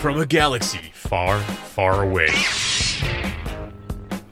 from 0.00 0.18
a 0.18 0.24
galaxy 0.24 0.90
far, 0.94 1.38
far 1.40 2.02
away. 2.02 2.30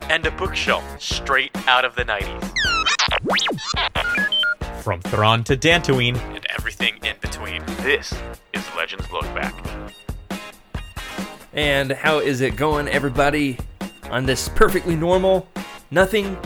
And 0.08 0.24
a 0.24 0.30
bookshelf 0.30 0.82
straight 0.98 1.50
out 1.68 1.84
of 1.84 1.94
the 1.94 2.06
90s. 2.06 2.52
From 4.82 5.02
Thrawn 5.02 5.44
to 5.44 5.58
Dantooine. 5.58 6.16
And 6.34 6.46
everything 6.56 6.94
in 7.04 7.16
between. 7.20 7.62
This 7.82 8.14
is 8.54 8.64
Legends 8.78 9.12
Look 9.12 9.24
Back. 9.34 9.54
And 11.52 11.92
how 11.92 12.20
is 12.20 12.40
it 12.40 12.56
going, 12.56 12.88
everybody? 12.88 13.58
On 14.10 14.24
this 14.24 14.48
perfectly 14.48 14.96
normal, 14.96 15.46
nothing 15.90 16.38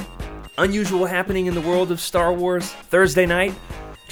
unusual 0.58 1.06
happening 1.06 1.46
in 1.46 1.54
the 1.54 1.60
world 1.60 1.92
of 1.92 2.00
Star 2.00 2.32
Wars 2.32 2.72
Thursday 2.72 3.26
night? 3.26 3.54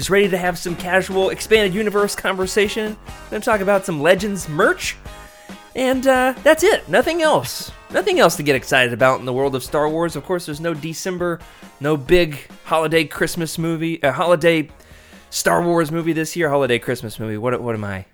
Just 0.00 0.08
ready 0.08 0.30
to 0.30 0.38
have 0.38 0.56
some 0.56 0.76
casual 0.76 1.28
expanded 1.28 1.74
universe 1.74 2.16
conversation. 2.16 2.96
Gonna 3.28 3.42
talk 3.42 3.60
about 3.60 3.84
some 3.84 4.00
Legends 4.00 4.48
merch. 4.48 4.96
And 5.76 6.06
uh, 6.06 6.32
that's 6.42 6.62
it. 6.62 6.88
Nothing 6.88 7.20
else. 7.20 7.70
Nothing 7.90 8.18
else 8.18 8.34
to 8.36 8.42
get 8.42 8.56
excited 8.56 8.94
about 8.94 9.20
in 9.20 9.26
the 9.26 9.32
world 9.34 9.54
of 9.54 9.62
Star 9.62 9.90
Wars. 9.90 10.16
Of 10.16 10.24
course, 10.24 10.46
there's 10.46 10.58
no 10.58 10.72
December, 10.72 11.38
no 11.80 11.98
big 11.98 12.38
holiday 12.64 13.04
Christmas 13.04 13.58
movie, 13.58 14.02
uh, 14.02 14.12
holiday 14.12 14.70
Star 15.28 15.62
Wars 15.62 15.92
movie 15.92 16.14
this 16.14 16.34
year. 16.34 16.48
Holiday 16.48 16.78
Christmas 16.78 17.20
movie. 17.20 17.36
What, 17.36 17.60
what 17.60 17.74
am 17.74 17.84
I? 17.84 18.06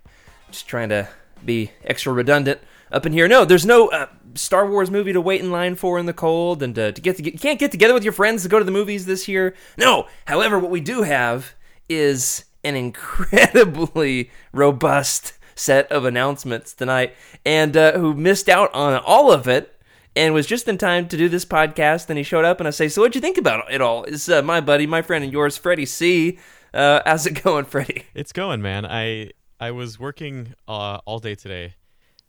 Just 0.51 0.67
trying 0.67 0.89
to 0.89 1.09
be 1.45 1.71
extra 1.85 2.13
redundant 2.13 2.59
up 2.91 3.07
in 3.07 3.13
here. 3.13 3.29
No, 3.29 3.45
there's 3.45 3.65
no 3.65 3.91
uh, 3.91 4.09
Star 4.35 4.69
Wars 4.69 4.91
movie 4.91 5.13
to 5.13 5.21
wait 5.21 5.41
in 5.41 5.53
line 5.53 5.77
for 5.77 6.01
in 6.01 6.07
the 6.07 6.13
cold, 6.13 6.65
and 6.65 6.77
uh, 6.77 6.91
to 6.91 7.01
get 7.01 7.15
to 7.15 7.23
get, 7.23 7.35
you 7.35 7.39
can't 7.39 7.61
get 7.61 7.71
together 7.71 7.95
with 7.95 8.03
your 8.03 8.13
friends 8.13 8.43
to 8.43 8.49
go 8.49 8.59
to 8.59 8.65
the 8.65 8.73
movies 8.73 9.07
this 9.07 9.29
year. 9.29 9.55
No. 9.79 10.09
However, 10.25 10.59
what 10.59 10.73
we 10.73 10.81
do 10.81 11.03
have 11.03 11.55
is 11.89 12.45
an 12.65 12.77
incredibly 12.77 14.31
robust 14.53 15.35
set 15.55 15.91
of 15.91 16.05
announcements 16.05 16.75
tonight, 16.75 17.15
and 17.45 17.77
uh, 17.77 17.93
who 17.93 18.15
missed 18.15 18.49
out 18.49 18.73
on 18.75 18.95
all 19.05 19.33
of 19.33 19.49
it. 19.49 19.73
And 20.15 20.33
was 20.33 20.47
just 20.47 20.67
in 20.67 20.79
time 20.79 21.09
to 21.09 21.17
do 21.19 21.29
this 21.29 21.45
podcast. 21.45 22.09
And 22.09 22.17
he 22.17 22.23
showed 22.23 22.47
up, 22.47 22.59
and 22.59 22.67
I 22.67 22.71
say, 22.71 22.89
"So, 22.89 23.03
what'd 23.03 23.15
you 23.15 23.21
think 23.21 23.37
about 23.37 23.71
it 23.71 23.83
all?" 23.83 24.05
Is 24.05 24.31
uh, 24.31 24.41
my 24.41 24.63
buddy, 24.63 24.87
my 24.87 25.03
friend, 25.03 25.23
and 25.23 25.31
yours, 25.31 25.59
Freddie 25.59 25.85
C. 25.85 26.39
Uh, 26.73 27.01
how's 27.05 27.27
it 27.27 27.33
going, 27.43 27.67
Freddie? 27.67 28.05
It's 28.15 28.33
going, 28.33 28.63
man. 28.63 28.87
I 28.87 29.33
I 29.61 29.73
was 29.73 30.01
working 30.01 30.55
uh, 30.67 31.01
all 31.05 31.19
day 31.19 31.35
today. 31.35 31.75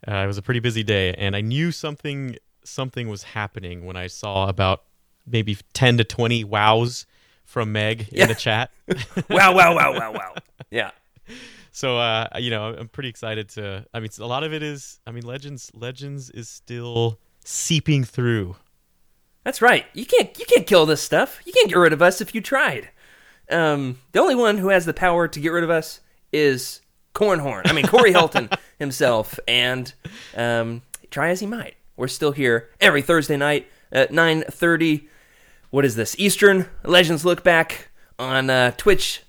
Uh, 0.06 0.16
it 0.16 0.26
was 0.26 0.36
a 0.36 0.42
pretty 0.42 0.60
busy 0.60 0.82
day, 0.82 1.14
and 1.14 1.34
I 1.34 1.40
knew 1.40 1.72
something 1.72 2.36
something 2.62 3.08
was 3.08 3.22
happening 3.22 3.86
when 3.86 3.96
I 3.96 4.06
saw 4.06 4.50
about 4.50 4.84
maybe 5.26 5.56
ten 5.72 5.96
to 5.96 6.04
twenty 6.04 6.44
wows 6.44 7.06
from 7.58 7.72
Meg 7.72 8.06
Yeah. 8.12 8.22
in 8.22 8.28
the 8.28 8.36
chat. 8.36 8.70
wow, 9.28 9.52
wow, 9.52 9.74
wow, 9.74 9.92
wow, 9.92 10.12
wow. 10.12 10.34
Yeah. 10.70 10.92
so 11.72 11.98
uh, 11.98 12.28
you 12.38 12.50
know, 12.50 12.66
I'm 12.72 12.86
pretty 12.88 13.08
excited 13.08 13.48
to. 13.50 13.84
I 13.92 13.98
mean, 13.98 14.10
a 14.20 14.26
lot 14.26 14.44
of 14.44 14.52
it 14.52 14.62
is. 14.62 15.00
I 15.08 15.10
mean, 15.10 15.26
Legends 15.26 15.72
Legends 15.74 16.30
is 16.30 16.48
still 16.48 17.18
seeping 17.44 18.04
through. 18.04 18.54
That's 19.42 19.60
right. 19.60 19.86
You 19.92 20.06
can't 20.06 20.38
you 20.38 20.44
can't 20.44 20.68
kill 20.68 20.86
this 20.86 21.02
stuff. 21.02 21.40
You 21.44 21.52
can't 21.52 21.68
get 21.68 21.78
rid 21.78 21.92
of 21.92 22.00
us 22.00 22.20
if 22.20 22.32
you 22.32 22.40
tried. 22.40 22.90
Um, 23.50 23.98
the 24.12 24.20
only 24.20 24.36
one 24.36 24.58
who 24.58 24.68
has 24.68 24.86
the 24.86 24.94
power 24.94 25.26
to 25.26 25.40
get 25.40 25.48
rid 25.48 25.64
of 25.64 25.70
us 25.70 25.98
is 26.32 26.80
Cornhorn. 27.12 27.62
I 27.68 27.72
mean 27.72 27.88
Corey 27.88 28.12
Helton 28.12 28.56
himself. 28.78 29.36
And 29.48 29.92
um, 30.36 30.82
try 31.10 31.30
as 31.30 31.40
he 31.40 31.46
might, 31.46 31.74
we're 31.96 32.06
still 32.06 32.30
here 32.30 32.68
every 32.80 33.02
Thursday 33.02 33.36
night 33.36 33.66
at 33.90 34.12
nine 34.12 34.44
thirty. 34.48 35.08
What 35.70 35.84
is 35.84 35.96
this? 35.96 36.16
Eastern 36.18 36.66
Legends 36.84 37.24
Look 37.24 37.44
Back 37.44 37.90
on 38.18 38.48
uh, 38.48 38.72
Twitch 38.76 39.22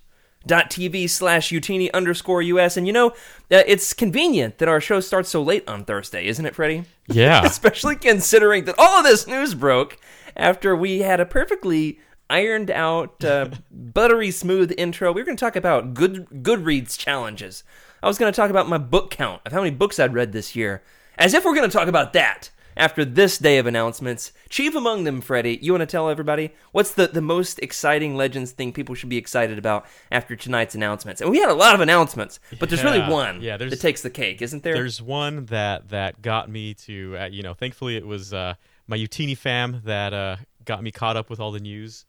TV 0.48 1.10
slash 1.10 1.50
Utini 1.50 1.92
underscore 1.94 2.42
US. 2.42 2.78
And 2.78 2.88
you 2.88 2.94
know, 2.94 3.10
uh, 3.52 3.64
it's 3.68 3.94
convenient 3.94 4.58
that 4.60 4.70
our 4.70 4.80
show 4.80 5.00
starts 5.00 5.30
so 5.30 5.42
late 5.42 5.68
on 5.68 5.84
Thursday, 5.84 6.28
isn't 6.28 6.46
it, 6.46 6.56
Freddie? 6.56 6.86
Yeah. 7.08 7.42
especially 7.46 7.96
considering 7.96 8.66
that 8.66 8.76
all 8.78 9.00
of 9.00 9.04
this 9.04 9.28
news 9.28 9.54
broke 9.54 9.98
after 10.36 10.76
we 10.76 11.00
had 11.00 11.20
a 11.20 11.26
perfectly 11.26 12.00
ironed 12.30 12.72
out, 12.72 13.24
uh, 13.24 13.50
buttery 13.72 14.32
smooth 14.32 14.74
intro. 14.78 15.12
We 15.12 15.22
were 15.22 15.26
going 15.26 15.38
to 15.38 15.44
talk 15.44 15.56
about 15.56 15.94
good 15.94 16.28
Goodreads 16.30 16.98
challenges. 16.98 17.64
I 18.02 18.08
was 18.08 18.18
going 18.18 18.32
to 18.32 18.36
talk 18.36 18.50
about 18.50 18.70
my 18.70 18.78
book 18.78 19.12
count 19.12 19.42
of 19.46 19.52
how 19.52 19.60
many 19.60 19.76
books 19.76 20.00
I'd 20.00 20.14
read 20.14 20.32
this 20.32 20.56
year, 20.56 20.84
as 21.18 21.34
if 21.34 21.44
we're 21.44 21.56
going 21.56 21.70
to 21.70 21.78
talk 21.78 21.90
about 21.90 22.14
that 22.14 22.50
after 22.78 23.04
this 23.04 23.38
day 23.38 23.58
of 23.58 23.66
announcements. 23.66 24.32
Chief 24.50 24.76
among 24.76 25.04
them, 25.04 25.22
Freddie, 25.22 25.60
you 25.62 25.72
want 25.74 25.82
to 25.82 25.86
tell 25.86 26.10
everybody 26.10 26.52
what's 26.72 26.92
the, 26.94 27.08
the 27.08 27.22
most 27.22 27.60
exciting 27.60 28.16
Legends 28.16 28.52
thing 28.52 28.72
people 28.72 28.96
should 28.96 29.10
be 29.10 29.18
excited 29.18 29.58
about 29.58 29.86
after 30.12 30.36
tonight's 30.36 30.76
announcements? 30.76 31.22
And 31.22 31.30
we 31.30 31.40
had 31.40 31.50
a 31.50 31.54
lot 31.54 31.76
of 31.76 31.82
announcements, 31.82 32.40
but 32.60 32.70
there's 32.70 32.84
really 32.84 33.02
one 33.02 33.42
yeah, 33.42 33.58
that 33.58 33.80
takes 33.80 34.02
the 34.02 34.10
cake, 34.10 34.42
isn't 34.42 34.64
there? 34.64 34.74
There's 34.76 35.02
one 35.02 35.46
that 35.46 35.90
that 35.90 36.22
got 36.22 36.50
me 36.50 36.74
to 36.76 37.18
uh, 37.20 37.26
you 37.26 37.44
know. 37.44 37.54
Thankfully, 37.54 37.98
it 37.98 38.06
was 38.06 38.34
uh, 38.34 38.54
my 38.88 38.98
Utini 38.98 39.38
fam 39.38 39.82
that 39.86 40.14
uh, 40.14 40.38
got 40.66 40.82
me 40.84 40.92
caught 40.92 41.18
up 41.18 41.30
with 41.30 41.40
all 41.40 41.52
the 41.52 41.60
news. 41.60 42.06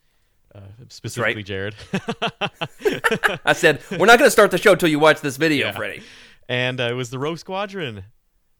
Uh, 0.53 0.59
specifically, 0.89 1.43
Jared. 1.43 1.75
I 3.45 3.53
said, 3.53 3.81
we're 3.91 4.05
not 4.05 4.19
going 4.19 4.27
to 4.27 4.31
start 4.31 4.51
the 4.51 4.57
show 4.57 4.75
till 4.75 4.89
you 4.89 4.99
watch 4.99 5.21
this 5.21 5.37
video, 5.37 5.67
Yeah. 5.67 5.71
Freddie. 5.71 6.03
and 6.49 6.81
uh, 6.81 6.89
it 6.89 6.93
was 6.93 7.09
the 7.09 7.17
Rogue 7.19 7.37
Squadron 7.37 8.03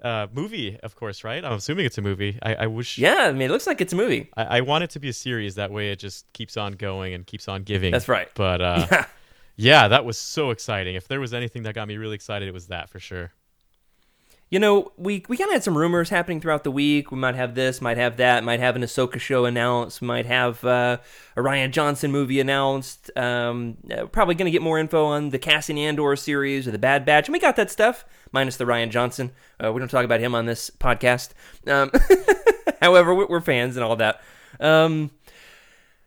uh, 0.01 0.27
movie, 0.33 0.77
of 0.81 0.95
course, 0.95 1.23
right? 1.23 1.43
I'm 1.43 1.53
assuming 1.53 1.85
it's 1.85 1.97
a 1.97 2.01
movie. 2.01 2.39
I, 2.41 2.55
I 2.55 2.67
wish. 2.67 2.97
Yeah, 2.97 3.15
I 3.27 3.31
mean, 3.31 3.43
it 3.43 3.51
looks 3.51 3.67
like 3.67 3.81
it's 3.81 3.93
a 3.93 3.95
movie. 3.95 4.29
I, 4.35 4.57
I 4.57 4.61
want 4.61 4.83
it 4.83 4.89
to 4.91 4.99
be 4.99 5.09
a 5.09 5.13
series. 5.13 5.55
That 5.55 5.71
way, 5.71 5.91
it 5.91 5.99
just 5.99 6.31
keeps 6.33 6.57
on 6.57 6.73
going 6.73 7.13
and 7.13 7.25
keeps 7.25 7.47
on 7.47 7.63
giving. 7.63 7.91
That's 7.91 8.07
right. 8.07 8.27
But 8.35 8.61
uh, 8.61 8.87
Yeah. 8.91 9.05
yeah, 9.57 9.87
that 9.89 10.05
was 10.05 10.17
so 10.17 10.49
exciting. 10.51 10.95
If 10.95 11.07
there 11.07 11.19
was 11.19 11.33
anything 11.33 11.63
that 11.63 11.75
got 11.75 11.87
me 11.87 11.97
really 11.97 12.15
excited, 12.15 12.47
it 12.47 12.53
was 12.53 12.67
that 12.67 12.89
for 12.89 12.99
sure. 12.99 13.31
You 14.51 14.59
know, 14.59 14.91
we 14.97 15.23
we 15.29 15.37
kind 15.37 15.49
of 15.49 15.53
had 15.53 15.63
some 15.63 15.77
rumors 15.77 16.09
happening 16.09 16.41
throughout 16.41 16.65
the 16.65 16.71
week. 16.71 17.09
We 17.09 17.17
might 17.17 17.35
have 17.35 17.55
this, 17.55 17.79
might 17.79 17.95
have 17.95 18.17
that, 18.17 18.43
might 18.43 18.59
have 18.59 18.75
an 18.75 18.81
Ahsoka 18.81 19.17
show 19.17 19.45
announced, 19.45 20.01
might 20.01 20.25
have 20.25 20.61
uh, 20.65 20.97
a 21.37 21.41
Rian 21.41 21.71
Johnson 21.71 22.11
movie 22.11 22.39
announced. 22.41 23.09
Um, 23.17 23.77
uh, 23.89 24.07
probably 24.07 24.35
going 24.35 24.45
to 24.47 24.51
get 24.51 24.61
more 24.61 24.77
info 24.77 25.05
on 25.05 25.29
the 25.29 25.39
Cassian 25.39 25.77
Andor 25.77 26.17
series 26.17 26.67
or 26.67 26.71
the 26.71 26.77
Bad 26.77 27.05
Batch. 27.05 27.29
And 27.29 27.33
we 27.33 27.39
got 27.39 27.55
that 27.55 27.71
stuff, 27.71 28.03
minus 28.33 28.57
the 28.57 28.65
Rian 28.65 28.89
Johnson. 28.91 29.31
Uh, 29.63 29.71
we 29.71 29.79
don't 29.79 29.87
talk 29.89 30.03
about 30.03 30.19
him 30.19 30.35
on 30.35 30.45
this 30.47 30.69
podcast. 30.69 31.29
Um, 31.65 31.89
however, 32.81 33.15
we- 33.15 33.25
we're 33.25 33.39
fans 33.39 33.77
and 33.77 33.85
all 33.85 33.95
that. 33.95 34.21
Um, 34.59 35.11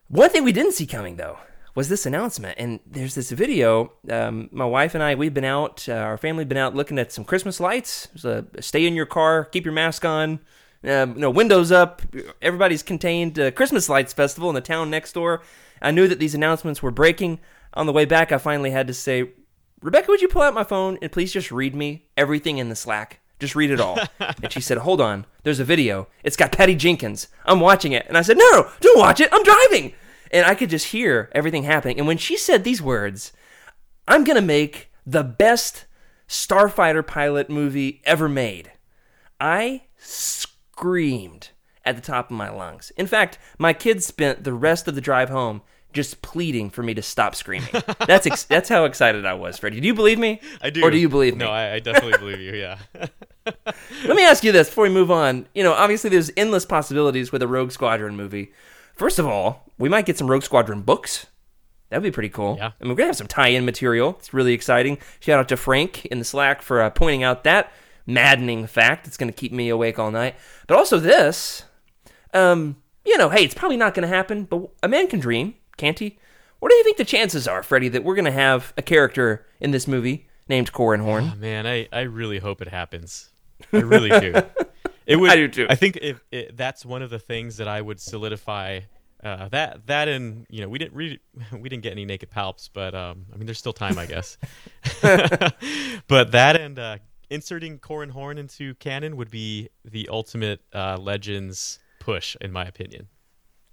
One 0.08 0.28
thing 0.28 0.44
we 0.44 0.52
didn't 0.52 0.72
see 0.72 0.86
coming, 0.86 1.16
though, 1.16 1.38
was 1.74 1.88
this 1.88 2.06
announcement. 2.06 2.56
And 2.58 2.80
there's 2.86 3.14
this 3.14 3.30
video. 3.30 3.92
Um, 4.08 4.48
my 4.52 4.64
wife 4.64 4.94
and 4.94 5.02
I, 5.02 5.14
we've 5.14 5.34
been 5.34 5.44
out, 5.44 5.88
uh, 5.88 5.94
our 5.94 6.16
family 6.18 6.44
been 6.44 6.58
out 6.58 6.74
looking 6.74 6.98
at 6.98 7.12
some 7.12 7.24
Christmas 7.24 7.60
lights. 7.60 8.08
A 8.24 8.44
stay 8.60 8.86
in 8.86 8.94
your 8.94 9.06
car, 9.06 9.44
keep 9.44 9.64
your 9.64 9.74
mask 9.74 10.04
on, 10.04 10.40
um, 10.84 11.14
you 11.14 11.20
know, 11.20 11.30
windows 11.30 11.72
up. 11.72 12.02
Everybody's 12.40 12.82
contained. 12.82 13.38
Uh, 13.38 13.50
Christmas 13.50 13.88
lights 13.88 14.12
festival 14.12 14.48
in 14.48 14.54
the 14.54 14.60
town 14.60 14.90
next 14.90 15.12
door. 15.12 15.42
I 15.82 15.90
knew 15.90 16.06
that 16.08 16.18
these 16.18 16.34
announcements 16.34 16.82
were 16.82 16.90
breaking. 16.90 17.40
On 17.74 17.86
the 17.86 17.92
way 17.92 18.04
back, 18.04 18.30
I 18.30 18.38
finally 18.38 18.70
had 18.70 18.86
to 18.86 18.94
say, 18.94 19.32
Rebecca, 19.82 20.06
would 20.08 20.22
you 20.22 20.28
pull 20.28 20.42
out 20.42 20.54
my 20.54 20.64
phone 20.64 20.96
and 21.02 21.10
please 21.10 21.32
just 21.32 21.50
read 21.50 21.74
me 21.74 22.06
everything 22.16 22.58
in 22.58 22.68
the 22.68 22.76
Slack? 22.76 23.20
Just 23.40 23.56
read 23.56 23.72
it 23.72 23.80
all. 23.80 23.98
and 24.20 24.52
she 24.52 24.60
said, 24.60 24.78
Hold 24.78 25.00
on, 25.00 25.26
there's 25.42 25.58
a 25.58 25.64
video. 25.64 26.06
It's 26.22 26.36
got 26.36 26.52
Patty 26.52 26.76
Jenkins. 26.76 27.28
I'm 27.44 27.60
watching 27.60 27.92
it. 27.92 28.06
And 28.06 28.16
I 28.16 28.22
said, 28.22 28.38
no, 28.38 28.70
don't 28.80 28.98
watch 28.98 29.20
it. 29.20 29.28
I'm 29.32 29.42
driving. 29.42 29.92
And 30.30 30.46
I 30.46 30.54
could 30.54 30.70
just 30.70 30.86
hear 30.86 31.30
everything 31.32 31.64
happening. 31.64 31.98
And 31.98 32.06
when 32.06 32.18
she 32.18 32.36
said 32.36 32.64
these 32.64 32.82
words, 32.82 33.32
I'm 34.08 34.24
going 34.24 34.36
to 34.36 34.42
make 34.42 34.90
the 35.06 35.24
best 35.24 35.86
Starfighter 36.28 37.06
pilot 37.06 37.50
movie 37.50 38.00
ever 38.04 38.28
made. 38.28 38.72
I 39.40 39.82
screamed 39.96 41.50
at 41.84 41.96
the 41.96 42.02
top 42.02 42.30
of 42.30 42.36
my 42.36 42.50
lungs. 42.50 42.92
In 42.96 43.06
fact, 43.06 43.38
my 43.58 43.72
kids 43.72 44.06
spent 44.06 44.44
the 44.44 44.54
rest 44.54 44.88
of 44.88 44.94
the 44.94 45.00
drive 45.00 45.28
home 45.28 45.62
just 45.92 46.22
pleading 46.22 46.70
for 46.70 46.82
me 46.82 46.92
to 46.94 47.02
stop 47.02 47.34
screaming. 47.34 47.68
That's 48.06 48.26
ex- 48.26 48.44
that's 48.44 48.68
how 48.68 48.84
excited 48.84 49.24
I 49.24 49.34
was, 49.34 49.58
Freddie. 49.58 49.80
Do 49.80 49.86
you 49.86 49.94
believe 49.94 50.18
me? 50.18 50.40
I 50.60 50.70
do. 50.70 50.82
Or 50.82 50.90
do 50.90 50.98
you 50.98 51.08
believe 51.08 51.34
me? 51.34 51.44
No, 51.44 51.50
I, 51.52 51.74
I 51.74 51.78
definitely 51.78 52.18
believe 52.18 52.40
you. 52.40 52.54
Yeah. 52.54 52.78
Let 54.04 54.16
me 54.16 54.24
ask 54.24 54.42
you 54.42 54.50
this 54.50 54.68
before 54.68 54.84
we 54.84 54.90
move 54.90 55.10
on. 55.12 55.46
You 55.54 55.62
know, 55.62 55.72
obviously 55.72 56.10
there's 56.10 56.32
endless 56.36 56.66
possibilities 56.66 57.30
with 57.30 57.42
a 57.42 57.48
Rogue 57.48 57.70
Squadron 57.70 58.16
movie. 58.16 58.52
First 58.94 59.18
of 59.18 59.26
all, 59.26 59.64
we 59.78 59.88
might 59.88 60.06
get 60.06 60.18
some 60.18 60.30
Rogue 60.30 60.42
Squadron 60.42 60.82
books. 60.82 61.26
That'd 61.90 62.02
be 62.02 62.10
pretty 62.10 62.28
cool. 62.28 62.56
Yeah. 62.58 62.72
I 62.80 62.84
mean, 62.84 62.90
we're 62.90 62.96
gonna 62.96 63.08
have 63.08 63.16
some 63.16 63.26
tie-in 63.26 63.64
material. 63.64 64.16
It's 64.18 64.34
really 64.34 64.52
exciting. 64.52 64.98
Shout 65.20 65.38
out 65.38 65.48
to 65.48 65.56
Frank 65.56 66.06
in 66.06 66.18
the 66.18 66.24
Slack 66.24 66.62
for 66.62 66.80
uh, 66.80 66.90
pointing 66.90 67.22
out 67.22 67.44
that 67.44 67.72
maddening 68.06 68.66
fact. 68.66 69.06
It's 69.06 69.16
gonna 69.16 69.32
keep 69.32 69.52
me 69.52 69.68
awake 69.68 69.98
all 69.98 70.10
night. 70.10 70.36
But 70.66 70.76
also 70.76 70.98
this, 70.98 71.64
um, 72.32 72.76
you 73.04 73.16
know, 73.18 73.28
hey, 73.28 73.44
it's 73.44 73.54
probably 73.54 73.76
not 73.76 73.94
gonna 73.94 74.08
happen, 74.08 74.44
but 74.44 74.68
a 74.82 74.88
man 74.88 75.08
can 75.08 75.20
dream, 75.20 75.54
can't 75.76 75.98
he? 75.98 76.18
What 76.60 76.70
do 76.70 76.76
you 76.76 76.84
think 76.84 76.96
the 76.96 77.04
chances 77.04 77.46
are, 77.46 77.62
Freddie, 77.62 77.88
that 77.90 78.04
we're 78.04 78.14
gonna 78.14 78.32
have 78.32 78.72
a 78.76 78.82
character 78.82 79.46
in 79.60 79.70
this 79.70 79.86
movie 79.86 80.26
named 80.48 80.72
Corran 80.72 81.02
Horn? 81.02 81.32
Oh, 81.34 81.36
man, 81.36 81.66
I, 81.66 81.88
I 81.92 82.02
really 82.02 82.38
hope 82.38 82.62
it 82.62 82.68
happens. 82.68 83.30
I 83.72 83.78
really 83.78 84.08
do. 84.20 84.34
It 85.06 85.16
would. 85.16 85.30
I 85.30 85.36
do 85.36 85.48
too. 85.48 85.66
I 85.68 85.74
think 85.74 85.98
if 86.00 86.24
it, 86.30 86.56
that's 86.56 86.84
one 86.84 87.02
of 87.02 87.10
the 87.10 87.18
things 87.18 87.58
that 87.58 87.68
I 87.68 87.80
would 87.80 88.00
solidify. 88.00 88.80
Uh, 89.22 89.48
that 89.48 89.86
that 89.86 90.06
and 90.06 90.46
you 90.50 90.60
know 90.60 90.68
we 90.68 90.78
didn't 90.78 90.94
re- 90.94 91.20
we 91.52 91.68
didn't 91.68 91.82
get 91.82 91.92
any 91.92 92.04
naked 92.04 92.30
palps, 92.30 92.68
but 92.72 92.94
um, 92.94 93.26
I 93.32 93.36
mean 93.36 93.46
there's 93.46 93.58
still 93.58 93.72
time, 93.72 93.98
I 93.98 94.06
guess. 94.06 94.36
but 96.08 96.32
that 96.32 96.56
and 96.56 96.78
uh, 96.78 96.98
inserting 97.30 97.78
Corran 97.78 98.10
Horn 98.10 98.38
into 98.38 98.74
canon 98.74 99.16
would 99.16 99.30
be 99.30 99.68
the 99.84 100.08
ultimate 100.10 100.60
uh, 100.72 100.96
Legends 100.98 101.78
push, 102.00 102.36
in 102.40 102.52
my 102.52 102.64
opinion. 102.64 103.08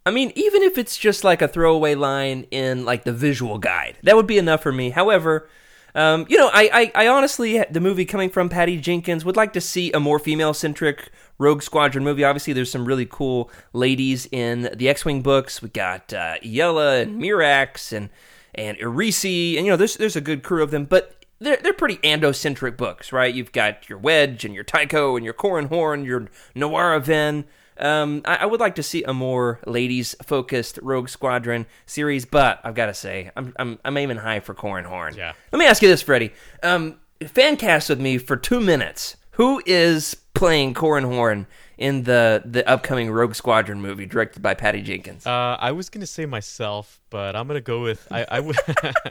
I 0.06 0.12
mean, 0.12 0.31
even 0.36 0.63
if 0.63 0.77
it's 0.77 0.98
just 0.98 1.24
like 1.24 1.42
a 1.42 1.48
throwaway 1.48 1.94
line 1.95 2.48
in 2.50 2.86
like 2.86 3.04
the 3.04 3.13
visual 3.13 3.60
guide, 3.60 3.98
that 4.04 4.16
would 4.16 4.27
be 4.27 4.38
enough 4.38 4.63
for 4.63 4.72
me. 4.72 4.89
However, 4.89 5.48
um, 5.96 6.26
you 6.30 6.38
know, 6.38 6.50
I, 6.54 6.92
I, 6.96 7.04
I 7.04 7.08
honestly, 7.08 7.64
the 7.70 7.80
movie 7.80 8.06
coming 8.06 8.30
from 8.30 8.50
Patty 8.50 8.78
Jenkins 8.78 9.26
would 9.26 9.36
like 9.36 9.54
to 9.54 9.62
see 9.62 9.92
a 9.92 10.00
more 10.00 10.20
female 10.20 10.54
centric 10.54 11.12
Rogue 11.38 11.62
Squadron 11.62 12.04
movie. 12.04 12.24
Obviously, 12.24 12.54
there's 12.54 12.72
some 12.72 12.86
really 12.86 13.06
cool 13.06 13.50
ladies 13.74 14.28
in 14.32 14.70
the 14.76 14.90
X 14.90 15.06
Wing 15.06 15.22
books. 15.22 15.62
We 15.62 15.70
got 15.70 16.14
uh, 16.14 16.36
Iella 16.44 17.02
and 17.04 17.22
Mirax 17.22 17.92
and 17.92 18.10
and 18.54 18.78
Erisi, 18.78 19.58
and 19.58 19.66
you 19.66 19.72
know, 19.72 19.78
there's 19.78 19.98
there's 19.98 20.16
a 20.16 20.22
good 20.22 20.44
crew 20.44 20.62
of 20.64 20.72
them, 20.72 20.86
but 20.86 21.26
they're 21.40 21.58
they're 21.58 21.74
pretty 21.74 21.98
Ando-centric 21.98 22.78
books, 22.78 23.12
right? 23.12 23.34
You've 23.34 23.52
got 23.52 23.90
your 23.90 23.98
Wedge 23.98 24.46
and 24.46 24.54
your 24.54 24.64
Tycho 24.64 25.16
and 25.16 25.26
your 25.26 25.34
Corran 25.34 25.68
Horn, 25.68 26.06
your 26.06 26.28
Nawara 26.56 27.02
Ven. 27.02 27.46
Um, 27.81 28.22
I, 28.25 28.38
I, 28.38 28.45
would 28.45 28.60
like 28.60 28.75
to 28.75 28.83
see 28.83 29.04
a 29.04 29.13
more 29.13 29.60
ladies-focused 29.66 30.80
Rogue 30.81 31.10
Squadron 31.10 31.66
series, 31.86 32.25
but 32.25 32.60
I've 32.63 32.75
got 32.75 32.86
to 32.88 32.94
say, 32.94 33.31
I'm, 33.36 33.54
I'm 33.57 33.80
I'm 33.83 33.98
aiming 33.98 34.18
high 34.18 34.39
for 34.39 34.54
Corran 34.54 34.86
Horn. 34.86 35.16
Yeah. 35.16 35.33
Let 35.51 35.60
me 35.60 35.66
ask 35.66 35.81
you 35.81 35.88
this, 35.88 36.01
Freddie. 36.01 36.31
Um, 36.62 37.00
fan 37.28 37.57
cast 37.57 37.89
with 37.89 38.00
me 38.00 38.18
for 38.18 38.38
two 38.38 38.60
minutes. 38.60 39.18
Who 39.31 39.62
is 39.66 40.16
playing 40.33 40.74
Corran 40.74 41.06
Horn 41.06 41.48
in 41.78 42.04
the 42.04 42.44
the 42.45 42.68
upcoming 42.69 43.10
Rogue 43.10 43.33
Squadron 43.33 43.81
movie 43.81 44.06
directed 44.06 44.42
by 44.42 44.54
Patty 44.54 44.81
Jenkins? 44.81 45.25
Uh, 45.25 45.57
I 45.60 45.72
was 45.72 45.89
gonna 45.89 46.06
say 46.06 46.25
myself, 46.25 47.00
but 47.10 47.36
I'm 47.36 47.48
gonna 47.48 47.62
go 47.62 47.81
with 47.81 48.07
I. 48.12 48.25
I 48.30 48.39
would. 48.39 48.57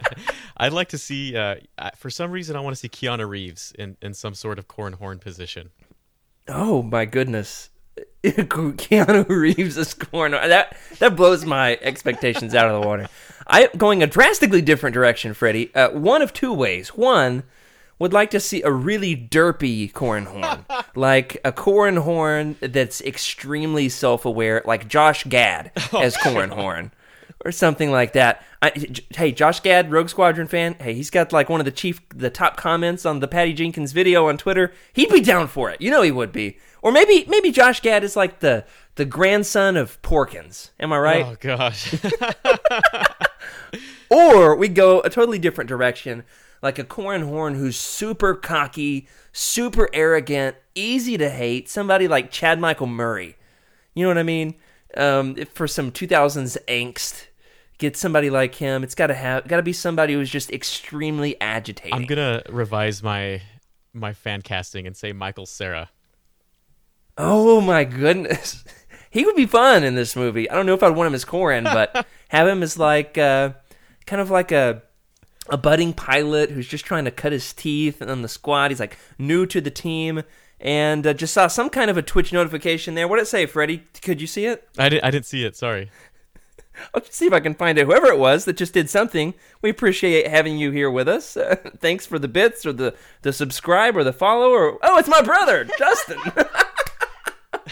I'd 0.56 0.73
like 0.73 0.90
to 0.90 0.99
see. 0.99 1.37
Uh, 1.37 1.56
for 1.96 2.11
some 2.11 2.31
reason, 2.31 2.55
I 2.55 2.61
want 2.61 2.76
to 2.76 2.81
see 2.81 2.88
Keanu 2.88 3.28
Reeves 3.28 3.73
in 3.78 3.96
in 4.02 4.14
some 4.14 4.34
sort 4.34 4.58
of 4.58 4.69
Corran 4.69 4.94
Horn 4.94 5.19
position. 5.19 5.70
Oh 6.49 6.82
my 6.82 7.05
goodness. 7.05 7.70
Keanu 8.25 9.28
Reeves 9.28 9.78
as 9.78 9.94
Corn. 9.94 10.32
That 10.32 10.76
that 10.99 11.17
blows 11.17 11.44
my 11.44 11.78
expectations 11.81 12.55
out 12.55 12.69
of 12.69 12.81
the 12.81 12.87
water. 12.87 13.08
I'm 13.46 13.69
going 13.76 14.02
a 14.02 14.06
drastically 14.06 14.62
different 14.62 14.94
direction, 14.94 15.34
Freddie. 15.34 15.75
Uh, 15.75 15.90
one 15.90 16.22
of 16.22 16.32
two 16.32 16.52
ways. 16.52 16.90
One 16.90 17.44
would 17.99 18.12
like 18.12 18.31
to 18.31 18.40
see 18.40 18.62
a 18.62 18.70
really 18.70 19.17
derpy 19.17 19.93
corn 19.93 20.26
Horn, 20.26 20.64
like 20.94 21.40
a 21.44 21.52
corn 21.52 21.96
Horn 21.99 22.56
that's 22.61 23.00
extremely 23.00 23.88
self-aware, 23.88 24.62
like 24.64 24.88
Josh 24.88 25.25
Gad 25.25 25.70
as 25.93 26.16
corn 26.16 26.50
Horn, 26.50 26.93
or 27.44 27.52
something 27.52 27.90
like 27.90 28.12
that. 28.14 28.43
I, 28.62 28.73
hey, 29.14 29.32
Josh 29.32 29.61
Gad, 29.61 29.90
Rogue 29.90 30.08
Squadron 30.08 30.46
fan. 30.46 30.75
Hey, 30.78 30.94
he's 30.94 31.11
got 31.11 31.32
like 31.32 31.49
one 31.49 31.61
of 31.61 31.64
the 31.64 31.70
chief, 31.70 32.00
the 32.11 32.31
top 32.31 32.56
comments 32.56 33.06
on 33.06 33.20
the 33.20 33.28
Patty 33.28 33.52
Jenkins 33.52 33.93
video 33.93 34.28
on 34.28 34.37
Twitter. 34.37 34.73
He'd 34.93 35.11
be 35.11 35.20
down 35.20 35.49
for 35.49 35.70
it. 35.70 35.81
You 35.81 35.90
know 35.90 36.02
he 36.02 36.11
would 36.11 36.32
be. 36.32 36.58
Or 36.82 36.93
maybe 36.93 37.25
maybe 37.29 37.50
Josh 37.50 37.81
Gad 37.81 38.05
is 38.05 38.17
like 38.17 38.41
the 38.41 38.65
the 38.94 39.05
grandson 39.05 39.77
of 39.77 40.00
Porkins. 40.03 40.71
Am 40.81 40.93
I 40.93 40.99
right? 40.99 41.25
Oh 41.25 41.37
gosh. 41.41 41.94
or 44.11 44.56
we 44.56 44.69
go 44.69 45.00
a 45.00 45.11
totally 45.11 45.38
different 45.38 45.69
direction, 45.69 46.25
like 46.62 46.79
a 46.79 46.85
Corran 46.85 47.25
Horn 47.25 47.55
who's 47.55 47.77
super 47.77 48.35
cocky, 48.35 49.09
super 49.32 49.88
arrogant, 49.93 50.56
easy 50.75 51.19
to 51.19 51.29
hate. 51.29 51.69
Somebody 51.69 52.09
like 52.09 52.31
Chad 52.31 52.59
Michael 52.59 52.87
Murray. 52.87 53.37
You 53.94 54.05
know 54.05 54.09
what 54.09 54.19
I 54.19 54.23
mean? 54.23 54.55
Um, 54.97 55.37
for 55.47 55.69
some 55.69 55.93
2000s 55.93 56.56
angst, 56.67 57.26
get 57.79 57.97
somebody 57.97 58.31
like 58.31 58.56
him. 58.56 58.83
It's 58.83 58.94
got 58.94 59.09
to 59.09 59.15
have 59.15 59.47
got 59.47 59.56
to 59.56 59.62
be 59.62 59.73
somebody 59.73 60.15
who's 60.15 60.31
just 60.31 60.50
extremely 60.50 61.41
agitated. 61.41 61.94
I'm 61.94 62.06
gonna 62.06 62.43
revise 62.49 63.03
my 63.03 63.43
my 63.93 64.12
fan 64.12 64.43
casting 64.43 64.87
and 64.87 64.97
say 64.97 65.12
Michael 65.12 65.47
Cera. 65.47 65.91
Oh 67.17 67.61
my 67.61 67.85
goodness. 67.85 68.65
He 69.12 69.25
would 69.25 69.35
be 69.35 69.47
fun 69.47 69.83
in 69.83 69.97
this 69.97 70.15
movie. 70.15 70.49
I 70.49 70.55
don't 70.55 70.67
know 70.67 70.75
if 70.75 70.85
I'd 70.85 70.95
want 70.95 71.09
him 71.09 71.15
as 71.15 71.25
Corran, 71.25 71.65
but 71.65 72.07
have 72.29 72.47
him 72.47 72.62
as 72.62 72.79
like 72.79 73.19
uh, 73.19 73.55
kind 74.07 74.23
of 74.23 74.31
like 74.31 74.53
a 74.53 74.83
a 75.49 75.57
budding 75.57 75.93
pilot 75.93 76.51
who's 76.51 76.69
just 76.69 76.85
trying 76.85 77.05
to 77.07 77.11
cut 77.11 77.33
his 77.33 77.53
teeth 77.53 78.01
on 78.01 78.23
the 78.23 78.29
squad. 78.29 78.71
He's 78.71 78.79
like 78.79 78.97
new 79.19 79.47
to 79.47 79.61
the 79.61 79.71
team 79.71 80.23
and 80.61 81.07
uh, 81.07 81.12
just 81.12 81.35
saw 81.35 81.49
some 81.49 81.71
kind 81.71 81.91
of 81.91 81.97
a 81.97 82.03
Twitch 82.03 82.33
notification 82.33 82.95
there. 82.95 83.09
What 83.09 83.17
did 83.17 83.23
it 83.23 83.27
say, 83.27 83.47
Freddie? 83.47 83.85
Could 84.01 84.21
you 84.21 84.27
see 84.27 84.47
it? 84.47 84.69
I, 84.79 84.89
did, 84.89 85.03
I 85.03 85.11
didn't 85.11 85.27
see 85.27 85.45
it. 85.45 85.57
Sorry. 85.57 85.91
I'll 86.95 87.03
see 87.05 87.27
if 87.27 87.33
I 87.33 87.41
can 87.41 87.55
find 87.55 87.79
it. 87.79 87.87
Whoever 87.87 88.07
it 88.07 88.19
was 88.19 88.45
that 88.45 88.57
just 88.57 88.75
did 88.75 88.89
something, 88.89 89.35
we 89.61 89.71
appreciate 89.71 90.29
having 90.29 90.57
you 90.57 90.71
here 90.71 90.91
with 90.91 91.09
us. 91.09 91.37
Uh, 91.37 91.57
thanks 91.79 92.07
for 92.07 92.19
the 92.19 92.29
bits 92.29 92.65
or 92.65 92.73
the, 92.73 92.95
the 93.23 93.33
subscribe 93.33 93.97
or 93.97 94.05
the 94.05 94.12
follow. 94.12 94.51
Or 94.51 94.79
oh, 94.83 94.99
it's 94.99 95.09
my 95.09 95.23
brother, 95.23 95.67
Justin. 95.79 96.19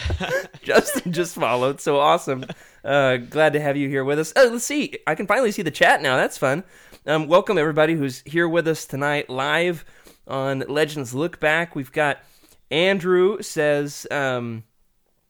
Justin 0.63 1.11
just 1.13 1.35
followed. 1.35 1.81
So 1.81 1.99
awesome. 1.99 2.45
Uh, 2.83 3.17
glad 3.17 3.53
to 3.53 3.59
have 3.59 3.77
you 3.77 3.89
here 3.89 4.03
with 4.03 4.19
us. 4.19 4.33
Oh, 4.35 4.49
let's 4.51 4.65
see. 4.65 4.97
I 5.05 5.15
can 5.15 5.27
finally 5.27 5.51
see 5.51 5.61
the 5.61 5.71
chat 5.71 6.01
now. 6.01 6.17
That's 6.17 6.37
fun. 6.37 6.63
Um, 7.05 7.27
welcome 7.27 7.57
everybody 7.57 7.93
who's 7.95 8.21
here 8.25 8.47
with 8.47 8.67
us 8.67 8.85
tonight 8.85 9.29
live 9.29 9.85
on 10.27 10.63
Legends 10.67 11.13
Look 11.13 11.39
Back. 11.39 11.75
We've 11.75 11.91
got 11.91 12.19
Andrew 12.71 13.41
says 13.41 14.05
um, 14.11 14.63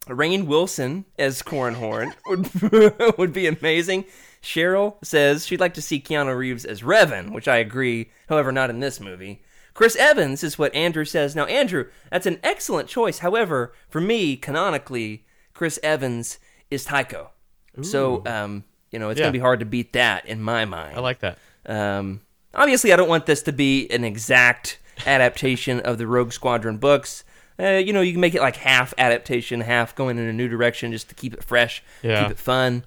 Rainn 0.08 0.46
Wilson 0.46 1.06
as 1.18 1.42
Corran 1.42 1.76
Horn 1.76 2.14
would 2.28 3.18
would 3.18 3.34
be 3.34 3.48
amazing. 3.48 4.06
Cheryl 4.42 4.96
says 5.04 5.46
she'd 5.46 5.60
like 5.60 5.74
to 5.74 5.82
see 5.82 6.02
Keanu 6.02 6.36
Reeves 6.38 6.66
as 6.66 6.82
Revan, 6.82 7.32
which 7.32 7.48
I 7.48 7.58
agree. 7.58 8.12
However, 8.28 8.52
not 8.52 8.70
in 8.70 8.80
this 8.80 9.00
movie. 9.00 9.42
Chris 9.80 9.96
Evans 9.96 10.44
is 10.44 10.60
what 10.60 10.76
Andrew 10.76 11.06
says. 11.06 11.38
Now, 11.38 11.46
Andrew, 11.46 11.86
that's 12.12 12.26
an 12.26 12.38
excellent 12.44 12.90
choice. 12.90 13.20
However, 13.20 13.72
for 13.88 14.02
me, 14.02 14.36
canonically, 14.36 15.24
Chris 15.54 15.80
Evans 15.82 16.38
is 16.70 16.84
Tycho. 16.84 17.30
So, 17.82 18.22
um, 18.26 18.66
you 18.92 19.00
know, 19.00 19.10
it's 19.10 19.18
Yeah. 19.20 19.24
going 19.28 19.32
to 19.34 19.38
be 19.40 19.42
hard 19.42 19.62
to 19.62 19.66
beat 19.66 19.94
that 19.94 20.26
in 20.26 20.42
my 20.42 20.66
mind. 20.66 20.98
I 20.98 21.00
like 21.00 21.20
that. 21.20 21.38
Um, 21.66 22.20
obviously, 22.54 22.92
I 22.92 22.98
don't 22.98 23.08
want 23.08 23.26
this 23.26 23.42
to 23.44 23.54
be 23.54 23.88
an 23.90 24.04
exact 24.04 24.80
adaptation 25.08 25.80
of 25.80 25.98
the 25.98 26.08
Rogue 26.08 26.34
Squadron 26.34 26.76
books. 26.76 27.24
Uh, 27.58 27.68
you 27.78 27.94
know, 27.94 28.02
you 28.02 28.12
can 28.12 28.20
make 28.20 28.36
it 28.36 28.42
like 28.42 28.58
half 28.58 28.94
adaptation, 28.98 29.62
half 29.62 29.96
going 29.96 30.18
in 30.18 30.26
a 30.26 30.34
new 30.34 30.50
direction 30.50 30.92
just 30.92 31.08
to 31.08 31.16
keep 31.16 31.34
it 31.34 31.42
fresh, 31.42 31.82
Yeah. 32.02 32.24
keep 32.24 32.32
it 32.32 32.38
fun. 32.38 32.84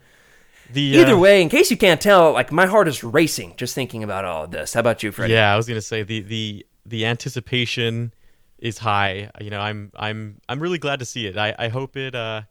The 0.70 0.98
Either 0.98 1.14
uh, 1.14 1.18
way, 1.18 1.40
in 1.40 1.48
case 1.48 1.70
you 1.70 1.78
can't 1.78 2.02
tell, 2.02 2.32
like 2.32 2.52
my 2.52 2.66
heart 2.66 2.86
is 2.86 3.02
racing 3.02 3.54
just 3.56 3.74
thinking 3.74 4.04
about 4.04 4.26
all 4.26 4.44
of 4.44 4.50
this. 4.50 4.74
How 4.74 4.80
about 4.80 5.02
you, 5.02 5.10
Freddie? 5.10 5.32
Yeah, 5.32 5.50
I 5.52 5.56
was 5.56 5.66
gonna 5.66 5.80
say 5.80 6.02
the 6.02 6.20
the 6.20 6.66
the 6.84 7.06
anticipation 7.06 8.12
is 8.58 8.78
high. 8.78 9.30
You 9.40 9.50
know, 9.50 9.60
I'm 9.60 9.90
I'm 9.96 10.40
I'm 10.48 10.60
really 10.60 10.78
glad 10.78 11.00
to 11.00 11.04
see 11.04 11.26
it. 11.26 11.36
I 11.36 11.54
I 11.58 11.68
hope 11.68 11.96
it 11.96 12.14
uh 12.14 12.42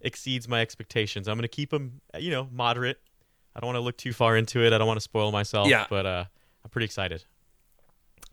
exceeds 0.00 0.48
my 0.48 0.60
expectations. 0.60 1.28
I'm 1.28 1.36
gonna 1.36 1.48
keep 1.48 1.70
them, 1.70 2.00
you 2.18 2.30
know, 2.30 2.48
moderate. 2.52 2.98
I 3.54 3.60
don't 3.60 3.66
want 3.66 3.76
to 3.76 3.80
look 3.80 3.96
too 3.96 4.12
far 4.12 4.36
into 4.36 4.64
it. 4.64 4.72
I 4.72 4.78
don't 4.78 4.86
want 4.86 4.98
to 4.98 5.02
spoil 5.02 5.32
myself. 5.32 5.68
Yeah. 5.68 5.86
but 5.90 6.06
uh, 6.06 6.24
I'm 6.64 6.70
pretty 6.70 6.84
excited. 6.84 7.24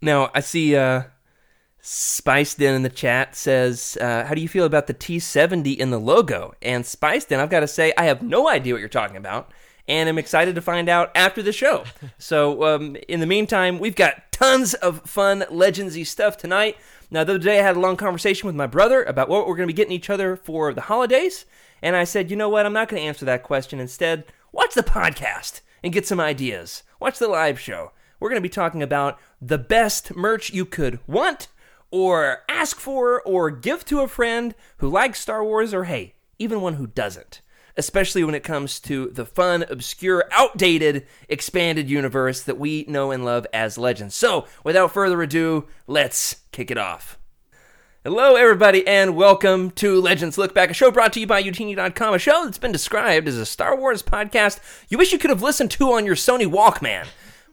Now 0.01 0.29
I 0.33 0.41
see 0.41 0.75
uh, 0.75 1.03
Spiced 1.79 2.61
in 2.61 2.73
in 2.75 2.83
the 2.83 2.89
chat 2.89 3.35
says, 3.35 3.97
uh, 4.01 4.25
"How 4.25 4.33
do 4.33 4.41
you 4.41 4.49
feel 4.49 4.65
about 4.65 4.87
the 4.87 4.93
T70 4.93 5.77
in 5.77 5.89
the 5.89 5.99
logo?" 5.99 6.53
And 6.61 6.85
Spiced 6.85 7.31
in, 7.31 7.39
I've 7.39 7.49
got 7.49 7.61
to 7.61 7.67
say, 7.67 7.93
I 7.97 8.05
have 8.05 8.21
no 8.21 8.49
idea 8.49 8.73
what 8.73 8.79
you're 8.79 8.89
talking 8.89 9.15
about, 9.15 9.53
and 9.87 10.09
I'm 10.09 10.17
excited 10.17 10.55
to 10.55 10.61
find 10.61 10.89
out 10.89 11.11
after 11.15 11.41
the 11.41 11.51
show. 11.51 11.85
so, 12.17 12.63
um, 12.63 12.97
in 13.07 13.19
the 13.19 13.25
meantime, 13.25 13.79
we've 13.79 13.95
got 13.95 14.31
tons 14.31 14.73
of 14.75 15.01
fun 15.09 15.45
Legendsy 15.49 16.05
stuff 16.05 16.37
tonight. 16.37 16.77
Now, 17.09 17.23
the 17.23 17.35
other 17.35 17.43
day 17.43 17.59
I 17.59 17.63
had 17.63 17.77
a 17.77 17.79
long 17.79 17.95
conversation 17.95 18.47
with 18.47 18.55
my 18.55 18.67
brother 18.67 19.03
about 19.03 19.29
what 19.29 19.47
we're 19.47 19.55
going 19.55 19.67
to 19.67 19.73
be 19.73 19.77
getting 19.77 19.93
each 19.93 20.09
other 20.09 20.35
for 20.35 20.73
the 20.73 20.81
holidays, 20.81 21.45
and 21.81 21.95
I 21.95 22.03
said, 22.03 22.29
you 22.29 22.35
know 22.35 22.49
what? 22.49 22.65
I'm 22.65 22.73
not 22.73 22.89
going 22.89 23.01
to 23.01 23.07
answer 23.07 23.25
that 23.25 23.43
question. 23.43 23.79
Instead, 23.79 24.25
watch 24.51 24.73
the 24.73 24.83
podcast 24.83 25.61
and 25.83 25.93
get 25.93 26.07
some 26.07 26.19
ideas. 26.19 26.83
Watch 26.99 27.19
the 27.19 27.27
live 27.27 27.59
show. 27.59 27.91
We're 28.19 28.29
going 28.29 28.41
to 28.41 28.47
be 28.47 28.49
talking 28.49 28.81
about 28.81 29.19
the 29.41 29.59
best 29.59 30.15
merch 30.15 30.51
you 30.51 30.65
could 30.65 30.99
want 31.07 31.47
or 31.91 32.43
ask 32.49 32.79
for 32.79 33.21
or 33.21 33.51
give 33.51 33.85
to 33.85 34.01
a 34.01 34.07
friend 34.07 34.55
who 34.77 34.89
likes 34.89 35.21
Star 35.21 35.43
Wars 35.43 35.73
or 35.73 35.85
hey, 35.85 36.15
even 36.39 36.61
one 36.61 36.73
who 36.73 36.87
doesn't. 36.87 37.41
Especially 37.77 38.23
when 38.23 38.33
it 38.33 38.43
comes 38.43 38.79
to 38.81 39.09
the 39.09 39.25
fun, 39.25 39.63
obscure, 39.69 40.25
outdated, 40.31 41.05
expanded 41.29 41.89
universe 41.89 42.41
that 42.41 42.57
we 42.57 42.85
know 42.87 43.11
and 43.11 43.23
love 43.23 43.45
as 43.53 43.77
Legends. 43.77 44.15
So, 44.15 44.47
without 44.63 44.91
further 44.91 45.21
ado, 45.21 45.67
let's 45.85 46.37
kick 46.51 46.71
it 46.71 46.77
off. 46.77 47.19
Hello, 48.03 48.35
everybody, 48.35 48.87
and 48.87 49.15
welcome 49.17 49.69
to 49.71 49.99
Legends 49.99 50.37
Look 50.37 50.53
Back, 50.53 50.71
a 50.71 50.73
show 50.73 50.91
brought 50.91 51.11
to 51.13 51.19
you 51.19 51.27
by 51.27 51.43
Utini.com, 51.43 52.13
a 52.13 52.19
show 52.19 52.45
that's 52.45 52.57
been 52.57 52.71
described 52.71 53.27
as 53.27 53.37
a 53.37 53.45
Star 53.45 53.75
Wars 53.77 54.01
podcast 54.01 54.59
you 54.87 54.97
wish 54.97 55.11
you 55.11 55.19
could 55.19 55.29
have 55.29 55.43
listened 55.43 55.71
to 55.71 55.91
on 55.91 56.05
your 56.05 56.15
Sony 56.15 56.47
Walkman, 56.47 57.05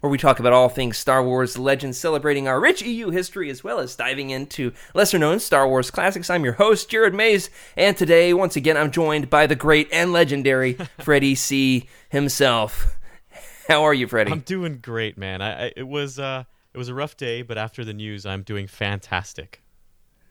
where 0.04 0.10
we 0.10 0.18
talk 0.18 0.38
about 0.38 0.52
all 0.52 0.68
things 0.68 0.98
Star 0.98 1.24
Wars 1.24 1.56
Legends, 1.56 1.96
celebrating 1.96 2.46
our 2.46 2.60
rich 2.60 2.82
EU 2.82 3.08
history 3.08 3.48
as 3.48 3.64
well 3.64 3.78
as 3.78 3.96
diving 3.96 4.28
into 4.28 4.70
lesser 4.92 5.18
known 5.18 5.40
Star 5.40 5.66
Wars 5.66 5.90
classics. 5.90 6.28
I'm 6.28 6.44
your 6.44 6.52
host, 6.52 6.90
Jared 6.90 7.14
Mays, 7.14 7.48
and 7.74 7.96
today, 7.96 8.34
once 8.34 8.54
again, 8.54 8.76
I'm 8.76 8.90
joined 8.90 9.30
by 9.30 9.46
the 9.46 9.56
great 9.56 9.88
and 9.90 10.12
legendary 10.12 10.74
Freddie 11.00 11.34
C. 11.34 11.88
himself. 12.10 12.98
How 13.66 13.82
are 13.82 13.94
you, 13.94 14.06
Freddie? 14.06 14.32
I'm 14.32 14.40
doing 14.40 14.76
great, 14.82 15.16
man. 15.16 15.40
I, 15.40 15.68
I 15.68 15.72
it 15.74 15.88
was 15.88 16.18
uh 16.18 16.44
it 16.74 16.76
was 16.76 16.90
a 16.90 16.94
rough 16.94 17.16
day, 17.16 17.40
but 17.40 17.56
after 17.56 17.82
the 17.82 17.94
news, 17.94 18.26
I'm 18.26 18.42
doing 18.42 18.66
fantastic. 18.66 19.62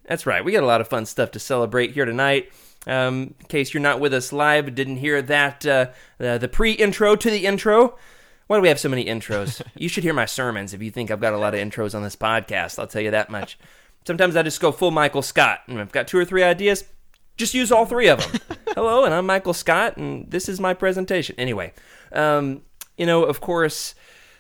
That's 0.06 0.28
right. 0.28 0.46
We 0.46 0.52
got 0.52 0.62
a 0.62 0.68
lot 0.68 0.82
of 0.82 0.88
fun 0.88 1.08
stuff 1.08 1.32
to 1.32 1.40
celebrate 1.40 1.94
here 1.94 2.06
tonight. 2.06 2.52
Um, 2.86 3.34
in 3.40 3.48
case 3.48 3.74
you're 3.74 3.82
not 3.82 4.00
with 4.00 4.14
us 4.14 4.32
live, 4.32 4.76
didn't 4.76 4.98
hear 4.98 5.20
that 5.24 5.66
uh, 5.66 5.88
the, 6.20 6.38
the 6.38 6.48
pre-intro 6.48 7.16
to 7.16 7.32
the 7.32 7.48
intro. 7.48 7.98
Why 8.54 8.58
do 8.58 8.62
we 8.62 8.68
have 8.68 8.80
so 8.80 8.88
many 8.88 9.06
intros? 9.06 9.64
you 9.76 9.90
should 9.90 10.04
hear 10.04 10.14
my 10.14 10.26
sermons 10.28 10.76
if 10.76 10.82
you 10.84 10.92
think 10.92 11.10
I've 11.10 11.20
got 11.20 11.34
a 11.34 11.40
lot 11.40 11.56
of 11.56 11.60
intros 11.60 11.96
on 11.96 12.04
this 12.04 12.16
podcast. 12.16 12.78
I'll 12.78 12.86
tell 12.86 13.02
you 13.02 13.10
that 13.10 13.32
much. 13.32 13.58
Sometimes 14.06 14.36
I 14.36 14.44
just 14.44 14.62
go 14.62 14.72
full 14.72 14.92
Michael 14.92 15.24
Scott, 15.24 15.62
and 15.66 15.80
I've 15.80 15.92
got 15.92 16.08
two 16.08 16.20
or 16.20 16.26
three 16.26 16.44
ideas. 16.44 16.84
Just 17.36 17.56
use 17.56 17.72
all 17.72 17.88
three 17.88 18.10
of 18.10 18.20
them. 18.20 18.58
Hello, 18.76 19.06
and 19.06 19.14
I'm 19.16 19.26
Michael 19.26 19.56
Scott, 19.56 19.98
and 19.98 20.30
this 20.30 20.48
is 20.48 20.60
my 20.60 20.76
presentation. 20.76 21.34
Anyway, 21.40 21.74
um, 22.12 22.62
you 22.96 23.08
know, 23.08 23.24
of 23.24 23.42
course, 23.42 23.96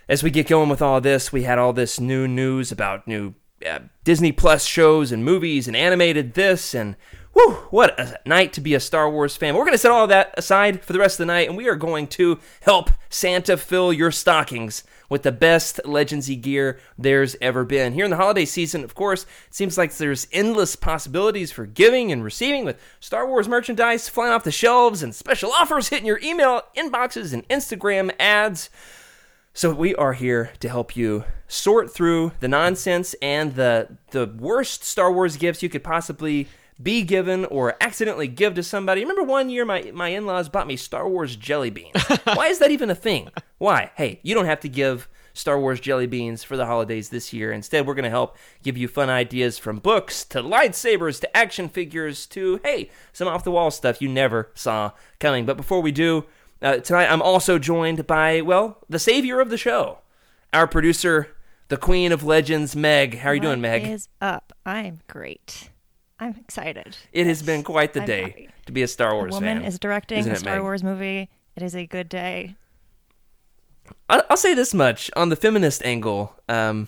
as 0.07 0.21
we 0.21 0.29
get 0.29 0.45
going 0.45 0.69
with 0.69 0.83
all 0.83 1.01
this, 1.01 1.33
we 1.33 1.41
had 1.41 1.57
all 1.57 1.73
this 1.73 1.99
new 1.99 2.27
news 2.27 2.71
about 2.71 3.07
new 3.07 3.33
uh, 3.67 3.79
Disney 4.03 4.31
Plus 4.31 4.63
shows 4.63 5.11
and 5.11 5.25
movies 5.25 5.67
and 5.67 5.75
animated 5.75 6.35
this 6.35 6.75
and 6.75 6.97
whew, 7.33 7.53
what 7.69 7.99
a 7.99 8.19
night 8.25 8.53
to 8.53 8.61
be 8.61 8.73
a 8.73 8.79
Star 8.79 9.09
Wars 9.09 9.35
fan. 9.35 9.55
We're 9.55 9.65
going 9.65 9.73
to 9.73 9.77
set 9.77 9.91
all 9.91 10.07
that 10.07 10.33
aside 10.37 10.83
for 10.83 10.93
the 10.93 10.99
rest 10.99 11.15
of 11.15 11.25
the 11.25 11.33
night 11.33 11.47
and 11.47 11.57
we 11.57 11.67
are 11.67 11.75
going 11.75 12.07
to 12.07 12.39
help 12.61 12.91
Santa 13.09 13.57
fill 13.57 13.91
your 13.91 14.11
stockings 14.11 14.83
with 15.09 15.23
the 15.23 15.31
best 15.31 15.79
Legendsy 15.85 16.39
gear 16.39 16.79
there's 16.97 17.35
ever 17.41 17.65
been. 17.65 17.93
Here 17.93 18.05
in 18.05 18.11
the 18.11 18.17
holiday 18.17 18.45
season, 18.45 18.83
of 18.83 18.95
course, 18.95 19.23
it 19.47 19.53
seems 19.53 19.77
like 19.77 19.93
there's 19.93 20.27
endless 20.31 20.75
possibilities 20.75 21.51
for 21.51 21.65
giving 21.65 22.11
and 22.11 22.23
receiving 22.23 22.65
with 22.65 22.79
Star 22.99 23.27
Wars 23.27 23.47
merchandise 23.47 24.09
flying 24.09 24.31
off 24.31 24.43
the 24.43 24.51
shelves 24.51 25.03
and 25.03 25.13
special 25.13 25.51
offers 25.51 25.89
hitting 25.89 26.07
your 26.07 26.19
email 26.23 26.61
inboxes 26.77 27.33
and 27.33 27.47
Instagram 27.49 28.11
ads. 28.19 28.69
So 29.55 29.71
we 29.71 29.93
are 29.95 30.13
here 30.13 30.51
to 30.61 30.69
help 30.69 30.95
you 30.95 31.25
sort 31.47 31.93
through 31.93 32.31
the 32.39 32.47
nonsense 32.47 33.13
and 33.21 33.53
the 33.53 33.97
the 34.09 34.25
worst 34.25 34.83
Star 34.83 35.11
Wars 35.11 35.37
gifts 35.37 35.61
you 35.61 35.69
could 35.69 35.83
possibly 35.83 36.47
be 36.83 37.03
given 37.03 37.45
or 37.45 37.75
accidentally 37.81 38.27
give 38.27 38.55
to 38.55 38.63
somebody. 38.63 39.01
Remember 39.01 39.23
one 39.23 39.49
year 39.49 39.65
my, 39.65 39.91
my 39.93 40.09
in-laws 40.09 40.49
bought 40.49 40.67
me 40.67 40.75
Star 40.75 41.07
Wars 41.07 41.35
jelly 41.35 41.69
beans. 41.69 41.95
Why 42.33 42.47
is 42.47 42.59
that 42.59 42.71
even 42.71 42.89
a 42.89 42.95
thing? 42.95 43.29
Why? 43.57 43.91
Hey, 43.95 44.19
you 44.23 44.35
don't 44.35 44.45
have 44.45 44.59
to 44.61 44.69
give 44.69 45.07
Star 45.33 45.59
Wars 45.59 45.79
jelly 45.79 46.05
beans 46.05 46.43
for 46.43 46.55
the 46.57 46.65
holidays 46.65 47.09
this 47.09 47.33
year. 47.33 47.51
Instead, 47.51 47.87
we're 47.87 47.95
going 47.95 48.03
to 48.03 48.09
help 48.09 48.37
give 48.61 48.77
you 48.77 48.87
fun 48.87 49.09
ideas 49.09 49.57
from 49.57 49.79
books 49.79 50.23
to 50.25 50.41
lightsabers 50.41 51.19
to 51.21 51.37
action 51.37 51.69
figures 51.69 52.25
to 52.27 52.59
hey, 52.63 52.89
some 53.11 53.27
off 53.27 53.43
the 53.43 53.51
wall 53.51 53.71
stuff 53.71 54.01
you 54.01 54.09
never 54.09 54.51
saw 54.53 54.91
coming. 55.19 55.45
But 55.45 55.57
before 55.57 55.81
we 55.81 55.91
do, 55.91 56.25
uh, 56.61 56.77
tonight, 56.77 57.11
I'm 57.11 57.21
also 57.21 57.59
joined 57.59 58.05
by, 58.07 58.41
well, 58.41 58.77
the 58.87 58.99
savior 58.99 59.39
of 59.39 59.49
the 59.49 59.57
show, 59.57 59.99
our 60.53 60.67
producer, 60.67 61.35
the 61.67 61.77
queen 61.77 62.11
of 62.11 62.23
legends, 62.23 62.75
Meg. 62.75 63.17
How 63.17 63.29
are 63.29 63.35
you 63.35 63.41
doing, 63.41 63.59
Meg? 63.59 63.81
What 63.81 63.91
is 63.91 64.07
up? 64.21 64.53
I'm 64.65 64.99
great. 65.07 65.71
I'm 66.23 66.35
excited. 66.39 66.95
It 67.11 67.27
has 67.27 67.41
been 67.43 67.63
quite 67.63 67.93
the 67.93 68.01
I'm 68.01 68.05
day 68.07 68.21
happy. 68.21 68.49
to 68.65 68.71
be 68.71 68.81
a 68.81 68.87
Star 68.87 69.11
A 69.11 69.15
Wars 69.15 69.33
woman 69.33 69.59
fan. 69.59 69.65
is 69.67 69.77
directing 69.77 70.19
Isn't 70.19 70.31
a 70.31 70.35
Star 70.37 70.61
Wars 70.61 70.83
movie. 70.83 71.29
It 71.55 71.63
is 71.63 71.75
a 71.75 71.85
good 71.85 72.07
day. 72.09 72.55
I'll, 74.09 74.23
I'll 74.29 74.37
say 74.37 74.53
this 74.53 74.73
much 74.73 75.11
on 75.15 75.29
the 75.29 75.35
feminist 75.35 75.83
angle. 75.83 76.33
Um, 76.47 76.87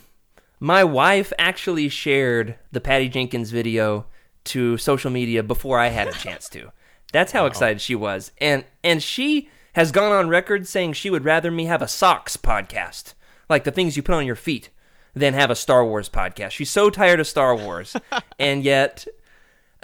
my 0.60 0.84
wife 0.84 1.34
actually 1.38 1.89
shared 1.89 2.56
the 2.72 2.80
Patty 2.80 3.10
Jenkins 3.10 3.51
video 3.51 4.06
to 4.46 4.77
social 4.77 5.12
media 5.12 5.44
before 5.44 5.80
I 5.80 5.88
had 5.88 6.08
a 6.08 6.13
chance 6.13 6.48
to. 6.50 6.72
That's 7.12 7.34
how 7.34 7.46
excited 7.46 7.82
she 7.82 7.96
was, 7.96 8.32
and 8.39 8.63
and 8.84 9.01
she 9.04 9.50
has 9.74 9.92
gone 9.92 10.12
on 10.12 10.30
record 10.30 10.68
saying 10.68 10.94
she 10.94 11.10
would 11.10 11.25
rather 11.25 11.51
me 11.51 11.65
have 11.65 11.82
a 11.82 11.88
socks 11.88 12.38
podcast, 12.38 13.13
like 13.50 13.65
the 13.65 13.72
things 13.72 13.98
you 13.98 14.04
put 14.04 14.15
on 14.15 14.25
your 14.25 14.36
feet, 14.36 14.70
than 15.13 15.34
have 15.34 15.50
a 15.51 15.56
Star 15.56 15.86
Wars 15.86 16.10
podcast. 16.10 16.51
She's 16.51 16.70
so 16.70 16.89
tired 16.89 17.20
of 17.20 17.27
Star 17.27 17.56
Wars, 17.56 17.96
and 18.39 18.63
yet, 18.63 19.06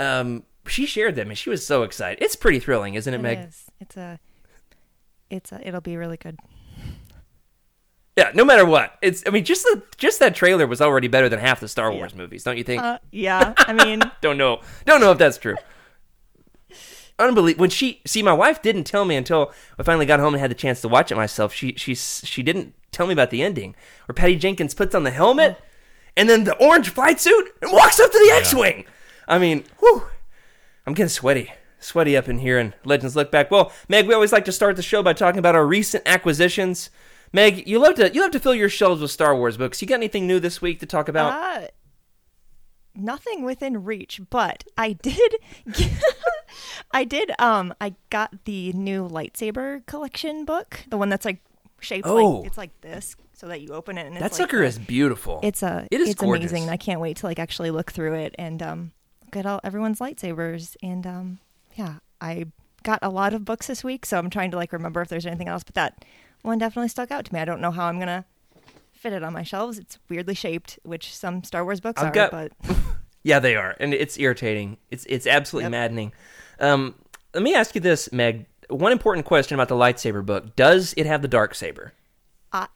um, 0.02 0.44
she 0.68 0.86
shared 0.86 1.16
them, 1.16 1.30
and 1.30 1.38
she 1.38 1.50
was 1.50 1.66
so 1.66 1.84
excited. 1.84 2.24
It's 2.24 2.36
pretty 2.36 2.60
thrilling, 2.60 2.96
isn't 2.96 3.14
it, 3.14 3.18
It 3.18 3.22
Meg? 3.22 3.40
is. 3.48 3.64
It's 3.80 3.98
a. 3.98 4.20
It's 5.30 5.52
a. 5.52 5.66
It'll 5.68 5.82
be 5.82 5.98
really 5.98 6.18
good. 6.18 6.38
Yeah, 8.18 8.32
no 8.36 8.44
matter 8.44 8.66
what. 8.66 8.98
It's 9.02 9.24
I 9.26 9.30
mean 9.30 9.46
just 9.46 9.64
the 9.64 9.82
just 9.98 10.20
that 10.20 10.36
trailer 10.36 10.68
was 10.68 10.82
already 10.82 11.08
better 11.08 11.30
than 11.30 11.40
half 11.40 11.60
the 11.62 11.68
Star 11.70 11.92
Wars 11.94 12.14
movies, 12.14 12.44
don't 12.44 12.58
you 12.58 12.64
think? 12.64 12.84
Uh, 12.84 13.00
yeah. 13.12 13.54
I 13.58 13.72
mean, 13.74 14.02
don't 14.22 14.38
know. 14.38 14.60
Don't 14.86 15.00
know 15.00 15.12
if 15.12 15.18
that's 15.18 15.38
true. 15.38 15.56
Unbelievable. 17.18 17.62
When 17.62 17.70
she 17.70 18.02
see 18.06 18.22
my 18.22 18.34
wife 18.34 18.62
didn't 18.62 18.84
tell 18.84 19.06
me 19.06 19.16
until 19.16 19.54
I 19.80 19.84
finally 19.84 20.06
got 20.06 20.20
home 20.20 20.34
and 20.34 20.42
had 20.42 20.52
the 20.52 20.56
chance 20.56 20.82
to 20.82 20.88
watch 20.90 21.12
it 21.12 21.16
myself. 21.16 21.54
She 21.54 21.74
she 21.78 21.96
she 21.96 22.44
didn't 22.44 22.74
tell 22.92 23.08
me 23.08 23.14
about 23.14 23.30
the 23.30 23.42
ending 23.42 23.76
where 24.06 24.14
Patty 24.14 24.36
Jenkins 24.36 24.74
puts 24.74 24.94
on 24.94 25.04
the 25.04 25.12
helmet 25.12 25.58
and 26.18 26.28
then 26.28 26.44
the 26.44 26.56
orange 26.58 26.90
flight 26.90 27.22
suit 27.22 27.54
and 27.62 27.72
walks 27.72 28.00
up 28.02 28.12
to 28.12 28.18
the 28.20 28.36
X-wing. 28.36 28.84
I 29.28 29.38
mean, 29.40 29.64
whew, 29.80 30.04
I'm 30.86 30.94
getting 30.94 31.10
sweaty. 31.10 31.52
Sweaty 31.80 32.16
up 32.16 32.30
in 32.30 32.38
here 32.40 32.60
and 32.60 32.74
Legends 32.86 33.16
Look 33.16 33.32
Back. 33.32 33.50
Well, 33.50 33.72
Meg, 33.90 34.08
we 34.08 34.14
always 34.14 34.32
like 34.32 34.46
to 34.46 34.52
start 34.52 34.76
the 34.76 34.84
show 34.84 35.02
by 35.02 35.14
talking 35.14 35.40
about 35.40 35.56
our 35.56 35.66
recent 35.66 36.04
acquisitions. 36.08 36.90
Meg, 37.34 37.68
you 37.68 37.80
love 37.80 37.96
to 37.96 38.14
you 38.14 38.22
love 38.22 38.32
to 38.32 38.40
fill 38.40 38.54
your 38.54 38.70
shelves 38.70 39.02
with 39.02 39.10
Star 39.10 39.36
Wars 39.36 39.58
books. 39.58 39.82
You 39.82 39.88
got 39.88 39.96
anything 39.96 40.28
new 40.28 40.40
this 40.40 40.62
week 40.62 40.80
to 40.82 40.86
talk 40.86 41.08
about? 41.08 41.32
uh, 41.34 41.68
nothing 42.94 43.44
within 43.44 43.84
reach, 43.84 44.22
but 44.30 44.64
I 44.78 44.94
did. 44.94 45.36
I 46.92 47.04
did. 47.04 47.32
Um, 47.40 47.74
I 47.80 47.96
got 48.10 48.46
the 48.46 48.74
new 48.74 49.08
lightsaber 49.08 49.86
collection 49.86 50.46
book, 50.46 50.82
the 50.90 50.98
one 50.98 51.10
that's 51.10 51.26
like 51.26 51.40
shaped 51.80 52.06
Oh. 52.08 52.16
like 52.42 52.48
it's 52.48 52.58
like 52.58 52.82
this, 52.82 53.16
so 53.34 53.48
that 53.48 53.62
you 53.62 53.70
open 53.70 53.98
it 53.98 54.06
and 54.06 54.16
it's 54.18 54.22
that 54.22 54.36
sucker 54.36 54.60
the- 54.60 54.66
is 54.66 54.78
beautiful. 54.78 55.40
It's 55.42 55.64
a 55.64 55.88
It 55.90 56.02
is 56.02 56.10
it's 56.10 56.22
gorgeous. 56.22 56.52
amazing. 56.52 56.70
I 56.70 56.78
can't 56.78 57.00
wait 57.00 57.18
to 57.18 57.26
like 57.26 57.40
actually 57.40 57.72
look 57.72 57.92
through 57.92 58.16
it 58.16 58.36
and 58.38 58.62
um 58.62 58.92
at 59.36 59.46
all 59.46 59.60
everyone's 59.64 60.00
lightsabers 60.00 60.76
and 60.84 61.06
um 61.08 61.40
yeah, 61.76 61.96
I 62.20 62.46
got 62.84 63.00
a 63.02 63.10
lot 63.10 63.34
of 63.34 63.46
books 63.46 63.68
this 63.68 63.84
week, 63.84 64.06
so 64.06 64.18
I'm 64.18 64.30
trying 64.30 64.52
to 64.52 64.58
like 64.58 64.74
remember 64.74 65.02
if 65.02 65.08
there's 65.10 65.26
anything 65.26 65.48
else, 65.48 65.64
but 65.64 65.76
that 65.76 66.04
one 66.42 66.58
definitely 66.58 66.90
stuck 66.90 67.12
out 67.12 67.26
to 67.26 67.34
me. 67.34 67.40
I 67.40 67.46
don't 67.46 67.62
know 67.62 67.72
how 67.72 67.86
I'm 67.86 67.96
going 67.98 68.08
to 68.08 68.26
fit 68.92 69.14
it 69.14 69.24
on 69.24 69.32
my 69.34 69.44
shelves. 69.44 69.78
It's 69.80 70.00
weirdly 70.10 70.34
shaped, 70.36 70.80
which 70.84 71.16
some 71.16 71.44
Star 71.44 71.64
Wars 71.64 71.80
books 71.80 72.02
I've 72.02 72.10
are, 72.10 72.12
got- 72.12 72.32
but 72.32 72.52
Yeah, 73.24 73.38
they 73.40 73.56
are, 73.56 73.76
and 73.80 73.94
it's 73.94 74.18
irritating. 74.18 74.78
It's 74.90 75.06
it's 75.06 75.28
absolutely 75.28 75.66
Yep. 75.66 75.72
maddening. 75.72 76.14
Um, 76.60 76.96
let 77.36 77.44
me 77.44 77.54
ask 77.54 77.76
you 77.76 77.82
this, 77.82 78.12
Meg. 78.12 78.48
One 78.70 78.92
important 78.92 79.28
question 79.28 79.54
about 79.54 79.68
the 79.68 79.76
lightsaber 79.76 80.26
book: 80.26 80.56
Does 80.56 80.94
it 80.98 81.06
have 81.06 81.22
the 81.22 81.28
dark 81.28 81.54
saber? 81.54 81.94
I, 82.52 82.68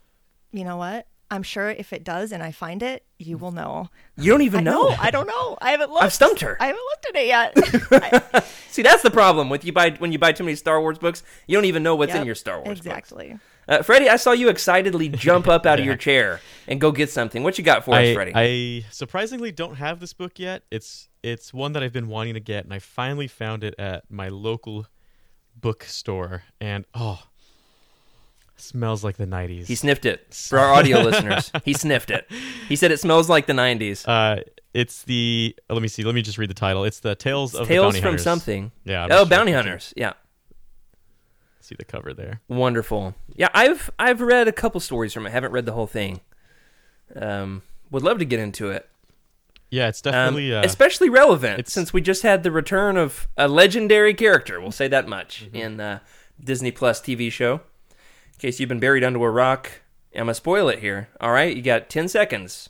you 0.52 0.64
know 0.64 0.78
what? 0.78 1.08
I'm 1.36 1.44
sure 1.44 1.70
if 1.70 1.94
it 1.94 2.04
does 2.04 2.32
and 2.32 2.42
I 2.42 2.52
find 2.52 2.82
it, 2.82 3.06
you 3.20 3.38
will 3.38 3.52
know. 3.52 3.90
You 4.18 4.32
don't 4.32 4.42
even 4.42 4.62
I 4.68 4.72
know. 4.72 4.90
I 5.00 5.12
don't 5.12 5.28
know. 5.28 5.58
I 5.62 5.72
haven't 5.72 5.92
looked. 5.92 6.04
I've 6.04 6.14
stumped 6.14 6.42
her. 6.42 6.58
I 6.60 6.68
haven't 6.68 6.82
looked 6.82 7.06
at 7.10 7.16
it 7.22 7.28
yet. 7.28 8.24
I- 8.34 8.44
See, 8.70 8.82
that's 8.82 9.04
the 9.04 9.12
problem 9.12 9.50
with 9.50 9.64
you 9.64 9.72
buy 9.72 9.92
when 9.92 10.12
you 10.12 10.20
buy 10.20 10.34
too 10.34 10.44
many 10.44 10.56
Star 10.56 10.82
Wars 10.82 10.98
books. 10.98 11.24
You 11.48 11.56
don't 11.56 11.66
even 11.66 11.82
know 11.84 11.96
what's 11.96 12.14
in 12.14 12.26
your 12.26 12.36
Star 12.36 12.58
Wars 12.58 12.80
books. 12.80 12.86
Exactly. 12.86 13.40
Uh, 13.68 13.82
Freddie, 13.82 14.10
I 14.10 14.18
saw 14.18 14.32
you 14.32 14.50
excitedly 14.50 15.10
jump 15.10 15.48
up 15.48 15.66
out 15.66 15.80
of 15.80 15.86
your 15.86 15.96
chair 16.08 16.42
and 16.68 16.80
go 16.82 16.92
get 16.92 17.10
something. 17.10 17.42
What 17.42 17.58
you 17.58 17.64
got 17.64 17.86
for 17.86 17.92
us, 17.96 18.00
I, 18.00 18.14
Freddie? 18.14 18.32
I 18.36 18.86
surprisingly 18.92 19.52
don't 19.52 19.76
have 19.76 20.00
this 20.00 20.14
book 20.14 20.40
yet. 20.40 20.64
It's 20.72 21.08
it's 21.24 21.54
one 21.54 21.72
that 21.74 21.84
I've 21.84 21.94
been 21.94 22.08
wanting 22.10 22.34
to 22.36 22.40
get, 22.40 22.66
and 22.66 22.74
I 22.74 22.80
finally 22.80 23.28
found 23.28 23.64
it 23.64 23.76
at 23.80 24.04
my 24.12 24.28
local 24.30 24.88
bookstore. 25.56 26.44
And 26.60 26.86
oh, 26.94 27.24
smells 28.58 29.04
like 29.04 29.18
the 29.18 29.26
'90s. 29.28 29.66
he 29.68 29.76
sniffed 29.76 30.06
it 30.06 30.34
for 30.34 30.60
our 30.60 30.74
audio 30.74 31.00
listeners. 31.02 31.52
He 31.64 31.74
sniffed 31.74 32.10
it. 32.12 32.30
He 32.70 32.76
said 32.76 32.92
it 32.92 33.00
smells 33.00 33.30
like 33.30 33.46
the 33.48 33.54
'90s. 33.54 34.08
uh, 34.08 34.42
it's 34.74 35.04
the 35.04 35.56
let 35.70 35.82
me 35.82 35.88
see. 35.88 36.04
Let 36.04 36.16
me 36.16 36.22
just 36.22 36.38
read 36.38 36.50
the 36.50 36.54
title. 36.56 36.84
It's 36.84 37.00
the 37.00 37.16
Tales 37.16 37.54
of 37.56 37.68
the 37.68 37.74
Tales 37.74 37.86
Bounty 37.94 38.00
from 38.02 38.08
Hunters. 38.10 38.24
something. 38.24 38.72
Yeah. 38.84 39.04
I'm 39.06 39.12
Oh, 39.12 39.18
just 39.20 39.30
bounty 39.30 39.52
hunters. 39.54 39.94
Yeah. 39.96 40.14
See 41.62 41.76
the 41.80 41.86
cover 41.86 42.14
there. 42.14 42.42
Wonderful. 42.48 43.16
Yeah, 43.36 43.50
I've 43.54 43.90
I've 43.98 44.22
read 44.22 44.48
a 44.48 44.52
couple 44.52 44.80
stories 44.82 45.14
from 45.14 45.26
it. 45.26 45.32
haven't 45.32 45.52
read 45.52 45.66
the 45.66 45.72
whole 45.72 45.88
thing. 45.88 46.20
Um, 47.16 47.62
would 47.90 48.04
love 48.04 48.20
to 48.20 48.26
get 48.26 48.40
into 48.40 48.70
it. 48.70 48.88
Yeah, 49.72 49.88
it's 49.88 50.06
Um, 50.06 50.12
definitely. 50.12 50.54
uh, 50.54 50.64
especially 50.64 51.10
relevant 51.10 51.60
it's- 51.60 51.74
since 51.74 51.92
we 51.92 52.02
just 52.02 52.22
had 52.24 52.44
the 52.44 52.52
return 52.52 52.98
of 52.98 53.28
a 53.38 53.48
legendary 53.48 54.14
character. 54.14 54.62
We'll 54.62 54.72
say 54.72 54.88
that 54.90 55.08
much 55.08 55.46
Mm-hmm. 55.46 55.56
in 55.56 55.80
uh, 55.80 56.00
Disney 56.44 56.72
Plus 56.72 57.02
TV 57.02 57.32
show. 57.32 57.62
In 58.36 58.40
case 58.40 58.60
you've 58.60 58.70
been 58.70 58.80
buried 58.80 59.04
under 59.04 59.26
a 59.26 59.30
rock, 59.32 59.72
I'm 60.14 60.22
gonna 60.22 60.34
spoil 60.34 60.70
it 60.70 60.80
here. 60.80 61.10
All 61.22 61.32
right, 61.32 61.56
you 61.56 61.62
got 61.62 61.90
ten 61.90 62.08
seconds 62.08 62.70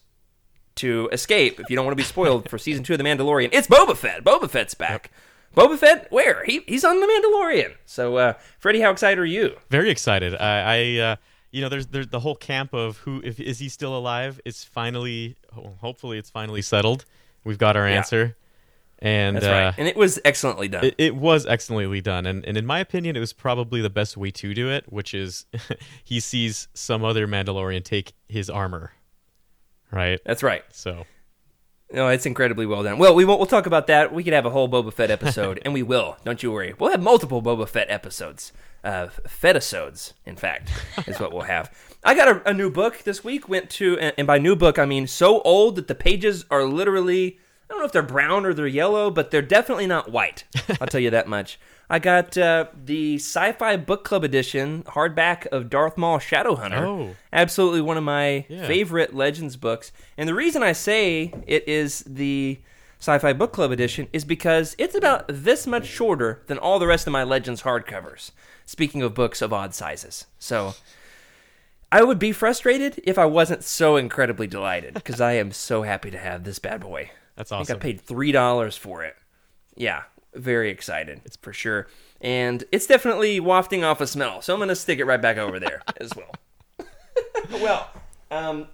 to 0.75 1.09
escape 1.11 1.59
if 1.59 1.69
you 1.69 1.75
don't 1.75 1.85
want 1.85 1.93
to 1.93 2.01
be 2.01 2.03
spoiled 2.07 2.49
for 2.49 2.57
season 2.57 2.83
two 2.83 2.93
of 2.93 2.97
The 2.99 3.03
Mandalorian. 3.03 3.49
It's 3.51 3.67
Boba 3.67 3.95
Fett. 3.95 4.23
Boba 4.23 4.49
Fett's 4.49 4.73
back. 4.73 5.09
Boba 5.55 5.77
Fett, 5.77 6.11
where? 6.11 6.43
He 6.45 6.61
he's 6.67 6.83
on 6.83 6.99
The 6.99 7.07
Mandalorian. 7.07 7.75
So, 7.85 8.17
uh, 8.17 8.33
Freddie, 8.59 8.81
how 8.81 8.91
excited 8.91 9.17
are 9.19 9.25
you? 9.25 9.55
very 9.69 9.89
excited. 9.89 10.35
I, 10.35 10.97
I 10.99 11.01
uh, 11.01 11.15
you 11.51 11.61
know, 11.61 11.69
there's 11.69 11.87
there's 11.87 12.07
the 12.09 12.19
whole 12.19 12.35
camp 12.35 12.73
of 12.73 12.97
who 12.97 13.21
if 13.23 13.39
is 13.39 13.59
he 13.59 13.69
still 13.69 13.97
alive? 13.97 14.39
Is 14.45 14.63
finally, 14.63 15.35
hopefully, 15.79 16.17
it's 16.17 16.29
finally 16.29 16.61
settled. 16.61 17.05
We've 17.43 17.57
got 17.57 17.75
our 17.77 17.87
Yeah. 17.87 17.95
answer, 17.95 18.35
and 18.99 19.35
That's 19.35 19.45
uh. 19.45 19.73
And 19.77 19.87
it 19.87 19.95
was 19.95 20.19
excellently 20.23 20.67
done. 20.67 20.85
it, 20.85 20.95
it 20.97 21.15
was 21.15 21.45
excellently 21.45 22.01
done. 22.01 22.25
And 22.25 22.45
and 22.45 22.57
in 22.57 22.65
my 22.65 22.79
opinion, 22.79 23.15
it 23.15 23.19
was 23.19 23.33
probably 23.33 23.81
the 23.81 23.89
best 23.89 24.17
way 24.17 24.31
to 24.31 24.53
do 24.53 24.69
it, 24.69 24.85
which 24.91 25.13
is 25.13 25.45
he 26.03 26.19
sees 26.19 26.67
some 26.73 27.03
other 27.03 27.27
Mandalorian 27.27 27.83
take 27.83 28.13
his 28.27 28.49
armor, 28.49 28.93
right? 29.91 30.19
That's 30.25 30.43
right. 30.43 30.63
So 30.71 31.05
No, 31.91 32.07
it's 32.07 32.25
incredibly 32.25 32.65
well 32.65 32.83
done. 32.83 32.97
Well, 32.97 33.13
we 33.13 33.25
won't, 33.25 33.39
we'll 33.39 33.45
talk 33.47 33.65
about 33.67 33.87
that. 33.87 34.13
We 34.13 34.23
could 34.23 34.33
have 34.33 34.45
a 34.45 34.49
whole 34.49 34.67
Boba 34.67 34.91
Fett 34.91 35.11
episode, 35.11 35.59
and 35.63 35.73
we 35.73 35.83
will. 35.83 36.17
Don't 36.23 36.41
you 36.41 36.51
worry. 36.51 36.73
We'll 36.79 36.91
have 36.91 37.01
multiple 37.01 37.41
Boba 37.41 37.67
Fett 37.67 37.89
episodes. 37.89 38.51
Uh, 38.83 39.07
Fettisodes, 39.27 40.13
in 40.25 40.35
fact, 40.35 40.71
is 41.07 41.19
what 41.19 41.31
we'll 41.33 41.43
have. 41.43 41.71
I 42.03 42.15
got 42.15 42.27
a, 42.27 42.49
a 42.49 42.53
new 42.53 42.69
book 42.69 43.03
this 43.03 43.23
week. 43.23 43.49
Went 43.49 43.69
to, 43.71 43.97
and 43.99 44.27
by 44.27 44.37
new 44.37 44.55
book 44.55 44.77
I 44.77 44.85
mean 44.85 45.07
so 45.07 45.41
old 45.41 45.75
that 45.75 45.87
the 45.87 45.95
pages 45.95 46.45
are 46.49 46.63
literally. 46.65 47.39
I 47.69 47.73
don't 47.73 47.79
know 47.79 47.85
if 47.85 47.91
they're 47.91 48.01
brown 48.03 48.45
or 48.45 48.53
they're 48.53 48.67
yellow, 48.67 49.09
but 49.09 49.31
they're 49.31 49.41
definitely 49.41 49.87
not 49.87 50.11
white. 50.11 50.43
I'll 50.81 50.87
tell 50.87 51.01
you 51.01 51.09
that 51.09 51.27
much. 51.27 51.59
I 51.89 51.99
got 51.99 52.37
uh, 52.37 52.65
the 52.75 53.15
Sci-Fi 53.15 53.77
Book 53.77 54.03
Club 54.03 54.23
edition 54.23 54.83
hardback 54.83 55.45
of 55.47 55.69
Darth 55.69 55.97
Maul 55.97 56.17
Shadowhunter. 56.19 56.81
Oh. 56.81 57.15
absolutely 57.33 57.81
one 57.81 57.97
of 57.97 58.03
my 58.03 58.45
Yeah. 58.49 58.65
favorite 58.67 59.13
Legends 59.15 59.55
books. 59.55 59.91
And 60.17 60.27
the 60.29 60.33
reason 60.33 60.63
I 60.63 60.71
say 60.73 61.33
it 61.47 61.67
is 61.67 62.03
the 62.07 62.59
Sci-Fi 62.99 63.33
Book 63.33 63.51
Club 63.53 63.71
edition 63.71 64.07
is 64.13 64.25
because 64.25 64.75
it's 64.79 64.95
about 64.95 65.25
this 65.27 65.67
much 65.67 65.85
shorter 65.85 66.41
than 66.47 66.57
all 66.57 66.79
the 66.79 66.87
rest 66.87 67.05
of 67.07 67.13
my 67.13 67.23
Legends 67.23 67.61
hardcovers. 67.63 68.31
Speaking 68.65 69.03
of 69.03 69.13
books 69.13 69.43
of 69.43 69.53
odd 69.53 69.75
sizes, 69.75 70.25
so 70.39 70.73
I 71.91 72.03
would 72.03 72.17
be 72.17 72.31
frustrated 72.31 72.99
if 73.03 73.19
I 73.19 73.25
wasn't 73.25 73.63
so 73.63 73.95
incredibly 73.95 74.47
delighted 74.47 74.95
because 74.95 75.21
I 75.21 75.33
am 75.33 75.51
so 75.51 75.83
happy 75.83 76.09
to 76.09 76.17
have 76.17 76.43
this 76.45 76.57
bad 76.57 76.81
boy. 76.81 77.11
That's 77.35 77.51
I 77.51 77.57
awesome. 77.57 77.65
think 77.65 77.79
I 77.79 77.81
paid 77.81 78.01
three 78.01 78.31
dollars 78.31 78.77
for 78.77 79.03
it. 79.03 79.15
Yeah, 79.75 80.03
very 80.33 80.69
excited. 80.69 81.21
It's 81.25 81.37
for 81.37 81.53
sure, 81.53 81.87
and 82.21 82.63
it's 82.71 82.87
definitely 82.87 83.39
wafting 83.39 83.83
off 83.83 84.01
a 84.01 84.07
smell. 84.07 84.41
So 84.41 84.53
I'm 84.53 84.59
gonna 84.59 84.75
stick 84.75 84.99
it 84.99 85.05
right 85.05 85.21
back 85.21 85.37
over 85.37 85.59
there 85.59 85.81
as 85.99 86.11
well. 86.15 86.31
well, 87.61 87.89
um, 88.31 88.67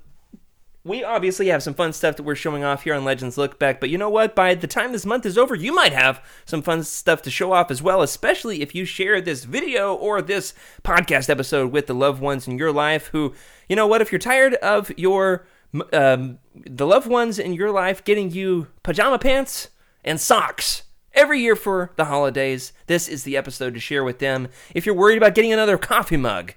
we 0.83 1.03
obviously 1.03 1.47
have 1.47 1.61
some 1.61 1.75
fun 1.75 1.93
stuff 1.93 2.15
that 2.15 2.23
we're 2.23 2.35
showing 2.35 2.63
off 2.63 2.83
here 2.83 2.95
on 2.95 3.05
Legends 3.05 3.37
Look 3.37 3.59
Back, 3.59 3.79
but 3.79 3.89
you 3.89 3.97
know 3.99 4.09
what? 4.09 4.35
By 4.35 4.55
the 4.55 4.65
time 4.67 4.91
this 4.91 5.05
month 5.05 5.25
is 5.27 5.37
over, 5.37 5.53
you 5.53 5.73
might 5.73 5.93
have 5.93 6.23
some 6.45 6.63
fun 6.63 6.83
stuff 6.83 7.21
to 7.23 7.31
show 7.31 7.51
off 7.51 7.69
as 7.69 7.83
well, 7.83 8.01
especially 8.01 8.61
if 8.61 8.73
you 8.73 8.85
share 8.85 9.21
this 9.21 9.43
video 9.43 9.93
or 9.93 10.21
this 10.23 10.55
podcast 10.83 11.29
episode 11.29 11.71
with 11.71 11.85
the 11.85 11.93
loved 11.93 12.19
ones 12.19 12.47
in 12.47 12.57
your 12.57 12.71
life 12.71 13.07
who, 13.07 13.35
you 13.69 13.75
know 13.75 13.85
what, 13.85 14.01
if 14.01 14.11
you're 14.11 14.19
tired 14.19 14.55
of 14.55 14.91
your 14.97 15.45
um, 15.93 16.39
the 16.55 16.85
loved 16.85 17.07
ones 17.07 17.39
in 17.39 17.53
your 17.53 17.71
life 17.71 18.03
getting 18.03 18.31
you 18.31 18.67
pajama 18.83 19.19
pants 19.19 19.69
and 20.03 20.19
socks 20.19 20.83
every 21.13 21.39
year 21.39 21.55
for 21.55 21.91
the 21.95 22.05
holidays, 22.05 22.73
this 22.87 23.07
is 23.07 23.23
the 23.23 23.37
episode 23.37 23.73
to 23.73 23.79
share 23.79 24.03
with 24.03 24.19
them. 24.19 24.47
If 24.73 24.85
you're 24.85 24.95
worried 24.95 25.17
about 25.17 25.35
getting 25.35 25.53
another 25.53 25.77
coffee 25.77 26.17
mug, 26.17 26.53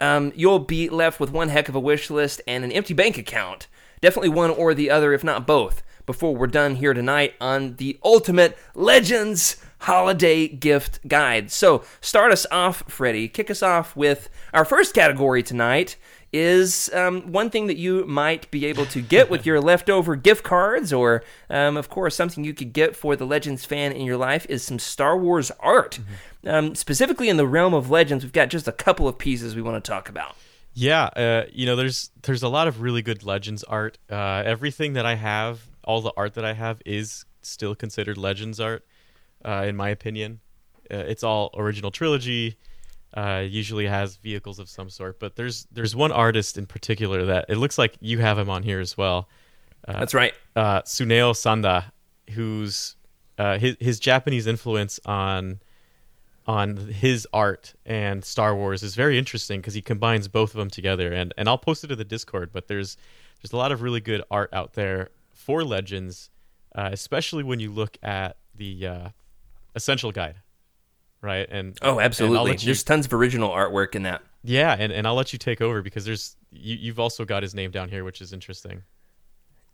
um, 0.00 0.32
you'll 0.34 0.60
be 0.60 0.88
left 0.88 1.20
with 1.20 1.30
one 1.30 1.48
heck 1.48 1.68
of 1.68 1.74
a 1.74 1.80
wish 1.80 2.10
list 2.10 2.40
and 2.46 2.64
an 2.64 2.72
empty 2.72 2.94
bank 2.94 3.18
account. 3.18 3.66
Definitely 4.00 4.30
one 4.30 4.50
or 4.50 4.74
the 4.74 4.90
other, 4.90 5.12
if 5.12 5.24
not 5.24 5.46
both, 5.46 5.82
before 6.04 6.36
we're 6.36 6.46
done 6.46 6.76
here 6.76 6.94
tonight 6.94 7.34
on 7.40 7.76
the 7.76 7.98
Ultimate 8.04 8.56
Legends 8.74 9.56
Holiday 9.80 10.48
Gift 10.48 11.06
Guide. 11.08 11.50
So, 11.50 11.82
start 12.00 12.32
us 12.32 12.46
off, 12.50 12.84
Freddie. 12.88 13.28
Kick 13.28 13.50
us 13.50 13.62
off 13.62 13.96
with 13.96 14.28
our 14.52 14.64
first 14.64 14.94
category 14.94 15.42
tonight. 15.42 15.96
Is 16.38 16.90
um, 16.92 17.32
one 17.32 17.48
thing 17.48 17.66
that 17.66 17.78
you 17.78 18.04
might 18.04 18.50
be 18.50 18.66
able 18.66 18.84
to 18.86 19.00
get 19.00 19.30
with 19.30 19.46
your 19.46 19.58
leftover 19.58 20.16
gift 20.16 20.44
cards, 20.44 20.92
or 20.92 21.24
um, 21.48 21.78
of 21.78 21.88
course, 21.88 22.14
something 22.14 22.44
you 22.44 22.52
could 22.52 22.74
get 22.74 22.94
for 22.94 23.16
the 23.16 23.24
Legends 23.24 23.64
fan 23.64 23.90
in 23.90 24.04
your 24.04 24.18
life 24.18 24.44
is 24.50 24.62
some 24.62 24.78
Star 24.78 25.16
Wars 25.16 25.50
art. 25.60 25.98
Um, 26.44 26.74
specifically 26.74 27.30
in 27.30 27.38
the 27.38 27.46
realm 27.46 27.72
of 27.72 27.90
Legends, 27.90 28.22
we've 28.22 28.34
got 28.34 28.50
just 28.50 28.68
a 28.68 28.72
couple 28.72 29.08
of 29.08 29.16
pieces 29.16 29.56
we 29.56 29.62
want 29.62 29.82
to 29.82 29.90
talk 29.90 30.10
about. 30.10 30.36
Yeah, 30.74 31.04
uh, 31.04 31.44
you 31.50 31.64
know, 31.64 31.74
there's 31.74 32.10
there's 32.20 32.42
a 32.42 32.50
lot 32.50 32.68
of 32.68 32.82
really 32.82 33.00
good 33.00 33.24
Legends 33.24 33.64
art. 33.64 33.96
Uh, 34.10 34.42
everything 34.44 34.92
that 34.92 35.06
I 35.06 35.14
have, 35.14 35.62
all 35.84 36.02
the 36.02 36.12
art 36.18 36.34
that 36.34 36.44
I 36.44 36.52
have, 36.52 36.82
is 36.84 37.24
still 37.40 37.74
considered 37.74 38.18
Legends 38.18 38.60
art, 38.60 38.84
uh, 39.42 39.64
in 39.66 39.74
my 39.74 39.88
opinion. 39.88 40.40
Uh, 40.90 40.98
it's 40.98 41.24
all 41.24 41.50
original 41.56 41.90
trilogy. 41.90 42.58
Uh, 43.14 43.42
usually 43.48 43.86
has 43.86 44.16
vehicles 44.16 44.58
of 44.58 44.68
some 44.68 44.90
sort, 44.90 45.18
but 45.18 45.36
there's 45.36 45.66
there's 45.72 45.96
one 45.96 46.12
artist 46.12 46.58
in 46.58 46.66
particular 46.66 47.24
that 47.24 47.46
it 47.48 47.56
looks 47.56 47.78
like 47.78 47.96
you 48.00 48.18
have 48.18 48.38
him 48.38 48.50
on 48.50 48.62
here 48.62 48.80
as 48.80 48.96
well. 48.96 49.28
That's 49.86 50.12
right. 50.12 50.34
uh, 50.54 50.82
Tsuneo 50.82 51.32
Sanda, 51.32 51.84
who's 52.30 52.96
uh, 53.38 53.58
his 53.58 53.76
his 53.80 54.00
Japanese 54.00 54.46
influence 54.46 55.00
on 55.06 55.60
on 56.46 56.76
his 56.76 57.26
art 57.32 57.74
and 57.84 58.24
Star 58.24 58.54
Wars 58.54 58.82
is 58.82 58.94
very 58.94 59.18
interesting 59.18 59.60
because 59.60 59.74
he 59.74 59.82
combines 59.82 60.28
both 60.28 60.50
of 60.50 60.58
them 60.58 60.70
together. 60.70 61.12
And 61.12 61.34
and 61.36 61.48
I'll 61.48 61.58
post 61.58 61.84
it 61.84 61.88
to 61.88 61.96
the 61.96 62.04
Discord. 62.04 62.50
But 62.52 62.68
there's 62.68 62.96
there's 63.42 63.52
a 63.52 63.56
lot 63.56 63.72
of 63.72 63.82
really 63.82 64.00
good 64.00 64.22
art 64.30 64.50
out 64.52 64.74
there 64.74 65.10
for 65.32 65.64
Legends, 65.64 66.30
uh, 66.74 66.90
especially 66.92 67.42
when 67.42 67.60
you 67.60 67.70
look 67.70 67.98
at 68.02 68.36
the 68.54 68.86
uh, 68.86 69.08
Essential 69.74 70.12
Guide, 70.12 70.36
right? 71.22 71.46
And 71.50 71.76
Oh, 71.82 72.00
absolutely. 72.00 72.50
let 72.52 72.62
you- 72.62 72.66
There's 72.66 72.82
tons 72.84 73.06
of 73.06 73.12
original 73.12 73.50
artwork 73.50 73.94
in 73.94 74.02
that. 74.04 74.22
yeah, 74.44 74.76
and, 74.78 74.92
and 74.92 75.06
I'll 75.06 75.14
let 75.14 75.32
you 75.32 75.38
take 75.38 75.60
over 75.60 75.82
because 75.82 76.04
there's 76.04 76.36
you, 76.52 76.76
you've 76.76 77.00
also 77.00 77.24
got 77.24 77.42
his 77.42 77.54
name 77.54 77.70
down 77.70 77.88
here, 77.88 78.04
which 78.04 78.20
is 78.20 78.32
interesting. 78.32 78.82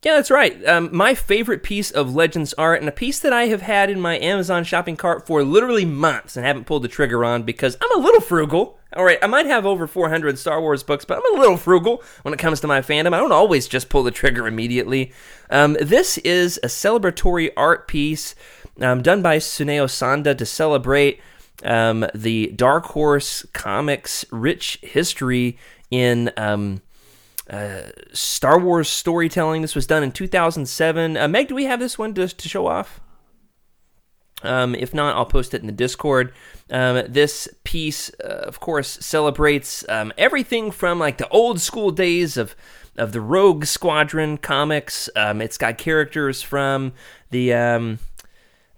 Yeah, 0.05 0.17
that's 0.17 0.33
right. 0.33 0.67
Um, 0.67 0.89
my 0.93 1.15
favorite 1.15 1.63
piece 1.63 1.93
of 1.93 2.13
Legends 2.13 2.53
art, 2.55 2.81
and 2.81 2.89
a 2.89 2.93
piece 2.93 3.21
that 3.21 3.33
I 3.33 3.45
have 3.47 3.63
had 3.63 3.89
in 3.89 4.01
my 4.01 4.19
Amazon 4.19 4.65
shopping 4.65 4.97
cart 4.97 5.29
for 5.29 5.45
literally 5.45 5.85
months 5.85 6.37
and 6.37 6.45
haven't 6.45 6.65
pulled 6.65 6.83
the 6.83 6.89
trigger 6.89 7.25
on 7.25 7.45
because 7.45 7.77
I'm 7.81 8.01
a 8.01 8.03
little 8.05 8.21
frugal. 8.21 8.81
All 8.97 9.05
right, 9.05 9.19
I 9.23 9.29
might 9.29 9.47
have 9.47 9.65
over 9.65 9.87
400 9.87 10.41
Star 10.41 10.61
Wars 10.61 10.83
books, 10.83 11.05
but 11.05 11.19
I'm 11.19 11.37
a 11.37 11.41
little 11.41 11.57
frugal 11.57 12.03
when 12.23 12.35
it 12.35 12.39
comes 12.41 12.59
to 12.63 12.67
my 12.67 12.81
fandom. 12.81 13.15
I 13.15 13.19
don't 13.19 13.31
always 13.31 13.69
just 13.69 13.89
pull 13.91 14.03
the 14.03 14.11
trigger 14.11 14.49
immediately. 14.49 15.13
Um, 15.51 15.77
this 15.81 16.19
is 16.19 16.59
a 16.65 16.67
celebratory 16.67 17.51
art 17.57 17.87
piece 17.87 18.35
um, 18.81 19.03
done 19.03 19.23
by 19.23 19.39
Tsuneo 19.39 19.87
Sanda 19.87 20.37
to 20.37 20.47
celebrate 20.47 21.21
um, 21.65 22.07
the 22.15 22.49
Dark 22.49 22.87
Horse 22.87 23.45
Comics 23.53 24.25
rich 24.31 24.79
history 24.83 25.59
in. 25.91 26.31
Um, 26.37 26.83
uh, 27.51 27.91
Star 28.13 28.59
Wars 28.59 28.89
storytelling. 28.89 29.63
This 29.63 29.75
was 29.75 29.87
done 29.87 30.03
in 30.03 30.13
2007. 30.13 31.17
Uh, 31.17 31.29
Meg, 31.29 31.49
do 31.49 31.55
we 31.55 31.65
have 31.65 31.81
this 31.81 31.99
one 31.99 32.15
to, 32.15 32.29
to 32.29 32.49
show 32.49 32.67
off? 32.67 33.01
Um, 34.43 34.75
if 34.75 34.93
not, 34.93 35.17
I'll 35.17 35.27
post 35.27 35.55
it 35.55 35.61
in 35.61 35.67
the 35.67 35.73
Discord. 35.73 36.33
Um, 36.71 37.05
this 37.09 37.49
piece, 37.65 38.11
uh, 38.25 38.29
of 38.29 38.61
course, 38.61 38.89
celebrates 39.01 39.85
um, 39.89 40.13
everything 40.19 40.71
from 40.71 40.99
like 40.99 41.19
the 41.19 41.29
old 41.29 41.61
school 41.61 41.91
days 41.91 42.37
of 42.37 42.55
of 42.97 43.13
the 43.13 43.21
Rogue 43.23 43.65
Squadron 43.65 44.37
comics. 44.37 45.09
Um, 45.17 45.41
it's 45.41 45.57
got 45.57 45.79
characters 45.79 46.43
from 46.43 46.93
the 47.31 47.55
um, 47.55 47.99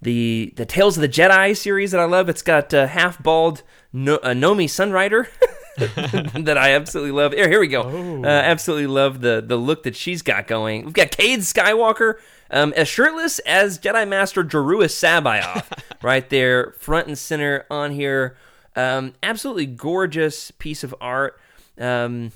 the 0.03 0.53
the 0.57 0.67
Tales 0.67 0.97
of 0.97 1.01
the 1.01 1.09
Jedi 1.09 1.57
series 1.57 1.91
that 1.93 2.01
I 2.01 2.05
love. 2.05 2.29
It's 2.29 2.43
got 2.43 2.73
uh, 2.75 2.87
half 2.87 3.23
bald 3.23 3.63
no- 3.93 4.17
uh, 4.17 4.31
Nomi 4.31 4.67
Sunrider. 4.67 5.29
that 6.45 6.57
I 6.57 6.73
absolutely 6.75 7.11
love. 7.11 7.33
Here, 7.33 7.49
here 7.49 7.59
we 7.59 7.67
go. 7.67 8.23
Uh, 8.23 8.27
absolutely 8.27 8.87
love 8.87 9.21
the 9.21 9.43
the 9.45 9.57
look 9.57 9.83
that 9.85 9.97
she's 9.97 10.23
got 10.23 10.47
going. 10.47 10.85
We've 10.85 10.95
got 10.95 11.11
Cade 11.11 11.41
Skywalker 11.41 12.19
um, 12.51 12.73
as 12.77 12.89
shirtless 12.89 13.41
as 13.41 13.79
Jedi 13.79 14.07
Master 14.07 14.45
Jeruis 14.45 14.93
Sabayoth, 14.93 15.67
right 16.03 16.29
there, 16.31 16.73
front 16.79 17.09
and 17.09 17.19
center 17.19 17.67
on 17.71 17.91
here. 17.91 18.37
Um, 18.77 19.15
absolutely 19.23 19.67
gorgeous 19.67 20.51
piece 20.53 20.85
of 20.85 20.95
art. 21.01 21.39
Um, 21.79 22.33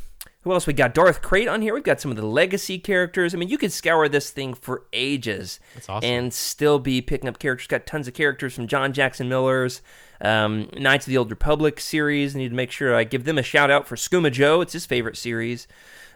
who 0.49 0.55
else 0.55 0.67
we 0.67 0.73
got? 0.73 0.95
Darth 0.95 1.21
Krayt 1.21 1.51
on 1.51 1.61
here. 1.61 1.75
We've 1.75 1.83
got 1.83 2.01
some 2.01 2.11
of 2.11 2.17
the 2.17 2.25
legacy 2.25 2.79
characters. 2.79 3.35
I 3.35 3.39
mean, 3.39 3.51
you 3.51 3.59
could 3.59 3.71
scour 3.71 4.09
this 4.09 4.31
thing 4.31 4.55
for 4.55 4.85
ages 4.95 5.61
awesome. 5.89 6.09
and 6.09 6.33
still 6.33 6.79
be 6.79 7.03
picking 7.03 7.29
up 7.29 7.39
characters. 7.39 7.67
Got 7.67 7.87
tons 7.87 8.09
of 8.09 8.15
characters 8.15 8.55
from 8.55 8.67
John 8.67 8.95
Jackson 8.95 9.29
Miller's 9.29 9.83
um, 10.23 10.71
Knights 10.75 11.07
of 11.07 11.11
the 11.11 11.19
Old 11.19 11.31
Republic 11.31 11.79
series. 11.81 12.35
I 12.35 12.39
need 12.39 12.49
to 12.49 12.55
make 12.55 12.71
sure 12.71 12.95
I 12.95 13.05
give 13.05 13.25
them 13.25 13.37
a 13.37 13.43
shout 13.43 13.71
out 13.71 13.87
for 13.87 13.97
Skooma 13.97 14.33
Joe. 14.33 14.63
It's 14.63 14.73
his 14.73 14.87
favorite 14.87 15.19
series. 15.19 15.69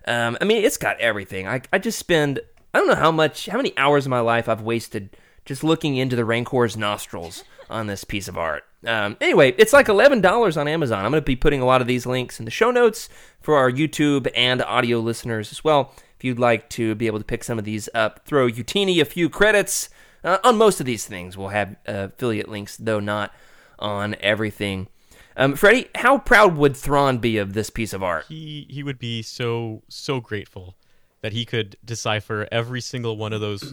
Um, 0.06 0.38
I 0.40 0.44
mean, 0.44 0.64
it's 0.64 0.78
got 0.78 0.98
everything. 0.98 1.46
I, 1.46 1.60
I 1.70 1.78
just 1.78 1.98
spend 1.98 2.40
I 2.74 2.78
don't 2.78 2.88
know 2.88 2.94
how 2.94 3.12
much 3.12 3.46
how 3.46 3.58
many 3.58 3.76
hours 3.76 4.06
of 4.06 4.10
my 4.10 4.20
life 4.20 4.48
I've 4.48 4.62
wasted 4.62 5.14
just 5.44 5.62
looking 5.62 5.96
into 5.96 6.16
the 6.16 6.24
Rancor's 6.24 6.76
nostrils 6.76 7.44
on 7.72 7.86
this 7.86 8.04
piece 8.04 8.28
of 8.28 8.38
art. 8.38 8.64
Um, 8.86 9.16
anyway, 9.20 9.54
it's 9.58 9.72
like 9.72 9.88
eleven 9.88 10.20
dollars 10.20 10.56
on 10.56 10.68
Amazon. 10.68 11.04
I'm 11.04 11.10
going 11.10 11.22
to 11.22 11.24
be 11.24 11.36
putting 11.36 11.60
a 11.60 11.64
lot 11.64 11.80
of 11.80 11.86
these 11.86 12.06
links 12.06 12.38
in 12.38 12.44
the 12.44 12.50
show 12.50 12.70
notes 12.70 13.08
for 13.40 13.56
our 13.56 13.70
YouTube 13.70 14.30
and 14.34 14.62
audio 14.62 14.98
listeners 14.98 15.52
as 15.52 15.64
well. 15.64 15.92
If 16.16 16.24
you'd 16.24 16.38
like 16.38 16.68
to 16.70 16.94
be 16.94 17.06
able 17.06 17.18
to 17.18 17.24
pick 17.24 17.42
some 17.44 17.58
of 17.58 17.64
these 17.64 17.88
up, 17.94 18.24
throw 18.24 18.48
Utini 18.48 19.00
a 19.00 19.04
few 19.04 19.28
credits 19.28 19.88
uh, 20.22 20.38
on 20.44 20.56
most 20.56 20.78
of 20.80 20.86
these 20.86 21.06
things. 21.06 21.36
We'll 21.36 21.48
have 21.48 21.76
uh, 21.86 22.08
affiliate 22.12 22.48
links, 22.48 22.76
though 22.76 23.00
not 23.00 23.32
on 23.78 24.14
everything. 24.20 24.88
Um, 25.36 25.56
Freddie, 25.56 25.88
how 25.94 26.18
proud 26.18 26.56
would 26.56 26.76
Thrawn 26.76 27.18
be 27.18 27.38
of 27.38 27.54
this 27.54 27.70
piece 27.70 27.92
of 27.92 28.02
art? 28.02 28.26
he 28.28 28.66
he 28.68 28.82
would 28.82 28.98
be 28.98 29.22
so 29.22 29.82
so 29.88 30.20
grateful 30.20 30.76
that 31.22 31.32
he 31.32 31.44
could 31.44 31.76
decipher 31.84 32.48
every 32.50 32.80
single 32.80 33.16
one 33.16 33.32
of 33.32 33.40
those 33.40 33.72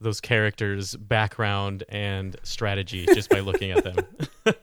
those 0.00 0.20
characters 0.20 0.96
background 0.96 1.84
and 1.88 2.36
strategy 2.42 3.06
just 3.06 3.28
by 3.30 3.40
looking 3.40 3.70
at 3.70 3.84
them 3.84 3.96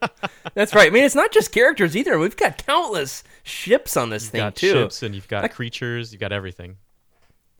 That's 0.55 0.73
right. 0.73 0.87
I 0.87 0.89
mean, 0.89 1.03
it's 1.03 1.13
not 1.13 1.31
just 1.31 1.51
characters 1.51 1.95
either. 1.95 2.17
We've 2.17 2.35
got 2.35 2.57
countless 2.65 3.23
ships 3.43 3.95
on 3.95 4.09
this 4.09 4.23
you've 4.23 4.31
thing 4.31 4.39
got 4.41 4.55
too. 4.55 4.71
ships 4.71 5.03
and 5.03 5.13
you've 5.13 5.27
got 5.27 5.43
Like- 5.43 5.53
creatures 5.53 6.11
you've 6.11 6.19
got 6.19 6.31
everything 6.31 6.77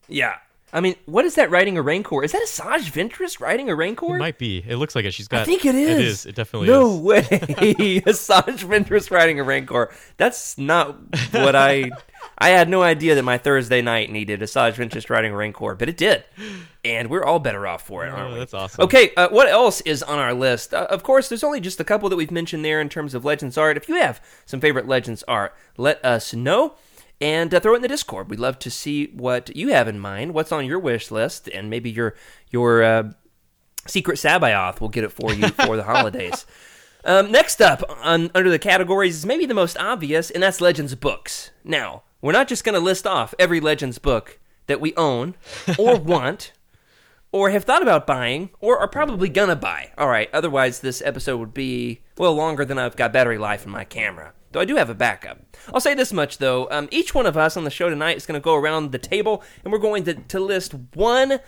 Yeah. 0.08 0.36
I 0.74 0.82
mean, 0.82 0.96
what 1.06 1.24
is 1.24 1.36
that 1.36 1.50
riding 1.50 1.78
a 1.78 1.82
Rancor? 1.82 2.26
Is 2.26 2.34
that 2.34 2.42
Asajj 2.44 2.92
Ventress 2.92 3.40
riding 3.40 3.70
a 3.70 3.76
Rancor? 3.76 4.16
It 4.18 4.20
might 4.20 4.38
be. 4.38 4.64
It 4.68 4.76
looks 4.76 4.96
like 4.96 5.06
it. 5.06 5.14
She's 5.14 5.30
got. 5.30 5.42
I 5.42 5.46
think 5.46 5.64
it 5.66 5.76
is. 5.76 5.90
It 6.00 6.06
is. 6.06 6.26
It 6.26 6.36
definitely 6.36 6.68
no 6.68 6.94
is. 6.96 7.00
way. 7.00 7.22
Asajj 8.06 8.66
Ventress 8.66 9.10
riding 9.10 9.40
a 9.40 9.44
Rancor. 9.44 9.94
That's 10.18 10.58
not 10.58 10.98
what 11.32 11.56
I. 11.56 11.90
I 12.38 12.50
had 12.50 12.68
no 12.68 12.84
idea 12.84 13.16
that 13.16 13.24
my 13.24 13.38
Thursday 13.38 13.82
night 13.82 14.12
needed 14.12 14.42
Asajj 14.42 14.74
Ventress 14.74 15.10
riding 15.10 15.32
a 15.32 15.38
Rancor, 15.38 15.74
but 15.76 15.88
it 15.88 15.96
did, 15.98 16.26
and 16.84 17.10
we're 17.10 17.24
all 17.24 17.40
better 17.40 17.66
off 17.66 17.88
for 17.88 18.06
it, 18.06 18.10
aren't 18.10 18.32
Oh, 18.32 18.34
we? 18.34 18.40
that's 18.40 18.54
awesome. 18.54 18.84
Okay, 18.84 19.14
uh, 19.16 19.30
what 19.30 19.48
else 19.48 19.80
is 19.82 20.04
on 20.04 20.20
our 20.20 20.34
list? 20.34 20.74
Uh, 20.74 20.86
of 20.90 21.02
course, 21.02 21.30
there's 21.30 21.44
only 21.44 21.62
just 21.62 21.80
a 21.80 21.84
couple 21.86 22.10
that 22.10 22.16
we've 22.18 22.30
mentioned 22.32 22.66
there 22.66 22.82
in 22.82 22.90
terms 22.90 23.14
of 23.14 23.24
Legends 23.24 23.58
art. 23.58 23.78
If 23.78 23.88
you 23.88 23.96
have 23.96 24.22
some 24.46 24.60
favorite 24.60 24.88
Legends 24.88 25.24
art, 25.28 25.56
let 25.78 26.04
us 26.04 26.34
know 26.34 26.76
and 27.20 27.54
uh, 27.54 27.60
throw 27.60 27.74
it 27.74 27.78
in 27.78 27.82
the 27.82 27.88
Discord. 27.88 28.30
We'd 28.30 28.40
love 28.40 28.60
to 28.60 28.72
see 28.72 29.08
what 29.08 29.56
you 29.56 29.70
have 29.70 29.88
in 29.88 30.00
mind, 30.00 30.34
what's 30.34 30.52
on 30.52 30.66
your 30.66 30.80
wish 30.80 31.12
list, 31.12 31.48
and 31.48 31.70
maybe 31.70 31.90
your 31.90 32.16
your 32.50 32.84
uh, 32.84 33.12
secret 33.88 34.18
Sabaoth 34.18 34.82
will 34.82 34.90
get 34.90 35.04
it 35.04 35.12
for 35.12 35.34
you 35.34 35.48
for 35.50 35.76
the 35.76 35.84
holidays. 35.86 36.46
Um, 37.04 37.32
next 37.32 37.62
up 37.62 37.84
on 38.04 38.32
under 38.36 38.50
the 38.50 38.60
categories 38.60 39.18
is 39.18 39.26
maybe 39.26 39.46
the 39.46 39.54
most 39.54 39.78
obvious, 39.78 40.30
and 40.30 40.44
that's 40.44 40.62
Legends 40.62 40.96
books. 40.96 41.52
Now, 41.64 42.04
we're 42.22 42.34
not 42.34 42.48
just 42.48 42.64
going 42.64 42.76
to 42.76 42.82
list 42.82 43.08
off 43.08 43.34
every 43.40 43.60
Legends 43.60 43.98
book 43.98 44.40
that 44.68 44.82
we 44.82 44.94
own 44.96 45.36
or 45.78 45.96
want 46.00 46.52
or 47.32 47.50
have 47.50 47.64
thought 47.64 47.82
about 47.82 48.08
buying 48.08 48.50
or 48.60 48.78
are 48.78 48.88
probably 48.88 49.30
gonna 49.30 49.56
buy. 49.56 49.92
All 49.98 50.08
right, 50.08 50.30
otherwise 50.34 50.80
this 50.80 51.02
episode 51.02 51.38
would 51.38 51.54
be 51.54 52.02
well 52.18 52.34
longer 52.34 52.66
than 52.66 52.78
I've 52.78 52.96
got 52.96 53.14
battery 53.14 53.38
life 53.38 53.66
in 53.66 53.72
my 53.72 53.84
camera. 53.84 54.34
Though 54.52 54.62
I 54.62 54.66
do 54.66 54.78
have 54.78 54.90
a 54.90 54.96
backup. 54.96 55.40
I'll 55.74 55.82
say 55.82 55.94
this 55.94 56.14
much 56.14 56.38
though: 56.38 56.70
um, 56.72 56.88
each 56.92 57.14
one 57.14 57.26
of 57.26 57.38
us 57.38 57.58
on 57.58 57.64
the 57.64 57.70
show 57.70 57.90
tonight 57.90 58.18
is 58.18 58.26
going 58.26 58.40
to 58.40 58.44
go 58.44 58.56
around 58.56 58.92
the 58.92 58.98
table, 58.98 59.44
and 59.64 59.72
we're 59.72 59.80
going 59.80 60.04
to, 60.06 60.14
to 60.14 60.40
list 60.40 60.74
one 60.94 61.40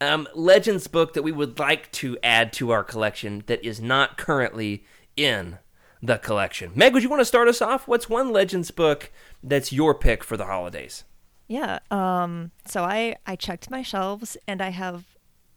um, 0.00 0.26
Legends 0.34 0.86
book 0.86 1.14
that 1.14 1.22
we 1.22 1.32
would 1.32 1.58
like 1.58 1.90
to 1.92 2.18
add 2.22 2.52
to 2.54 2.70
our 2.70 2.84
collection 2.84 3.42
that 3.46 3.64
is 3.64 3.80
not 3.80 4.16
currently 4.16 4.84
in 5.16 5.58
the 6.02 6.18
collection. 6.18 6.72
Meg, 6.74 6.92
would 6.92 7.02
you 7.02 7.08
want 7.08 7.20
to 7.20 7.26
start 7.26 7.48
us 7.48 7.62
off? 7.62 7.88
What's 7.88 8.08
one 8.08 8.32
Legends 8.32 8.70
book 8.70 9.10
that's 9.42 9.72
your 9.72 9.94
pick 9.94 10.22
for 10.24 10.36
the 10.36 10.46
holidays? 10.46 11.04
Yeah. 11.48 11.78
Um. 11.90 12.50
So 12.66 12.84
I 12.84 13.16
I 13.26 13.36
checked 13.36 13.70
my 13.70 13.82
shelves 13.82 14.36
and 14.48 14.60
I 14.60 14.70
have 14.70 15.15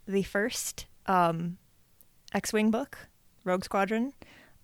the 0.10 0.24
first 0.24 0.86
um, 1.06 1.58
X-wing 2.34 2.72
book, 2.72 2.98
Rogue 3.44 3.64
Squadron. 3.64 4.14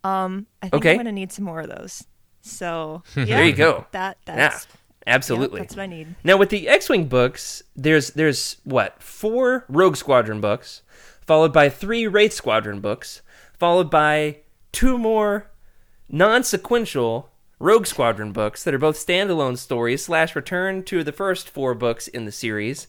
Um. 0.03 0.47
I 0.62 0.67
think 0.69 0.81
Okay. 0.81 0.91
I'm 0.91 0.97
gonna 0.97 1.12
need 1.12 1.31
some 1.31 1.45
more 1.45 1.62
of 1.62 1.69
those. 1.69 2.03
So 2.41 3.03
yeah, 3.15 3.25
There 3.25 3.45
you 3.45 3.53
go. 3.53 3.86
That 3.91 4.17
Yeah, 4.27 4.36
that's 4.36 4.67
yeah, 4.67 5.13
absolutely. 5.13 5.62
that's 5.62 5.75
what 5.75 5.84
I 5.84 5.88
need. 5.88 6.13
Now 6.23 6.38
with 6.38 6.49
the 6.49 6.67
X-wing 6.67 7.08
books, 7.08 7.63
there's 7.75 8.12
there's 8.12 8.58
what 8.63 9.01
four 9.01 9.65
Rogue 9.67 9.95
Squadron 9.95 10.41
books, 10.41 10.81
followed 11.25 11.51
by 11.53 11.69
three 11.69 12.05
Wraith 12.05 12.34
Squadron 12.34 12.81
books, 12.81 13.21
followed 13.58 13.89
by 13.89 14.38
two 14.71 14.97
more 14.99 15.49
non-sequential 16.08 17.31
Rogue 17.60 17.88
Squadron 17.88 18.31
books 18.31 18.63
that 18.63 18.73
are 18.73 18.79
both 18.79 18.97
standalone 18.97 19.58
stories 19.58 20.03
slash 20.03 20.36
return 20.36 20.84
to 20.84 21.03
the 21.03 21.12
first 21.12 21.49
four 21.49 21.73
books 21.73 22.08
in 22.08 22.25
the 22.25 22.31
series, 22.31 22.88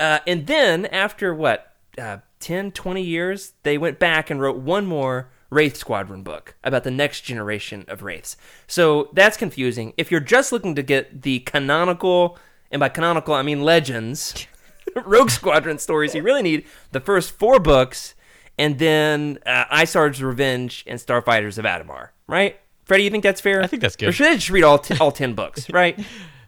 uh, 0.00 0.18
and 0.26 0.46
then 0.46 0.86
after 0.86 1.34
what 1.34 1.67
uh, 1.98 2.18
10, 2.40 2.72
20 2.72 3.02
years, 3.02 3.54
they 3.62 3.78
went 3.78 3.98
back 3.98 4.30
and 4.30 4.40
wrote 4.40 4.56
one 4.56 4.86
more 4.86 5.30
Wraith 5.50 5.76
Squadron 5.76 6.22
book 6.22 6.56
about 6.62 6.84
the 6.84 6.90
next 6.90 7.22
generation 7.22 7.84
of 7.88 8.02
Wraiths. 8.02 8.36
So 8.66 9.10
that's 9.14 9.36
confusing. 9.36 9.94
If 9.96 10.10
you're 10.10 10.20
just 10.20 10.52
looking 10.52 10.74
to 10.74 10.82
get 10.82 11.22
the 11.22 11.40
canonical, 11.40 12.38
and 12.70 12.80
by 12.80 12.90
canonical 12.90 13.34
I 13.34 13.42
mean 13.42 13.62
legends, 13.62 14.46
Rogue 15.04 15.30
Squadron 15.30 15.78
stories, 15.78 16.14
you 16.14 16.22
really 16.22 16.42
need 16.42 16.66
the 16.92 17.00
first 17.00 17.32
four 17.32 17.58
books, 17.58 18.14
and 18.58 18.78
then 18.78 19.38
uh, 19.46 19.64
Isard's 19.66 20.22
Revenge 20.22 20.84
and 20.86 20.98
Starfighters 20.98 21.58
of 21.58 21.64
Adumar, 21.64 22.10
right? 22.26 22.58
Freddie, 22.84 23.04
you 23.04 23.10
think 23.10 23.22
that's 23.22 23.40
fair? 23.40 23.62
I 23.62 23.66
think 23.66 23.82
that's 23.82 23.96
good. 23.96 24.08
Or 24.08 24.12
should 24.12 24.28
I 24.28 24.34
just 24.34 24.50
read 24.50 24.64
all, 24.64 24.78
t- 24.78 24.96
all 24.98 25.12
10 25.12 25.34
books, 25.34 25.70
right? 25.72 25.98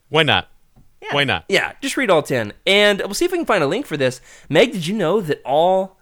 Why 0.08 0.22
not? 0.22 0.48
Why 1.10 1.24
not? 1.24 1.44
Yeah, 1.48 1.72
just 1.80 1.96
read 1.96 2.10
all 2.10 2.22
10. 2.22 2.52
And 2.66 3.00
we'll 3.00 3.14
see 3.14 3.24
if 3.24 3.32
we 3.32 3.38
can 3.38 3.46
find 3.46 3.64
a 3.64 3.66
link 3.66 3.86
for 3.86 3.96
this. 3.96 4.20
Meg, 4.48 4.72
did 4.72 4.86
you 4.86 4.94
know 4.94 5.20
that 5.20 5.42
all, 5.44 5.98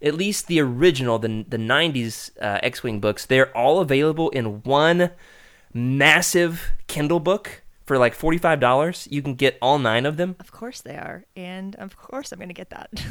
at 0.00 0.14
least 0.14 0.46
the 0.46 0.60
original, 0.60 1.18
the, 1.18 1.44
the 1.48 1.56
90s 1.58 2.30
uh, 2.40 2.60
X 2.62 2.82
Wing 2.82 3.00
books, 3.00 3.26
they're 3.26 3.54
all 3.56 3.80
available 3.80 4.30
in 4.30 4.62
one 4.62 5.10
massive 5.74 6.72
Kindle 6.86 7.20
book 7.20 7.62
for 7.84 7.98
like 7.98 8.16
$45? 8.16 9.08
You 9.10 9.22
can 9.22 9.34
get 9.34 9.58
all 9.60 9.78
nine 9.78 10.06
of 10.06 10.16
them. 10.16 10.36
Of 10.40 10.52
course 10.52 10.80
they 10.80 10.96
are, 10.96 11.24
and 11.36 11.76
of 11.76 11.96
course 11.96 12.32
I'm 12.32 12.38
gonna 12.38 12.52
get 12.52 12.70
that. 12.70 12.90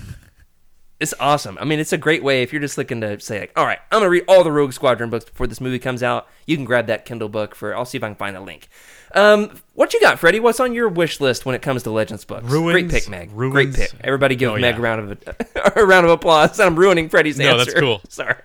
It's 1.00 1.14
awesome. 1.20 1.58
I 1.60 1.66
mean, 1.66 1.80
it's 1.80 1.92
a 1.92 1.98
great 1.98 2.24
way 2.24 2.42
if 2.42 2.54
you're 2.54 2.62
just 2.62 2.78
looking 2.78 3.02
to 3.02 3.20
say, 3.20 3.42
like, 3.42 3.52
all 3.58 3.66
right, 3.66 3.80
I'm 3.92 4.00
going 4.00 4.04
to 4.04 4.10
read 4.10 4.24
all 4.30 4.44
the 4.46 4.52
Rogue 4.52 4.72
Squadron 4.72 5.10
books 5.10 5.26
before 5.26 5.46
this 5.46 5.60
movie 5.60 5.78
comes 5.80 6.02
out. 6.02 6.28
You 6.46 6.56
can 6.56 6.64
grab 6.64 6.88
that 6.88 7.04
Kindle 7.06 7.28
book 7.28 7.54
for, 7.54 7.76
I'll 7.76 7.84
see 7.86 7.98
if 7.98 8.04
I 8.04 8.08
can 8.08 8.16
find 8.16 8.38
a 8.38 8.42
link. 8.42 8.70
Um, 9.14 9.52
what 9.74 9.94
you 9.94 10.00
got, 10.00 10.20
Freddie? 10.20 10.40
What's 10.40 10.60
on 10.62 10.74
your 10.74 10.88
wish 10.88 11.20
list 11.20 11.46
when 11.46 11.54
it 11.54 11.62
comes 11.62 11.84
to 11.84 11.90
Legends 11.92 12.24
books? 12.24 12.46
Great 12.48 12.62
Ruins- 12.76 12.94
pick, 12.94 13.10
Meg. 13.10 13.30
Great 13.34 13.74
pick. 13.74 13.92
Everybody 14.06 14.36
give 14.38 14.52
Oh, 14.52 14.56
Meg 14.58 14.76
yeah. 14.76 14.80
a 14.80 14.82
round 14.82 15.12
of 15.12 15.38
a 15.76 15.86
round 15.86 16.06
of 16.06 16.12
applause. 16.14 16.60
I'm 16.62 16.78
ruining 16.78 17.10
Freddie's 17.10 17.38
No, 17.38 17.52
answer. 17.58 17.66
that's 17.72 17.80
cool. 17.80 18.02
Sorry. 18.10 18.36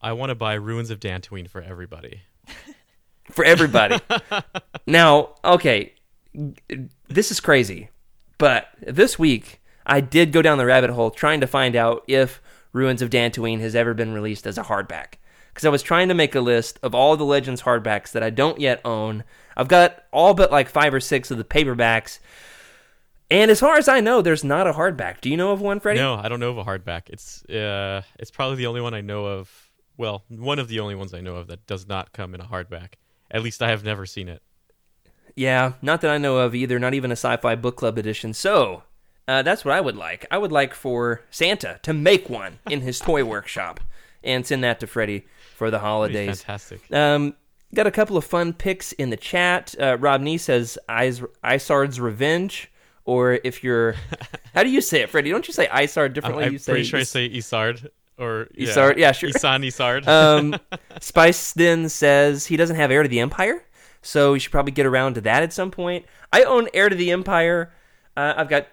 I 0.00 0.12
want 0.12 0.30
to 0.30 0.34
buy 0.36 0.54
Ruins 0.54 0.90
of 0.90 1.00
Dantooine 1.00 1.48
for 1.50 1.60
everybody. 1.60 2.20
For 3.32 3.44
everybody. 3.44 3.98
now, 4.86 5.30
okay, 5.44 5.94
this 7.08 7.32
is 7.32 7.40
crazy, 7.40 7.88
but 8.38 8.68
this 8.80 9.18
week 9.18 9.60
I 9.86 10.00
did 10.00 10.32
go 10.32 10.42
down 10.42 10.58
the 10.58 10.66
rabbit 10.66 10.90
hole 10.90 11.10
trying 11.10 11.40
to 11.40 11.46
find 11.46 11.76
out 11.76 12.04
if 12.06 12.42
Ruins 12.72 13.02
of 13.02 13.10
Dantooine 13.10 13.60
has 13.60 13.74
ever 13.74 13.94
been 13.94 14.12
released 14.12 14.46
as 14.46 14.58
a 14.58 14.64
hardback. 14.64 15.14
Because 15.48 15.64
I 15.64 15.70
was 15.70 15.82
trying 15.82 16.08
to 16.08 16.14
make 16.14 16.34
a 16.34 16.40
list 16.40 16.78
of 16.82 16.94
all 16.94 17.16
the 17.16 17.24
Legends 17.24 17.62
hardbacks 17.62 18.12
that 18.12 18.22
I 18.22 18.28
don't 18.28 18.60
yet 18.60 18.80
own. 18.84 19.24
I've 19.56 19.68
got 19.68 20.04
all 20.12 20.34
but 20.34 20.52
like 20.52 20.68
five 20.68 20.92
or 20.92 21.00
six 21.00 21.30
of 21.30 21.38
the 21.38 21.44
paperbacks. 21.44 22.18
And 23.30 23.50
as 23.50 23.60
far 23.60 23.76
as 23.76 23.88
I 23.88 24.00
know, 24.00 24.20
there's 24.20 24.44
not 24.44 24.66
a 24.66 24.74
hardback. 24.74 25.20
Do 25.20 25.30
you 25.30 25.36
know 25.36 25.52
of 25.52 25.60
one, 25.60 25.80
Freddie? 25.80 26.00
No, 26.00 26.14
I 26.14 26.28
don't 26.28 26.40
know 26.40 26.50
of 26.50 26.58
a 26.58 26.64
hardback. 26.64 27.08
It's 27.08 27.44
uh, 27.46 28.02
it's 28.18 28.30
probably 28.30 28.56
the 28.56 28.66
only 28.66 28.80
one 28.80 28.94
I 28.94 29.00
know 29.00 29.26
of. 29.26 29.70
Well, 29.96 30.24
one 30.28 30.58
of 30.58 30.68
the 30.68 30.80
only 30.80 30.94
ones 30.94 31.14
I 31.14 31.22
know 31.22 31.36
of 31.36 31.46
that 31.46 31.66
does 31.66 31.88
not 31.88 32.12
come 32.12 32.34
in 32.34 32.40
a 32.40 32.44
hardback. 32.44 32.94
At 33.30 33.42
least 33.42 33.62
I 33.62 33.70
have 33.70 33.82
never 33.82 34.04
seen 34.04 34.28
it. 34.28 34.42
Yeah, 35.34 35.72
not 35.82 36.02
that 36.02 36.10
I 36.10 36.18
know 36.18 36.38
of 36.38 36.54
either, 36.54 36.78
not 36.78 36.94
even 36.94 37.10
a 37.10 37.16
sci 37.16 37.36
fi 37.38 37.56
book 37.56 37.76
club 37.76 37.98
edition. 37.98 38.32
So, 38.32 38.84
uh, 39.28 39.42
that's 39.42 39.64
what 39.64 39.74
I 39.74 39.80
would 39.80 39.96
like. 39.96 40.26
I 40.30 40.38
would 40.38 40.52
like 40.52 40.74
for 40.74 41.22
Santa 41.30 41.80
to 41.82 41.92
make 41.92 42.30
one 42.30 42.58
in 42.70 42.80
his 42.80 42.98
toy 43.00 43.24
workshop 43.34 43.80
and 44.22 44.46
send 44.46 44.64
that 44.64 44.80
to 44.80 44.86
Freddie 44.86 45.26
for 45.56 45.70
the 45.70 45.78
holidays. 45.80 46.42
fantastic. 46.42 46.92
Um, 46.92 47.34
got 47.74 47.86
a 47.86 47.90
couple 47.90 48.16
of 48.16 48.24
fun 48.24 48.52
picks 48.52 48.92
in 48.92 49.10
the 49.10 49.16
chat. 49.16 49.74
Uh, 49.78 49.96
Rob 49.98 50.20
Nee 50.20 50.38
says 50.38 50.78
Is- 50.88 51.22
Isard's 51.44 52.00
Revenge. 52.00 52.70
Or 53.04 53.38
if 53.44 53.62
you're, 53.62 53.94
how 54.54 54.64
do 54.64 54.70
you 54.70 54.80
say 54.80 55.02
it, 55.02 55.10
Freddie? 55.10 55.30
Don't 55.30 55.46
you 55.46 55.54
say 55.54 55.68
Isard 55.68 56.06
I'm, 56.06 56.12
differently? 56.12 56.44
I'm 56.44 56.52
you 56.52 56.58
say 56.58 56.72
pretty 56.72 56.84
sure 56.88 56.98
I 56.98 57.04
say 57.04 57.28
Isard 57.30 57.88
or 58.18 58.48
yeah, 58.54 58.68
Isard, 58.68 58.96
yeah, 58.96 59.12
sure. 59.12 59.30
Ysanne 59.30 59.62
Isard. 59.62 60.06
um, 60.08 60.58
Spice 61.00 61.52
then 61.52 61.88
says 61.88 62.46
he 62.46 62.56
doesn't 62.56 62.76
have 62.76 62.90
Heir 62.90 63.02
to 63.02 63.08
the 63.08 63.20
Empire, 63.20 63.64
so 64.02 64.34
you 64.34 64.40
should 64.40 64.52
probably 64.52 64.72
get 64.72 64.86
around 64.86 65.14
to 65.14 65.20
that 65.22 65.42
at 65.42 65.52
some 65.52 65.70
point. 65.70 66.04
I 66.32 66.42
own 66.44 66.68
Heir 66.74 66.88
to 66.88 66.96
the 66.96 67.10
Empire. 67.10 67.72
Uh, 68.16 68.34
I've 68.36 68.48
got 68.48 68.66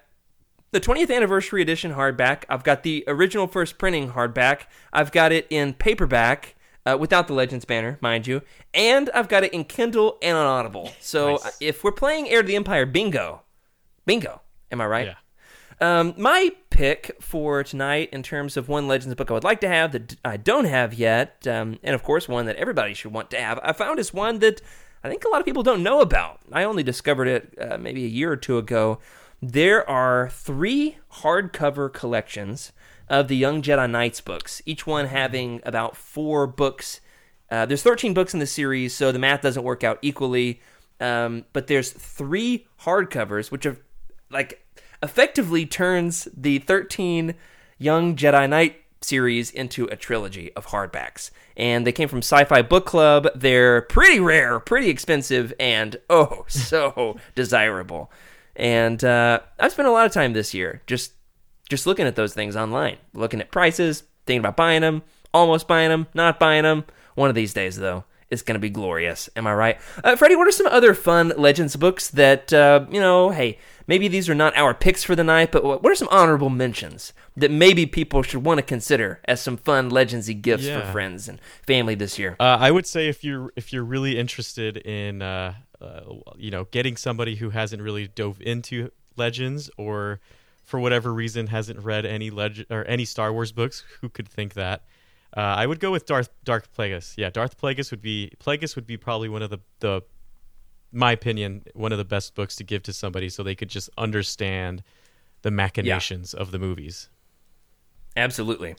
the 0.74 0.82
20th 0.82 1.16
anniversary 1.16 1.62
edition 1.62 1.94
hardback. 1.94 2.44
I've 2.50 2.64
got 2.64 2.84
the 2.84 3.04
original 3.08 3.48
first 3.48 3.78
printing 3.78 4.12
hardback. 4.12 4.64
I've 4.92 5.12
got 5.12 5.32
it 5.32 5.48
in 5.50 5.74
paperback. 5.74 6.56
Uh, 6.86 6.98
without 7.00 7.28
the 7.28 7.34
Legends 7.34 7.64
banner, 7.64 7.98
mind 8.02 8.28
you, 8.28 8.42
and 8.74 9.10
I've 9.14 9.30
got 9.30 9.46
it 9.46 9.54
in 9.54 9.64
Kindle 9.64 10.18
and 10.22 10.36
on 10.36 10.46
Audible. 10.46 10.92
So 11.00 11.36
Nice. 11.42 11.58
if 11.62 11.82
we're 11.82 11.94
playing 11.94 12.28
Heir 12.30 12.42
to 12.42 12.48
the 12.50 12.58
Empire, 12.58 12.86
bingo, 12.86 13.44
bingo. 14.06 14.42
Am 14.70 14.82
I 14.82 14.86
right? 14.88 15.08
yeah. 15.08 16.00
Um, 16.00 16.14
my 16.18 16.52
pick 16.72 17.16
for 17.22 17.64
tonight, 17.64 18.10
in 18.12 18.22
terms 18.22 18.58
of 18.58 18.68
one 18.68 18.90
Legends 18.90 19.16
book 19.16 19.32
I 19.32 19.34
would 19.34 19.46
like 19.46 19.62
to 19.62 19.70
have 19.70 19.94
that 19.94 20.18
I 20.26 20.36
don't 20.36 20.66
have 20.66 20.94
yet, 20.94 21.48
um, 21.48 21.80
and 21.84 21.96
of 21.96 22.04
course 22.04 22.28
one 22.28 22.48
that 22.48 22.58
everybody 22.58 22.94
should 22.94 23.14
want 23.14 23.30
to 23.30 23.40
have, 23.40 23.62
I 23.64 23.72
found 23.72 23.98
is 23.98 24.14
one 24.14 24.40
that 24.40 24.62
I 25.06 25.10
think 25.10 25.24
a 25.24 25.30
lot 25.30 25.40
of 25.40 25.46
people 25.46 25.64
don't 25.64 25.84
know 25.84 26.02
about. 26.02 26.42
I 26.52 26.66
only 26.66 26.84
discovered 26.84 27.30
it 27.30 27.58
uh, 27.62 27.78
maybe 27.78 28.04
a 28.04 28.10
year 28.10 28.30
or 28.30 28.36
two 28.38 28.58
ago. 28.58 29.00
There 29.46 29.88
are 29.90 30.30
three 30.30 31.00
hardcover 31.16 31.92
collections 31.92 32.72
of 33.10 33.28
the 33.28 33.36
Young 33.36 33.62
Jedi 33.62 33.92
Knights 33.92 34.22
books, 34.22 34.62
each 34.66 34.88
one 34.88 35.08
having 35.08 35.60
about 35.66 35.98
four 35.98 36.48
books. 36.48 37.02
Uh, 37.52 37.66
there's 37.66 37.84
13 37.84 38.14
books 38.14 38.34
in 38.34 38.40
the 38.40 38.48
series, 38.48 38.96
so 38.96 39.12
the 39.12 39.20
math 39.20 39.42
doesn't 39.42 39.66
work 39.66 39.84
out 39.84 40.00
equally. 40.02 40.62
Um, 41.02 41.44
but 41.52 41.68
there's 41.68 41.92
three 41.92 42.68
hardcovers, 42.84 43.52
which 43.52 43.66
are 43.66 43.76
like 44.30 44.66
effectively 45.04 45.66
turns 45.66 46.30
the 46.34 46.60
13 46.60 47.36
Young 47.78 48.16
Jedi 48.16 48.50
Knight 48.50 48.78
series 49.02 49.52
into 49.52 49.88
a 49.88 49.98
trilogy 49.98 50.54
of 50.54 50.68
hardbacks. 50.68 51.32
And 51.58 51.86
they 51.86 51.92
came 51.92 52.08
from 52.08 52.20
Sci 52.20 52.46
Fi 52.46 52.62
Book 52.62 52.86
Club. 52.86 53.28
They're 53.36 53.82
pretty 53.82 54.22
rare, 54.22 54.62
pretty 54.62 54.88
expensive, 54.88 55.52
and 55.60 55.98
oh, 56.10 56.46
so 56.48 57.18
desirable. 57.36 58.10
And 58.56 59.04
uh, 59.04 59.40
I've 59.60 59.72
spent 59.72 59.88
a 59.88 59.92
lot 59.92 60.06
of 60.06 60.12
time 60.12 60.34
this 60.34 60.54
year 60.54 60.82
just 60.88 61.14
just 61.70 61.88
looking 61.88 62.06
at 62.06 62.16
those 62.16 62.34
things 62.34 62.56
online, 62.56 62.98
looking 63.14 63.42
at 63.42 63.52
prices, 63.52 64.04
thinking 64.26 64.40
about 64.42 64.58
buying 64.58 64.82
them, 64.82 65.02
almost 65.34 65.68
buying 65.68 65.90
them, 65.90 66.08
not 66.14 66.40
buying 66.40 66.64
them. 66.64 66.84
One 67.16 67.30
of 67.30 67.36
these 67.36 67.54
days, 67.54 67.78
though, 67.78 68.04
it's 68.30 68.42
going 68.42 68.56
to 68.56 68.60
be 68.60 68.70
glorious. 68.70 69.30
Am 69.36 69.48
I 69.48 69.54
right? 69.54 69.78
Uh, 70.04 70.16
Freddie, 70.16 70.36
what 70.36 70.48
are 70.48 70.52
some 70.52 70.68
other 70.68 70.94
fun 70.94 71.32
Legends 71.38 71.76
books 71.76 72.10
that, 72.10 72.52
uh, 72.52 72.86
you 72.92 73.00
know, 73.00 73.30
hey, 73.30 73.60
maybe 73.88 74.08
these 74.08 74.30
are 74.30 74.36
not 74.36 74.56
our 74.58 74.74
picks 74.74 75.04
for 75.04 75.16
the 75.16 75.24
night, 75.24 75.52
but 75.52 75.64
what 75.64 75.86
are 75.86 75.96
some 75.96 76.08
honorable 76.12 76.50
mentions 76.50 77.14
that 77.38 77.50
maybe 77.50 77.86
people 77.86 78.24
should 78.24 78.44
want 78.44 78.58
to 78.58 78.62
consider 78.64 79.20
as 79.26 79.42
some 79.42 79.58
fun 79.58 79.90
Legendsy 79.90 80.40
gifts 80.40 80.66
Yeah. 80.66 80.82
for 80.86 80.92
friends 80.92 81.28
and 81.30 81.40
family 81.66 81.96
this 81.96 82.20
year? 82.20 82.36
Uh, 82.40 82.58
I 82.60 82.72
would 82.72 82.86
say 82.86 83.08
if 83.08 83.24
you're 83.24 83.52
if 83.56 83.72
you're 83.72 83.84
really 83.86 84.18
interested 84.20 84.78
in 84.78 85.22
uh, 85.84 86.34
you 86.38 86.52
know 86.52 86.66
getting 86.66 86.98
somebody 86.98 87.36
who 87.36 87.50
hasn't 87.50 87.82
really 87.82 88.08
dove 88.08 88.42
into 88.42 88.90
Legends 89.16 89.70
or 89.78 90.20
for 90.64 90.80
whatever 90.80 91.14
reason 91.14 91.48
hasn't 91.48 91.80
read 91.80 92.06
any 92.06 92.30
legend 92.30 92.68
or 92.70 92.86
any 92.86 93.06
Star 93.06 93.32
Wars 93.34 93.52
books, 93.52 93.84
who 94.02 94.10
could 94.10 94.28
think 94.28 94.54
that? 94.54 94.84
Uh, 95.36 95.42
I 95.42 95.66
would 95.66 95.80
go 95.80 95.92
with 95.92 96.06
Darth 96.06 96.30
Darth 96.44 96.74
Plagueis. 96.76 97.16
Yeah, 97.18 97.30
Darth 97.30 97.60
Plagueis 97.60 97.92
would 97.92 98.02
be 98.02 98.32
Plagueis 98.40 98.76
would 98.76 98.88
be 98.88 98.98
probably 98.98 99.30
one 99.30 99.42
of 99.42 99.50
the 99.50 99.60
the 99.80 100.02
my 100.92 101.12
opinion 101.12 101.64
one 101.74 101.92
of 101.92 101.98
the 101.98 102.06
best 102.06 102.36
books 102.36 102.56
to 102.58 102.64
give 102.64 102.84
to 102.84 102.94
somebody 102.94 103.30
so 103.30 103.42
they 103.42 103.56
could 103.56 103.70
just 103.70 103.90
understand 103.98 104.84
the 105.42 105.52
machinations 105.52 106.34
of 106.34 106.52
the 106.52 106.60
movies. 106.60 107.10
Absolutely. 108.16 108.76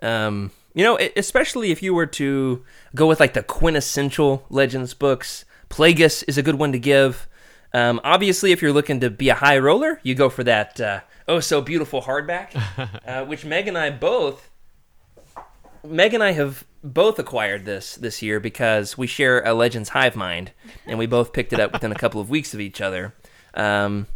Um, 0.00 0.50
you 0.74 0.82
know, 0.82 0.98
especially 1.16 1.70
if 1.70 1.82
you 1.82 1.92
were 1.92 2.06
to 2.06 2.64
go 2.94 3.06
with 3.06 3.20
like 3.20 3.34
the 3.34 3.42
quintessential 3.42 4.46
Legends 4.48 4.94
books, 4.94 5.44
Plagueis 5.70 6.24
is 6.26 6.38
a 6.38 6.42
good 6.42 6.56
one 6.56 6.72
to 6.72 6.78
give. 6.78 7.28
Um, 7.72 8.00
obviously, 8.02 8.52
if 8.52 8.62
you're 8.62 8.72
looking 8.72 9.00
to 9.00 9.10
be 9.10 9.28
a 9.28 9.34
high 9.34 9.58
roller, 9.58 10.00
you 10.02 10.14
go 10.14 10.28
for 10.28 10.44
that 10.44 10.80
uh, 10.80 11.00
oh 11.26 11.40
so 11.40 11.60
beautiful 11.60 12.02
hardback, 12.02 12.54
uh, 13.06 13.24
which 13.26 13.44
Meg 13.44 13.68
and 13.68 13.76
I 13.76 13.90
both. 13.90 14.50
Meg 15.86 16.14
and 16.14 16.22
I 16.22 16.32
have 16.32 16.64
both 16.82 17.18
acquired 17.18 17.64
this 17.64 17.96
this 17.96 18.22
year 18.22 18.40
because 18.40 18.96
we 18.96 19.06
share 19.06 19.42
a 19.42 19.52
Legends 19.52 19.90
hive 19.90 20.16
mind, 20.16 20.52
and 20.86 20.98
we 20.98 21.06
both 21.06 21.32
picked 21.32 21.52
it 21.52 21.60
up 21.60 21.72
within 21.72 21.92
a 21.92 21.96
couple 21.96 22.20
of 22.20 22.30
weeks 22.30 22.54
of 22.54 22.60
each 22.60 22.80
other. 22.80 23.14
Um, 23.54 24.06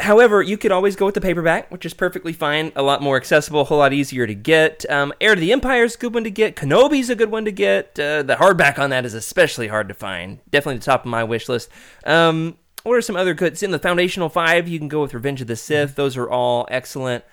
However, 0.00 0.42
you 0.42 0.58
could 0.58 0.72
always 0.72 0.96
go 0.96 1.06
with 1.06 1.14
the 1.14 1.20
paperback, 1.20 1.70
which 1.70 1.86
is 1.86 1.94
perfectly 1.94 2.32
fine, 2.32 2.72
a 2.76 2.82
lot 2.82 3.02
more 3.02 3.16
accessible, 3.16 3.62
a 3.62 3.64
whole 3.64 3.78
lot 3.78 3.92
easier 3.92 4.26
to 4.26 4.34
get. 4.34 4.88
Um, 4.90 5.12
Heir 5.20 5.34
to 5.34 5.40
the 5.40 5.52
Empire 5.52 5.84
is 5.84 5.94
a 5.94 5.98
good 5.98 6.14
one 6.14 6.24
to 6.24 6.30
get. 6.30 6.56
Kenobi's 6.56 7.10
a 7.10 7.16
good 7.16 7.30
one 7.30 7.44
to 7.44 7.52
get. 7.52 7.98
Uh, 7.98 8.22
the 8.22 8.36
hardback 8.36 8.78
on 8.78 8.90
that 8.90 9.04
is 9.04 9.14
especially 9.14 9.68
hard 9.68 9.88
to 9.88 9.94
find. 9.94 10.38
Definitely 10.50 10.78
the 10.78 10.84
top 10.84 11.04
of 11.04 11.10
my 11.10 11.24
wish 11.24 11.48
list. 11.48 11.70
Um, 12.04 12.58
what 12.82 12.94
are 12.94 13.02
some 13.02 13.16
other 13.16 13.34
goods? 13.34 13.62
In 13.62 13.70
the 13.70 13.78
Foundational 13.78 14.28
Five, 14.28 14.68
you 14.68 14.78
can 14.78 14.88
go 14.88 15.02
with 15.02 15.14
Revenge 15.14 15.40
of 15.40 15.46
the 15.46 15.56
Sith. 15.56 15.94
Those 15.94 16.16
are 16.16 16.28
all 16.28 16.66
excellent 16.70 17.24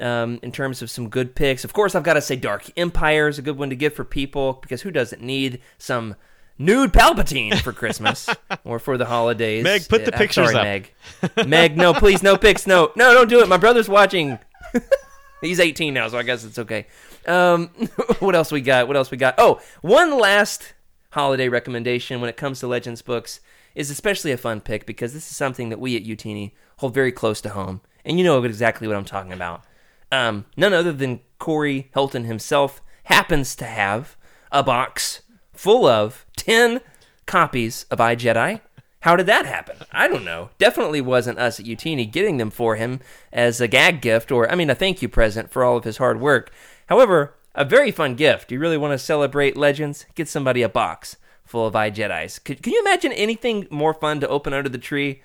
um, 0.00 0.38
in 0.42 0.52
terms 0.52 0.82
of 0.82 0.90
some 0.90 1.08
good 1.08 1.34
picks. 1.34 1.64
Of 1.64 1.72
course, 1.72 1.94
I've 1.94 2.02
got 2.02 2.14
to 2.14 2.22
say 2.22 2.36
Dark 2.36 2.70
Empire 2.76 3.28
is 3.28 3.38
a 3.38 3.42
good 3.42 3.58
one 3.58 3.70
to 3.70 3.76
get 3.76 3.94
for 3.94 4.04
people 4.04 4.54
because 4.54 4.82
who 4.82 4.90
doesn't 4.90 5.22
need 5.22 5.60
some 5.78 6.16
nude 6.58 6.92
Palpatine 6.92 7.60
for 7.60 7.72
Christmas 7.72 8.28
or 8.64 8.78
for 8.78 8.96
the 8.98 9.06
holidays? 9.06 9.64
Meg, 9.64 9.88
put 9.88 10.04
the 10.04 10.14
Uh, 10.14 10.18
pictures 10.18 10.50
sorry, 10.52 10.56
up. 10.56 10.64
Meg. 10.64 11.46
Meg, 11.48 11.76
no, 11.76 11.94
please, 11.94 12.22
no 12.22 12.36
pics, 12.36 12.66
no, 12.66 12.92
no, 12.96 13.14
don't 13.14 13.28
do 13.28 13.40
it. 13.40 13.48
My 13.48 13.56
brother's 13.56 13.88
watching. 13.88 14.38
He's 15.40 15.60
18 15.60 15.94
now, 15.94 16.08
so 16.08 16.18
I 16.18 16.22
guess 16.24 16.44
it's 16.44 16.58
okay. 16.58 16.86
Um, 17.26 17.68
what 18.18 18.34
else 18.34 18.50
we 18.50 18.60
got? 18.60 18.88
What 18.88 18.96
else 18.96 19.10
we 19.10 19.16
got? 19.16 19.34
Oh, 19.38 19.60
one 19.82 20.18
last 20.18 20.74
holiday 21.10 21.48
recommendation 21.48 22.20
when 22.20 22.28
it 22.28 22.36
comes 22.36 22.60
to 22.60 22.66
Legends 22.66 23.02
books 23.02 23.40
is 23.74 23.90
especially 23.90 24.32
a 24.32 24.36
fun 24.36 24.60
pick 24.60 24.84
because 24.86 25.12
this 25.14 25.30
is 25.30 25.36
something 25.36 25.68
that 25.68 25.78
we 25.78 25.94
at 25.96 26.04
Utini 26.04 26.52
hold 26.78 26.92
very 26.94 27.12
close 27.12 27.40
to 27.42 27.50
home, 27.50 27.80
and 28.04 28.18
you 28.18 28.24
know 28.24 28.42
exactly 28.42 28.88
what 28.88 28.96
I'm 28.96 29.04
talking 29.04 29.32
about. 29.32 29.62
Um, 30.10 30.46
none 30.56 30.72
other 30.72 30.92
than 30.92 31.20
Corey 31.38 31.90
Helton 31.94 32.24
himself 32.24 32.80
happens 33.04 33.54
to 33.56 33.64
have 33.64 34.16
a 34.50 34.62
box 34.62 35.22
full 35.58 35.86
of 35.86 36.24
10 36.36 36.80
copies 37.26 37.84
of 37.90 38.00
I 38.00 38.14
Jedi. 38.14 38.60
How 39.00 39.16
did 39.16 39.26
that 39.26 39.44
happen? 39.44 39.76
I 39.90 40.06
don't 40.06 40.24
know. 40.24 40.50
Definitely 40.58 41.00
wasn't 41.00 41.38
us 41.38 41.58
at 41.58 41.66
Utini 41.66 42.10
getting 42.10 42.36
them 42.36 42.50
for 42.50 42.76
him 42.76 43.00
as 43.32 43.60
a 43.60 43.66
gag 43.66 44.00
gift 44.00 44.30
or, 44.30 44.50
I 44.50 44.54
mean, 44.54 44.70
a 44.70 44.74
thank 44.76 45.02
you 45.02 45.08
present 45.08 45.50
for 45.50 45.64
all 45.64 45.76
of 45.76 45.82
his 45.82 45.96
hard 45.96 46.20
work. 46.20 46.52
However, 46.86 47.34
a 47.56 47.64
very 47.64 47.90
fun 47.90 48.14
gift. 48.14 48.52
You 48.52 48.60
really 48.60 48.76
want 48.76 48.92
to 48.92 48.98
celebrate 48.98 49.56
Legends? 49.56 50.06
Get 50.14 50.28
somebody 50.28 50.62
a 50.62 50.68
box 50.68 51.16
full 51.44 51.66
of 51.66 51.74
iJedi's. 51.74 52.38
Could, 52.38 52.62
can 52.62 52.72
you 52.72 52.80
imagine 52.80 53.10
anything 53.12 53.66
more 53.68 53.94
fun 53.94 54.20
to 54.20 54.28
open 54.28 54.52
under 54.52 54.68
the 54.68 54.78
tree 54.78 55.22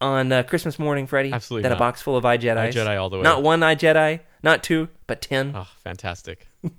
on 0.00 0.32
uh, 0.32 0.42
Christmas 0.42 0.76
morning, 0.76 1.06
Freddie? 1.06 1.32
Absolutely 1.32 1.62
Than 1.62 1.72
a 1.72 1.74
not. 1.76 1.78
box 1.78 2.02
full 2.02 2.16
of 2.16 2.24
iJedi's? 2.24 2.74
iJedi 2.74 3.00
all 3.00 3.10
the 3.10 3.18
way. 3.18 3.22
Not 3.22 3.44
one 3.44 3.60
iJedi, 3.60 4.20
not 4.42 4.64
two, 4.64 4.88
but 5.06 5.22
ten. 5.22 5.52
Oh, 5.54 5.68
fantastic. 5.84 6.48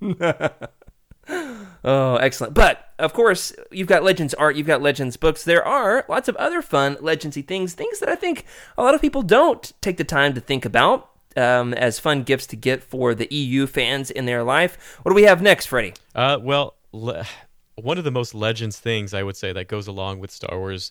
Oh, 1.86 2.16
excellent. 2.16 2.54
But 2.54 2.94
of 2.98 3.12
course, 3.12 3.52
you've 3.70 3.88
got 3.88 4.02
Legends 4.02 4.32
art, 4.32 4.56
you've 4.56 4.66
got 4.66 4.80
Legends 4.80 5.18
books. 5.18 5.44
There 5.44 5.62
are 5.62 6.06
lots 6.08 6.28
of 6.30 6.36
other 6.36 6.62
fun 6.62 6.96
Legendsy 6.96 7.46
things, 7.46 7.74
things 7.74 7.98
that 7.98 8.08
I 8.08 8.14
think 8.14 8.46
a 8.78 8.82
lot 8.82 8.94
of 8.94 9.02
people 9.02 9.20
don't 9.20 9.70
take 9.82 9.98
the 9.98 10.04
time 10.04 10.32
to 10.32 10.40
think 10.40 10.64
about 10.64 11.10
um, 11.36 11.74
as 11.74 11.98
fun 11.98 12.22
gifts 12.22 12.46
to 12.48 12.56
get 12.56 12.82
for 12.82 13.14
the 13.14 13.28
EU 13.30 13.66
fans 13.66 14.10
in 14.10 14.24
their 14.24 14.42
life. 14.42 14.98
What 15.02 15.10
do 15.10 15.14
we 15.14 15.24
have 15.24 15.42
next, 15.42 15.66
Freddie? 15.66 15.92
Uh, 16.14 16.38
well, 16.40 16.76
le- 16.92 17.26
one 17.74 17.98
of 17.98 18.04
the 18.04 18.10
most 18.10 18.34
legends 18.34 18.78
things 18.78 19.12
I 19.12 19.22
would 19.22 19.36
say 19.36 19.52
that 19.52 19.68
goes 19.68 19.86
along 19.86 20.20
with 20.20 20.30
Star 20.30 20.56
Wars, 20.58 20.90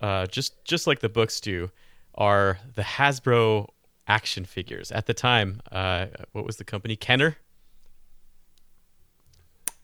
uh, 0.00 0.26
just 0.26 0.64
just 0.64 0.86
like 0.86 1.00
the 1.00 1.08
books 1.08 1.40
do, 1.40 1.70
are 2.14 2.58
the 2.74 2.82
Hasbro 2.82 3.68
action 4.06 4.44
figures. 4.44 4.92
At 4.92 5.06
the 5.06 5.14
time, 5.14 5.60
uh, 5.72 6.06
what 6.32 6.44
was 6.46 6.58
the 6.58 6.64
company? 6.64 6.94
Kenner. 6.94 7.38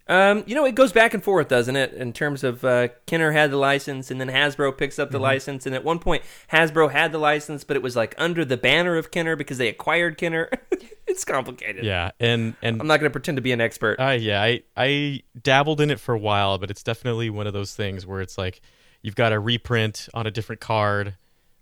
Um, 0.06 0.44
you 0.46 0.54
know, 0.54 0.66
it 0.66 0.74
goes 0.74 0.92
back 0.92 1.14
and 1.14 1.24
forth, 1.24 1.48
doesn't 1.48 1.76
it? 1.76 1.94
In 1.94 2.12
terms 2.12 2.44
of 2.44 2.62
uh, 2.62 2.88
Kenner 3.06 3.32
had 3.32 3.50
the 3.50 3.56
license, 3.56 4.10
and 4.10 4.20
then 4.20 4.28
Hasbro 4.28 4.76
picks 4.76 4.98
up 4.98 5.10
the 5.10 5.18
license, 5.18 5.64
and 5.64 5.74
at 5.74 5.82
one 5.82 5.98
point 5.98 6.22
Hasbro 6.52 6.90
had 6.90 7.10
the 7.10 7.18
license, 7.18 7.64
but 7.64 7.76
it 7.76 7.82
was 7.82 7.96
like 7.96 8.14
under 8.18 8.44
the 8.44 8.58
banner 8.58 8.96
of 8.96 9.10
Kenner 9.10 9.34
because 9.34 9.56
they 9.56 9.68
acquired 9.68 10.18
Kenner. 10.18 10.50
it's 11.06 11.24
complicated. 11.24 11.84
Yeah, 11.84 12.10
and 12.20 12.54
and 12.60 12.80
I'm 12.80 12.86
not 12.86 13.00
going 13.00 13.10
to 13.10 13.12
pretend 13.12 13.36
to 13.36 13.42
be 13.42 13.52
an 13.52 13.62
expert. 13.62 13.98
Uh, 13.98 14.10
yeah, 14.10 14.42
I 14.42 14.62
I 14.76 15.22
dabbled 15.42 15.80
in 15.80 15.90
it 15.90 16.00
for 16.00 16.14
a 16.14 16.18
while, 16.18 16.58
but 16.58 16.70
it's 16.70 16.82
definitely 16.82 17.30
one 17.30 17.46
of 17.46 17.54
those 17.54 17.74
things 17.74 18.06
where 18.06 18.20
it's 18.20 18.36
like 18.36 18.60
you've 19.00 19.16
got 19.16 19.32
a 19.32 19.38
reprint 19.38 20.08
on 20.12 20.26
a 20.26 20.30
different 20.30 20.60
card, 20.60 21.14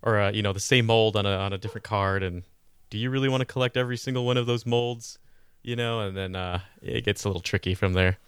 or 0.02 0.18
uh, 0.18 0.32
you 0.32 0.42
know 0.42 0.52
the 0.52 0.60
same 0.60 0.86
mold 0.86 1.16
on 1.16 1.26
a 1.26 1.36
on 1.36 1.52
a 1.52 1.58
different 1.58 1.84
card, 1.84 2.24
and 2.24 2.42
do 2.90 2.98
you 2.98 3.08
really 3.08 3.28
want 3.28 3.40
to 3.40 3.46
collect 3.46 3.76
every 3.76 3.96
single 3.96 4.26
one 4.26 4.36
of 4.36 4.46
those 4.46 4.66
molds? 4.66 5.20
You 5.62 5.76
know, 5.76 6.00
and 6.00 6.16
then 6.16 6.34
uh, 6.34 6.58
it 6.80 7.04
gets 7.04 7.22
a 7.22 7.28
little 7.28 7.40
tricky 7.40 7.74
from 7.74 7.92
there. 7.92 8.18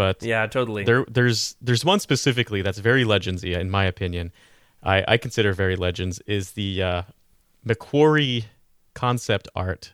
But 0.00 0.22
yeah, 0.22 0.46
totally. 0.46 0.84
there 0.84 1.04
there's 1.10 1.56
there's 1.60 1.84
one 1.84 2.00
specifically 2.00 2.62
that's 2.62 2.78
very 2.78 3.04
legendsy 3.04 3.54
in 3.54 3.68
my 3.68 3.84
opinion. 3.84 4.32
I, 4.82 5.04
I 5.06 5.16
consider 5.18 5.52
very 5.52 5.76
legends 5.76 6.20
is 6.20 6.52
the 6.52 6.82
uh, 6.82 7.02
McQuarrie 7.66 8.46
concept 8.94 9.46
art. 9.54 9.92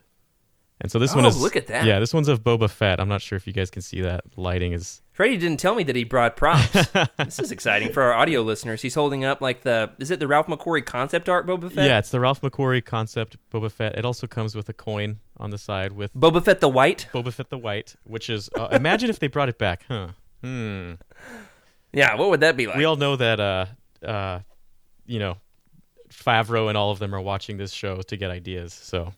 And 0.81 0.93
so 0.93 0.99
this 0.99 1.15
one 1.15 1.25
Oh, 1.25 1.29
is 1.29 1.37
Oh 1.39 1.41
look 1.41 1.57
at 1.57 1.69
that. 1.69 1.87
Yeah, 1.87 1.99
this 2.01 2.13
one's 2.13 2.29
of 2.29 2.45
Boba 2.45 2.69
Fett. 2.69 3.01
I'm 3.01 3.09
not 3.09 3.23
sure 3.23 3.37
if 3.37 3.47
you 3.47 3.53
guys 3.55 3.71
can 3.71 3.81
see 3.81 4.03
that. 4.03 4.25
Lighting 4.37 4.73
is 4.73 5.01
Freddie 5.13 5.39
didn't 5.39 5.59
tell 5.59 5.75
me 5.75 5.83
that 5.85 5.97
he 5.97 6.05
brought 6.05 6.37
props. 6.37 6.71
this 7.17 7.39
is 7.39 7.51
exciting 7.51 7.91
for 7.93 8.03
our 8.03 8.13
audio 8.13 8.43
listeners. 8.43 8.83
He's 8.83 8.95
holding 8.95 9.25
up 9.25 9.41
like 9.41 9.63
the 9.63 9.91
is 9.99 10.11
it 10.11 10.21
the 10.21 10.27
Ralph 10.29 10.47
McQuarrie 10.49 10.85
concept 10.85 11.31
art 11.31 11.47
Boba 11.47 11.73
Fett? 11.73 11.87
Yeah, 11.87 11.99
it's 11.99 12.11
the 12.11 12.21
Ralph 12.21 12.43
McQuarrie 12.43 12.85
concept 12.85 13.39
Boba 13.51 13.71
Fett. 13.73 13.97
It 13.97 14.05
also 14.05 14.27
comes 14.27 14.55
with 14.55 14.69
a 14.69 14.75
coin 14.75 15.19
on 15.39 15.49
the 15.51 15.57
side 15.59 15.93
with 15.93 16.13
Boba 16.15 16.45
Fett 16.45 16.61
the 16.61 16.69
White. 16.69 17.09
Boba 17.15 17.33
Fett 17.33 17.49
the 17.49 17.57
White, 17.59 17.97
which 18.05 18.29
is 18.29 18.51
uh, 18.59 18.69
imagine 18.73 19.09
if 19.09 19.19
they 19.19 19.29
brought 19.29 19.49
it 19.49 19.57
back, 19.59 19.85
huh? 19.89 20.09
Hmm. 20.43 20.93
Yeah, 21.95 22.17
what 22.17 22.29
would 22.29 22.41
that 22.41 22.57
be 22.59 22.67
like? 22.67 22.77
We 22.77 22.85
all 22.85 22.97
know 22.97 23.17
that 23.17 23.41
uh 23.41 23.67
uh 24.05 24.41
you 25.07 25.19
know 25.19 25.39
Favreau 26.11 26.69
and 26.69 26.77
all 26.77 26.91
of 26.91 26.99
them 26.99 27.15
are 27.15 27.21
watching 27.21 27.57
this 27.57 27.73
show 27.73 28.03
to 28.03 28.17
get 28.19 28.31
ideas. 28.31 28.75
So 28.75 29.15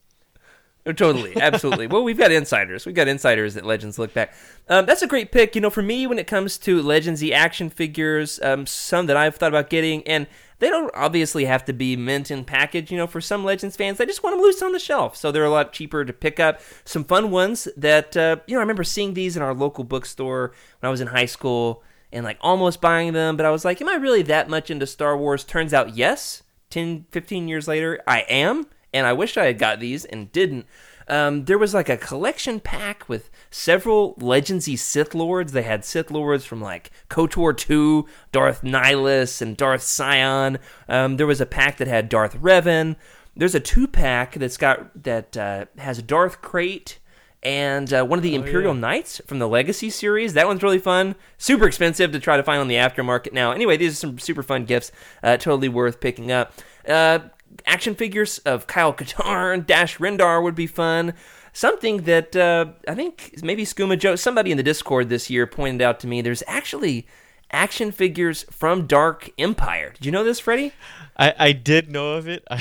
Oh, 0.88 0.92
totally, 0.92 1.36
absolutely. 1.36 1.86
well, 1.86 2.02
we've 2.02 2.16
got 2.16 2.32
insiders. 2.32 2.86
We've 2.86 2.94
got 2.94 3.08
insiders 3.08 3.58
at 3.58 3.66
Legends 3.66 3.98
Look 3.98 4.14
Back. 4.14 4.32
Um, 4.70 4.86
that's 4.86 5.02
a 5.02 5.06
great 5.06 5.30
pick. 5.30 5.54
You 5.54 5.60
know, 5.60 5.68
for 5.68 5.82
me, 5.82 6.06
when 6.06 6.18
it 6.18 6.26
comes 6.26 6.56
to 6.58 6.80
Legends, 6.80 7.20
the 7.20 7.34
action 7.34 7.68
figures, 7.68 8.40
um, 8.42 8.66
some 8.66 9.04
that 9.04 9.16
I've 9.16 9.36
thought 9.36 9.50
about 9.50 9.68
getting, 9.68 10.02
and 10.08 10.26
they 10.60 10.70
don't 10.70 10.90
obviously 10.94 11.44
have 11.44 11.66
to 11.66 11.74
be 11.74 11.94
mint 11.94 12.30
in 12.30 12.42
package. 12.42 12.90
You 12.90 12.96
know, 12.96 13.06
for 13.06 13.20
some 13.20 13.44
Legends 13.44 13.76
fans, 13.76 13.98
they 13.98 14.06
just 14.06 14.22
want 14.22 14.34
them 14.34 14.42
loose 14.42 14.62
on 14.62 14.72
the 14.72 14.78
shelf, 14.78 15.14
so 15.14 15.30
they're 15.30 15.44
a 15.44 15.50
lot 15.50 15.74
cheaper 15.74 16.06
to 16.06 16.12
pick 16.14 16.40
up. 16.40 16.62
Some 16.86 17.04
fun 17.04 17.30
ones 17.30 17.68
that 17.76 18.16
uh, 18.16 18.36
you 18.46 18.54
know, 18.54 18.60
I 18.60 18.62
remember 18.62 18.84
seeing 18.84 19.12
these 19.12 19.36
in 19.36 19.42
our 19.42 19.52
local 19.52 19.84
bookstore 19.84 20.54
when 20.80 20.88
I 20.88 20.90
was 20.90 21.02
in 21.02 21.08
high 21.08 21.26
school, 21.26 21.82
and 22.14 22.24
like 22.24 22.38
almost 22.40 22.80
buying 22.80 23.12
them, 23.12 23.36
but 23.36 23.44
I 23.44 23.50
was 23.50 23.62
like, 23.62 23.82
am 23.82 23.90
I 23.90 23.96
really 23.96 24.22
that 24.22 24.48
much 24.48 24.70
into 24.70 24.86
Star 24.86 25.18
Wars? 25.18 25.44
Turns 25.44 25.74
out, 25.74 25.96
yes. 25.96 26.44
10, 26.70 27.06
15 27.10 27.48
years 27.48 27.66
later, 27.66 28.00
I 28.06 28.20
am 28.28 28.66
and 28.92 29.06
I 29.06 29.12
wish 29.12 29.36
I 29.36 29.46
had 29.46 29.58
got 29.58 29.80
these 29.80 30.04
and 30.04 30.32
didn't. 30.32 30.66
Um, 31.08 31.46
there 31.46 31.58
was 31.58 31.72
like 31.72 31.88
a 31.88 31.96
collection 31.96 32.60
pack 32.60 33.08
with 33.08 33.30
several 33.50 34.14
Legendsy 34.16 34.78
Sith 34.78 35.14
Lords. 35.14 35.52
They 35.52 35.62
had 35.62 35.84
Sith 35.84 36.10
Lords 36.10 36.44
from 36.44 36.60
like 36.60 36.90
KOTOR 37.08 37.56
2, 37.56 38.06
Darth 38.30 38.62
Nihilus, 38.62 39.40
and 39.40 39.56
Darth 39.56 39.88
Sion. 39.88 40.58
Um, 40.88 41.16
there 41.16 41.26
was 41.26 41.40
a 41.40 41.46
pack 41.46 41.78
that 41.78 41.88
had 41.88 42.10
Darth 42.10 42.36
Revan. 42.36 42.96
There's 43.34 43.54
a 43.54 43.60
two 43.60 43.86
pack 43.86 44.34
that's 44.34 44.56
got 44.56 45.02
that 45.04 45.36
uh, 45.36 45.66
has 45.78 46.02
Darth 46.02 46.42
Krayt 46.42 46.98
and 47.42 47.92
uh, 47.92 48.04
one 48.04 48.18
of 48.18 48.22
the 48.24 48.34
Imperial 48.34 48.74
Knights 48.74 49.20
from 49.26 49.38
the 49.38 49.48
Legacy 49.48 49.90
series. 49.90 50.34
That 50.34 50.48
one's 50.48 50.62
really 50.62 50.80
fun. 50.80 51.14
Super 51.38 51.66
expensive 51.66 52.10
to 52.12 52.18
try 52.18 52.36
to 52.36 52.42
find 52.42 52.60
on 52.60 52.68
the 52.68 52.74
aftermarket 52.74 53.32
now. 53.32 53.52
Anyway, 53.52 53.76
these 53.76 53.92
are 53.92 53.96
some 53.96 54.18
super 54.18 54.42
fun 54.42 54.64
gifts. 54.64 54.90
Uh, 55.22 55.36
totally 55.36 55.68
worth 55.68 56.00
picking 56.00 56.32
up. 56.32 56.52
Uh, 56.86 57.20
action 57.66 57.94
figures 57.94 58.38
of 58.38 58.66
Kyle 58.66 58.92
Katarn, 58.92 59.66
Dash 59.66 59.98
Rendar 59.98 60.42
would 60.42 60.54
be 60.54 60.66
fun. 60.66 61.14
Something 61.52 62.02
that 62.02 62.36
uh, 62.36 62.66
I 62.86 62.94
think 62.94 63.40
maybe 63.42 63.64
Skooma 63.64 63.98
Joe, 63.98 64.16
somebody 64.16 64.50
in 64.50 64.56
the 64.56 64.62
Discord 64.62 65.08
this 65.08 65.28
year 65.30 65.46
pointed 65.46 65.82
out 65.82 65.98
to 66.00 66.06
me. 66.06 66.20
There's 66.22 66.42
actually 66.46 67.06
action 67.50 67.90
figures 67.90 68.44
from 68.50 68.86
Dark 68.86 69.30
Empire. 69.38 69.92
Did 69.94 70.06
you 70.06 70.12
know 70.12 70.22
this, 70.22 70.38
Freddie? 70.38 70.72
I, 71.16 71.34
I 71.38 71.52
did 71.52 71.90
know 71.90 72.12
of 72.14 72.28
it. 72.28 72.46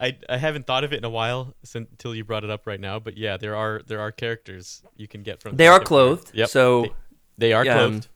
I, 0.00 0.16
I 0.28 0.36
haven't 0.36 0.66
thought 0.66 0.84
of 0.84 0.92
it 0.92 0.96
in 0.98 1.04
a 1.04 1.10
while 1.10 1.54
since, 1.64 1.88
until 1.90 2.14
you 2.14 2.24
brought 2.24 2.44
it 2.44 2.50
up 2.50 2.66
right 2.66 2.80
now. 2.80 2.98
But 2.98 3.16
yeah, 3.16 3.36
there 3.36 3.56
are 3.56 3.82
there 3.86 4.00
are 4.00 4.12
characters 4.12 4.82
you 4.96 5.08
can 5.08 5.22
get 5.22 5.40
from. 5.40 5.56
They 5.56 5.64
Dark 5.66 5.82
are 5.82 5.84
clothed, 5.84 6.30
Yep. 6.34 6.48
so 6.48 6.82
they, 6.82 6.90
they 7.38 7.52
are 7.52 7.62
um, 7.62 7.66
clothed. 7.90 8.08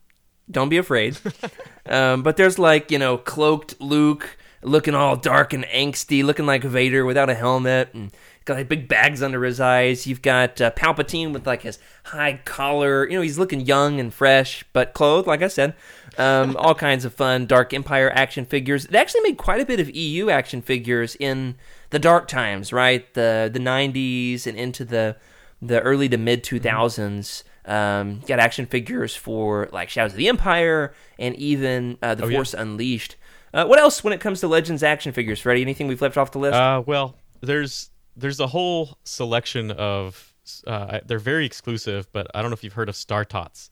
don't 0.49 0.69
be 0.69 0.77
afraid. 0.77 1.17
um, 1.87 2.23
but 2.23 2.37
there's 2.37 2.59
like 2.59 2.91
you 2.91 2.99
know 2.99 3.17
cloaked 3.17 3.79
Luke 3.81 4.37
looking 4.63 4.95
all 4.95 5.15
dark 5.15 5.53
and 5.53 5.65
angsty, 5.65 6.23
looking 6.23 6.45
like 6.45 6.63
Vader 6.63 7.05
without 7.05 7.29
a 7.29 7.35
helmet, 7.35 7.89
and 7.93 8.11
got 8.45 8.57
like 8.57 8.69
big 8.69 8.87
bags 8.87 9.21
under 9.21 9.43
his 9.43 9.59
eyes. 9.59 10.07
You've 10.07 10.21
got 10.21 10.59
uh, 10.61 10.71
Palpatine 10.71 11.33
with 11.33 11.45
like 11.47 11.61
his 11.63 11.79
high 12.05 12.39
collar. 12.45 13.07
You 13.07 13.15
know 13.15 13.21
he's 13.21 13.39
looking 13.39 13.61
young 13.61 13.99
and 13.99 14.13
fresh, 14.13 14.63
but 14.73 14.93
clothed, 14.93 15.27
like 15.27 15.41
I 15.41 15.47
said. 15.47 15.75
Um, 16.17 16.55
all 16.59 16.75
kinds 16.75 17.05
of 17.05 17.13
fun 17.13 17.45
Dark 17.45 17.73
Empire 17.73 18.11
action 18.13 18.45
figures. 18.45 18.85
They 18.87 18.97
actually 18.99 19.21
made 19.21 19.37
quite 19.37 19.61
a 19.61 19.65
bit 19.65 19.79
of 19.79 19.95
EU 19.95 20.29
action 20.29 20.61
figures 20.61 21.15
in 21.19 21.55
the 21.91 21.99
dark 21.99 22.27
times, 22.27 22.71
right? 22.73 23.11
The 23.13 23.49
the 23.51 23.59
90s 23.59 24.47
and 24.47 24.57
into 24.57 24.85
the 24.85 25.17
the 25.61 25.79
early 25.81 26.09
to 26.09 26.17
mid 26.17 26.43
2000s. 26.43 27.43
Um, 27.63 28.21
got 28.21 28.39
action 28.39 28.65
figures 28.65 29.15
for 29.15 29.69
like 29.71 29.87
Shadows 29.89 30.13
of 30.13 30.17
the 30.17 30.27
Empire 30.29 30.93
and 31.19 31.35
even 31.35 31.99
uh, 32.01 32.15
the 32.15 32.23
Oh, 32.23 32.27
yeah. 32.27 32.37
Force 32.37 32.55
Unleashed. 32.55 33.15
Uh, 33.53 33.65
what 33.65 33.79
else 33.79 34.03
when 34.03 34.13
it 34.13 34.19
comes 34.19 34.39
to 34.39 34.47
Legends 34.47 34.83
action 34.83 35.11
figures, 35.11 35.39
Freddie? 35.39 35.61
Anything 35.61 35.87
we've 35.87 36.01
left 36.01 36.17
off 36.17 36.31
the 36.31 36.39
list? 36.39 36.55
Uh, 36.55 36.83
well, 36.85 37.15
there's 37.41 37.89
there's 38.15 38.39
a 38.39 38.47
whole 38.47 38.97
selection 39.03 39.71
of. 39.71 40.27
Uh, 40.65 40.99
they're 41.05 41.19
very 41.19 41.45
exclusive, 41.45 42.11
but 42.11 42.27
I 42.33 42.41
don't 42.41 42.49
know 42.49 42.55
if 42.55 42.63
you've 42.63 42.73
heard 42.73 42.89
of 42.89 42.95
Star 42.95 43.23
Tots. 43.23 43.69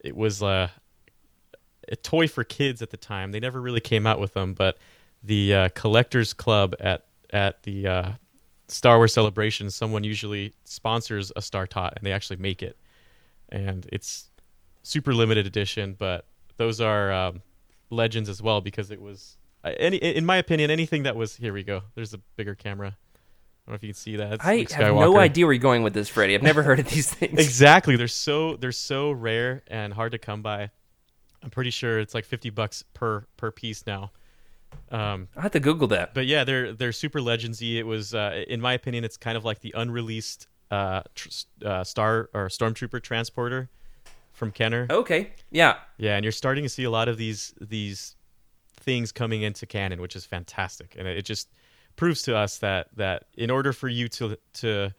It 0.00 0.14
was 0.14 0.42
uh, 0.42 0.68
a 1.88 1.96
toy 1.96 2.28
for 2.28 2.44
kids 2.44 2.82
at 2.82 2.90
the 2.90 2.96
time. 2.96 3.32
They 3.32 3.40
never 3.40 3.60
really 3.60 3.80
came 3.80 4.06
out 4.06 4.20
with 4.20 4.34
them, 4.34 4.54
but 4.54 4.76
the 5.22 5.54
uh, 5.54 5.68
collectors 5.74 6.34
club 6.34 6.74
at 6.80 7.06
at 7.30 7.62
the 7.62 7.86
uh, 7.86 8.12
Star 8.68 8.98
Wars 8.98 9.12
celebration, 9.12 9.70
someone 9.70 10.04
usually 10.04 10.52
sponsors 10.64 11.32
a 11.34 11.42
Star 11.42 11.66
Tot, 11.66 11.94
and 11.96 12.06
they 12.06 12.12
actually 12.12 12.36
make 12.36 12.62
it, 12.62 12.76
and 13.48 13.86
it's 13.92 14.30
super 14.82 15.14
limited 15.14 15.46
edition. 15.46 15.94
But 15.98 16.26
those 16.56 16.80
are 16.80 17.12
um, 17.12 17.42
legends 17.92 18.28
as 18.28 18.42
well 18.42 18.60
because 18.60 18.90
it 18.90 19.00
was 19.00 19.36
any 19.64 19.96
in 19.96 20.24
my 20.24 20.36
opinion 20.36 20.70
anything 20.70 21.04
that 21.04 21.14
was 21.14 21.36
here 21.36 21.52
we 21.52 21.62
go. 21.62 21.82
There's 21.94 22.14
a 22.14 22.18
bigger 22.36 22.54
camera. 22.54 22.88
I 22.88 23.70
don't 23.70 23.74
know 23.74 23.76
if 23.76 23.82
you 23.84 23.90
can 23.90 23.94
see 23.94 24.16
that. 24.16 24.32
It's 24.34 24.44
I 24.44 24.66
have 24.74 24.94
no 24.94 25.18
idea 25.18 25.46
where 25.46 25.52
you're 25.52 25.60
going 25.60 25.84
with 25.84 25.94
this, 25.94 26.08
Freddie. 26.08 26.34
I've 26.34 26.42
never 26.42 26.64
heard 26.64 26.80
of 26.80 26.88
these 26.88 27.12
things. 27.12 27.38
Exactly. 27.38 27.94
They're 27.94 28.08
so 28.08 28.56
they're 28.56 28.72
so 28.72 29.12
rare 29.12 29.62
and 29.68 29.92
hard 29.94 30.12
to 30.12 30.18
come 30.18 30.42
by. 30.42 30.70
I'm 31.44 31.50
pretty 31.50 31.70
sure 31.70 31.98
it's 32.00 32.14
like 32.14 32.24
50 32.24 32.50
bucks 32.50 32.82
per 32.94 33.24
per 33.36 33.50
piece 33.52 33.86
now. 33.86 34.10
Um, 34.90 35.28
I 35.36 35.42
have 35.42 35.52
to 35.52 35.60
Google 35.60 35.86
that. 35.88 36.14
but 36.14 36.26
yeah, 36.26 36.44
they're 36.44 36.72
they're 36.72 36.92
super 36.92 37.20
legendsy. 37.20 37.76
It 37.76 37.82
was, 37.84 38.14
uh, 38.14 38.42
in 38.48 38.60
my 38.60 38.72
opinion, 38.72 39.04
it's 39.04 39.16
kind 39.18 39.36
of 39.36 39.44
like 39.44 39.60
the 39.60 39.72
unreleased 39.76 40.46
uh, 40.70 41.02
tr- 41.14 41.28
uh, 41.64 41.84
star 41.84 42.30
or 42.32 42.48
stormtrooper 42.48 43.02
transporter 43.02 43.68
from 44.32 44.50
Kenner. 44.50 44.86
Okay, 44.90 45.32
yeah. 45.50 45.76
Yeah, 45.98 46.16
and 46.16 46.24
you're 46.24 46.32
starting 46.32 46.64
to 46.64 46.68
see 46.68 46.84
a 46.84 46.90
lot 46.90 47.08
of 47.08 47.16
these 47.16 47.54
these 47.60 48.16
things 48.80 49.12
coming 49.12 49.42
into 49.42 49.66
canon, 49.66 50.00
which 50.00 50.16
is 50.16 50.24
fantastic, 50.24 50.96
and 50.98 51.06
it 51.06 51.24
just 51.24 51.48
proves 51.96 52.22
to 52.22 52.36
us 52.36 52.58
that 52.58 52.88
that 52.96 53.24
in 53.36 53.50
order 53.50 53.72
for 53.72 53.88
you 53.88 54.08
to 54.08 54.38
to 54.54 54.90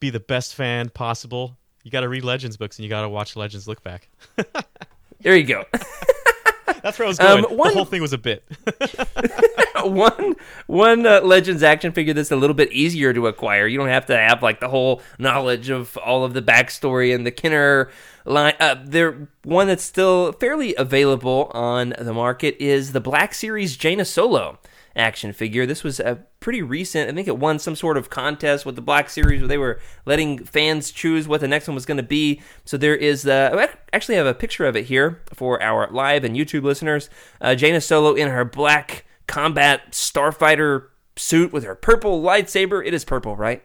be 0.00 0.10
the 0.10 0.20
best 0.20 0.54
fan 0.54 0.88
possible, 0.90 1.56
you 1.82 1.90
got 1.90 2.00
to 2.00 2.08
read 2.08 2.24
Legends 2.24 2.56
books 2.56 2.78
and 2.78 2.84
you 2.84 2.90
got 2.90 3.02
to 3.02 3.08
watch 3.08 3.36
Legends 3.36 3.66
Look 3.66 3.82
Back. 3.82 4.08
There 5.24 5.36
you 5.36 5.44
go. 5.44 5.64
That's 6.84 6.98
where 6.98 7.06
I 7.06 7.08
was 7.08 7.18
Um, 7.18 7.40
going. 7.42 7.56
one- 7.56 7.68
The 7.70 7.74
whole 7.76 7.84
thing 7.86 8.02
was 8.02 8.12
a 8.12 8.18
bit. 8.18 8.44
one 9.82 10.36
one 10.66 11.06
uh, 11.06 11.20
Legends 11.22 11.62
action 11.62 11.92
figure 11.92 12.12
that's 12.14 12.30
a 12.30 12.36
little 12.36 12.54
bit 12.54 12.70
easier 12.72 13.12
to 13.14 13.26
acquire. 13.26 13.66
You 13.66 13.78
don't 13.78 13.88
have 13.88 14.06
to 14.06 14.16
have 14.16 14.42
like 14.42 14.60
the 14.60 14.68
whole 14.68 15.00
knowledge 15.18 15.70
of 15.70 15.96
all 15.96 16.24
of 16.24 16.34
the 16.34 16.42
backstory 16.42 17.14
and 17.14 17.26
the 17.26 17.30
Kenner 17.30 17.90
line. 18.24 18.54
Uh, 18.60 18.76
there 18.84 19.28
one 19.44 19.66
that's 19.66 19.82
still 19.84 20.32
fairly 20.32 20.74
available 20.76 21.50
on 21.54 21.94
the 21.98 22.12
market 22.12 22.56
is 22.60 22.92
the 22.92 23.00
Black 23.00 23.34
Series 23.34 23.76
Jaina 23.76 24.04
Solo 24.04 24.58
action 24.96 25.32
figure. 25.32 25.66
This 25.66 25.82
was 25.82 26.00
a 26.00 26.24
pretty 26.40 26.62
recent. 26.62 27.10
I 27.10 27.14
think 27.14 27.28
it 27.28 27.38
won 27.38 27.58
some 27.58 27.74
sort 27.74 27.96
of 27.96 28.10
contest 28.10 28.64
with 28.64 28.76
the 28.76 28.82
Black 28.82 29.10
Series 29.10 29.40
where 29.40 29.48
they 29.48 29.58
were 29.58 29.80
letting 30.06 30.44
fans 30.44 30.90
choose 30.90 31.26
what 31.26 31.40
the 31.40 31.48
next 31.48 31.68
one 31.68 31.74
was 31.74 31.86
going 31.86 31.96
to 31.96 32.02
be. 32.02 32.40
So 32.64 32.76
there 32.76 32.96
is 32.96 33.22
the. 33.22 33.50
I 33.54 33.68
actually 33.96 34.16
have 34.16 34.26
a 34.26 34.34
picture 34.34 34.66
of 34.66 34.76
it 34.76 34.86
here 34.86 35.22
for 35.32 35.62
our 35.62 35.90
live 35.90 36.24
and 36.24 36.36
YouTube 36.36 36.62
listeners. 36.62 37.10
Uh, 37.40 37.54
Jaina 37.54 37.80
Solo 37.80 38.14
in 38.14 38.28
her 38.28 38.44
black 38.44 39.04
combat 39.26 39.92
starfighter 39.92 40.88
suit 41.16 41.52
with 41.52 41.64
her 41.64 41.74
purple 41.74 42.22
lightsaber. 42.22 42.84
It 42.84 42.94
is 42.94 43.04
purple, 43.04 43.36
right? 43.36 43.64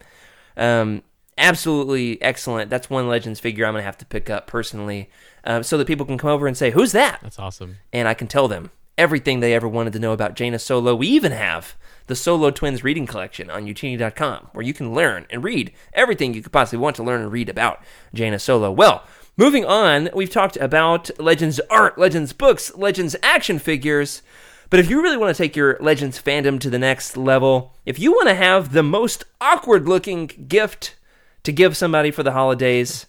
Um, 0.55 1.03
absolutely 1.37 2.21
excellent. 2.21 2.69
That's 2.69 2.89
one 2.89 3.07
Legends 3.07 3.39
figure 3.39 3.65
I'm 3.65 3.73
gonna 3.73 3.83
have 3.83 3.97
to 3.99 4.05
pick 4.05 4.29
up 4.29 4.47
personally, 4.47 5.09
uh, 5.43 5.63
so 5.63 5.77
that 5.77 5.87
people 5.87 6.05
can 6.05 6.17
come 6.17 6.29
over 6.29 6.47
and 6.47 6.57
say, 6.57 6.71
"Who's 6.71 6.91
that?" 6.91 7.19
That's 7.21 7.39
awesome. 7.39 7.77
and 7.93 8.07
I 8.07 8.13
can 8.13 8.27
tell 8.27 8.47
them 8.47 8.71
everything 8.99 9.39
they 9.39 9.53
ever 9.53 9.67
wanted 9.67 9.93
to 9.93 9.99
know 9.99 10.11
about 10.11 10.35
Jaina 10.35 10.59
Solo. 10.59 10.93
We 10.93 11.07
even 11.07 11.31
have 11.31 11.75
the 12.07 12.17
Solo 12.17 12.51
Twins 12.51 12.83
reading 12.83 13.07
collection 13.07 13.49
on 13.49 13.65
Utini.com, 13.65 14.49
where 14.51 14.65
you 14.65 14.73
can 14.73 14.93
learn 14.93 15.25
and 15.29 15.41
read 15.41 15.71
everything 15.93 16.33
you 16.33 16.43
could 16.43 16.51
possibly 16.51 16.79
want 16.79 16.97
to 16.97 17.03
learn 17.03 17.21
and 17.21 17.31
read 17.31 17.47
about 17.47 17.81
Jaina 18.13 18.39
Solo. 18.39 18.69
Well, 18.69 19.05
moving 19.37 19.63
on, 19.63 20.09
we've 20.13 20.29
talked 20.29 20.57
about 20.57 21.09
Legends 21.17 21.61
art, 21.69 21.97
Legends 21.97 22.33
books, 22.33 22.75
Legends 22.75 23.15
action 23.23 23.57
figures. 23.57 24.21
But 24.69 24.81
if 24.81 24.89
you 24.89 25.01
really 25.01 25.15
want 25.15 25.33
to 25.33 25.41
take 25.41 25.55
your 25.55 25.77
Legends 25.79 26.21
fandom 26.21 26.59
to 26.59 26.69
the 26.69 26.77
next 26.77 27.15
level, 27.15 27.73
if 27.85 27.99
you 27.99 28.11
want 28.11 28.27
to 28.27 28.35
have 28.35 28.73
the 28.73 28.83
most 28.83 29.23
awkward 29.39 29.87
looking 29.87 30.27
gift 30.27 30.97
to 31.43 31.53
give 31.53 31.77
somebody 31.77 32.11
for 32.11 32.23
the 32.23 32.33
holidays, 32.33 33.05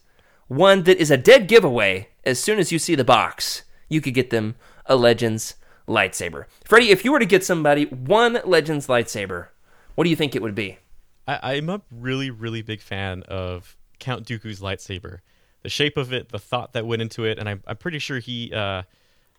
one 0.47 0.85
that 0.85 0.99
is 0.99 1.11
a 1.11 1.17
dead 1.17 1.49
giveaway 1.49 2.11
as 2.25 2.39
soon 2.39 2.61
as 2.61 2.71
you 2.71 2.79
see 2.79 2.95
the 2.95 3.03
box, 3.03 3.65
you 3.89 4.01
could 4.01 4.15
get 4.15 4.31
them 4.31 4.55
a 4.87 4.95
Legends 4.95 5.57
lightsaber. 5.91 6.45
Freddie, 6.65 6.91
if 6.91 7.05
you 7.05 7.13
were 7.13 7.19
to 7.19 7.27
get 7.27 7.45
somebody 7.45 7.85
one 7.85 8.41
Legends 8.45 8.87
lightsaber, 8.87 9.49
what 9.97 10.05
do 10.05 10.11
you 10.11 10.17
think 10.17 10.35
it 10.35 10.41
would 10.41 10.55
be? 10.55 10.79
I, 11.27 11.55
I'm 11.55 11.69
a 11.69 11.83
really, 11.91 12.31
really 12.31 12.63
big 12.63 12.81
fan 12.81 13.25
of 13.25 13.77
Count 13.99 14.27
Dooku's 14.27 14.61
lightsaber. 14.61 15.19
The 15.63 15.69
shape 15.69 15.97
of 15.97 16.13
it, 16.13 16.31
the 16.31 16.39
thought 16.39 16.73
that 16.73 16.87
went 16.87 17.03
into 17.03 17.25
it, 17.25 17.39
and 17.39 17.49
I'm, 17.49 17.63
I'm 17.67 17.77
pretty 17.77 17.99
sure 17.99 18.19
he. 18.19 18.53
Uh, 18.55 18.83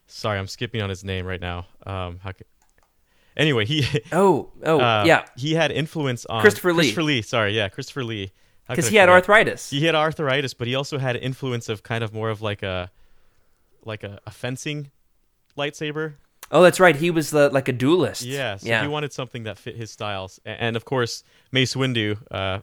sorry, 0.05 0.37
I'm 0.37 0.45
skipping 0.45 0.81
on 0.81 0.89
his 0.89 1.03
name 1.03 1.25
right 1.25 1.41
now. 1.41 1.65
Um, 1.83 2.19
how 2.21 2.33
could, 2.33 2.45
anyway, 3.35 3.65
he. 3.65 3.87
Oh, 4.11 4.51
oh, 4.63 4.79
uh, 4.79 5.03
yeah, 5.07 5.25
He 5.35 5.55
had 5.55 5.71
influence 5.71 6.25
on 6.27 6.41
Christopher 6.41 6.73
Lee. 6.73 6.83
Christopher 6.83 7.03
Lee. 7.03 7.21
Sorry, 7.23 7.55
yeah, 7.55 7.69
Christopher 7.69 8.03
Lee. 8.03 8.33
Because 8.67 8.87
he 8.87 8.97
had 8.97 9.09
arthritis. 9.09 9.69
He 9.69 9.85
had 9.85 9.95
arthritis, 9.95 10.53
but 10.53 10.67
he 10.67 10.75
also 10.75 10.97
had 10.97 11.15
influence 11.17 11.67
of 11.67 11.83
kind 11.83 12.03
of 12.03 12.13
more 12.13 12.29
of 12.29 12.41
like 12.41 12.63
a, 12.63 12.89
like 13.83 14.03
a, 14.03 14.19
a 14.25 14.31
fencing 14.31 14.91
lightsaber. 15.57 16.13
Oh, 16.51 16.61
that's 16.61 16.79
right. 16.79 16.95
He 16.95 17.11
was 17.11 17.31
the, 17.31 17.49
like 17.49 17.67
a 17.67 17.73
duelist. 17.73 18.23
Yeah, 18.23 18.57
so 18.57 18.67
yeah. 18.67 18.81
he 18.81 18.87
wanted 18.87 19.13
something 19.13 19.43
that 19.43 19.57
fit 19.57 19.75
his 19.75 19.89
styles, 19.89 20.39
and 20.45 20.75
of 20.75 20.85
course 20.85 21.23
Mace 21.51 21.75
Windu. 21.75 22.17
Uh, 22.29 22.59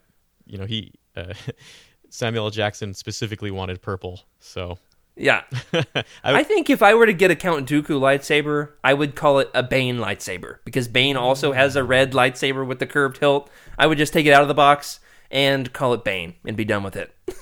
you 0.47 0.59
know, 0.59 0.66
he 0.66 0.93
uh, 1.16 1.34
Samuel 2.11 2.47
L. 2.47 2.51
Jackson 2.51 2.95
specifically 2.95 3.51
wanted 3.51 3.80
purple, 3.80 4.20
so 4.41 4.78
yeah. 5.18 5.43
I, 5.72 6.05
I 6.24 6.43
think 6.45 6.70
if 6.70 6.82
I 6.82 6.95
were 6.95 7.07
to 7.07 7.12
get 7.12 7.30
a 7.30 7.36
Count 7.36 7.68
Dooku 7.68 7.99
lightsaber, 7.99 8.70
I 8.84 8.95
would 8.95 9.16
call 9.16 9.41
it 9.41 9.51
a 9.53 9.62
Bane 9.62 9.99
lightsaber 9.99 10.59
because 10.64 10.86
Bane 10.89 11.16
also 11.16 11.53
has 11.53 11.76
a 11.76 11.84
red 11.84 12.12
lightsaber 12.12 12.66
with 12.66 12.78
the 12.78 12.86
curved 12.86 13.18
hilt. 13.18 13.51
I 13.76 13.86
would 13.86 13.99
just 13.99 14.12
take 14.12 14.26
it 14.26 14.32
out 14.32 14.43
of 14.43 14.49
the 14.49 14.55
box 14.55 15.01
and 15.30 15.72
call 15.72 15.93
it 15.93 16.05
Bane 16.05 16.34
and 16.47 16.57
be 16.57 16.64
done 16.64 16.82
with 16.82 16.97
it. 16.97 17.14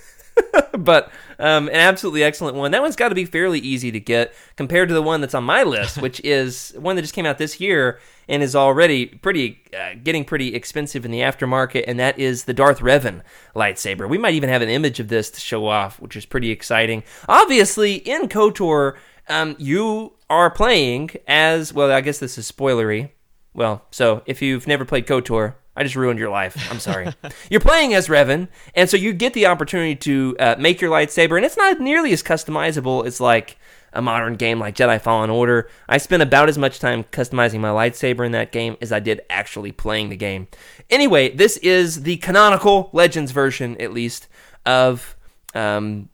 but 0.84 1.10
um, 1.38 1.68
an 1.68 1.74
absolutely 1.74 2.22
excellent 2.22 2.56
one. 2.56 2.70
That 2.70 2.82
one's 2.82 2.96
got 2.96 3.10
to 3.10 3.14
be 3.14 3.24
fairly 3.24 3.58
easy 3.58 3.90
to 3.90 4.00
get 4.00 4.34
compared 4.56 4.88
to 4.88 4.94
the 4.94 5.02
one 5.02 5.20
that's 5.20 5.34
on 5.34 5.44
my 5.44 5.62
list, 5.62 5.98
which 6.02 6.20
is 6.20 6.74
one 6.78 6.96
that 6.96 7.02
just 7.02 7.14
came 7.14 7.26
out 7.26 7.38
this 7.38 7.60
year 7.60 8.00
and 8.28 8.42
is 8.42 8.56
already 8.56 9.06
pretty 9.06 9.62
uh, 9.78 9.94
getting 10.02 10.24
pretty 10.24 10.54
expensive 10.54 11.04
in 11.04 11.10
the 11.10 11.20
aftermarket, 11.20 11.84
and 11.86 11.98
that 12.00 12.18
is 12.18 12.44
the 12.44 12.54
Darth 12.54 12.80
Revan 12.80 13.22
lightsaber. 13.54 14.08
We 14.08 14.18
might 14.18 14.34
even 14.34 14.48
have 14.48 14.62
an 14.62 14.68
image 14.68 15.00
of 15.00 15.08
this 15.08 15.30
to 15.30 15.40
show 15.40 15.66
off, 15.66 16.00
which 16.00 16.16
is 16.16 16.26
pretty 16.26 16.50
exciting. 16.50 17.04
Obviously, 17.28 17.96
in 17.96 18.28
KOTOR, 18.28 18.96
um, 19.28 19.56
you 19.58 20.12
are 20.28 20.50
playing 20.50 21.10
as 21.26 21.72
well. 21.72 21.90
I 21.90 22.00
guess 22.00 22.18
this 22.18 22.38
is 22.38 22.50
spoilery. 22.50 23.10
Well, 23.56 23.86
so 23.90 24.22
if 24.26 24.42
you've 24.42 24.66
never 24.66 24.84
played 24.84 25.06
KOTOR, 25.06 25.54
I 25.74 25.82
just 25.82 25.96
ruined 25.96 26.18
your 26.18 26.28
life. 26.28 26.70
I'm 26.70 26.78
sorry. 26.78 27.08
You're 27.50 27.60
playing 27.60 27.94
as 27.94 28.08
Revan, 28.08 28.48
and 28.74 28.88
so 28.88 28.98
you 28.98 29.14
get 29.14 29.32
the 29.32 29.46
opportunity 29.46 29.96
to 29.96 30.36
uh, 30.38 30.56
make 30.58 30.80
your 30.82 30.90
lightsaber, 30.90 31.36
and 31.36 31.44
it's 31.44 31.56
not 31.56 31.80
nearly 31.80 32.12
as 32.12 32.22
customizable 32.22 33.06
as 33.06 33.18
like 33.18 33.56
a 33.94 34.02
modern 34.02 34.36
game 34.36 34.58
like 34.58 34.76
Jedi 34.76 35.00
Fallen 35.00 35.30
Order. 35.30 35.70
I 35.88 35.96
spent 35.96 36.22
about 36.22 36.50
as 36.50 36.58
much 36.58 36.80
time 36.80 37.04
customizing 37.04 37.60
my 37.60 37.70
lightsaber 37.70 38.26
in 38.26 38.32
that 38.32 38.52
game 38.52 38.76
as 38.82 38.92
I 38.92 39.00
did 39.00 39.22
actually 39.30 39.72
playing 39.72 40.10
the 40.10 40.16
game. 40.16 40.48
Anyway, 40.90 41.34
this 41.34 41.56
is 41.58 42.02
the 42.02 42.18
canonical 42.18 42.90
Legends 42.92 43.32
version, 43.32 43.80
at 43.80 43.92
least, 43.92 44.28
of 44.66 45.16
um, 45.54 46.10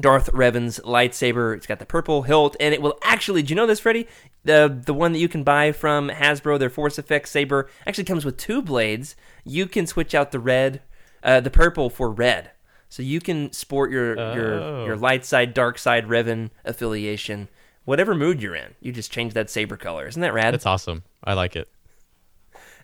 Darth 0.00 0.30
Revan's 0.32 0.78
lightsaber. 0.80 1.56
It's 1.56 1.66
got 1.66 1.78
the 1.78 1.86
purple 1.86 2.22
hilt, 2.22 2.56
and 2.60 2.74
it 2.74 2.82
will 2.82 2.98
actually. 3.02 3.42
Do 3.42 3.50
you 3.52 3.56
know 3.56 3.66
this, 3.66 3.80
Freddy? 3.80 4.06
The 4.44 4.80
the 4.84 4.94
one 4.94 5.12
that 5.12 5.18
you 5.18 5.28
can 5.28 5.42
buy 5.42 5.72
from 5.72 6.08
Hasbro, 6.10 6.58
their 6.58 6.70
Force 6.70 6.96
FX 6.98 7.28
saber, 7.28 7.68
actually 7.86 8.04
comes 8.04 8.24
with 8.24 8.36
two 8.36 8.62
blades. 8.62 9.16
You 9.44 9.66
can 9.66 9.86
switch 9.86 10.14
out 10.14 10.32
the 10.32 10.38
red, 10.40 10.82
uh, 11.22 11.40
the 11.40 11.50
purple 11.50 11.88
for 11.90 12.10
red. 12.10 12.50
So 12.88 13.02
you 13.02 13.20
can 13.20 13.52
sport 13.52 13.90
your 13.90 14.18
Oh. 14.18 14.34
your 14.34 14.86
your 14.86 14.96
light 14.96 15.24
side, 15.24 15.54
dark 15.54 15.78
side 15.78 16.06
Revan 16.06 16.50
affiliation, 16.64 17.48
whatever 17.84 18.14
mood 18.14 18.40
you're 18.42 18.54
in. 18.54 18.74
You 18.80 18.92
just 18.92 19.10
change 19.10 19.32
that 19.34 19.50
saber 19.50 19.76
color. 19.76 20.06
Isn't 20.06 20.22
that 20.22 20.32
rad? 20.34 20.54
That's 20.54 20.66
awesome. 20.66 21.02
I 21.24 21.32
like 21.34 21.56
it. 21.56 21.68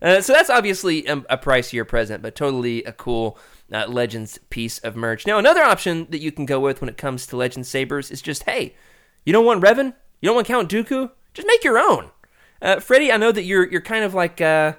Uh, 0.01 0.21
so 0.21 0.33
that's 0.33 0.51
obviously 0.51 1.07
a, 1.07 1.19
a 1.31 1.39
pricier 1.39 1.87
present, 1.87 2.23
but 2.23 2.35
totally 2.35 2.83
a 2.83 2.93
cool 2.93 3.39
uh, 3.73 3.87
Legends 3.89 4.39
piece 4.51 4.79
of 4.79 4.97
merch. 4.97 5.27
Now, 5.27 5.39
another 5.39 5.63
option 5.63 6.07
that 6.11 6.21
you 6.21 6.33
can 6.33 6.47
go 6.47 6.61
with 6.61 6.81
when 6.81 6.89
it 6.89 6.97
comes 6.97 7.27
to 7.29 7.37
Legends 7.37 7.69
sabers 7.69 8.11
is 8.11 8.23
just, 8.23 8.45
hey, 8.45 8.75
you 9.25 9.33
don't 9.33 9.45
want 9.45 9.63
Revan, 9.63 9.95
you 10.21 10.27
don't 10.27 10.35
want 10.35 10.47
Count 10.47 10.71
Dooku, 10.71 11.11
just 11.35 11.47
make 11.47 11.65
your 11.65 11.79
own. 11.79 12.11
Uh, 12.61 12.79
Freddie, 12.79 13.11
I 13.11 13.17
know 13.17 13.33
that 13.33 13.43
you're 13.43 13.69
you're 13.69 13.81
kind 13.81 14.05
of 14.05 14.15
like 14.15 14.41
uh, 14.41 14.75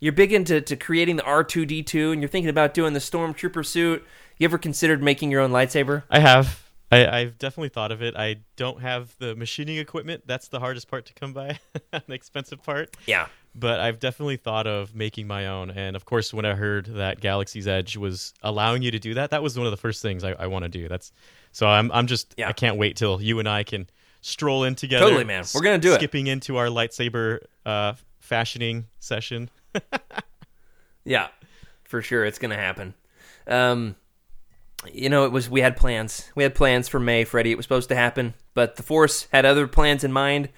you're 0.00 0.12
big 0.12 0.32
into 0.32 0.60
to 0.60 0.76
creating 0.76 1.16
the 1.16 1.24
R 1.24 1.42
two 1.42 1.64
D 1.64 1.82
two, 1.82 2.12
and 2.12 2.20
you're 2.20 2.28
thinking 2.28 2.50
about 2.50 2.74
doing 2.74 2.92
the 2.92 2.98
Stormtrooper 2.98 3.64
suit. 3.64 4.04
You 4.36 4.44
ever 4.44 4.58
considered 4.58 5.02
making 5.02 5.30
your 5.30 5.40
own 5.40 5.50
lightsaber? 5.50 6.02
I 6.10 6.18
have. 6.20 6.62
I, 6.90 7.06
I've 7.06 7.38
definitely 7.38 7.70
thought 7.70 7.90
of 7.90 8.02
it. 8.02 8.14
I 8.16 8.40
don't 8.56 8.82
have 8.82 9.16
the 9.18 9.34
machining 9.34 9.78
equipment. 9.78 10.24
That's 10.26 10.48
the 10.48 10.60
hardest 10.60 10.88
part 10.88 11.06
to 11.06 11.14
come 11.14 11.32
by, 11.32 11.58
the 11.90 12.12
expensive 12.12 12.62
part. 12.62 12.94
Yeah. 13.06 13.28
But 13.54 13.80
I've 13.80 13.98
definitely 13.98 14.38
thought 14.38 14.66
of 14.66 14.94
making 14.94 15.26
my 15.26 15.46
own. 15.46 15.70
And 15.70 15.94
of 15.94 16.06
course, 16.06 16.32
when 16.32 16.46
I 16.46 16.54
heard 16.54 16.86
that 16.86 17.20
Galaxy's 17.20 17.68
Edge 17.68 17.96
was 17.98 18.32
allowing 18.42 18.80
you 18.82 18.90
to 18.90 18.98
do 18.98 19.14
that, 19.14 19.30
that 19.30 19.42
was 19.42 19.58
one 19.58 19.66
of 19.66 19.70
the 19.70 19.76
first 19.76 20.00
things 20.00 20.24
I, 20.24 20.32
I 20.32 20.46
want 20.46 20.62
to 20.64 20.70
do. 20.70 20.88
That's 20.88 21.12
so 21.52 21.66
I'm 21.66 21.92
I'm 21.92 22.06
just 22.06 22.34
Yeah. 22.38 22.48
I 22.48 22.52
can't 22.52 22.78
wait 22.78 22.96
till 22.96 23.20
you 23.20 23.38
and 23.38 23.48
I 23.48 23.62
can 23.62 23.88
stroll 24.22 24.64
in 24.64 24.74
together. 24.74 25.04
Totally, 25.04 25.24
man. 25.24 25.44
We're 25.54 25.60
gonna 25.60 25.78
do 25.78 25.92
it. 25.92 25.96
Skipping 25.96 26.28
into 26.28 26.56
our 26.56 26.68
lightsaber 26.68 27.40
uh, 27.66 27.94
fashioning 28.20 28.86
session. 28.98 29.50
Yeah, 31.04 31.28
for 31.82 32.00
sure, 32.00 32.24
it's 32.24 32.38
gonna 32.38 32.56
happen. 32.56 32.94
Um, 33.46 33.96
you 34.92 35.08
know, 35.08 35.24
it 35.24 35.32
was 35.32 35.50
we 35.50 35.60
had 35.60 35.76
plans. 35.76 36.30
We 36.34 36.42
had 36.42 36.54
plans 36.54 36.88
for 36.88 37.00
May, 37.00 37.24
Freddie. 37.24 37.50
It 37.50 37.56
was 37.56 37.64
supposed 37.64 37.88
to 37.88 37.96
happen, 37.96 38.34
but 38.54 38.76
the 38.76 38.82
Force 38.82 39.26
had 39.32 39.44
other 39.44 39.66
plans 39.66 40.04
in 40.04 40.12
mind. 40.12 40.48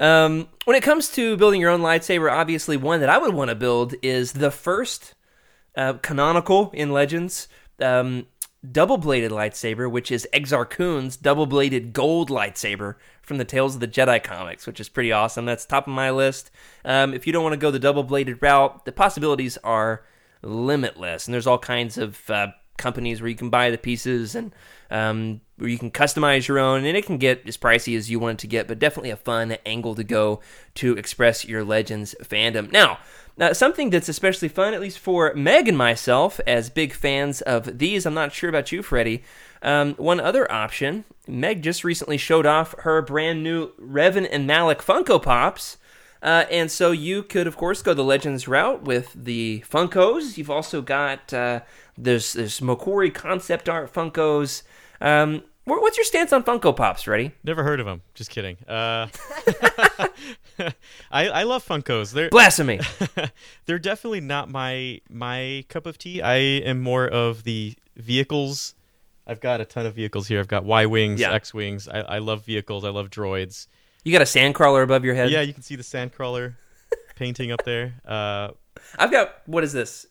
Um, 0.00 0.48
when 0.64 0.76
it 0.76 0.82
comes 0.82 1.10
to 1.12 1.36
building 1.36 1.60
your 1.60 1.70
own 1.70 1.82
lightsaber, 1.82 2.32
obviously 2.32 2.78
one 2.78 3.00
that 3.00 3.10
I 3.10 3.18
would 3.18 3.34
want 3.34 3.50
to 3.50 3.54
build 3.54 3.94
is 4.02 4.32
the 4.32 4.50
first 4.50 5.14
uh, 5.76 5.94
canonical 5.94 6.70
in 6.72 6.90
Legends 6.90 7.48
um, 7.80 8.26
double-bladed 8.68 9.30
lightsaber, 9.30 9.90
which 9.90 10.10
is 10.10 10.26
Exar 10.32 10.68
Kun's 10.68 11.18
double-bladed 11.18 11.92
gold 11.92 12.30
lightsaber 12.30 12.96
from 13.20 13.36
the 13.36 13.44
Tales 13.44 13.74
of 13.74 13.80
the 13.80 13.88
Jedi 13.88 14.22
comics, 14.22 14.66
which 14.66 14.80
is 14.80 14.88
pretty 14.88 15.12
awesome. 15.12 15.44
That's 15.44 15.66
top 15.66 15.86
of 15.86 15.92
my 15.92 16.10
list. 16.10 16.50
Um, 16.84 17.12
if 17.12 17.26
you 17.26 17.32
don't 17.32 17.44
want 17.44 17.52
to 17.52 17.58
go 17.58 17.70
the 17.70 17.78
double-bladed 17.78 18.42
route, 18.42 18.86
the 18.86 18.92
possibilities 18.92 19.58
are 19.58 20.02
limitless, 20.42 21.26
and 21.26 21.34
there's 21.34 21.46
all 21.46 21.58
kinds 21.58 21.98
of 21.98 22.28
uh, 22.30 22.48
companies 22.78 23.20
where 23.20 23.28
you 23.28 23.36
can 23.36 23.50
buy 23.50 23.70
the 23.70 23.78
pieces 23.78 24.34
and 24.34 24.54
um, 24.90 25.40
where 25.56 25.68
you 25.68 25.78
can 25.78 25.90
customize 25.90 26.48
your 26.48 26.58
own, 26.58 26.84
and 26.84 26.96
it 26.96 27.06
can 27.06 27.18
get 27.18 27.46
as 27.46 27.56
pricey 27.56 27.96
as 27.96 28.10
you 28.10 28.18
want 28.18 28.38
it 28.38 28.42
to 28.42 28.46
get, 28.46 28.66
but 28.68 28.78
definitely 28.78 29.10
a 29.10 29.16
fun 29.16 29.56
angle 29.64 29.94
to 29.94 30.04
go 30.04 30.40
to 30.74 30.96
express 30.96 31.44
your 31.44 31.64
Legends 31.64 32.14
fandom. 32.22 32.72
Now, 32.72 32.98
uh, 33.38 33.54
something 33.54 33.90
that's 33.90 34.08
especially 34.08 34.48
fun, 34.48 34.74
at 34.74 34.80
least 34.80 34.98
for 34.98 35.32
Meg 35.34 35.68
and 35.68 35.78
myself, 35.78 36.40
as 36.46 36.68
big 36.68 36.92
fans 36.92 37.40
of 37.42 37.78
these. 37.78 38.04
I'm 38.04 38.14
not 38.14 38.32
sure 38.32 38.50
about 38.50 38.72
you, 38.72 38.82
Freddie. 38.82 39.22
Um, 39.62 39.94
one 39.94 40.20
other 40.20 40.50
option 40.50 41.04
Meg 41.26 41.62
just 41.62 41.84
recently 41.84 42.16
showed 42.16 42.46
off 42.46 42.74
her 42.80 43.00
brand 43.02 43.42
new 43.42 43.70
Revan 43.80 44.28
and 44.30 44.46
Malak 44.46 44.82
Funko 44.82 45.22
Pops. 45.22 45.76
Uh, 46.22 46.44
and 46.50 46.70
so 46.70 46.90
you 46.90 47.22
could, 47.22 47.46
of 47.46 47.56
course, 47.56 47.80
go 47.80 47.94
the 47.94 48.04
Legends 48.04 48.46
route 48.46 48.82
with 48.82 49.12
the 49.14 49.64
Funkos. 49.70 50.36
You've 50.36 50.50
also 50.50 50.82
got 50.82 51.32
uh, 51.32 51.60
there's 51.96 52.34
there's 52.34 52.60
McQuarrie 52.60 53.14
concept 53.14 53.68
art 53.68 53.92
Funkos. 53.92 54.62
Um, 55.00 55.42
wh- 55.64 55.80
what's 55.80 55.96
your 55.96 56.04
stance 56.04 56.32
on 56.32 56.42
Funko 56.42 56.76
Pops, 56.76 57.06
Ready? 57.06 57.32
Never 57.44 57.62
heard 57.62 57.80
of 57.80 57.86
them. 57.86 58.02
Just 58.14 58.30
kidding. 58.30 58.56
Uh, 58.68 59.08
I 61.10 61.28
I 61.28 61.42
love 61.44 61.66
Funkos. 61.66 62.12
They're 62.12 62.28
Blasphemy. 62.30 62.80
they're 63.66 63.78
definitely 63.78 64.20
not 64.20 64.50
my 64.50 65.00
my 65.08 65.64
cup 65.68 65.86
of 65.86 65.98
tea. 65.98 66.20
I 66.22 66.36
am 66.36 66.80
more 66.80 67.06
of 67.08 67.44
the 67.44 67.74
vehicles. 67.96 68.74
I've 69.26 69.40
got 69.40 69.60
a 69.60 69.64
ton 69.64 69.86
of 69.86 69.94
vehicles 69.94 70.26
here. 70.28 70.40
I've 70.40 70.48
got 70.48 70.64
Y 70.64 70.86
wings, 70.86 71.20
Yeah. 71.20 71.32
X 71.32 71.54
wings. 71.54 71.88
I, 71.88 72.00
I 72.00 72.18
love 72.18 72.44
vehicles. 72.44 72.84
I 72.84 72.90
love 72.90 73.10
droids. 73.10 73.68
You 74.04 74.12
got 74.12 74.22
a 74.22 74.24
sandcrawler 74.24 74.82
above 74.82 75.04
your 75.04 75.14
head. 75.14 75.30
Yeah, 75.30 75.42
you 75.42 75.52
can 75.52 75.62
see 75.62 75.76
the 75.76 75.82
sandcrawler 75.82 76.54
painting 77.16 77.52
up 77.52 77.62
there. 77.64 77.94
Uh, 78.04 78.48
I've 78.98 79.10
got 79.10 79.36
what 79.46 79.62
is 79.64 79.72
this? 79.72 80.06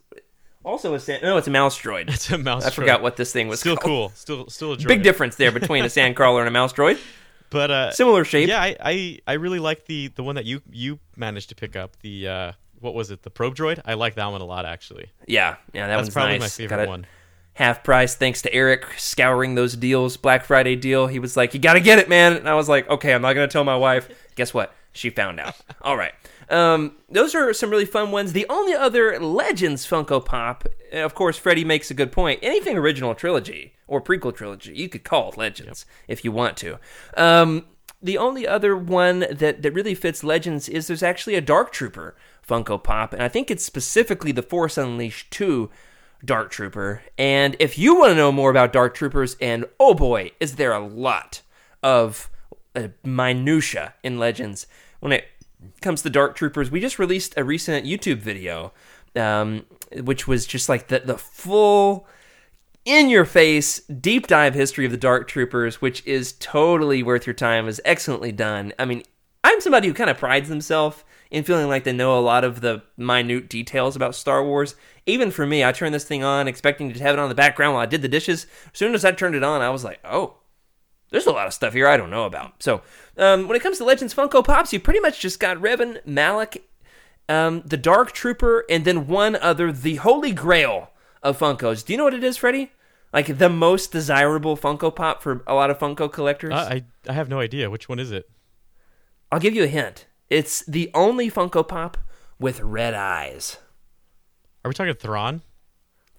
Also 0.65 0.93
a 0.93 0.99
sand. 0.99 1.23
No, 1.23 1.37
it's 1.37 1.47
a 1.47 1.51
mouse 1.51 1.79
droid. 1.79 2.09
it's 2.13 2.29
a 2.29 2.37
mouse. 2.37 2.65
I 2.65 2.69
droid. 2.69 2.73
forgot 2.73 3.01
what 3.01 3.15
this 3.15 3.31
thing 3.31 3.47
was. 3.47 3.59
Still 3.59 3.77
called. 3.77 3.85
cool. 3.85 4.11
Still 4.15 4.47
still 4.49 4.73
a 4.73 4.77
droid. 4.77 4.87
Big 4.87 5.03
difference 5.03 5.35
there 5.35 5.51
between 5.51 5.83
a 5.85 5.87
sandcrawler 5.87 6.39
and 6.39 6.47
a 6.47 6.51
mouse 6.51 6.73
droid. 6.73 6.99
But 7.51 7.71
uh, 7.71 7.91
Similar 7.91 8.25
shape. 8.25 8.47
Yeah, 8.47 8.61
I, 8.61 8.75
I 8.79 9.19
I 9.25 9.33
really 9.33 9.57
like 9.57 9.85
the 9.85 10.09
the 10.09 10.21
one 10.21 10.35
that 10.35 10.45
you 10.45 10.61
you 10.71 10.99
managed 11.15 11.49
to 11.49 11.55
pick 11.55 11.75
up. 11.75 11.97
The 12.01 12.27
uh, 12.27 12.51
what 12.79 12.93
was 12.93 13.09
it? 13.09 13.23
The 13.23 13.31
probe 13.31 13.55
droid. 13.55 13.81
I 13.85 13.95
like 13.95 14.13
that 14.15 14.27
one 14.27 14.41
a 14.41 14.45
lot 14.45 14.65
actually. 14.67 15.09
Yeah, 15.25 15.55
yeah, 15.73 15.87
that 15.87 15.95
That's 15.95 16.05
one's 16.05 16.13
probably 16.13 16.33
nice. 16.33 16.41
my 16.41 16.47
favorite 16.63 16.83
it 16.83 16.89
one. 16.89 17.07
Half 17.53 17.83
price, 17.83 18.13
thanks 18.15 18.43
to 18.43 18.53
Eric 18.53 18.85
scouring 18.97 19.55
those 19.55 19.75
deals. 19.75 20.15
Black 20.15 20.45
Friday 20.45 20.75
deal. 20.75 21.07
He 21.07 21.17
was 21.17 21.35
like, 21.35 21.55
"You 21.55 21.59
got 21.59 21.73
to 21.73 21.79
get 21.79 21.97
it, 21.97 22.07
man." 22.07 22.33
And 22.37 22.47
I 22.47 22.53
was 22.53 22.69
like, 22.69 22.87
"Okay, 22.87 23.15
I'm 23.15 23.21
not 23.23 23.33
gonna 23.33 23.47
tell 23.47 23.63
my 23.63 23.75
wife." 23.75 24.07
Guess 24.35 24.53
what? 24.53 24.71
She 24.91 25.09
found 25.09 25.39
out. 25.39 25.55
All 25.81 25.97
right. 25.97 26.13
Um, 26.49 26.97
those 27.09 27.35
are 27.35 27.53
some 27.53 27.69
really 27.69 27.85
fun 27.85 28.11
ones. 28.11 28.33
The 28.33 28.47
only 28.49 28.73
other 28.73 29.19
Legends 29.19 29.85
Funko 29.85 30.23
Pop, 30.23 30.65
uh, 30.93 30.97
of 30.97 31.13
course, 31.13 31.37
Freddie 31.37 31.65
makes 31.65 31.91
a 31.91 31.93
good 31.93 32.11
point. 32.11 32.39
Anything 32.41 32.77
original 32.77 33.13
trilogy 33.13 33.73
or 33.87 34.01
prequel 34.01 34.35
trilogy, 34.35 34.73
you 34.73 34.89
could 34.89 35.03
call 35.03 35.29
it 35.29 35.37
Legends 35.37 35.85
if 36.07 36.25
you 36.25 36.31
want 36.31 36.57
to. 36.57 36.79
Um, 37.15 37.65
the 38.01 38.17
only 38.17 38.47
other 38.47 38.75
one 38.75 39.25
that, 39.31 39.61
that 39.61 39.73
really 39.73 39.95
fits 39.95 40.23
Legends 40.23 40.69
is 40.69 40.87
there's 40.87 41.03
actually 41.03 41.35
a 41.35 41.41
Dark 41.41 41.71
Trooper 41.71 42.15
Funko 42.47 42.81
Pop, 42.81 43.13
and 43.13 43.21
I 43.21 43.27
think 43.27 43.51
it's 43.51 43.63
specifically 43.63 44.31
the 44.31 44.41
Force 44.41 44.77
Unleashed 44.77 45.29
2 45.31 45.69
Dark 46.23 46.49
Trooper. 46.49 47.03
And 47.17 47.55
if 47.59 47.77
you 47.77 47.95
want 47.97 48.11
to 48.11 48.15
know 48.15 48.31
more 48.31 48.49
about 48.49 48.73
Dark 48.73 48.93
Troopers, 48.93 49.35
and 49.39 49.65
oh 49.79 49.93
boy, 49.93 50.31
is 50.39 50.55
there 50.55 50.71
a 50.71 50.85
lot 50.85 51.41
of 51.83 52.29
uh, 52.75 52.87
minutia 53.03 53.93
in 54.03 54.17
Legends 54.17 54.65
when 54.99 55.11
it 55.11 55.25
comes 55.81 56.01
to 56.01 56.09
Dark 56.09 56.35
Troopers. 56.35 56.71
We 56.71 56.79
just 56.79 56.99
released 56.99 57.33
a 57.37 57.43
recent 57.43 57.85
YouTube 57.85 58.19
video, 58.19 58.73
um, 59.15 59.65
which 59.93 60.27
was 60.27 60.45
just 60.45 60.69
like 60.69 60.87
the 60.87 60.99
the 60.99 61.17
full 61.17 62.07
in 62.85 63.09
your 63.09 63.25
face 63.25 63.79
deep 63.81 64.27
dive 64.27 64.55
history 64.55 64.85
of 64.85 64.91
the 64.91 64.97
Dark 64.97 65.27
Troopers, 65.27 65.81
which 65.81 66.05
is 66.05 66.33
totally 66.33 67.03
worth 67.03 67.27
your 67.27 67.33
time. 67.33 67.67
is 67.67 67.81
excellently 67.85 68.31
done. 68.31 68.73
I 68.79 68.85
mean, 68.85 69.03
I'm 69.43 69.61
somebody 69.61 69.87
who 69.87 69.93
kind 69.93 70.09
of 70.09 70.17
prides 70.17 70.49
himself 70.49 71.05
in 71.31 71.43
feeling 71.43 71.67
like 71.67 71.83
they 71.83 71.93
know 71.93 72.17
a 72.17 72.21
lot 72.21 72.43
of 72.43 72.61
the 72.61 72.81
minute 72.97 73.49
details 73.49 73.95
about 73.95 74.15
Star 74.15 74.43
Wars. 74.43 74.75
Even 75.05 75.31
for 75.31 75.45
me, 75.45 75.63
I 75.63 75.71
turned 75.71 75.93
this 75.93 76.03
thing 76.03 76.23
on 76.23 76.47
expecting 76.47 76.91
to 76.91 76.99
have 77.03 77.13
it 77.13 77.19
on 77.19 77.29
the 77.29 77.35
background 77.35 77.73
while 77.73 77.83
I 77.83 77.87
did 77.87 78.01
the 78.01 78.07
dishes. 78.07 78.47
As 78.73 78.79
soon 78.79 78.95
as 78.95 79.05
I 79.05 79.11
turned 79.11 79.35
it 79.35 79.43
on, 79.43 79.61
I 79.61 79.69
was 79.69 79.83
like, 79.83 79.99
oh, 80.03 80.38
there's 81.11 81.25
a 81.27 81.31
lot 81.31 81.47
of 81.47 81.53
stuff 81.53 81.73
here 81.73 81.87
I 81.87 81.97
don't 81.97 82.09
know 82.09 82.25
about. 82.25 82.61
So, 82.61 82.81
um, 83.17 83.47
when 83.47 83.55
it 83.55 83.63
comes 83.63 83.77
to 83.77 83.83
Legends 83.85 84.13
Funko 84.13 84.43
Pops, 84.43 84.71
you 84.73 84.79
pretty 84.79 84.99
much 84.99 85.19
just 85.19 85.39
got 85.39 85.57
Revan, 85.57 86.05
Malak, 86.05 86.57
um, 87.27 87.61
the 87.65 87.77
Dark 87.77 88.11
Trooper, 88.11 88.65
and 88.69 88.85
then 88.85 89.07
one 89.07 89.35
other, 89.35 89.71
the 89.71 89.95
Holy 89.95 90.31
Grail 90.31 90.91
of 91.21 91.37
Funkos. 91.37 91.85
Do 91.85 91.93
you 91.93 91.97
know 91.97 92.05
what 92.05 92.13
it 92.13 92.23
is, 92.23 92.37
Freddie? 92.37 92.71
Like 93.11 93.37
the 93.37 93.49
most 93.49 93.91
desirable 93.91 94.55
Funko 94.55 94.95
Pop 94.95 95.23
for 95.23 95.43
a 95.47 95.55
lot 95.55 95.69
of 95.71 95.79
Funko 95.79 96.11
collectors. 96.11 96.53
Uh, 96.53 96.69
I 96.71 96.85
I 97.07 97.13
have 97.13 97.29
no 97.29 97.39
idea 97.39 97.69
which 97.69 97.89
one 97.89 97.99
is 97.99 98.11
it. 98.11 98.29
I'll 99.31 99.39
give 99.39 99.55
you 99.55 99.63
a 99.63 99.67
hint. 99.67 100.05
It's 100.29 100.63
the 100.65 100.91
only 100.93 101.31
Funko 101.31 101.67
Pop 101.67 101.97
with 102.39 102.61
red 102.61 102.93
eyes. 102.93 103.57
Are 104.63 104.69
we 104.69 104.75
talking 104.75 104.93
Thrawn? 104.93 105.41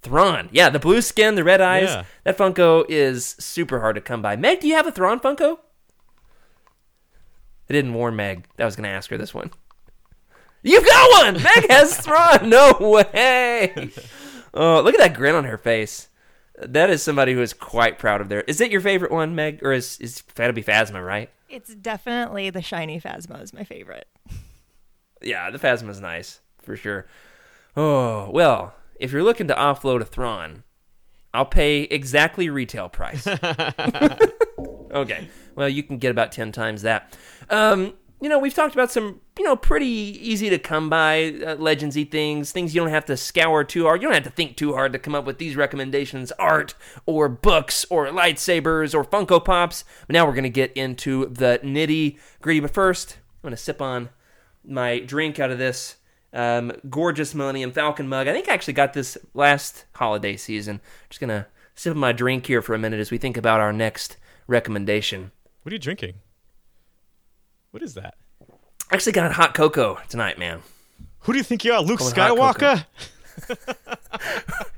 Thrawn. 0.03 0.48
Yeah, 0.53 0.70
the 0.70 0.78
blue 0.78 1.03
skin, 1.03 1.34
the 1.34 1.44
red 1.44 1.61
eyes. 1.61 1.88
Yeah. 1.88 2.05
That 2.24 2.38
Funko 2.38 2.84
is 2.88 3.36
super 3.38 3.80
hard 3.80 3.96
to 3.96 4.01
come 4.01 4.22
by. 4.22 4.36
Meg, 4.36 4.61
do 4.61 4.68
you 4.68 4.74
have 4.74 4.86
a 4.86 4.92
Thrawn 4.92 5.20
Funko? 5.20 5.59
I 7.68 7.72
didn't 7.72 7.94
warn 7.94 8.16
Meg. 8.16 8.46
That 8.57 8.64
I 8.64 8.66
was 8.66 8.76
going 8.76 8.88
to 8.88 8.94
ask 8.94 9.11
her 9.11 9.18
this 9.18 9.34
one. 9.34 9.51
You've 10.62 10.84
got 10.84 11.24
one! 11.24 11.42
Meg 11.42 11.70
has 11.70 11.96
Thrawn! 12.01 12.51
No 12.51 12.76
way! 12.80 13.90
Oh, 14.53 14.82
look 14.82 14.94
at 14.94 15.01
that 15.01 15.14
grin 15.14 15.34
on 15.34 15.44
her 15.44 15.57
face. 15.57 16.09
That 16.59 16.90
is 16.90 17.03
somebody 17.03 17.32
who 17.32 17.40
is 17.40 17.55
quite 17.55 17.98
proud 17.98 18.20
of 18.20 18.28
their. 18.28 18.42
Is 18.42 18.61
it 18.61 18.70
your 18.70 18.82
favorite 18.82 19.12
one, 19.12 19.34
Meg? 19.34 19.61
Or 19.62 19.72
is, 19.72 19.98
is 20.01 20.22
gotta 20.34 20.53
be 20.53 20.62
Phasma, 20.62 21.05
right? 21.05 21.30
It's 21.48 21.74
definitely 21.74 22.51
the 22.51 22.61
shiny 22.61 23.01
Phasma 23.01 23.42
is 23.42 23.55
my 23.55 23.64
favorite. 23.64 24.07
Yeah, 25.22 25.51
the 25.51 25.59
Phasma's 25.59 26.01
nice, 26.01 26.40
for 26.61 26.76
sure. 26.76 27.07
Oh, 27.76 28.30
well, 28.30 28.74
if 29.01 29.12
you're 29.12 29.24
looking 29.24 29.48
to 29.48 29.55
offload 29.55 30.03
a 30.03 30.05
Thrawn, 30.05 30.62
I'll 31.32 31.46
pay 31.46 31.82
exactly 31.82 32.51
retail 32.51 32.88
price. 32.88 33.26
okay. 34.92 35.28
Well, 35.55 35.68
you 35.68 35.82
can 35.82 35.98
get 35.98 36.11
about 36.11 36.32
10 36.32 36.53
times 36.53 36.82
that. 36.82 37.16
Um, 37.48 37.94
you 38.20 38.28
know, 38.28 38.38
we've 38.38 38.53
talked 38.53 38.74
about 38.74 38.90
some, 38.90 39.20
you 39.38 39.44
know, 39.44 39.57
pretty 39.57 39.86
easy 39.86 40.51
to 40.51 40.59
come 40.59 40.90
by 40.90 41.28
uh, 41.28 41.57
legendsy 41.57 42.09
things, 42.09 42.53
things 42.53 42.74
you 42.74 42.80
don't 42.82 42.90
have 42.90 43.07
to 43.07 43.16
scour 43.16 43.64
too 43.64 43.84
hard. 43.84 44.03
You 44.03 44.09
don't 44.09 44.14
have 44.14 44.24
to 44.24 44.30
think 44.30 44.57
too 44.57 44.74
hard 44.74 44.92
to 44.92 44.98
come 44.98 45.14
up 45.14 45.24
with 45.24 45.38
these 45.38 45.57
recommendations 45.57 46.30
art 46.32 46.74
or 47.07 47.30
books 47.30 47.86
or 47.88 48.07
lightsabers 48.09 48.94
or 48.94 49.05
Funko 49.05 49.42
Pops. 49.42 49.84
But 50.07 50.14
now 50.14 50.26
we're 50.26 50.34
going 50.34 50.42
to 50.44 50.51
get 50.51 50.72
into 50.74 51.26
the 51.26 51.61
nitty 51.64 52.18
gritty. 52.42 52.61
But 52.61 52.72
first, 52.72 53.16
I'm 53.36 53.48
going 53.48 53.57
to 53.57 53.62
sip 53.62 53.80
on 53.80 54.11
my 54.62 54.98
drink 54.98 55.38
out 55.38 55.51
of 55.51 55.59
this 55.59 55.96
um, 56.32 56.72
gorgeous 56.88 57.34
Millennium 57.34 57.72
Falcon 57.72 58.08
mug. 58.08 58.28
I 58.28 58.32
think 58.32 58.48
I 58.48 58.54
actually 58.54 58.74
got 58.74 58.92
this 58.92 59.18
last 59.34 59.84
holiday 59.94 60.36
season. 60.36 60.80
Just 61.08 61.20
going 61.20 61.28
to 61.28 61.46
sip 61.74 61.96
my 61.96 62.12
drink 62.12 62.46
here 62.46 62.62
for 62.62 62.74
a 62.74 62.78
minute 62.78 63.00
as 63.00 63.10
we 63.10 63.18
think 63.18 63.36
about 63.36 63.60
our 63.60 63.72
next 63.72 64.16
recommendation. 64.46 65.32
What 65.62 65.72
are 65.72 65.74
you 65.74 65.80
drinking? 65.80 66.14
What 67.70 67.82
is 67.82 67.94
that? 67.94 68.14
I 68.90 68.94
actually 68.94 69.12
got 69.12 69.32
hot 69.32 69.54
cocoa 69.54 69.98
tonight, 70.08 70.38
man. 70.38 70.60
Who 71.20 71.32
do 71.32 71.38
you 71.38 71.44
think 71.44 71.64
you 71.64 71.72
are, 71.72 71.82
Luke 71.82 72.00
Skywalker? 72.00 72.84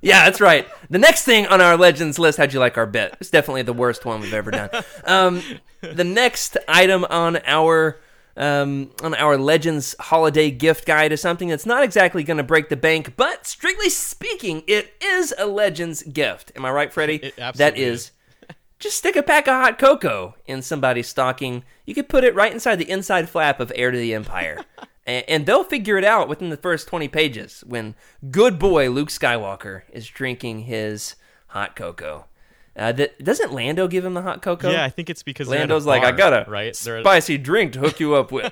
Yeah, 0.03 0.25
that's 0.25 0.41
right. 0.41 0.67
The 0.91 0.99
next 0.99 1.25
thing 1.25 1.47
on 1.47 1.61
our 1.61 1.77
legends 1.77 2.19
list, 2.19 2.37
how'd 2.37 2.53
you 2.53 2.59
like 2.59 2.77
our 2.77 2.87
bet? 2.87 3.17
It's 3.21 3.31
definitely 3.31 3.63
the 3.63 3.73
worst 3.73 4.05
one 4.05 4.21
we've 4.21 4.35
ever 4.35 4.51
done. 4.51 4.69
Um, 5.05 5.43
the 5.81 6.03
next 6.03 6.57
item 6.67 7.05
on 7.05 7.39
our 7.47 8.01
um, 8.37 8.91
on 9.03 9.15
our 9.15 9.37
legends 9.37 9.95
holiday 9.99 10.51
gift 10.51 10.87
guide 10.87 11.13
is 11.13 11.21
something 11.21 11.49
that's 11.49 11.67
not 11.67 11.83
exactly 11.83 12.23
going 12.23 12.39
to 12.39 12.43
break 12.43 12.69
the 12.69 12.77
bank, 12.77 13.15
but 13.17 13.47
strictly 13.47 13.91
speaking, 13.91 14.63
it 14.67 14.95
is 15.03 15.35
a 15.39 15.47
legends 15.47 16.03
gift. 16.03 16.53
Am 16.57 16.65
I 16.65 16.71
right, 16.71 16.93
Freddie? 16.93 17.33
that 17.37 17.77
is. 17.77 18.13
is. 18.49 18.57
Just 18.79 18.99
stick 18.99 19.15
a 19.15 19.23
pack 19.23 19.47
of 19.47 19.55
hot 19.55 19.79
cocoa 19.79 20.35
in 20.47 20.61
somebody's 20.61 21.09
stocking. 21.09 21.63
You 21.87 21.95
could 21.95 22.09
put 22.09 22.25
it 22.25 22.35
right 22.35 22.53
inside 22.53 22.77
the 22.77 22.91
inside 22.91 23.29
flap 23.29 23.61
of 23.61 23.71
Heir 23.77 23.93
to 23.93 23.99
the 23.99 24.15
Empire. 24.15 24.65
and, 25.07 25.25
and 25.29 25.47
they'll 25.47 25.65
figure 25.65 25.99
it 25.99 26.05
out 26.05 26.29
within 26.29 26.51
the 26.51 26.57
first 26.57 26.89
20 26.89 27.09
pages 27.09 27.63
when 27.67 27.95
good 28.31 28.59
boy 28.59 28.91
Luke 28.91 29.09
Skywalker 29.09 29.83
is 29.93 30.09
drinking 30.09 30.63
his 30.63 31.15
hot 31.49 31.77
cocoa. 31.77 32.27
Uh, 32.75 32.91
that, 32.93 33.23
doesn't 33.23 33.53
Lando 33.53 33.87
give 33.87 34.05
him 34.05 34.15
the 34.15 34.23
hot 34.23 34.41
cocoa? 34.41 34.71
Yeah, 34.71 34.83
I 34.83 34.89
think 34.89 35.11
it's 35.11 35.23
because 35.23 35.47
Lando's 35.47 35.85
like, 35.85 36.05
I 36.05 36.13
got 36.13 36.33
a 36.33 36.51
right. 36.51 36.75
Spicy 36.75 37.37
drink 37.37 37.75
to 37.75 37.81
hook 37.81 38.01
you 38.01 38.15
up 38.15 38.33
with. 38.33 38.51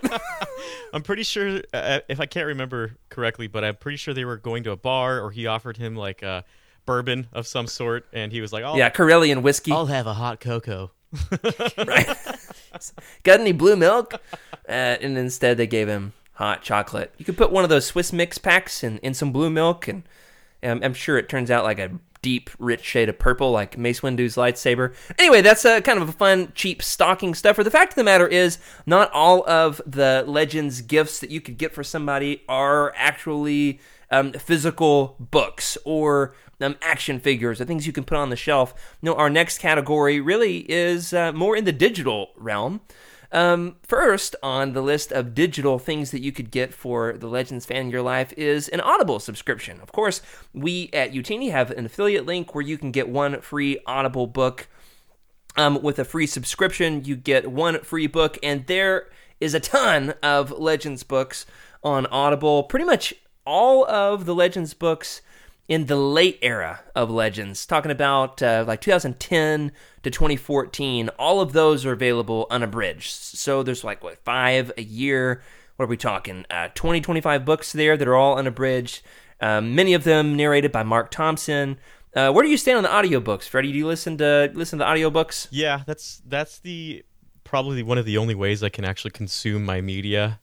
I'm 0.93 1.03
pretty 1.03 1.23
sure, 1.23 1.63
uh, 1.73 2.01
if 2.09 2.21
I 2.21 2.27
can't 2.27 2.47
remember 2.47 2.97
correctly, 3.09 3.47
but 3.47 3.65
I'm 3.65 3.77
pretty 3.77 3.97
sure 3.97 4.13
they 4.13 4.27
were 4.27 4.37
going 4.37 4.65
to 4.65 4.73
a 4.73 4.77
bar, 4.77 5.21
or 5.21 5.31
he 5.31 5.47
offered 5.47 5.79
him 5.79 5.97
like 5.97 6.23
a 6.23 6.45
bourbon 6.85 7.29
of 7.33 7.47
some 7.47 7.67
sort, 7.67 8.07
and 8.13 8.33
he 8.33 8.41
was 8.41 8.53
like, 8.53 8.65
"Oh, 8.65 8.77
yeah, 8.77 8.91
Corellian 8.91 9.43
whiskey. 9.43 9.73
I'll 9.73 9.87
have 9.87 10.07
a 10.07 10.15
hot 10.15 10.41
cocoa." 10.41 10.91
right? 11.87 12.09
Got 13.23 13.41
any 13.41 13.53
blue 13.53 13.77
milk? 13.77 14.15
Uh, 14.69 14.73
and 15.01 15.17
instead, 15.17 15.57
they 15.57 15.67
gave 15.67 15.89
him 15.89 16.13
hot 16.35 16.63
chocolate. 16.63 17.15
You 17.19 17.25
could 17.25 17.37
put 17.37 17.51
one 17.51 17.65
of 17.65 17.71
those 17.71 17.87
Swiss 17.87 18.13
mix 18.13 18.39
packs 18.39 18.85
in, 18.85 18.99
in 18.99 19.15
some 19.15 19.33
blue 19.33 19.51
milk, 19.51 19.89
and 19.89 20.03
um, 20.63 20.81
I'm 20.83 20.95
sure 20.95 21.17
it 21.19 21.29
turns 21.29 21.51
out 21.51 21.65
like 21.65 21.79
a 21.79 21.91
deep, 22.23 22.51
rich 22.59 22.85
shade 22.85 23.09
of 23.09 23.19
purple, 23.19 23.51
like 23.51 23.79
Mace 23.79 24.03
Windu's 24.03 24.37
lightsaber. 24.37 24.95
Anyway, 25.19 25.41
that's 25.41 25.65
a 25.65 25.81
kind 25.81 26.01
of 26.01 26.09
a 26.09 26.13
fun, 26.13 26.53
cheap 26.55 26.83
stocking 26.83 27.35
stuffer. 27.35 27.65
The 27.65 27.71
fact 27.71 27.93
of 27.93 27.97
the 27.97 28.05
matter 28.05 28.27
is, 28.27 28.59
not 28.87 29.11
all 29.13 29.49
of 29.49 29.81
the 29.87 30.25
Legends 30.27 30.83
gifts 30.83 31.21
that 31.21 31.31
you 31.31 31.41
could 31.41 31.59
get 31.59 31.73
for 31.73 31.83
somebody 31.83 32.43
are 32.49 32.93
actually 32.97 33.81
um, 34.11 34.33
physical 34.33 35.17
books 35.19 35.79
or 35.85 36.35
um, 36.61 36.77
action 36.83 37.21
figures 37.21 37.61
or 37.61 37.65
things 37.65 37.87
you 37.87 37.93
can 37.93 38.05
put 38.05 38.19
on 38.19 38.31
the 38.31 38.37
shelf. 38.37 38.75
No, 39.03 39.15
our 39.15 39.31
next 39.31 39.59
category 39.59 40.21
really 40.21 40.59
is 40.71 41.13
uh, 41.13 41.33
more 41.33 41.57
in 41.57 41.65
the 41.65 41.73
digital 41.73 42.31
realm. 42.37 42.81
Um, 43.33 43.77
first 43.83 44.35
on 44.43 44.73
the 44.73 44.83
list 44.83 45.13
of 45.13 45.35
digital 45.35 45.79
things 45.79 46.11
that 46.11 46.21
you 46.21 46.33
could 46.33 46.51
get 46.51 46.75
for 46.75 47.13
the 47.13 47.29
Legends 47.29 47.65
fan 47.65 47.83
in 47.83 47.91
your 47.91 48.03
life 48.03 48.33
is 48.37 48.69
an 48.69 48.81
Audible 48.81 49.21
subscription. 49.21 49.81
Of 49.81 49.93
course, 49.93 50.21
we 50.53 50.91
at 50.93 51.13
Utini 51.13 51.51
have 51.53 51.71
an 51.71 51.87
affiliate 51.87 52.27
link 52.27 52.55
where 52.55 52.65
you 52.65 52.77
can 52.77 52.91
get 52.91 53.09
one 53.09 53.41
free 53.41 53.79
Audible 53.87 54.27
book. 54.27 54.69
Um, 55.57 55.83
with 55.83 55.99
a 55.99 56.05
free 56.05 56.27
subscription, 56.27 57.05
you 57.05 57.17
get 57.17 57.51
one 57.51 57.81
free 57.81 58.07
book, 58.07 58.39
and 58.43 58.67
there 58.67 59.09
is 59.41 59.53
a 59.53 59.61
ton 59.61 60.15
of 60.23 60.53
Legends 60.53 61.03
books 61.03 61.45
on 61.83 62.07
Audible. 62.07 62.63
Pretty 62.65 62.85
much 62.85 63.15
all 63.45 63.85
of 63.91 64.27
the 64.27 64.35
Legends 64.35 64.75
books 64.75 65.23
in 65.71 65.87
the 65.87 65.97
late 65.97 66.37
era 66.43 66.81
of 66.97 67.11
Legends, 67.11 67.65
talking 67.65 67.93
about 67.93 68.43
uh, 68.43 68.65
like 68.67 68.81
2010 68.81 69.71
to 70.03 70.11
2014, 70.11 71.09
all 71.11 71.41
of 71.41 71.53
those 71.53 71.87
are 71.87 71.93
available 71.93 72.49
unabridged. 72.51 73.13
So 73.13 73.63
there's 73.63 73.85
like, 73.85 74.03
what, 74.03 74.19
five 74.25 74.73
a 74.77 74.83
year? 74.83 75.43
What 75.77 75.85
are 75.85 75.89
we 75.89 75.97
talking? 75.97 76.45
Uh, 76.51 76.71
20, 76.75 77.01
25 77.01 77.45
books 77.45 77.73
there 77.73 77.97
that 77.97 78.09
are 78.09 78.17
all 78.17 78.37
unabridged. 78.37 79.03
Um, 79.41 79.77
many 79.77 79.95
of 79.95 80.03
them 80.03 80.37
narrated 80.37 80.73
by 80.73 80.83
Marc 80.83 81.13
Thompson. 81.13 81.79
Uh, 82.17 82.33
where 82.33 82.43
do 82.43 82.51
you 82.51 82.57
stand 82.57 82.77
on 82.77 82.83
the 82.83 82.89
audiobooks, 82.89 83.45
Freddie? 83.49 83.71
Do 83.71 83.79
you 83.79 83.87
listen 83.87 84.19
to 84.19 84.51
listen 84.53 84.81
to 84.81 84.85
audiobooks? 84.85 85.47
Yeah, 85.53 85.83
that's 85.87 86.21
that's 86.27 86.59
the 86.59 87.05
probably 87.45 87.85
one 87.85 87.97
of 87.97 88.05
the 88.05 88.19
only 88.19 88.35
ways 88.35 88.65
I 88.65 88.71
can 88.71 88.85
actually 88.85 89.13
consume 89.13 89.65
my 89.65 89.81
media 89.81 90.41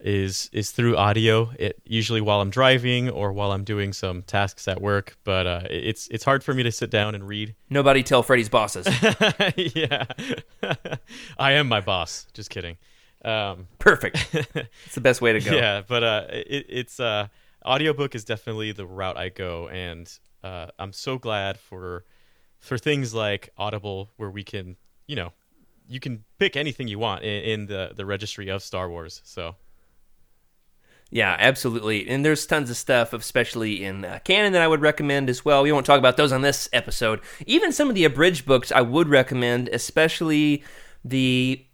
is 0.00 0.48
is 0.52 0.70
through 0.70 0.96
audio. 0.96 1.50
It 1.58 1.80
usually 1.84 2.20
while 2.20 2.40
I'm 2.40 2.50
driving 2.50 3.10
or 3.10 3.32
while 3.32 3.52
I'm 3.52 3.64
doing 3.64 3.92
some 3.92 4.22
tasks 4.22 4.68
at 4.68 4.80
work, 4.80 5.16
but 5.24 5.46
uh, 5.46 5.62
it's 5.68 6.08
it's 6.08 6.24
hard 6.24 6.44
for 6.44 6.54
me 6.54 6.62
to 6.62 6.72
sit 6.72 6.90
down 6.90 7.14
and 7.14 7.26
read. 7.26 7.54
Nobody 7.70 8.02
tell 8.02 8.22
Freddy's 8.22 8.48
bosses. 8.48 8.86
yeah, 9.56 10.06
I 11.38 11.52
am 11.52 11.68
my 11.68 11.80
boss. 11.80 12.26
Just 12.32 12.50
kidding. 12.50 12.76
Um, 13.24 13.68
Perfect. 13.78 14.16
It's 14.86 14.94
the 14.94 15.00
best 15.00 15.20
way 15.20 15.32
to 15.32 15.40
go. 15.40 15.54
yeah, 15.54 15.82
but 15.86 16.02
uh, 16.02 16.26
it, 16.30 16.66
it's 16.68 17.00
uh, 17.00 17.28
audiobook 17.64 18.14
is 18.14 18.24
definitely 18.24 18.72
the 18.72 18.86
route 18.86 19.16
I 19.16 19.28
go, 19.28 19.68
and 19.68 20.10
uh, 20.42 20.68
I'm 20.78 20.92
so 20.92 21.18
glad 21.18 21.58
for 21.58 22.04
for 22.58 22.78
things 22.78 23.14
like 23.14 23.50
Audible, 23.58 24.10
where 24.16 24.30
we 24.30 24.42
can, 24.42 24.76
you 25.06 25.16
know, 25.16 25.32
you 25.88 26.00
can 26.00 26.24
pick 26.38 26.56
anything 26.56 26.88
you 26.88 26.98
want 26.98 27.22
in, 27.22 27.42
in 27.42 27.66
the 27.66 27.92
the 27.94 28.06
registry 28.06 28.48
of 28.48 28.62
Star 28.62 28.88
Wars. 28.88 29.20
So 29.24 29.56
Yeah, 31.10 31.36
absolutely. 31.38 32.06
And 32.08 32.24
there's 32.24 32.44
tons 32.44 32.68
of 32.68 32.76
stuff, 32.76 33.12
especially 33.14 33.82
in 33.82 34.04
uh, 34.04 34.18
canon, 34.24 34.52
that 34.52 34.60
I 34.60 34.68
would 34.68 34.82
recommend 34.82 35.30
as 35.30 35.44
well. 35.44 35.62
We 35.62 35.72
won't 35.72 35.86
talk 35.86 35.98
about 35.98 36.18
those 36.18 36.32
on 36.32 36.42
this 36.42 36.68
episode. 36.72 37.20
Even 37.46 37.72
some 37.72 37.88
of 37.88 37.94
the 37.94 38.04
abridged 38.04 38.44
books 38.44 38.70
I 38.70 38.82
would 38.82 39.08
recommend, 39.08 39.68
especially 39.68 40.62
the. 41.04 41.64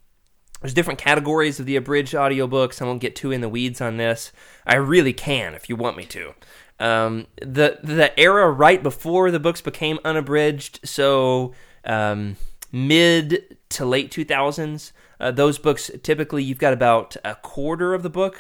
There's 0.60 0.72
different 0.72 0.98
categories 0.98 1.60
of 1.60 1.66
the 1.66 1.76
abridged 1.76 2.14
audiobooks. 2.14 2.80
I 2.80 2.86
won't 2.86 3.02
get 3.02 3.14
too 3.14 3.30
in 3.32 3.42
the 3.42 3.50
weeds 3.50 3.82
on 3.82 3.98
this. 3.98 4.32
I 4.66 4.76
really 4.76 5.12
can 5.12 5.52
if 5.52 5.68
you 5.68 5.76
want 5.76 5.98
me 5.98 6.06
to. 6.06 6.32
Um, 6.80 7.26
the 7.40 7.80
the 7.82 8.18
era 8.18 8.50
right 8.50 8.82
before 8.82 9.30
the 9.30 9.40
books 9.40 9.60
became 9.60 9.98
unabridged, 10.04 10.80
so 10.84 11.52
um, 11.84 12.36
mid 12.72 13.58
to 13.70 13.84
late 13.84 14.10
2000s, 14.10 14.92
uh, 15.20 15.30
those 15.30 15.58
books 15.58 15.90
typically 16.02 16.42
you've 16.42 16.58
got 16.58 16.72
about 16.72 17.16
a 17.24 17.34
quarter 17.34 17.92
of 17.92 18.02
the 18.02 18.10
book 18.10 18.38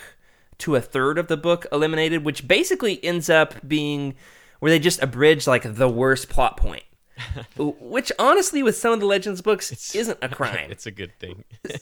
to 0.58 0.76
a 0.76 0.80
third 0.80 1.18
of 1.18 1.28
the 1.28 1.36
book 1.36 1.66
eliminated, 1.72 2.24
which 2.24 2.46
basically 2.46 3.02
ends 3.04 3.28
up 3.28 3.54
being 3.66 4.14
where 4.60 4.70
they 4.70 4.78
just 4.78 5.02
abridge 5.02 5.46
like 5.46 5.74
the 5.74 5.88
worst 5.88 6.28
plot 6.28 6.56
point. 6.56 6.84
which 7.56 8.10
honestly, 8.18 8.62
with 8.62 8.76
some 8.76 8.92
of 8.92 9.00
the 9.00 9.06
Legends 9.06 9.42
books, 9.42 9.94
isn't 9.94 10.18
a 10.22 10.28
crime. 10.28 10.70
It's 10.70 10.86
a 10.86 10.90
good 10.90 11.18
thing. 11.18 11.44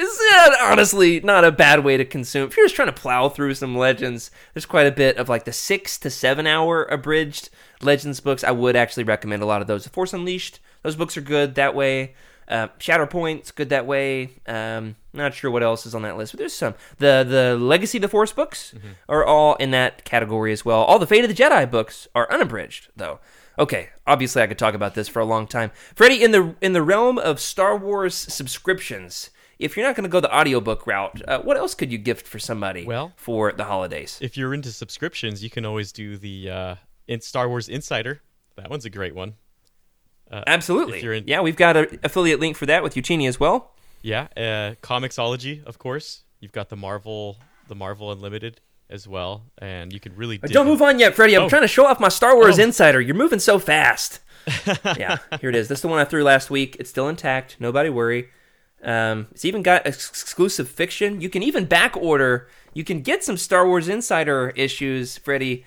It's 0.00 0.20
uh, 0.32 0.64
honestly 0.64 1.18
not 1.20 1.44
a 1.44 1.50
bad 1.50 1.82
way 1.82 1.96
to 1.96 2.04
consume. 2.04 2.46
If 2.46 2.56
you're 2.56 2.66
just 2.66 2.76
trying 2.76 2.86
to 2.86 2.92
plow 2.92 3.28
through 3.28 3.54
some 3.54 3.76
Legends, 3.76 4.30
there's 4.54 4.64
quite 4.64 4.86
a 4.86 4.92
bit 4.92 5.16
of 5.16 5.28
like 5.28 5.44
the 5.44 5.52
six 5.52 5.98
to 5.98 6.08
seven 6.08 6.46
hour 6.46 6.84
abridged 6.84 7.50
Legends 7.82 8.20
books. 8.20 8.44
I 8.44 8.52
would 8.52 8.76
actually 8.76 9.02
recommend 9.02 9.42
a 9.42 9.46
lot 9.46 9.60
of 9.60 9.66
those. 9.66 9.82
The 9.82 9.90
Force 9.90 10.12
Unleashed, 10.12 10.60
those 10.84 10.94
books 10.94 11.16
are 11.16 11.20
good 11.20 11.56
that 11.56 11.74
way. 11.74 12.14
Uh, 12.48 12.68
Shatterpoint's 12.78 13.50
good 13.50 13.68
that 13.68 13.86
way. 13.86 14.30
Um, 14.46 14.96
not 15.12 15.34
sure 15.34 15.50
what 15.50 15.62
else 15.62 15.84
is 15.84 15.94
on 15.94 16.02
that 16.02 16.16
list, 16.16 16.32
but 16.32 16.38
there's 16.38 16.52
some. 16.54 16.74
The 16.98 17.24
the 17.28 17.56
Legacy 17.62 17.98
of 17.98 18.02
the 18.02 18.08
Force 18.08 18.32
books 18.32 18.74
are 19.08 19.24
all 19.24 19.54
in 19.56 19.70
that 19.72 20.04
category 20.04 20.52
as 20.52 20.64
well. 20.64 20.82
All 20.82 20.98
the 20.98 21.06
Fate 21.06 21.24
of 21.24 21.34
the 21.34 21.42
Jedi 21.42 21.70
books 21.70 22.08
are 22.14 22.30
unabridged, 22.32 22.88
though. 22.96 23.20
Okay, 23.58 23.88
obviously 24.06 24.40
I 24.40 24.46
could 24.46 24.58
talk 24.58 24.74
about 24.74 24.94
this 24.94 25.08
for 25.08 25.18
a 25.20 25.24
long 25.24 25.46
time. 25.46 25.72
Freddie, 25.94 26.22
in 26.22 26.30
the 26.30 26.54
in 26.60 26.72
the 26.72 26.82
realm 26.82 27.18
of 27.18 27.40
Star 27.40 27.76
Wars 27.76 28.14
subscriptions, 28.14 29.30
if 29.58 29.76
you're 29.76 29.84
not 29.86 29.96
going 29.96 30.04
to 30.04 30.08
go 30.08 30.20
the 30.20 30.34
audiobook 30.34 30.86
route, 30.86 31.20
uh, 31.28 31.40
what 31.40 31.56
else 31.56 31.74
could 31.74 31.90
you 31.92 31.98
gift 31.98 32.26
for 32.26 32.38
somebody 32.38 32.84
Well- 32.84 33.12
for 33.16 33.52
the 33.52 33.64
holidays? 33.64 34.18
if 34.22 34.36
you're 34.36 34.54
into 34.54 34.70
subscriptions, 34.72 35.42
you 35.42 35.50
can 35.50 35.64
always 35.66 35.92
do 35.92 36.16
the 36.16 36.50
uh, 36.50 36.74
in 37.06 37.20
Star 37.20 37.48
Wars 37.48 37.68
Insider. 37.68 38.22
That 38.56 38.70
one's 38.70 38.84
a 38.84 38.90
great 38.90 39.14
one. 39.14 39.34
Absolutely. 40.30 41.00
in- 41.18 41.24
yeah, 41.26 41.40
we've 41.40 41.56
got 41.56 41.76
an 41.76 41.98
affiliate 42.02 42.40
link 42.40 42.56
for 42.56 42.66
that 42.66 42.82
with 42.82 42.94
Utini 42.94 43.28
as 43.28 43.38
well. 43.40 43.72
Yeah, 44.02 44.28
uh, 44.36 44.74
Comixology, 44.82 45.64
of 45.64 45.78
course. 45.78 46.22
You've 46.40 46.52
got 46.52 46.68
the 46.68 46.76
Marvel, 46.76 47.36
the 47.68 47.74
Marvel 47.74 48.12
Unlimited 48.12 48.60
as 48.90 49.06
well, 49.08 49.44
and 49.58 49.92
you 49.92 50.00
can 50.00 50.14
really 50.16 50.38
dig 50.38 50.52
Don't 50.52 50.66
in- 50.66 50.72
move 50.72 50.82
on 50.82 50.98
yet, 50.98 51.14
Freddie. 51.14 51.34
I'm 51.36 51.42
Oh. 51.44 51.48
trying 51.48 51.62
to 51.62 51.68
show 51.68 51.84
off 51.86 51.98
my 52.00 52.08
Star 52.08 52.36
Wars 52.36 52.58
Oh. 52.58 52.62
Insider. 52.62 53.00
You're 53.00 53.16
moving 53.16 53.38
so 53.38 53.58
fast. 53.58 54.20
yeah, 54.96 55.18
here 55.40 55.50
it 55.50 55.56
is. 55.56 55.68
This 55.68 55.78
is 55.78 55.82
the 55.82 55.88
one 55.88 55.98
I 55.98 56.04
threw 56.04 56.22
last 56.24 56.48
week. 56.50 56.76
It's 56.80 56.88
still 56.88 57.08
intact. 57.08 57.56
Nobody 57.60 57.90
worry. 57.90 58.28
Um, 58.82 59.26
it's 59.32 59.44
even 59.44 59.62
got 59.62 59.86
ex- 59.86 60.08
exclusive 60.08 60.68
fiction. 60.68 61.20
You 61.20 61.28
can 61.28 61.42
even 61.42 61.64
back 61.66 61.96
order. 61.96 62.48
You 62.72 62.84
can 62.84 63.02
get 63.02 63.24
some 63.24 63.36
Star 63.36 63.66
Wars 63.66 63.88
Insider 63.88 64.50
issues, 64.56 65.18
Freddie. 65.18 65.64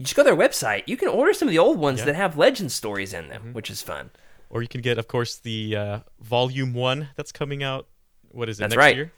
You 0.00 0.04
just 0.04 0.16
go 0.16 0.22
to 0.22 0.30
their 0.34 0.48
website. 0.48 0.84
You 0.86 0.96
can 0.96 1.08
order 1.08 1.34
some 1.34 1.46
of 1.46 1.52
the 1.52 1.58
old 1.58 1.78
ones 1.78 1.98
Yeah. 1.98 2.06
that 2.06 2.14
have 2.16 2.38
legend 2.38 2.72
stories 2.72 3.12
in 3.12 3.28
them, 3.28 3.42
Mm-hmm. 3.42 3.52
which 3.52 3.68
is 3.70 3.82
fun. 3.82 4.08
Or 4.48 4.62
you 4.62 4.68
can 4.68 4.80
get, 4.80 4.96
of 4.96 5.06
course, 5.08 5.36
the 5.36 5.76
uh, 5.76 5.98
Volume 6.20 6.72
One 6.72 7.10
that's 7.16 7.32
coming 7.32 7.62
out. 7.62 7.86
What 8.30 8.48
is 8.48 8.58
it 8.58 8.62
That's 8.62 8.70
next 8.72 8.78
right. 8.78 8.96
year? 8.96 9.12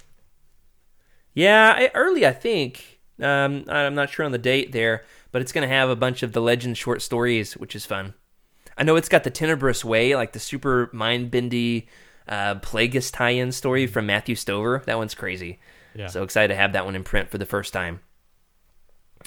Yeah, 1.34 1.72
I- 1.76 1.90
early, 1.94 2.26
I 2.26 2.32
think. 2.32 2.98
Um, 3.20 3.64
I'm 3.68 3.94
not 3.94 4.10
sure 4.10 4.24
on 4.26 4.32
the 4.32 4.38
date 4.38 4.72
there, 4.72 5.04
but 5.30 5.40
it's 5.40 5.52
going 5.52 5.66
to 5.68 5.72
have 5.74 5.88
a 5.88 5.94
bunch 5.96 6.22
of 6.22 6.32
the 6.32 6.42
legend 6.42 6.76
short 6.76 7.00
stories, 7.00 7.56
which 7.56 7.76
is 7.76 7.86
fun. 7.86 8.14
I 8.76 8.82
know 8.82 8.96
it's 8.96 9.08
got 9.08 9.22
the 9.24 9.30
Tenebrous 9.30 9.84
Way, 9.84 10.16
like 10.16 10.32
the 10.32 10.40
super 10.40 10.90
mind 10.92 11.30
bendy 11.30 11.86
uh, 12.26 12.56
Plagueis 12.56 13.12
tie 13.12 13.30
in 13.30 13.52
story 13.52 13.86
from 13.86 14.06
Matthew 14.06 14.34
Stover. 14.34 14.82
That 14.86 14.98
one's 14.98 15.14
crazy. 15.14 15.60
Yeah. 15.94 16.08
So 16.08 16.22
excited 16.22 16.48
to 16.48 16.56
have 16.56 16.72
that 16.72 16.84
one 16.84 16.96
in 16.96 17.04
print 17.04 17.30
for 17.30 17.38
the 17.38 17.46
first 17.46 17.72
time. 17.72 18.00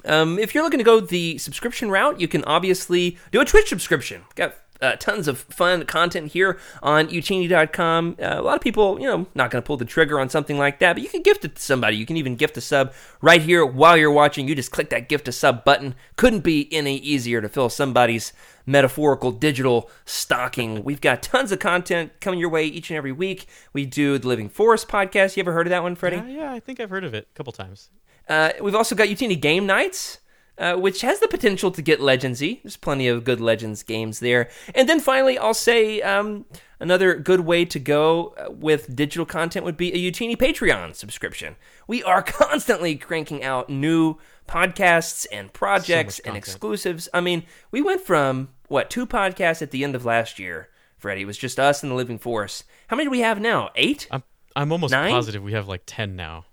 Um, 0.04 0.38
if 0.38 0.54
you're 0.54 0.64
looking 0.64 0.80
to 0.80 0.84
go 0.84 1.00
the 1.00 1.38
subscription 1.38 1.90
route, 1.90 2.20
you 2.20 2.28
can 2.28 2.44
obviously 2.44 3.18
do 3.32 3.42
a 3.42 3.46
Twitch 3.46 3.70
subscription. 3.70 4.24
Got 4.36 4.56
uh, 4.82 4.96
tons 4.98 5.28
of 5.28 5.40
fun 5.40 5.86
content 5.86 6.32
here 6.34 6.60
on 6.84 7.08
Utini.com. 7.08 8.18
Uh, 8.22 8.36
a 8.38 8.42
lot 8.42 8.56
of 8.56 8.62
people, 8.62 9.00
you 9.00 9.08
know, 9.08 9.26
not 9.34 9.52
going 9.52 9.62
to 9.62 9.66
pull 9.66 9.78
the 9.78 9.86
trigger 9.86 10.20
on 10.20 10.30
something 10.30 10.58
like 10.58 10.80
that, 10.80 10.94
but 10.94 11.04
you 11.04 11.10
can 11.10 11.22
gift 11.22 11.46
it 11.46 11.56
to 11.56 11.62
somebody. 11.62 11.98
You 11.98 12.06
can 12.06 12.18
even 12.18 12.36
gift 12.36 12.58
a 12.58 12.62
sub 12.62 12.94
right 13.22 13.42
here 13.42 13.66
while 13.66 13.98
you're 13.98 14.12
watching. 14.12 14.48
You 14.48 14.56
just 14.56 14.72
click 14.72 14.90
that 14.90 15.10
gift 15.10 15.28
a 15.28 15.32
sub 15.32 15.64
button. 15.64 15.96
Couldn't 16.16 16.44
be 16.44 16.72
any 16.74 16.98
easier 16.98 17.42
to 17.42 17.50
fill 17.50 17.70
somebody's 17.70 18.34
metaphorical 18.66 19.32
digital 19.32 19.90
stocking. 20.06 20.84
We've 20.84 21.02
got 21.02 21.22
tons 21.22 21.52
of 21.52 21.60
content 21.60 22.12
coming 22.20 22.40
your 22.40 22.50
way 22.50 22.66
each 22.66 22.90
and 22.90 22.98
every 22.98 23.12
week. 23.12 23.48
We 23.74 23.86
do 23.86 24.18
the 24.18 24.28
Living 24.28 24.50
Force 24.50 24.84
podcast. 24.84 25.38
You 25.38 25.42
ever 25.42 25.54
heard 25.54 25.68
of 25.68 25.72
that 25.72 25.84
one, 25.84 25.96
Freddie? 25.96 26.18
Yeah, 26.18 26.28
yeah, 26.28 26.52
I 26.52 26.60
think 26.60 26.80
I've 26.80 26.90
heard 26.90 27.04
of 27.04 27.14
it 27.14 27.28
a 27.32 27.38
couple 27.38 27.54
times. 27.54 27.90
Uh, 28.28 28.52
we've 28.62 28.76
also 28.76 28.96
got 28.96 29.08
Utini 29.08 29.40
Game 29.40 29.66
Nights, 29.66 30.20
uh, 30.58 30.76
which 30.76 31.02
has 31.02 31.20
the 31.20 31.28
potential 31.28 31.72
to 31.72 31.82
get 31.82 32.00
legendsy. 32.00 32.62
There's 32.64 32.78
plenty 32.78 33.08
of 33.08 33.24
good 33.24 33.42
Legends 33.42 33.84
games 33.84 34.20
there. 34.20 34.50
And 34.74 34.88
then 34.90 35.00
finally, 35.00 35.38
I'll 35.38 35.54
say 35.54 36.02
um, 36.02 36.46
another 36.80 37.16
good 37.16 37.42
way 37.42 37.66
to 37.66 37.80
go 37.80 38.34
uh, 38.38 38.52
with 38.52 38.96
digital 38.96 39.26
content 39.26 39.66
would 39.66 39.78
be 39.78 39.94
a 39.94 40.12
Utini 40.12 40.36
Patreon 40.38 40.96
subscription. 40.96 41.56
We 41.88 42.04
are 42.04 42.22
constantly 42.24 42.96
cranking 42.96 43.44
out 43.44 43.70
new 43.70 44.18
podcasts 44.48 45.26
and 45.32 45.52
projects 45.52 46.20
and 46.20 46.38
exclusives. 46.38 47.10
I 47.14 47.22
mean, 47.22 47.44
we 47.72 47.82
went 47.82 48.02
from 48.02 48.50
what 48.68 48.90
two 48.90 49.06
podcasts 49.06 49.62
at 49.62 49.72
the 49.72 49.84
end 49.84 49.96
of 49.96 50.06
last 50.06 50.40
year. 50.40 50.70
Freddie, 50.98 51.22
it 51.22 51.26
was 51.26 51.38
just 51.38 51.60
us 51.60 51.84
and 51.84 51.92
the 51.92 51.96
Living 51.96 52.18
Force. 52.18 52.64
How 52.88 52.96
many 52.96 53.08
do 53.08 53.12
we 53.12 53.20
have 53.20 53.40
now? 53.40 53.70
Eight? 53.76 54.08
I'm 54.10 54.24
I'm 54.56 54.72
almost 54.72 54.92
Nine? 54.92 55.12
positive 55.12 55.44
we 55.44 55.52
have 55.52 55.68
like 55.68 55.84
ten 55.86 56.16
now, 56.16 56.46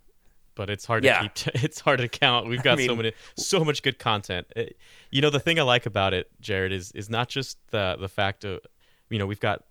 but 0.55 0.69
it's 0.71 0.85
hard 0.87 1.05
Yeah. 1.05 1.23
to 1.23 1.29
keep. 1.51 1.55
It's 1.65 1.81
hard 1.81 2.01
to 2.01 2.09
count. 2.09 2.49
We've 2.49 2.63
got 2.63 2.79
so 2.79 2.89
mean- 2.89 2.97
many, 2.97 3.13
so 3.37 3.65
much 3.65 3.83
good 3.83 3.99
content. 3.99 4.47
It- 4.57 4.77
you 5.11 5.21
know, 5.21 5.31
the 5.31 5.41
thing 5.41 5.59
I 5.59 5.63
like 5.63 5.87
about 5.87 6.15
it, 6.15 6.31
Jared, 6.41 6.73
is 6.73 6.93
is 6.93 7.09
not 7.11 7.29
just 7.29 7.59
the 7.71 7.97
the 8.01 8.09
fact 8.09 8.45
of, 8.45 8.61
you 9.11 9.19
know, 9.19 9.27
we've 9.27 9.41
got 9.41 9.65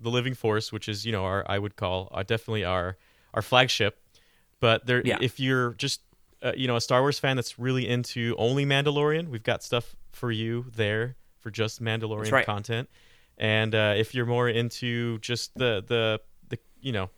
the 0.00 0.10
Living 0.10 0.34
Force, 0.34 0.72
which 0.72 0.88
is 0.88 1.04
you 1.04 1.12
know 1.12 1.24
our 1.24 1.44
I 1.48 1.58
would 1.58 1.76
call 1.76 2.08
uh, 2.12 2.22
definitely 2.22 2.64
our 2.64 2.96
our 3.34 3.42
flagship, 3.42 4.00
but 4.60 4.86
there 4.86 5.02
Yeah. 5.04 5.18
if 5.20 5.38
you're 5.40 5.74
just 5.74 6.00
uh, 6.42 6.52
you 6.56 6.66
know 6.68 6.76
a 6.76 6.80
Star 6.80 7.00
Wars 7.02 7.18
fan 7.18 7.36
that's 7.36 7.58
really 7.58 7.88
into 7.88 8.34
only 8.38 8.64
Mandalorian, 8.64 9.28
we've 9.28 9.42
got 9.42 9.62
stuff 9.62 9.96
for 10.12 10.30
you 10.30 10.66
there 10.74 11.16
for 11.40 11.50
just 11.50 11.82
Mandalorian 11.82 12.32
right. 12.32 12.46
content. 12.46 12.88
And 13.36 13.74
uh, 13.74 13.94
if 13.96 14.14
you're 14.14 14.26
more 14.26 14.48
into 14.48 15.18
just 15.18 15.54
the 15.56 15.84
the 15.86 16.20
the 16.48 16.58
you 16.80 16.92
know 16.92 17.10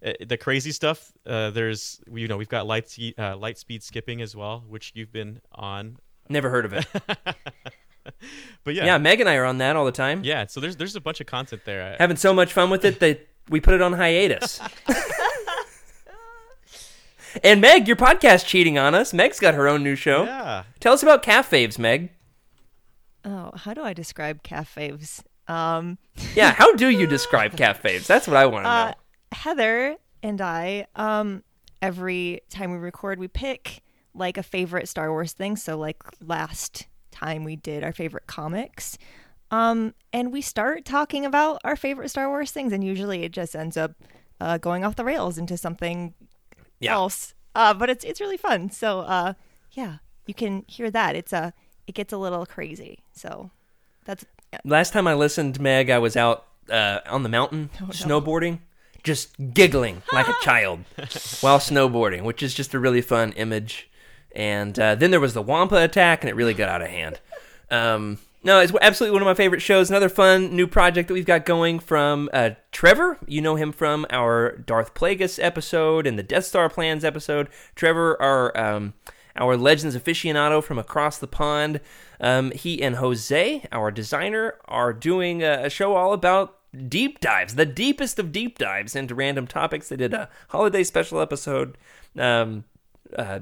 the 0.00 0.36
crazy 0.36 0.72
stuff, 0.72 1.12
uh, 1.26 1.50
there's 1.50 2.00
you 2.12 2.28
know 2.28 2.36
we've 2.36 2.48
got 2.48 2.66
light 2.66 2.88
speed, 2.88 3.14
uh, 3.18 3.36
light 3.36 3.58
speed 3.58 3.82
skipping 3.82 4.20
as 4.22 4.34
well, 4.36 4.64
which 4.68 4.92
you've 4.94 5.12
been 5.12 5.40
on. 5.52 5.96
Never 6.28 6.50
heard 6.50 6.64
of 6.64 6.72
it. 6.74 6.86
But 8.64 8.74
yeah, 8.74 8.86
yeah, 8.86 8.98
Meg 8.98 9.20
and 9.20 9.28
I 9.28 9.36
are 9.36 9.44
on 9.44 9.58
that 9.58 9.76
all 9.76 9.84
the 9.84 9.92
time. 9.92 10.22
yeah. 10.24 10.46
So 10.46 10.60
there's 10.60 10.76
there's 10.76 10.96
a 10.96 11.00
bunch 11.00 11.20
of 11.20 11.26
content 11.26 11.62
there. 11.66 11.94
Having 11.98 12.16
so 12.16 12.32
much 12.32 12.54
fun 12.54 12.70
with 12.70 12.82
it 12.86 13.00
that 13.00 13.28
we 13.50 13.60
put 13.60 13.74
it 13.74 13.82
on 13.82 13.92
hiatus. 13.92 14.60
and 17.44 17.60
Meg, 17.60 17.86
your 17.86 17.96
podcast 17.96 18.46
cheating 18.46 18.78
on 18.78 18.94
us. 18.94 19.12
Meg's 19.12 19.38
got 19.38 19.54
her 19.54 19.68
own 19.68 19.82
new 19.82 19.94
show. 19.94 20.24
yeah. 20.24 20.64
Tell 20.80 20.94
us 20.94 21.02
about 21.02 21.22
Calf 21.22 21.50
Faves, 21.50 21.78
Meg. 21.78 22.10
Oh, 23.24 23.50
how 23.54 23.74
do 23.74 23.82
I 23.82 23.92
describe 23.92 24.42
calf 24.42 24.74
faves? 24.74 25.22
Um, 25.48 25.98
Yeah, 26.34 26.52
how 26.52 26.74
do 26.76 26.88
you 26.88 27.06
describe 27.16 27.56
Calf 27.56 27.82
Faves? 27.82 28.06
That's 28.06 28.26
what 28.26 28.36
I 28.36 28.46
want 28.46 28.64
to 28.64 28.68
know. 28.86 28.94
Uh, 29.32 29.36
Heather 29.36 29.96
and 30.22 30.40
I, 30.40 30.86
um, 30.96 31.42
every 31.80 32.40
time 32.50 32.72
we 32.72 32.78
record, 32.78 33.18
we 33.18 33.28
pick 33.28 33.82
like 34.14 34.36
a 34.36 34.42
favorite 34.42 34.88
Star 34.88 35.10
Wars 35.10 35.32
thing. 35.32 35.56
So, 35.56 35.78
like 35.78 35.96
last 36.24 36.86
time 37.10 37.44
we 37.44 37.56
did 37.56 37.84
our 37.84 37.92
favorite 37.92 38.26
comics. 38.26 38.98
Um, 39.50 39.94
and 40.12 40.30
we 40.32 40.42
start 40.42 40.84
talking 40.84 41.24
about 41.24 41.60
our 41.64 41.76
favorite 41.76 42.10
Star 42.10 42.28
Wars 42.28 42.50
things, 42.50 42.72
and 42.72 42.84
usually 42.84 43.24
it 43.24 43.32
just 43.32 43.56
ends 43.56 43.76
up 43.76 43.92
uh, 44.40 44.58
going 44.58 44.84
off 44.84 44.96
the 44.96 45.04
rails 45.04 45.38
into 45.38 45.56
something 45.56 46.14
Yeah. 46.80 46.94
else. 46.94 47.34
Uh, 47.54 47.74
but 47.74 47.88
it's 47.90 48.04
it's 48.04 48.20
really 48.20 48.36
fun. 48.36 48.70
So, 48.70 49.00
uh, 49.00 49.32
yeah, 49.72 49.96
you 50.26 50.34
can 50.34 50.64
hear 50.68 50.90
that. 50.90 51.16
It's 51.16 51.32
a 51.32 51.54
it 51.86 51.94
gets 51.94 52.12
a 52.12 52.18
little 52.18 52.44
crazy. 52.46 52.98
So, 53.12 53.50
that's 54.04 54.24
Last 54.64 54.92
time 54.94 55.06
I 55.06 55.14
listened, 55.14 55.60
Meg, 55.60 55.90
I 55.90 55.98
was 55.98 56.16
out 56.16 56.44
uh, 56.70 57.00
on 57.06 57.22
the 57.22 57.28
mountain 57.28 57.68
snowboarding, 57.90 58.60
just 59.02 59.34
giggling 59.54 60.02
like 60.12 60.28
a 60.28 60.34
child 60.42 60.80
while 61.40 61.58
snowboarding, 61.58 62.22
which 62.22 62.42
is 62.42 62.54
just 62.54 62.74
a 62.74 62.78
really 62.78 63.00
fun 63.02 63.32
image. 63.32 63.88
And 64.34 64.78
uh, 64.78 64.94
then 64.94 65.10
there 65.10 65.20
was 65.20 65.34
the 65.34 65.42
Wampa 65.42 65.76
attack, 65.76 66.22
and 66.22 66.30
it 66.30 66.36
really 66.36 66.54
got 66.54 66.68
out 66.68 66.82
of 66.82 66.88
hand. 66.88 67.20
Um, 67.70 68.18
no, 68.44 68.60
it's 68.60 68.72
absolutely 68.80 69.14
one 69.14 69.22
of 69.22 69.26
my 69.26 69.34
favorite 69.34 69.62
shows. 69.62 69.90
Another 69.90 70.08
fun 70.08 70.54
new 70.54 70.66
project 70.66 71.08
that 71.08 71.14
we've 71.14 71.26
got 71.26 71.44
going 71.44 71.80
from 71.80 72.30
uh, 72.32 72.50
Trevor. 72.70 73.18
You 73.26 73.40
know 73.40 73.56
him 73.56 73.72
from 73.72 74.06
our 74.10 74.56
Darth 74.58 74.94
Plagueis 74.94 75.42
episode 75.42 76.06
and 76.06 76.18
the 76.18 76.22
Death 76.22 76.44
Star 76.44 76.70
plans 76.70 77.04
episode. 77.04 77.48
Trevor, 77.74 78.20
our 78.22 78.56
um, 78.56 78.94
our 79.36 79.56
Legends 79.56 79.96
aficionado 79.96 80.62
from 80.62 80.78
across 80.78 81.18
the 81.18 81.26
pond. 81.26 81.80
Um, 82.20 82.50
he 82.52 82.82
and 82.82 82.96
Jose, 82.96 83.66
our 83.72 83.90
designer, 83.90 84.54
are 84.66 84.92
doing 84.92 85.42
a, 85.42 85.64
a 85.64 85.70
show 85.70 85.94
all 85.94 86.12
about 86.12 86.57
deep 86.88 87.20
dives, 87.20 87.54
the 87.54 87.66
deepest 87.66 88.18
of 88.18 88.32
deep 88.32 88.58
dives 88.58 88.94
into 88.94 89.14
random 89.14 89.46
topics. 89.46 89.88
They 89.88 89.96
did 89.96 90.14
a 90.14 90.28
holiday 90.48 90.84
special 90.84 91.20
episode. 91.20 91.76
Um, 92.18 92.64
uh, 93.16 93.40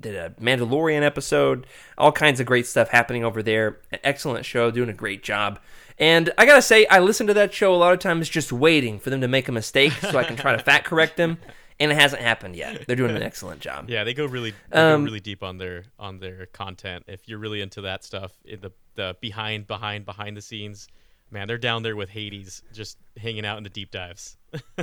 did 0.00 0.14
a 0.14 0.30
Mandalorian 0.40 1.02
episode, 1.02 1.66
all 1.96 2.12
kinds 2.12 2.40
of 2.40 2.46
great 2.46 2.66
stuff 2.66 2.90
happening 2.90 3.24
over 3.24 3.42
there. 3.42 3.78
An 3.90 3.98
excellent 4.04 4.44
show, 4.44 4.70
doing 4.70 4.88
a 4.90 4.94
great 4.94 5.22
job. 5.22 5.58
And 5.98 6.30
I 6.38 6.46
gotta 6.46 6.62
say, 6.62 6.86
I 6.86 7.00
listen 7.00 7.26
to 7.26 7.34
that 7.34 7.52
show 7.52 7.74
a 7.74 7.76
lot 7.76 7.92
of 7.92 7.98
times 7.98 8.28
just 8.28 8.52
waiting 8.52 8.98
for 9.00 9.10
them 9.10 9.20
to 9.22 9.28
make 9.28 9.48
a 9.48 9.52
mistake 9.52 9.92
so 9.92 10.18
I 10.18 10.24
can 10.24 10.36
try 10.36 10.54
to 10.54 10.62
fact 10.62 10.84
correct 10.84 11.16
them. 11.16 11.38
And 11.80 11.92
it 11.92 11.94
hasn't 11.94 12.22
happened 12.22 12.56
yet. 12.56 12.86
They're 12.86 12.96
doing 12.96 13.14
an 13.14 13.22
excellent 13.22 13.60
job. 13.60 13.88
Yeah, 13.88 14.02
they 14.04 14.12
go 14.12 14.26
really 14.26 14.52
they 14.70 14.80
Um, 14.80 15.02
go 15.02 15.06
really 15.06 15.20
deep 15.20 15.42
on 15.42 15.58
their 15.58 15.84
on 15.98 16.18
their 16.18 16.46
content. 16.46 17.04
If 17.06 17.28
you're 17.28 17.38
really 17.38 17.60
into 17.60 17.80
that 17.82 18.04
stuff, 18.04 18.32
the 18.44 18.72
the 18.94 19.16
behind 19.20 19.66
behind 19.68 20.04
behind 20.04 20.36
the 20.36 20.42
scenes 20.42 20.88
man, 21.30 21.48
they're 21.48 21.58
down 21.58 21.82
there 21.82 21.96
with 21.96 22.10
Hades, 22.10 22.62
just 22.72 22.98
hanging 23.16 23.44
out 23.44 23.58
in 23.58 23.64
the 23.64 23.70
deep 23.70 23.90
dives. 23.90 24.36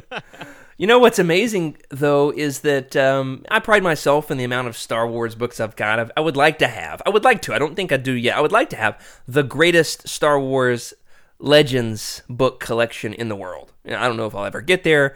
You 0.78 0.88
know 0.88 1.00
what's 1.00 1.20
amazing 1.20 1.78
though 1.90 2.32
is 2.32 2.60
that 2.62 2.98
um, 2.98 3.46
I 3.50 3.60
pride 3.60 3.82
myself 3.82 4.30
in 4.30 4.38
the 4.38 4.44
amount 4.44 4.68
of 4.68 4.76
Star 4.76 5.08
Wars 5.08 5.34
books 5.34 5.62
I've 5.62 5.78
got. 5.78 6.00
I've, 6.00 6.12
I 6.18 6.20
would 6.20 6.36
like 6.36 6.60
to 6.60 6.68
have. 6.68 7.02
I 7.06 7.12
would 7.12 7.24
like 7.24 7.42
to. 7.44 7.54
I 7.54 7.60
don't 7.60 7.76
think 7.76 7.94
I 7.94 7.98
do 7.98 8.12
yet. 8.12 8.36
I 8.36 8.42
would 8.42 8.52
like 8.52 8.70
to 8.72 8.76
have 8.76 9.02
the 9.26 9.44
greatest 9.44 10.10
Star 10.10 10.38
Wars 10.38 10.94
Legends 11.40 12.24
book 12.30 12.60
collection 12.60 13.14
in 13.14 13.30
the 13.30 13.38
world. 13.38 13.72
I 13.86 14.06
don't 14.06 14.18
know 14.18 14.26
if 14.26 14.36
I'll 14.36 14.44
ever 14.44 14.60
get 14.60 14.84
there. 14.84 15.16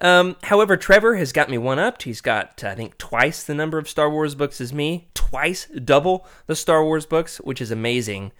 Um, 0.00 0.36
however, 0.44 0.78
Trevor 0.78 1.16
has 1.16 1.32
got 1.32 1.50
me 1.50 1.58
one 1.58 1.78
up. 1.78 2.00
He's 2.00 2.22
got, 2.22 2.64
I 2.64 2.74
think, 2.74 2.96
twice 2.96 3.44
the 3.44 3.54
number 3.54 3.76
of 3.76 3.88
Star 3.88 4.10
Wars 4.10 4.34
books 4.34 4.58
as 4.58 4.72
me, 4.72 5.08
twice 5.12 5.66
double 5.66 6.26
the 6.46 6.56
Star 6.56 6.82
Wars 6.82 7.04
books, 7.04 7.38
which 7.38 7.60
is 7.60 7.70
amazing. 7.70 8.32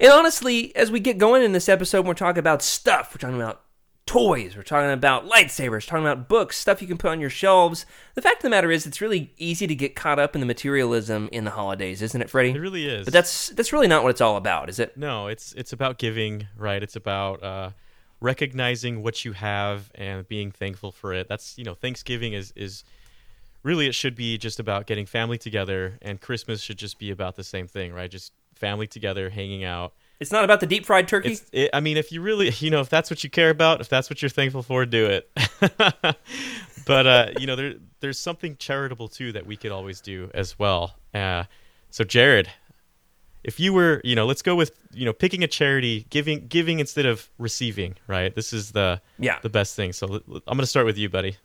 And 0.00 0.12
honestly, 0.12 0.74
as 0.76 0.90
we 0.90 1.00
get 1.00 1.18
going 1.18 1.42
in 1.42 1.52
this 1.52 1.68
episode, 1.68 2.06
we're 2.06 2.14
talking 2.14 2.40
about 2.40 2.62
stuff. 2.62 3.14
We're 3.14 3.18
talking 3.18 3.40
about 3.40 3.62
toys. 4.06 4.56
We're 4.56 4.62
talking 4.62 4.90
about 4.90 5.28
lightsabers, 5.28 5.86
talking 5.86 6.04
about 6.04 6.28
books, 6.28 6.56
stuff 6.56 6.82
you 6.82 6.88
can 6.88 6.98
put 6.98 7.10
on 7.10 7.20
your 7.20 7.30
shelves. 7.30 7.86
The 8.14 8.22
fact 8.22 8.36
of 8.36 8.42
the 8.42 8.50
matter 8.50 8.70
is, 8.70 8.86
it's 8.86 9.00
really 9.00 9.32
easy 9.38 9.66
to 9.66 9.74
get 9.74 9.94
caught 9.94 10.18
up 10.18 10.34
in 10.34 10.40
the 10.40 10.46
materialism 10.46 11.28
in 11.32 11.44
the 11.44 11.52
holidays, 11.52 12.02
isn't 12.02 12.20
it, 12.20 12.28
Freddie? 12.28 12.50
It 12.50 12.60
really 12.60 12.86
is. 12.86 13.04
But 13.04 13.12
that's 13.14 13.48
that's 13.50 13.72
really 13.72 13.88
not 13.88 14.02
what 14.02 14.10
it's 14.10 14.20
all 14.20 14.36
about, 14.36 14.68
is 14.68 14.78
it? 14.78 14.96
No, 14.96 15.28
it's 15.28 15.52
it's 15.54 15.72
about 15.72 15.98
giving, 15.98 16.48
right? 16.56 16.82
It's 16.82 16.96
about 16.96 17.42
uh, 17.42 17.70
recognizing 18.20 19.02
what 19.02 19.24
you 19.24 19.32
have 19.32 19.90
and 19.94 20.26
being 20.28 20.50
thankful 20.50 20.92
for 20.92 21.12
it. 21.14 21.28
That's 21.28 21.56
you 21.56 21.64
know, 21.64 21.74
Thanksgiving 21.74 22.32
is 22.32 22.52
is 22.56 22.84
really 23.62 23.86
it 23.86 23.94
should 23.94 24.14
be 24.14 24.36
just 24.38 24.60
about 24.60 24.86
getting 24.86 25.06
family 25.06 25.38
together, 25.38 25.98
and 26.02 26.20
Christmas 26.20 26.60
should 26.60 26.78
just 26.78 26.98
be 26.98 27.10
about 27.10 27.36
the 27.36 27.44
same 27.44 27.66
thing, 27.66 27.92
right? 27.92 28.10
Just 28.10 28.32
family 28.56 28.86
together, 28.86 29.30
hanging 29.30 29.64
out. 29.64 29.92
It's 30.20 30.30
not 30.32 30.44
about 30.44 30.60
the 30.60 30.66
deep 30.66 30.86
fried 30.86 31.08
turkey. 31.08 31.36
It, 31.52 31.70
I 31.74 31.80
mean, 31.80 31.96
if 31.96 32.12
you 32.12 32.20
really, 32.22 32.50
you 32.58 32.70
know, 32.70 32.80
if 32.80 32.88
that's 32.88 33.10
what 33.10 33.24
you 33.24 33.30
care 33.30 33.50
about, 33.50 33.80
if 33.80 33.88
that's 33.88 34.08
what 34.08 34.22
you're 34.22 34.28
thankful 34.28 34.62
for, 34.62 34.86
do 34.86 35.06
it. 35.06 35.30
but 36.86 37.06
uh, 37.06 37.30
you 37.38 37.46
know, 37.46 37.56
there 37.56 37.74
there's 38.00 38.18
something 38.18 38.56
charitable 38.56 39.08
too 39.08 39.32
that 39.32 39.46
we 39.46 39.56
could 39.56 39.72
always 39.72 40.00
do 40.00 40.30
as 40.34 40.58
well. 40.58 40.94
Uh, 41.12 41.44
so, 41.90 42.04
Jared, 42.04 42.50
if 43.42 43.58
you 43.60 43.72
were, 43.72 44.00
you 44.04 44.14
know, 44.14 44.26
let's 44.26 44.42
go 44.42 44.54
with, 44.54 44.72
you 44.92 45.04
know, 45.04 45.12
picking 45.12 45.42
a 45.44 45.46
charity, 45.48 46.06
giving 46.10 46.46
giving 46.46 46.80
instead 46.80 47.06
of 47.06 47.28
receiving, 47.38 47.96
right? 48.06 48.34
This 48.34 48.52
is 48.52 48.72
the 48.72 49.00
Yeah. 49.18 49.38
the 49.42 49.48
best 49.50 49.74
thing. 49.76 49.92
So, 49.92 50.06
I'm 50.06 50.42
going 50.46 50.58
to 50.58 50.66
start 50.66 50.86
with 50.86 50.96
you, 50.98 51.08
buddy. 51.08 51.36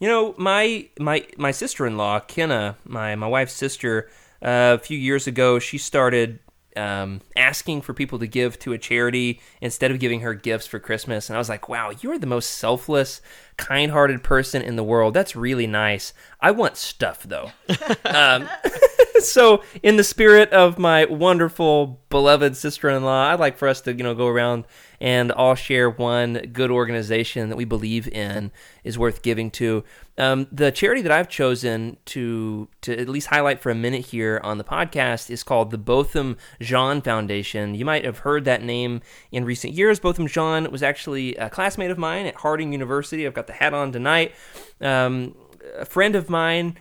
You 0.00 0.08
know, 0.08 0.34
my 0.38 0.88
my 0.98 1.26
my 1.38 1.50
sister 1.52 1.86
in 1.86 1.96
law, 1.96 2.20
Kenna, 2.20 2.76
my 2.84 3.14
my 3.14 3.28
wife's 3.28 3.52
sister, 3.52 4.10
uh, 4.42 4.76
a 4.76 4.78
few 4.78 4.98
years 4.98 5.26
ago, 5.26 5.58
she 5.58 5.78
started 5.78 6.38
um, 6.76 7.20
asking 7.36 7.82
for 7.82 7.94
people 7.94 8.18
to 8.18 8.26
give 8.26 8.58
to 8.60 8.72
a 8.72 8.78
charity 8.78 9.40
instead 9.60 9.90
of 9.90 9.98
giving 9.98 10.20
her 10.20 10.34
gifts 10.34 10.66
for 10.66 10.78
Christmas. 10.78 11.28
And 11.28 11.36
I 11.36 11.38
was 11.38 11.48
like, 11.48 11.68
wow, 11.68 11.92
you 12.00 12.10
are 12.12 12.18
the 12.18 12.26
most 12.26 12.50
selfless, 12.52 13.20
kind 13.56 13.92
hearted 13.92 14.22
person 14.22 14.62
in 14.62 14.76
the 14.76 14.84
world. 14.84 15.14
That's 15.14 15.36
really 15.36 15.66
nice. 15.66 16.12
I 16.40 16.50
want 16.50 16.76
stuff, 16.76 17.22
though. 17.22 17.52
um, 18.04 18.48
so, 19.20 19.62
in 19.82 19.96
the 19.96 20.04
spirit 20.04 20.50
of 20.50 20.78
my 20.78 21.04
wonderful, 21.04 22.00
beloved 22.08 22.56
sister 22.56 22.90
in 22.90 23.04
law, 23.04 23.30
I'd 23.30 23.38
like 23.38 23.56
for 23.56 23.68
us 23.68 23.80
to, 23.82 23.94
you 23.94 24.02
know, 24.02 24.14
go 24.14 24.26
around 24.26 24.64
and 25.00 25.30
all 25.30 25.54
share 25.54 25.88
one 25.88 26.50
good 26.52 26.70
organization 26.70 27.48
that 27.48 27.56
we 27.56 27.64
believe 27.64 28.08
in 28.08 28.50
is 28.82 28.98
worth 28.98 29.22
giving 29.22 29.50
to. 29.52 29.84
Um, 30.16 30.46
the 30.50 30.70
charity 30.70 31.02
that 31.02 31.12
I've 31.12 31.28
chosen 31.28 31.96
to 32.06 32.68
to 32.82 32.98
at 32.98 33.08
least 33.08 33.28
highlight 33.28 33.60
for 33.60 33.70
a 33.70 33.74
minute 33.74 34.06
here 34.06 34.40
on 34.42 34.58
the 34.58 34.64
podcast 34.64 35.30
is 35.30 35.42
called 35.42 35.70
the 35.70 35.78
Botham 35.78 36.36
Jean 36.60 37.00
Foundation. 37.00 37.74
You 37.74 37.84
might 37.84 38.04
have 38.04 38.18
heard 38.18 38.44
that 38.44 38.62
name 38.62 39.00
in 39.30 39.44
recent 39.44 39.74
years. 39.74 40.00
Botham 40.00 40.26
Jean 40.26 40.70
was 40.70 40.82
actually 40.82 41.34
a 41.36 41.50
classmate 41.50 41.90
of 41.90 41.98
mine 41.98 42.26
at 42.26 42.36
Harding 42.36 42.72
University. 42.72 43.26
I've 43.26 43.34
got 43.34 43.46
the 43.46 43.52
hat 43.52 43.74
on 43.74 43.92
tonight. 43.92 44.34
Um, 44.80 45.34
a 45.76 45.84
friend 45.84 46.14
of 46.14 46.28
mine 46.28 46.76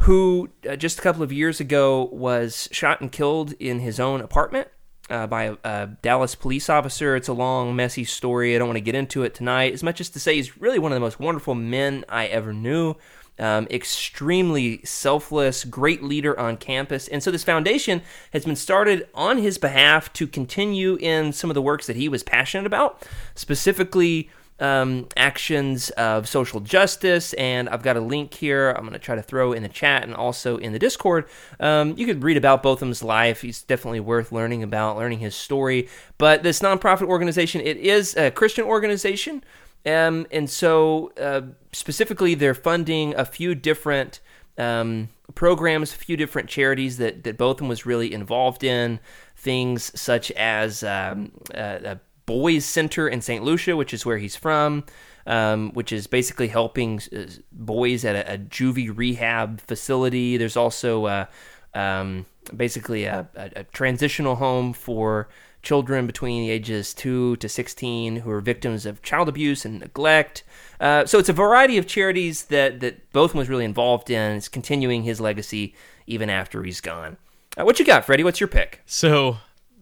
who 0.00 0.48
uh, 0.68 0.76
just 0.76 0.98
a 0.98 1.02
couple 1.02 1.22
of 1.22 1.32
years 1.32 1.60
ago 1.60 2.08
was 2.12 2.68
shot 2.72 3.00
and 3.00 3.12
killed 3.12 3.52
in 3.58 3.80
his 3.80 4.00
own 4.00 4.20
apartment 4.20 4.68
uh, 5.10 5.26
by 5.26 5.44
a, 5.44 5.56
a 5.64 5.86
Dallas 6.00 6.34
police 6.34 6.70
officer. 6.70 7.16
It's 7.16 7.28
a 7.28 7.34
long, 7.34 7.76
messy 7.76 8.04
story. 8.04 8.54
I 8.54 8.58
don't 8.58 8.68
want 8.68 8.78
to 8.78 8.82
get 8.82 8.94
into 8.94 9.24
it 9.24 9.34
tonight. 9.34 9.74
As 9.74 9.82
much 9.82 10.00
as 10.00 10.08
to 10.10 10.20
say, 10.20 10.36
he's 10.36 10.56
really 10.58 10.78
one 10.78 10.92
of 10.92 10.96
the 10.96 11.00
most 11.00 11.20
wonderful 11.20 11.54
men 11.54 12.04
I 12.08 12.26
ever 12.26 12.54
knew. 12.54 12.94
Um, 13.38 13.66
extremely 13.70 14.82
selfless, 14.84 15.64
great 15.64 16.02
leader 16.02 16.38
on 16.38 16.58
campus. 16.58 17.08
And 17.08 17.22
so 17.22 17.30
this 17.30 17.44
foundation 17.44 18.02
has 18.34 18.44
been 18.44 18.56
started 18.56 19.08
on 19.14 19.38
his 19.38 19.56
behalf 19.56 20.12
to 20.14 20.26
continue 20.26 20.96
in 21.00 21.32
some 21.32 21.48
of 21.48 21.54
the 21.54 21.62
works 21.62 21.86
that 21.86 21.96
he 21.96 22.08
was 22.08 22.22
passionate 22.22 22.66
about, 22.66 23.06
specifically 23.34 24.30
um, 24.60 25.08
actions 25.16 25.90
of 25.90 26.28
social 26.28 26.60
justice. 26.60 27.32
And 27.34 27.68
I've 27.68 27.82
got 27.82 27.96
a 27.96 28.00
link 28.00 28.34
here 28.34 28.70
I'm 28.70 28.82
going 28.82 28.92
to 28.92 28.98
try 28.98 29.16
to 29.16 29.22
throw 29.22 29.52
in 29.52 29.62
the 29.62 29.68
chat 29.68 30.02
and 30.02 30.14
also 30.14 30.56
in 30.56 30.72
the 30.72 30.78
Discord. 30.78 31.26
Um, 31.58 31.94
you 31.96 32.06
could 32.06 32.22
read 32.22 32.36
about 32.36 32.62
Botham's 32.62 33.02
life. 33.02 33.40
He's 33.42 33.62
definitely 33.62 34.00
worth 34.00 34.32
learning 34.32 34.62
about, 34.62 34.96
learning 34.96 35.20
his 35.20 35.34
story. 35.34 35.88
But 36.18 36.42
this 36.42 36.60
nonprofit 36.60 37.06
organization, 37.08 37.60
it 37.60 37.78
is 37.78 38.16
a 38.16 38.30
Christian 38.30 38.64
organization. 38.64 39.42
Um, 39.86 40.26
and 40.30 40.48
so, 40.48 41.12
uh, 41.18 41.42
specifically, 41.72 42.34
they're 42.34 42.54
funding 42.54 43.14
a 43.14 43.24
few 43.24 43.54
different 43.54 44.20
um, 44.58 45.08
programs, 45.34 45.94
a 45.94 45.96
few 45.96 46.16
different 46.16 46.48
charities 46.48 46.98
that, 46.98 47.24
that 47.24 47.38
Botham 47.38 47.68
was 47.68 47.86
really 47.86 48.12
involved 48.12 48.62
in. 48.62 49.00
Things 49.36 49.98
such 49.98 50.30
as 50.32 50.82
um, 50.84 51.32
a, 51.54 51.92
a 51.92 52.00
boys' 52.30 52.64
center 52.64 53.08
in 53.08 53.20
St. 53.20 53.42
Lucia, 53.42 53.76
which 53.76 53.92
is 53.92 54.06
where 54.06 54.18
he's 54.18 54.36
from, 54.36 54.84
um, 55.26 55.72
which 55.72 55.90
is 55.92 56.06
basically 56.06 56.46
helping 56.46 57.00
uh, 57.16 57.24
boys 57.50 58.04
at 58.04 58.14
a, 58.14 58.34
a 58.34 58.38
juvie 58.38 58.96
rehab 58.96 59.60
facility. 59.62 60.36
There's 60.36 60.56
also 60.56 61.06
uh, 61.06 61.26
um, 61.74 62.26
basically 62.56 63.04
a, 63.04 63.28
a, 63.34 63.50
a 63.56 63.64
transitional 63.64 64.36
home 64.36 64.72
for 64.72 65.28
children 65.62 66.06
between 66.06 66.42
the 66.42 66.50
ages 66.50 66.94
2 66.94 67.36
to 67.36 67.48
16 67.48 68.16
who 68.16 68.30
are 68.30 68.40
victims 68.40 68.86
of 68.86 69.02
child 69.02 69.28
abuse 69.28 69.64
and 69.64 69.80
neglect. 69.80 70.44
Uh, 70.78 71.04
so 71.04 71.18
it's 71.18 71.28
a 71.28 71.34
variety 71.34 71.78
of 71.78 71.86
charities 71.86 72.44
that, 72.44 72.78
that 72.78 73.12
Botham 73.12 73.38
was 73.38 73.48
really 73.48 73.64
involved 73.64 74.08
in. 74.08 74.36
It's 74.36 74.48
continuing 74.48 75.02
his 75.02 75.20
legacy 75.20 75.74
even 76.06 76.30
after 76.30 76.62
he's 76.62 76.80
gone. 76.80 77.16
Uh, 77.58 77.64
what 77.64 77.80
you 77.80 77.84
got, 77.84 78.04
Freddie? 78.04 78.24
What's 78.24 78.40
your 78.40 78.48
pick? 78.48 78.80
So, 78.86 79.38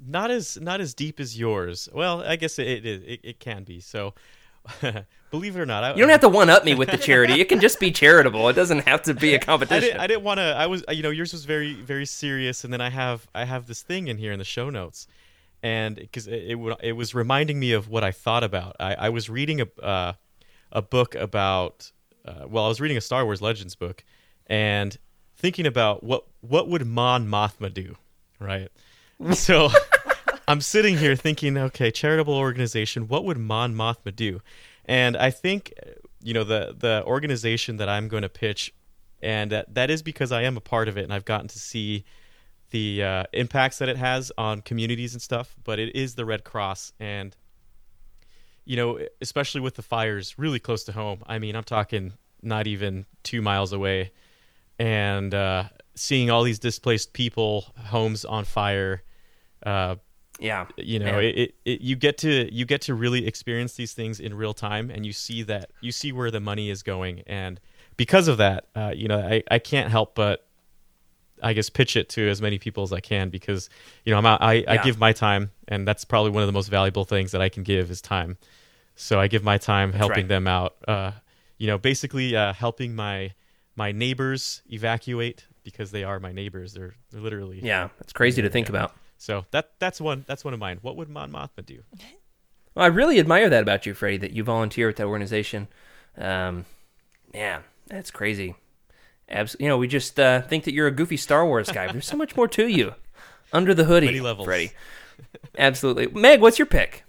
not 0.09 0.31
as 0.31 0.61
not 0.61 0.81
as 0.81 0.95
deep 0.95 1.21
as 1.21 1.39
yours. 1.39 1.89
Well, 1.93 2.23
I 2.23 2.37
guess 2.37 2.59
it 2.59 2.67
it, 2.67 2.87
it, 2.87 3.21
it 3.23 3.41
can 3.41 3.65
be. 3.65 3.81
So, 3.81 4.15
believe 5.31 5.57
it 5.57 5.61
or 5.61 5.67
not, 5.67 5.85
I, 5.85 5.91
You 5.91 5.99
don't 5.99 6.11
have 6.11 6.21
to 6.21 6.29
one 6.29 6.51
up 6.51 6.65
me 6.65 6.75
with 6.75 6.91
the 6.91 6.97
charity. 6.97 7.41
It 7.41 7.49
can 7.49 7.61
just 7.61 7.81
be 7.81 7.91
charitable. 7.91 8.49
It 8.49 8.55
doesn't 8.55 8.87
have 8.87 9.03
to 9.03 9.15
be 9.15 9.35
a 9.35 9.39
competition. 9.51 9.99
I 9.99 10.07
didn't 10.07 10.25
want 10.25 10.39
to. 10.39 10.45
I 10.45 10.67
was, 10.67 10.85
you 10.91 11.03
know, 11.03 11.11
yours 11.11 11.33
was 11.33 11.45
very, 11.45 11.75
very 11.75 12.07
serious, 12.07 12.65
and 12.65 12.73
then 12.73 12.81
I 12.81 12.91
have, 12.91 13.27
I 13.35 13.45
have 13.45 13.67
this 13.67 13.83
thing 13.83 14.09
in 14.09 14.19
here 14.19 14.33
in 14.33 14.39
the 14.39 14.45
show 14.45 14.71
notes, 14.71 15.07
and 15.63 15.97
because 15.97 16.27
it, 16.27 16.53
it, 16.53 16.79
it 16.83 16.93
was 16.93 17.15
reminding 17.15 17.59
me 17.59 17.73
of 17.73 17.89
what 17.89 18.05
I 18.05 18.13
thought 18.13 18.45
about. 18.45 18.77
I, 18.81 18.95
I 18.95 19.09
was 19.09 19.29
reading 19.29 19.61
a, 19.61 19.83
uh, 19.83 20.13
a 20.73 20.83
book 20.83 21.15
about, 21.15 21.91
uh, 22.25 22.47
well, 22.49 22.65
I 22.65 22.69
was 22.69 22.81
reading 22.81 22.97
a 22.97 23.03
Star 23.03 23.25
Wars 23.25 23.43
Legends 23.43 23.75
book, 23.75 24.05
and 24.47 24.97
thinking 25.37 25.67
about 25.67 26.03
what, 26.03 26.25
what 26.41 26.69
would 26.69 26.87
Mon 26.87 27.27
Mothma 27.29 27.73
do, 27.73 27.97
right? 28.41 28.69
So. 29.33 29.71
I'm 30.49 30.62
sitting 30.62 30.96
here 30.96 31.14
thinking, 31.14 31.59
okay, 31.59 31.90
charitable 31.90 32.34
organization, 32.34 33.07
what 33.07 33.22
would 33.26 33.36
Mon 33.36 33.74
Mothma 33.74 34.16
do? 34.16 34.40
And 34.86 35.14
I 35.14 35.30
think, 35.30 35.74
you 36.22 36.32
know, 36.32 36.42
the 36.42 36.74
the 36.76 37.05
organization 37.05 37.76
that 37.76 37.90
I'm 37.90 38.09
going 38.09 38.22
to 38.22 38.30
pitch, 38.30 38.72
and 39.22 39.53
that, 39.53 39.74
that 39.74 39.90
is 39.90 40.03
because 40.03 40.32
I 40.32 40.44
am 40.44 40.57
a 40.57 40.62
part 40.62 40.88
of 40.88 40.96
it, 40.96 41.05
and 41.05 41.12
I've 41.12 41.26
gotten 41.26 41.49
to 41.49 41.59
see 41.59 42.07
the 42.70 43.03
uh, 43.03 43.24
impacts 43.34 43.76
that 43.78 43.90
it 43.90 43.99
has 43.99 44.32
on 44.38 44.62
communities 44.62 45.12
and 45.12 45.20
stuff. 45.20 45.55
But 45.64 45.78
it 45.78 45.94
is 45.94 46.14
the 46.14 46.24
Red 46.24 46.44
Cross, 46.44 46.94
and 46.99 47.36
you 48.64 48.76
know, 48.76 49.01
especially 49.20 49.61
with 49.61 49.74
the 49.74 49.82
fires 49.82 50.38
really 50.38 50.59
close 50.59 50.82
to 50.84 50.92
home. 50.92 51.22
I 51.26 51.38
mean, 51.38 51.57
I'm 51.57 51.64
talking 51.64 52.14
not 52.40 52.66
even 52.66 53.05
two 53.22 53.42
miles 53.42 53.74
away, 53.74 54.12
and 54.78 55.34
uh, 55.34 55.64
seeing 55.94 56.30
all 56.30 56.42
these 56.42 56.59
displaced 56.59 57.12
people, 57.12 57.66
homes 57.76 58.24
on 58.24 58.46
fire. 58.46 59.03
Uh, 59.62 59.96
yeah. 60.39 60.66
you 60.76 60.99
know 60.99 61.18
it, 61.18 61.36
it, 61.36 61.55
it 61.64 61.80
you 61.80 61.97
get 61.97 62.18
to 62.18 62.53
you 62.53 62.64
get 62.64 62.82
to 62.82 62.95
really 62.95 63.26
experience 63.26 63.74
these 63.74 63.93
things 63.93 64.20
in 64.20 64.34
real 64.34 64.55
time 64.55 64.91
and 64.91 65.05
you 65.05 65.12
see 65.12 65.43
that 65.43 65.70
you 65.80 65.93
see 65.93 66.12
where 66.12 66.30
the 66.30 66.41
money 66.41 66.70
is 66.70 66.82
going 66.82 67.22
and 67.26 67.61
because 67.97 68.28
of 68.28 68.39
that 68.39 68.66
uh, 68.74 68.93
you 68.95 69.09
know 69.09 69.18
I, 69.18 69.43
I 69.51 69.59
can't 69.59 69.91
help 69.91 70.14
but 70.14 70.47
i 71.43 71.53
guess 71.53 71.70
pitch 71.70 71.97
it 71.97 72.09
to 72.11 72.28
as 72.28 72.41
many 72.43 72.59
people 72.59 72.82
as 72.82 72.93
i 72.93 73.01
can 73.01 73.30
because 73.30 73.68
you 74.05 74.12
know 74.12 74.18
I'm, 74.18 74.26
out- 74.26 74.43
I, 74.43 74.64
I 74.66 74.78
give 74.78 74.99
my 74.99 75.12
time 75.12 75.51
and 75.66 75.86
that's 75.86 76.05
probably 76.05 76.30
one 76.30 76.43
of 76.43 76.47
the 76.47 76.53
most 76.53 76.68
valuable 76.68 77.05
things 77.05 77.32
that 77.32 77.41
i 77.41 77.49
can 77.49 77.62
give 77.62 77.91
is 77.91 78.01
time 78.01 78.39
so 78.97 79.20
i 79.20 79.28
give 79.28 79.45
my 79.45 79.59
time 79.59 79.93
helping 79.93 80.16
right. 80.16 80.28
them 80.28 80.47
out 80.47 80.76
uh, 80.86 81.12
you 81.59 81.66
know 81.66 81.78
basically 81.78 82.36
uh, 82.36 82.53
helping 82.53 82.95
my 82.95 83.32
my 83.76 83.93
neighbors 83.93 84.62
evacuate 84.72 85.47
because 85.62 85.91
they 85.91 86.03
are 86.03 86.18
my 86.18 86.32
neighbors 86.32 86.72
they're, 86.74 86.95
they're 87.11 87.20
literally 87.20 87.61
Yeah. 87.62 87.89
It's 88.01 88.12
crazy 88.12 88.43
to 88.43 88.51
think 88.51 88.68
about. 88.68 88.95
So 89.19 89.45
that 89.51 89.73
that's 89.79 90.01
one 90.01 90.25
that's 90.27 90.45
one 90.45 90.55
of 90.55 90.61
mine. 90.61 90.79
What 90.81 90.97
would 90.97 91.09
Mon 91.09 91.31
Mothma 91.33 91.66
do? 91.66 91.83
Well, 92.75 92.85
I 92.85 92.89
really 92.89 93.19
admire 93.19 93.51
that 93.51 93.62
about 93.62 93.85
you, 93.85 93.93
Freddie, 93.95 94.19
that 94.19 94.31
you 94.33 94.45
volunteer 94.45 94.87
with 94.87 94.97
that 94.97 95.07
organization. 95.07 95.66
Um, 96.16 96.64
yeah, 97.35 97.62
that's 97.89 98.11
crazy. 98.12 98.55
Abs- 99.29 99.57
you 99.59 99.66
know, 99.69 99.77
we 99.77 99.89
just 99.89 100.19
uh, 100.21 100.41
think 100.43 100.64
that 100.64 100.73
you're 100.73 100.87
a 100.87 100.93
goofy 100.93 101.16
Star 101.16 101.45
Wars 101.45 101.69
guy. 101.71 101.87
but 101.87 101.93
There's 101.95 102.07
so 102.07 102.16
much 102.16 102.37
more 102.37 102.47
to 102.49 102.66
you 102.69 102.95
under 103.53 103.75
the 103.75 103.85
hoodie, 103.85 104.07
Many 104.07 104.21
levels. 104.21 104.47
Freddie. 104.47 104.71
Absolutely, 105.59 106.07
Meg. 106.09 106.41
What's 106.41 106.59
your 106.59 106.66
pick? 106.66 107.05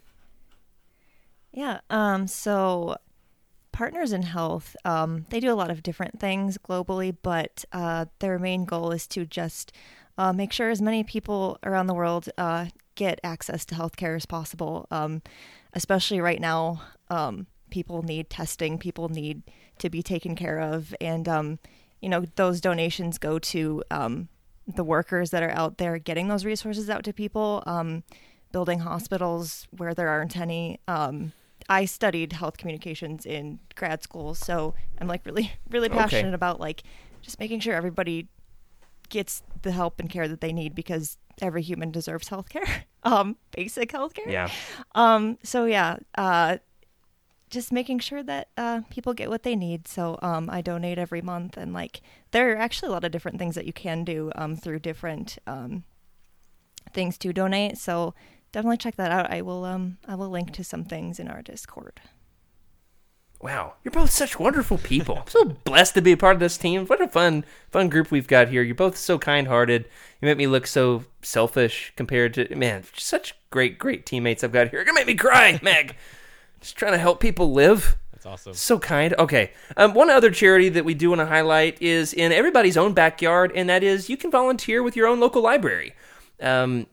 Yeah. 1.51 1.79
Um. 1.89 2.27
So, 2.27 2.97
Partners 3.71 4.11
in 4.11 4.23
Health, 4.23 4.75
um, 4.85 5.25
they 5.29 5.39
do 5.39 5.51
a 5.51 5.55
lot 5.55 5.69
of 5.71 5.83
different 5.83 6.19
things 6.19 6.57
globally, 6.57 7.15
but 7.21 7.63
uh, 7.71 8.05
their 8.19 8.39
main 8.39 8.65
goal 8.65 8.91
is 8.91 9.07
to 9.07 9.25
just 9.25 9.71
uh, 10.19 10.33
make 10.33 10.51
sure 10.51 10.69
as 10.69 10.81
many 10.81 11.03
people 11.03 11.57
around 11.63 11.87
the 11.87 11.93
world 11.95 12.29
uh, 12.37 12.65
get 12.95 13.19
access 13.23 13.65
to 13.65 13.75
healthcare 13.75 14.15
as 14.15 14.25
possible. 14.27 14.85
Um, 14.91 15.21
especially 15.73 16.19
right 16.19 16.41
now, 16.41 16.81
um, 17.09 17.47
people 17.71 18.03
need 18.03 18.29
testing. 18.29 18.77
People 18.77 19.09
need 19.09 19.41
to 19.79 19.89
be 19.89 20.03
taken 20.03 20.35
care 20.35 20.59
of, 20.59 20.93
and 20.99 21.27
um, 21.27 21.59
you 22.01 22.09
know 22.09 22.25
those 22.35 22.59
donations 22.61 23.17
go 23.17 23.39
to 23.39 23.81
um, 23.89 24.27
the 24.67 24.83
workers 24.83 25.31
that 25.31 25.41
are 25.41 25.51
out 25.51 25.77
there 25.77 25.97
getting 25.97 26.27
those 26.27 26.45
resources 26.45 26.89
out 26.89 27.03
to 27.05 27.13
people. 27.13 27.63
Um, 27.65 28.03
building 28.51 28.79
hospitals 28.79 29.67
where 29.77 29.93
there 29.93 30.09
aren't 30.09 30.35
any. 30.35 30.79
Um, 30.87 31.31
I 31.69 31.85
studied 31.85 32.33
health 32.33 32.57
communications 32.57 33.25
in 33.25 33.59
grad 33.75 34.01
school, 34.01 34.33
so 34.33 34.73
I'm 34.99 35.07
like 35.07 35.23
really, 35.25 35.51
really 35.69 35.87
Okay. 35.87 35.97
passionate 35.97 36.33
about 36.33 36.59
like 36.59 36.81
just 37.21 37.39
making 37.39 37.59
sure 37.59 37.75
everybody 37.75 38.27
gets 39.09 39.43
the 39.61 39.71
help 39.71 39.99
and 39.99 40.09
care 40.09 40.27
that 40.27 40.41
they 40.41 40.53
need 40.53 40.75
because 40.75 41.17
every 41.41 41.61
human 41.61 41.91
deserves 41.91 42.29
health 42.29 42.49
care, 42.49 42.85
um, 43.03 43.35
basic 43.51 43.91
health 43.91 44.13
care. 44.13 44.29
Yeah, 44.29 44.49
Um, 44.95 45.37
so 45.43 45.65
yeah, 45.65 45.97
uh, 46.17 46.57
just 47.49 47.71
making 47.71 47.99
sure 47.99 48.21
that 48.23 48.49
uh, 48.57 48.81
people 48.89 49.13
get 49.13 49.29
what 49.29 49.43
they 49.43 49.55
need. 49.55 49.87
So 49.87 50.19
um, 50.21 50.49
I 50.49 50.61
donate 50.61 50.97
every 50.97 51.21
month, 51.21 51.57
and 51.57 51.73
like 51.73 52.01
there 52.31 52.53
are 52.53 52.57
actually 52.57 52.89
a 52.89 52.91
lot 52.91 53.03
of 53.03 53.11
different 53.11 53.39
things 53.39 53.55
that 53.55 53.65
you 53.65 53.73
can 53.73 54.03
do 54.03 54.31
um, 54.35 54.55
through 54.55 54.79
different 54.79 55.37
um, 55.47 55.83
things 56.93 57.17
to 57.19 57.33
donate. 57.33 57.77
So 57.77 58.13
definitely 58.51 58.77
check 58.77 58.95
that 58.97 59.11
out. 59.11 59.31
I 59.31 59.41
will 59.41 59.65
um, 59.65 59.97
I 60.07 60.15
will 60.15 60.29
link 60.29 60.51
to 60.53 60.63
some 60.63 60.85
things 60.85 61.19
in 61.19 61.27
our 61.27 61.41
Discord. 61.41 61.99
Wow, 63.41 63.75
you're 63.83 63.93
both 63.93 64.09
such 64.09 64.37
wonderful 64.37 64.77
people. 64.77 65.19
I'm 65.19 65.27
so 65.27 65.45
blessed 65.45 65.93
to 65.93 66.01
be 66.01 66.11
a 66.11 66.17
part 66.17 66.35
of 66.35 66.41
this 66.41 66.57
team. 66.57 66.85
What 66.87 66.99
a 66.99 67.07
fun, 67.07 67.45
fun 67.71 67.87
group 67.87 68.11
we've 68.11 68.27
got 68.27 68.49
here. 68.49 68.61
You're 68.61 68.75
both 68.75 68.97
so 68.97 69.17
kind-hearted. 69.17 69.85
You 70.21 70.25
make 70.25 70.37
me 70.37 70.47
look 70.47 70.67
so 70.67 71.05
selfish 71.21 71.93
compared 71.95 72.33
to 72.33 72.53
man. 72.53 72.83
Such 72.97 73.35
great, 73.49 73.79
great 73.79 74.05
teammates 74.05 74.43
I've 74.43 74.51
got 74.51 74.69
here. 74.69 74.79
You're 74.79 74.85
gonna 74.85 74.99
make 74.99 75.07
me 75.07 75.15
cry, 75.15 75.57
Meg. 75.63 75.95
Just 76.59 76.75
trying 76.75 76.91
to 76.91 76.97
help 76.97 77.21
people 77.21 77.53
live. 77.53 77.97
That's 78.11 78.25
awesome. 78.25 78.53
So 78.53 78.77
kind. 78.77 79.13
Okay. 79.17 79.53
Um, 79.77 79.93
one 79.93 80.09
other 80.09 80.31
charity 80.31 80.67
that 80.69 80.83
we 80.83 80.93
do 80.93 81.09
want 81.09 81.19
to 81.19 81.25
highlight 81.25 81.81
is 81.81 82.13
in 82.13 82.33
everybody's 82.33 82.75
own 82.75 82.93
backyard, 82.93 83.53
and 83.55 83.69
that 83.69 83.81
is 83.81 84.09
you 84.09 84.17
can 84.17 84.29
volunteer 84.29 84.83
with 84.83 84.97
your 84.97 85.07
own 85.07 85.21
local 85.21 85.41
library. 85.41 85.93
Um, 86.41 86.87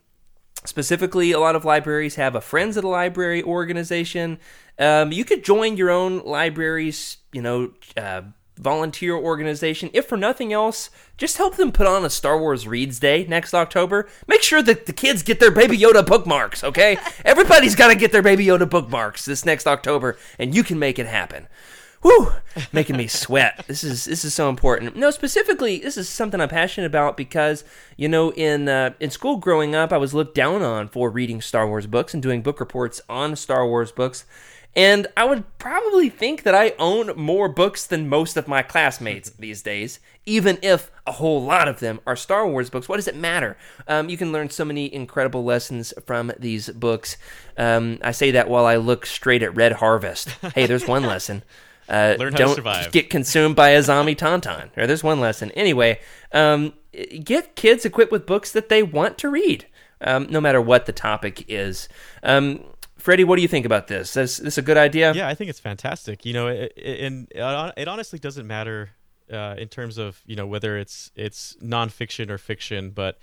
specifically, 0.64 1.32
a 1.32 1.40
lot 1.40 1.56
of 1.56 1.64
libraries 1.64 2.14
have 2.14 2.36
a 2.36 2.40
Friends 2.40 2.76
of 2.76 2.82
the 2.82 2.88
Library 2.88 3.42
organization. 3.42 4.38
Um, 4.78 5.12
you 5.12 5.24
could 5.24 5.44
join 5.44 5.76
your 5.76 5.90
own 5.90 6.22
library's, 6.24 7.18
you 7.32 7.42
know, 7.42 7.72
uh, 7.96 8.22
volunteer 8.58 9.14
organization. 9.14 9.90
If 9.92 10.06
for 10.06 10.16
nothing 10.16 10.52
else, 10.52 10.90
just 11.16 11.36
help 11.36 11.56
them 11.56 11.72
put 11.72 11.86
on 11.86 12.04
a 12.04 12.10
Star 12.10 12.38
Wars 12.38 12.66
Reads 12.66 12.98
Day 12.98 13.26
next 13.26 13.54
October. 13.54 14.08
Make 14.26 14.42
sure 14.42 14.62
that 14.62 14.86
the 14.86 14.92
kids 14.92 15.22
get 15.22 15.40
their 15.40 15.50
Baby 15.50 15.78
Yoda 15.78 16.04
bookmarks, 16.06 16.64
okay? 16.64 16.98
Everybody's 17.24 17.74
got 17.74 17.88
to 17.88 17.94
get 17.94 18.12
their 18.12 18.22
Baby 18.22 18.46
Yoda 18.46 18.68
bookmarks 18.68 19.24
this 19.24 19.44
next 19.44 19.66
October, 19.66 20.18
and 20.38 20.54
you 20.54 20.62
can 20.62 20.78
make 20.78 20.98
it 20.98 21.06
happen. 21.06 21.48
Whew, 22.02 22.32
making 22.72 22.96
me 22.96 23.06
sweat. 23.08 23.64
This 23.66 23.82
is 23.82 24.04
this 24.04 24.24
is 24.24 24.34
so 24.34 24.48
important. 24.48 24.96
No, 24.96 25.10
specifically, 25.10 25.78
this 25.78 25.96
is 25.96 26.08
something 26.08 26.40
I'm 26.40 26.48
passionate 26.48 26.86
about 26.86 27.16
because 27.16 27.64
you 27.96 28.08
know, 28.08 28.32
in 28.32 28.68
uh, 28.68 28.92
in 29.00 29.10
school 29.10 29.38
growing 29.38 29.74
up, 29.74 29.92
I 29.92 29.96
was 29.96 30.14
looked 30.14 30.34
down 30.34 30.62
on 30.62 30.88
for 30.88 31.10
reading 31.10 31.40
Star 31.40 31.66
Wars 31.66 31.86
books 31.86 32.14
and 32.14 32.22
doing 32.22 32.42
book 32.42 32.60
reports 32.60 33.00
on 33.08 33.34
Star 33.34 33.66
Wars 33.66 33.90
books. 33.90 34.24
And 34.76 35.06
I 35.16 35.24
would 35.24 35.44
probably 35.58 36.10
think 36.10 36.42
that 36.42 36.54
I 36.54 36.74
own 36.78 37.16
more 37.16 37.48
books 37.48 37.86
than 37.86 38.10
most 38.10 38.36
of 38.36 38.46
my 38.46 38.62
classmates 38.62 39.30
these 39.38 39.62
days, 39.62 39.98
even 40.26 40.58
if 40.62 40.90
a 41.06 41.12
whole 41.12 41.42
lot 41.42 41.66
of 41.66 41.80
them 41.80 41.98
are 42.06 42.14
Star 42.14 42.46
Wars 42.46 42.68
books. 42.68 42.86
What 42.88 42.96
does 42.96 43.08
it 43.08 43.16
matter? 43.16 43.56
Um, 43.88 44.10
you 44.10 44.18
can 44.18 44.32
learn 44.32 44.50
so 44.50 44.66
many 44.66 44.92
incredible 44.92 45.42
lessons 45.44 45.94
from 46.04 46.30
these 46.38 46.68
books. 46.68 47.16
Um, 47.56 47.98
I 48.02 48.12
say 48.12 48.30
that 48.32 48.48
while 48.50 48.66
I 48.66 48.76
look 48.76 49.06
straight 49.06 49.42
at 49.42 49.56
Red 49.56 49.72
Harvest. 49.72 50.28
Hey, 50.54 50.66
there's 50.66 50.86
one 50.86 51.02
lesson. 51.14 51.42
Uh, 51.88 52.16
Learn 52.18 52.32
how 52.32 52.38
to 52.38 52.44
don't 52.44 52.54
survive. 52.56 52.92
get 52.92 53.08
consumed 53.08 53.56
by 53.56 53.70
a 53.70 53.82
zombie 53.82 54.16
tauntaun. 54.16 54.76
Or 54.76 54.86
there's 54.86 55.04
one 55.04 55.20
lesson. 55.20 55.52
Anyway, 55.52 56.00
um, 56.32 56.74
get 57.22 57.54
kids 57.56 57.84
equipped 57.84 58.12
with 58.12 58.26
books 58.26 58.50
that 58.52 58.68
they 58.68 58.82
want 58.82 59.16
to 59.18 59.28
read, 59.28 59.66
um, 60.00 60.26
no 60.28 60.40
matter 60.40 60.60
what 60.60 60.86
the 60.86 60.92
topic 60.92 61.44
is. 61.48 61.88
Um, 62.24 62.64
Freddie, 63.06 63.22
what 63.22 63.36
do 63.36 63.42
you 63.42 63.46
think 63.46 63.64
about 63.64 63.86
this? 63.86 64.16
Is 64.16 64.38
this 64.38 64.58
a 64.58 64.62
good 64.62 64.76
idea? 64.76 65.12
Yeah, 65.14 65.28
I 65.28 65.34
think 65.36 65.48
it's 65.48 65.60
fantastic. 65.60 66.26
You 66.26 66.32
know, 66.32 66.48
it, 66.48 66.72
it, 66.76 67.00
and 67.02 67.28
it 67.76 67.86
honestly 67.86 68.18
doesn't 68.18 68.48
matter 68.48 68.90
uh, 69.32 69.54
in 69.56 69.68
terms 69.68 69.96
of 69.96 70.20
you 70.26 70.34
know 70.34 70.44
whether 70.44 70.76
it's 70.76 71.12
it's 71.14 71.56
nonfiction 71.62 72.30
or 72.30 72.36
fiction, 72.36 72.90
but 72.90 73.16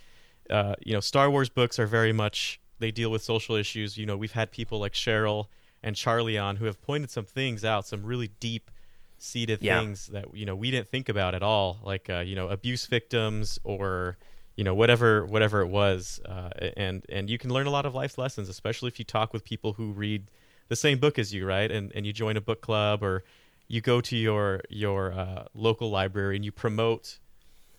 uh, 0.49 0.75
you 0.85 0.93
know, 0.93 1.01
Star 1.01 1.29
Wars 1.29 1.49
books 1.49 1.79
are 1.79 1.85
very 1.85 2.13
much 2.13 2.61
they 2.79 2.91
deal 2.91 3.11
with 3.11 3.23
social 3.23 3.57
issues. 3.57 3.97
You 3.97 4.05
know, 4.05 4.15
we've 4.15 4.31
had 4.31 4.53
people 4.53 4.79
like 4.79 4.93
Cheryl 4.93 5.47
and 5.83 5.97
Charlie 5.97 6.37
on 6.37 6.55
who 6.55 6.63
have 6.63 6.81
pointed 6.81 7.11
some 7.11 7.25
things 7.25 7.65
out, 7.65 7.85
some 7.85 8.05
really 8.05 8.29
deep 8.39 8.71
seated 9.17 9.61
Yeah. 9.61 9.81
things 9.81 10.07
that 10.07 10.33
you 10.33 10.45
know 10.45 10.55
we 10.55 10.71
didn't 10.71 10.87
think 10.87 11.09
about 11.09 11.35
at 11.35 11.43
all, 11.43 11.79
like 11.83 12.09
uh, 12.09 12.19
you 12.19 12.35
know 12.35 12.47
abuse 12.47 12.85
victims 12.85 13.59
or 13.65 14.15
you 14.55 14.63
know 14.63 14.75
whatever 14.75 15.25
whatever 15.25 15.61
it 15.61 15.67
was, 15.67 16.19
uh, 16.25 16.49
and 16.77 17.05
and 17.09 17.29
you 17.29 17.37
can 17.37 17.51
learn 17.51 17.67
a 17.67 17.71
lot 17.71 17.85
of 17.85 17.95
life 17.95 18.17
lessons, 18.17 18.49
especially 18.49 18.87
if 18.87 18.99
you 18.99 19.05
talk 19.05 19.33
with 19.33 19.43
people 19.43 19.73
who 19.73 19.91
read 19.91 20.29
the 20.69 20.75
same 20.75 20.99
book 20.99 21.17
as 21.19 21.33
you, 21.33 21.45
right? 21.45 21.71
And 21.71 21.91
and 21.95 22.05
you 22.05 22.13
join 22.13 22.37
a 22.37 22.41
book 22.41 22.61
club 22.61 23.03
or 23.03 23.23
you 23.67 23.81
go 23.81 24.01
to 24.01 24.15
your 24.15 24.61
your 24.69 25.13
uh, 25.13 25.45
local 25.53 25.89
library 25.89 26.35
and 26.35 26.45
you 26.45 26.51
promote 26.51 27.19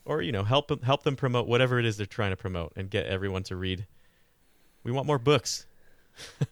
or 0.05 0.23
you 0.23 0.33
know 0.33 0.45
help 0.45 0.83
help 0.85 1.03
them 1.03 1.17
promote 1.17 1.47
whatever 1.47 1.79
it 1.79 1.85
is 1.85 1.97
they're 1.97 2.07
trying 2.07 2.31
to 2.31 2.37
promote 2.37 2.73
and 2.77 2.91
get 2.91 3.07
everyone 3.07 3.43
to 3.45 3.57
read. 3.57 3.87
We 4.83 4.93
want 4.93 5.07
more 5.07 5.19
books. 5.19 5.67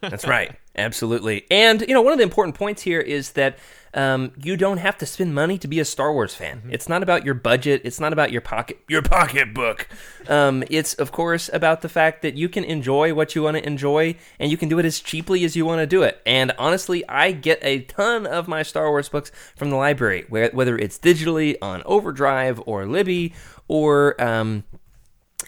That's 0.01 0.27
right. 0.27 0.57
Absolutely. 0.77 1.45
And, 1.51 1.83
you 1.83 1.95
know, 1.95 2.03
one 2.03 2.13
of 2.13 2.19
the 2.19 2.25
important 2.25 2.57
points 2.57 2.83
here 2.83 3.01
is 3.01 3.33
that 3.33 3.59
um, 3.95 4.33
you 4.43 4.57
don't 4.57 4.79
have 4.79 4.97
to 4.99 5.07
spend 5.07 5.35
money 5.35 5.59
to 5.59 5.69
be 5.69 5.79
a 5.79 5.85
Star 5.85 6.13
Wars 6.15 6.35
fan. 6.35 6.63
It's 6.71 6.89
not 6.89 7.03
about 7.03 7.27
your 7.27 7.35
budget. 7.35 7.83
It's 7.85 8.01
not 8.01 8.15
about 8.15 8.33
your 8.33 8.41
pocket, 8.41 8.79
your 8.89 9.03
pocketbook. 9.03 9.87
Um, 10.29 10.65
it's, 10.71 10.95
of 10.95 11.13
course, 11.13 11.51
about 11.53 11.83
the 11.83 11.91
fact 11.91 12.23
that 12.23 12.35
you 12.35 12.49
can 12.49 12.65
enjoy 12.65 13.13
what 13.13 13.35
you 13.35 13.43
want 13.43 13.59
to 13.59 13.67
enjoy 13.67 14.17
and 14.39 14.51
you 14.51 14.57
can 14.57 14.71
do 14.71 14.79
it 14.79 14.87
as 14.87 14.99
cheaply 14.99 15.45
as 15.45 15.57
you 15.57 15.67
want 15.67 15.81
to 15.81 15.87
do 15.87 16.03
it. 16.03 16.23
And 16.25 16.53
honestly, 16.59 17.07
I 17.07 17.33
get 17.33 17.59
a 17.61 17.81
ton 17.81 18.27
of 18.27 18.49
my 18.49 18.63
Star 18.63 18.89
Wars 18.89 19.11
books 19.11 19.31
from 19.55 19.69
the 19.69 19.77
library, 19.77 20.25
where, 20.31 20.51
whether 20.53 20.79
it's 20.79 20.99
digitally 20.99 21.57
on 21.61 21.83
Overdrive 21.85 22.63
or 22.65 22.87
Libby 22.87 23.35
or. 23.69 24.19
Um, 24.23 24.65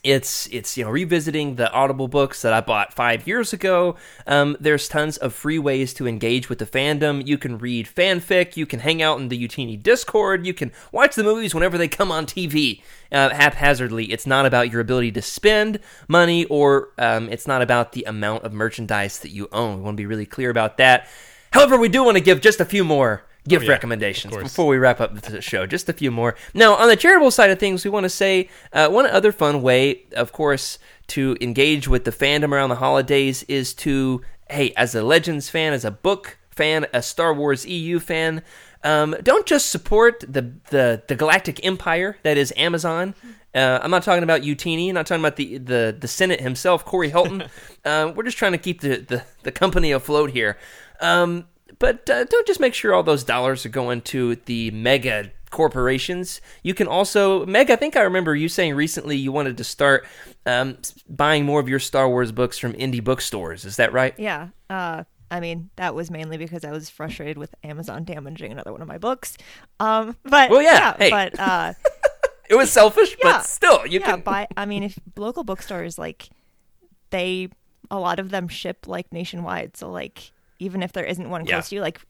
it's 0.04 0.46
it's 0.52 0.76
you 0.76 0.84
know 0.84 0.90
revisiting 0.90 1.56
the 1.56 1.72
audible 1.72 2.08
books 2.08 2.42
that 2.42 2.52
i 2.52 2.60
bought 2.60 2.92
five 2.92 3.26
years 3.26 3.52
ago. 3.52 3.96
Um, 4.26 4.56
there's 4.60 4.86
tons 4.86 5.16
of 5.16 5.32
free 5.32 5.58
ways 5.58 5.94
to 5.94 6.06
engage 6.06 6.48
with 6.48 6.58
the 6.58 6.66
fandom. 6.66 7.26
You 7.26 7.38
can 7.38 7.58
read 7.58 7.86
fanfic. 7.86 8.56
You 8.56 8.66
can 8.66 8.80
hang 8.80 9.02
out 9.02 9.18
in 9.18 9.28
the 9.28 9.48
utini 9.48 9.82
discord. 9.82 10.46
You 10.46 10.54
can 10.54 10.70
watch 10.92 11.14
the 11.14 11.24
movies 11.24 11.54
whenever 11.54 11.78
they 11.78 11.88
come 11.88 12.12
on 12.12 12.26
tv 12.26 12.82
uh, 13.10 13.30
haphazardly. 13.30 14.12
It's 14.12 14.26
not 14.26 14.46
about 14.46 14.70
your 14.70 14.80
ability 14.80 15.12
to 15.12 15.22
spend 15.22 15.80
money 16.06 16.44
or 16.44 16.90
um, 16.98 17.28
it's 17.30 17.46
not 17.46 17.62
about 17.62 17.92
the 17.92 18.04
amount 18.04 18.44
of 18.44 18.52
merchandise 18.52 19.18
that 19.20 19.30
you 19.30 19.48
own. 19.52 19.78
We 19.78 19.82
want 19.84 19.96
to 19.96 20.02
be 20.02 20.06
really 20.06 20.26
clear 20.26 20.50
about 20.50 20.76
that. 20.76 21.08
However 21.52 21.78
we 21.78 21.88
do 21.88 22.04
want 22.04 22.16
to 22.16 22.22
give 22.22 22.40
just 22.40 22.60
a 22.60 22.64
few 22.64 22.84
more 22.84 23.24
gift 23.48 23.64
yeah, 23.66 23.70
recommendations 23.70 24.36
before 24.36 24.66
we 24.66 24.78
wrap 24.78 25.00
up 25.00 25.20
the 25.20 25.40
show. 25.40 25.66
Just 25.66 25.88
a 25.88 25.92
few 25.92 26.10
more. 26.10 26.34
Now, 26.54 26.74
on 26.74 26.88
the 26.88 26.96
charitable 26.96 27.30
side 27.30 27.50
of 27.50 27.58
things, 27.58 27.84
we 27.84 27.90
want 27.90 28.04
to 28.04 28.10
say 28.10 28.48
uh, 28.72 28.88
one 28.88 29.06
other 29.06 29.32
fun 29.32 29.62
way, 29.62 30.02
of 30.16 30.32
course, 30.32 30.78
to 31.08 31.36
engage 31.40 31.86
with 31.86 32.04
the 32.04 32.10
fandom 32.10 32.52
around 32.52 32.70
the 32.70 32.76
holidays 32.76 33.42
is 33.44 33.74
to, 33.74 34.22
hey, 34.48 34.72
as 34.76 34.94
a 34.94 35.02
Legends 35.02 35.50
fan, 35.50 35.72
as 35.72 35.84
a 35.84 35.90
book 35.90 36.38
fan, 36.50 36.86
a 36.92 37.02
Star 37.02 37.34
Wars 37.34 37.66
EU 37.66 37.98
fan, 37.98 38.42
um, 38.82 39.16
don't 39.22 39.46
just 39.46 39.70
support 39.70 40.20
the, 40.20 40.52
the, 40.70 41.02
the 41.08 41.14
galactic 41.14 41.64
empire 41.64 42.18
that 42.22 42.36
is 42.36 42.52
Amazon. 42.56 43.14
Uh, 43.54 43.78
I'm 43.80 43.90
not 43.92 44.02
talking 44.02 44.24
about 44.24 44.40
Utini. 44.42 44.88
I'm 44.88 44.94
not 44.94 45.06
talking 45.06 45.22
about 45.22 45.36
the, 45.36 45.58
the, 45.58 45.96
the 45.96 46.08
Senate 46.08 46.40
himself, 46.40 46.84
Corey 46.84 47.08
Hilton. 47.08 47.44
uh, 47.84 48.12
we're 48.12 48.24
just 48.24 48.36
trying 48.36 48.50
to 48.50 48.58
keep 48.58 48.80
the, 48.80 48.96
the, 48.96 49.22
the 49.44 49.52
company 49.52 49.92
afloat 49.92 50.32
here. 50.32 50.58
Um, 51.00 51.46
but 51.78 52.08
uh, 52.10 52.24
don't 52.24 52.46
just 52.46 52.60
make 52.60 52.74
sure 52.74 52.94
all 52.94 53.02
those 53.02 53.24
dollars 53.24 53.64
are 53.66 53.70
going 53.70 54.00
to 54.02 54.36
the 54.36 54.70
mega 54.72 55.30
corporations. 55.50 56.40
You 56.62 56.74
can 56.74 56.86
also, 56.86 57.46
Meg, 57.46 57.70
I 57.70 57.76
think 57.76 57.96
I 57.96 58.00
remember 58.02 58.34
you 58.34 58.48
saying 58.48 58.74
recently 58.74 59.16
you 59.16 59.32
wanted 59.32 59.56
to 59.58 59.64
start 59.64 60.04
um, 60.46 60.76
buying 61.08 61.44
more 61.44 61.60
of 61.60 61.68
your 61.68 61.78
Star 61.78 62.08
Wars 62.08 62.32
books 62.32 62.58
from 62.58 62.72
indie 62.74 63.02
bookstores. 63.02 63.64
Is 63.64 63.76
that 63.76 63.92
right? 63.92 64.14
Yeah. 64.18 64.48
Uh, 64.68 65.04
I 65.30 65.40
mean, 65.40 65.70
that 65.76 65.94
was 65.94 66.10
mainly 66.10 66.36
because 66.36 66.64
I 66.64 66.70
was 66.70 66.90
frustrated 66.90 67.38
with 67.38 67.54
Amazon 67.64 68.04
damaging 68.04 68.52
another 68.52 68.72
one 68.72 68.82
of 68.82 68.88
my 68.88 68.98
books. 68.98 69.36
Um, 69.80 70.16
but 70.24 70.50
Well, 70.50 70.62
yeah, 70.62 70.94
hey. 70.98 71.10
but 71.10 71.38
uh, 71.38 71.72
It 72.50 72.56
was 72.56 72.70
selfish, 72.70 73.12
Yeah. 73.22 73.38
but 73.38 73.46
still, 73.46 73.86
you 73.86 74.00
yeah, 74.00 74.06
can. 74.06 74.20
buy. 74.20 74.46
I 74.56 74.66
mean, 74.66 74.82
if 74.82 74.98
local 75.16 75.44
bookstores 75.44 75.98
like 75.98 76.28
they, 77.10 77.48
a 77.90 77.98
lot 77.98 78.18
of 78.18 78.30
them 78.30 78.48
ship 78.48 78.86
like 78.86 79.10
nationwide. 79.12 79.76
So 79.76 79.90
like, 79.90 80.30
even 80.58 80.82
if 80.82 80.92
there 80.92 81.04
isn't 81.04 81.28
one 81.30 81.44
Yeah. 81.46 81.54
close 81.54 81.68
to 81.70 81.76
you, 81.76 81.80
like 81.80 82.00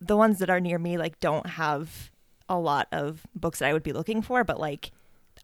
the 0.00 0.16
ones 0.16 0.38
that 0.40 0.50
are 0.50 0.60
near 0.60 0.78
me, 0.78 0.98
like 0.98 1.18
don't 1.20 1.46
have 1.46 2.10
a 2.48 2.58
lot 2.58 2.88
of 2.92 3.26
books 3.34 3.58
that 3.60 3.68
I 3.68 3.72
would 3.72 3.82
be 3.82 3.92
looking 3.92 4.22
for. 4.22 4.44
But 4.44 4.60
like, 4.60 4.92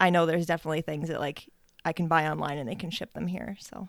I 0.00 0.10
know 0.10 0.26
there's 0.26 0.46
definitely 0.46 0.82
things 0.82 1.08
that 1.08 1.20
like 1.20 1.48
I 1.84 1.92
can 1.92 2.06
buy 2.06 2.28
online 2.28 2.58
and 2.58 2.68
they 2.68 2.74
can 2.74 2.90
ship 2.90 3.12
them 3.14 3.26
here. 3.26 3.56
So 3.60 3.88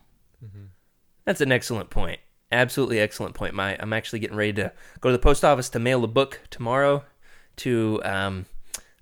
That's 1.26 1.42
an 1.42 1.52
excellent 1.52 1.90
point. 1.90 2.20
Absolutely 2.52 3.00
excellent 3.00 3.34
point. 3.36 3.54
My, 3.56 3.78
I'm 3.80 3.94
actually 3.94 4.20
getting 4.20 4.38
ready 4.38 4.54
to 4.54 4.72
go 5.00 5.10
to 5.10 5.14
the 5.14 5.20
post 5.20 5.44
office 5.44 5.70
to 5.70 5.80
mail 5.80 6.04
a 6.04 6.08
book 6.08 6.40
tomorrow 6.50 7.04
to 7.58 8.02
um, 8.04 8.46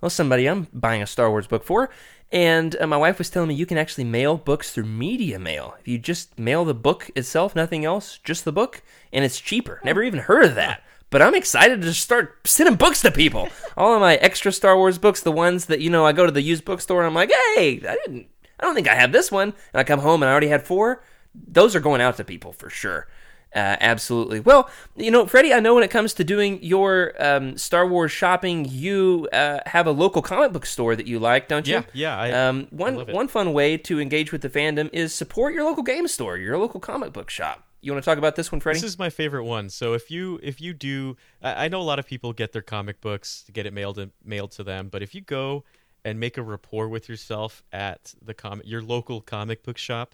well 0.02 0.10
somebody 0.10 0.46
I'm 0.48 0.68
buying 0.74 1.02
a 1.02 1.08
Star 1.08 1.30
Wars 1.30 1.48
book 1.48 1.64
for, 1.64 1.90
and 2.32 2.76
uh, 2.80 2.88
my 2.88 2.98
wife 2.98 3.18
was 3.18 3.30
telling 3.30 3.50
me 3.50 3.56
you 3.56 3.66
can 3.66 3.78
actually 3.78 4.06
mail 4.06 4.38
books 4.38 4.72
through 4.72 4.86
Media 4.86 5.38
Mail. 5.38 5.76
If 5.80 5.88
you 5.88 5.98
just 5.98 6.40
mail 6.40 6.64
the 6.64 6.74
book 6.74 7.10
itself, 7.16 7.56
nothing 7.56 7.84
else, 7.84 8.20
just 8.24 8.46
the 8.46 8.52
book, 8.52 8.82
and 9.12 9.26
it's 9.26 9.40
cheaper. 9.40 9.82
Never 9.84 10.02
even 10.04 10.22
heard 10.22 10.46
of 10.46 10.56
that. 10.56 10.84
But 11.10 11.22
I'm 11.22 11.36
excited 11.36 11.82
to 11.82 11.94
start 11.94 12.48
sending 12.48 12.76
books 12.76 13.02
to 13.02 13.12
people. 13.12 13.50
All 13.78 13.94
of 13.94 14.00
my 14.00 14.16
extra 14.16 14.52
Star 14.52 14.78
Wars 14.78 14.98
books, 14.98 15.22
the 15.22 15.32
ones 15.32 15.66
that 15.66 15.82
you 15.82 15.90
know, 15.90 16.06
I 16.06 16.14
go 16.14 16.26
to 16.26 16.32
the 16.32 16.42
used 16.42 16.64
bookstore 16.64 17.02
and 17.02 17.08
I'm 17.08 17.14
like, 17.14 17.32
hey, 17.56 17.82
I 17.88 17.98
didn't, 18.06 18.28
I 18.60 18.64
don't 18.64 18.76
think 18.76 18.88
I 18.88 18.96
have 18.96 19.12
this 19.12 19.32
one, 19.32 19.54
and 19.74 19.80
I 19.80 19.84
come 19.84 20.00
home 20.00 20.24
and 20.24 20.30
I 20.30 20.32
already 20.32 20.48
had 20.48 20.64
four. 20.64 21.04
Those 21.36 21.76
are 21.76 21.82
going 21.82 22.02
out 22.02 22.18
to 22.18 22.24
people 22.24 22.54
for 22.54 22.70
sure. 22.70 23.08
Uh, 23.54 23.76
absolutely. 23.82 24.40
Well, 24.40 24.70
you 24.96 25.12
know, 25.12 25.26
Freddie, 25.26 25.54
I 25.54 25.60
know 25.60 25.76
when 25.76 25.84
it 25.84 25.92
comes 25.92 26.14
to 26.14 26.24
doing 26.24 26.64
your 26.64 27.14
um, 27.20 27.58
Star 27.58 27.86
Wars 27.86 28.12
shopping, 28.12 28.66
you 28.66 29.28
uh, 29.34 29.60
have 29.66 29.88
a 29.88 29.92
local 29.92 30.22
comic 30.22 30.54
book 30.54 30.66
store 30.66 30.96
that 30.96 31.06
you 31.06 31.20
like, 31.20 31.50
don't 31.50 31.68
you? 31.68 31.74
Yeah, 31.76 31.84
yeah, 31.94 32.18
I- 32.18 32.32
um, 32.32 32.68
one 32.72 32.96
one 33.14 33.28
fun 33.28 33.52
way 33.52 33.76
to 33.78 34.00
engage 34.00 34.32
with 34.32 34.42
the 34.42 34.50
fandom 34.50 34.90
is 34.94 35.14
support 35.14 35.54
your 35.54 35.66
local 35.66 35.84
game 35.84 36.08
store, 36.08 36.38
your 36.38 36.58
local 36.58 36.80
comic 36.80 37.12
book 37.12 37.30
shop. 37.30 37.68
You 37.82 37.92
want 37.92 38.04
to 38.04 38.10
talk 38.10 38.20
about 38.20 38.36
this 38.36 38.52
one, 38.52 38.62
Freddie? 38.62 38.80
This 38.80 38.90
is 38.92 39.00
my 39.00 39.10
favorite 39.10 39.44
one. 39.44 39.68
So 39.70 39.94
if 39.94 40.10
you 40.12 40.40
if 40.44 40.62
you 40.62 40.74
do, 40.74 41.18
I, 41.42 41.66
I 41.66 41.68
know 41.68 41.82
a 41.82 41.84
lot 41.84 42.00
of 42.00 42.06
people 42.08 42.32
get 42.32 42.54
their 42.54 42.62
comic 42.62 43.02
books 43.02 43.42
to 43.48 43.52
get 43.52 43.66
it 43.66 43.74
mailed 43.74 43.98
in, 44.00 44.12
mailed 44.24 44.52
to 44.52 44.64
them. 44.64 44.88
But 44.90 45.02
if 45.02 45.14
you 45.16 45.22
go 45.22 45.64
and 46.06 46.20
make 46.20 46.38
a 46.38 46.42
rapport 46.44 46.88
with 46.88 47.10
yourself 47.10 47.64
at 47.74 48.14
the 48.24 48.34
comic 48.34 48.66
your 48.68 48.82
local 48.82 49.20
comic 49.20 49.64
book 49.64 49.78
shop, 49.80 50.14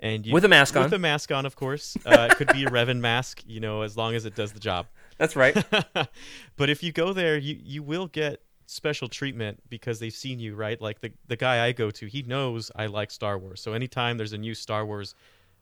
and 0.00 0.26
you, 0.26 0.32
With 0.32 0.44
a 0.44 0.48
mask 0.48 0.76
on. 0.76 0.84
with 0.84 0.92
a 0.92 0.98
mask 0.98 1.32
on, 1.32 1.46
of 1.46 1.56
course, 1.56 1.96
uh, 2.04 2.28
it 2.30 2.36
could 2.36 2.52
be 2.52 2.64
a 2.64 2.70
Revan 2.70 3.00
mask, 3.00 3.42
you 3.46 3.60
know, 3.60 3.82
as 3.82 3.96
long 3.96 4.14
as 4.14 4.24
it 4.26 4.34
does 4.34 4.52
the 4.52 4.60
job. 4.60 4.86
That's 5.18 5.36
right. 5.36 5.56
but 6.56 6.68
if 6.70 6.82
you 6.82 6.92
go 6.92 7.12
there, 7.12 7.38
you 7.38 7.58
you 7.62 7.82
will 7.82 8.06
get 8.06 8.42
special 8.66 9.08
treatment 9.08 9.62
because 9.70 9.98
they've 9.98 10.12
seen 10.12 10.38
you, 10.38 10.54
right? 10.54 10.80
Like 10.80 11.00
the 11.00 11.12
the 11.28 11.36
guy 11.36 11.64
I 11.64 11.72
go 11.72 11.90
to, 11.90 12.06
he 12.06 12.22
knows 12.22 12.70
I 12.76 12.86
like 12.86 13.10
Star 13.10 13.38
Wars. 13.38 13.60
So 13.60 13.72
anytime 13.72 14.18
there's 14.18 14.34
a 14.34 14.38
new 14.38 14.54
Star 14.54 14.84
Wars 14.84 15.14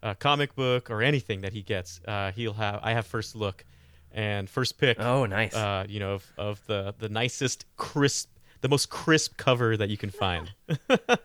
uh, 0.02 0.14
comic 0.14 0.54
book 0.56 0.90
or 0.90 1.02
anything 1.02 1.42
that 1.42 1.52
he 1.52 1.62
gets, 1.62 2.00
uh, 2.08 2.32
he'll 2.32 2.54
have 2.54 2.80
I 2.82 2.92
have 2.92 3.06
first 3.06 3.36
look 3.36 3.64
and 4.10 4.48
first 4.48 4.78
pick. 4.78 4.98
Oh, 5.00 5.26
nice. 5.26 5.54
Uh, 5.54 5.84
you 5.88 6.00
know, 6.00 6.14
of, 6.14 6.32
of 6.36 6.66
the 6.66 6.94
the 6.98 7.08
nicest 7.08 7.66
crisp, 7.76 8.30
the 8.62 8.68
most 8.68 8.90
crisp 8.90 9.36
cover 9.36 9.76
that 9.76 9.90
you 9.90 9.96
can 9.96 10.10
find. 10.10 10.52
the 10.66 11.18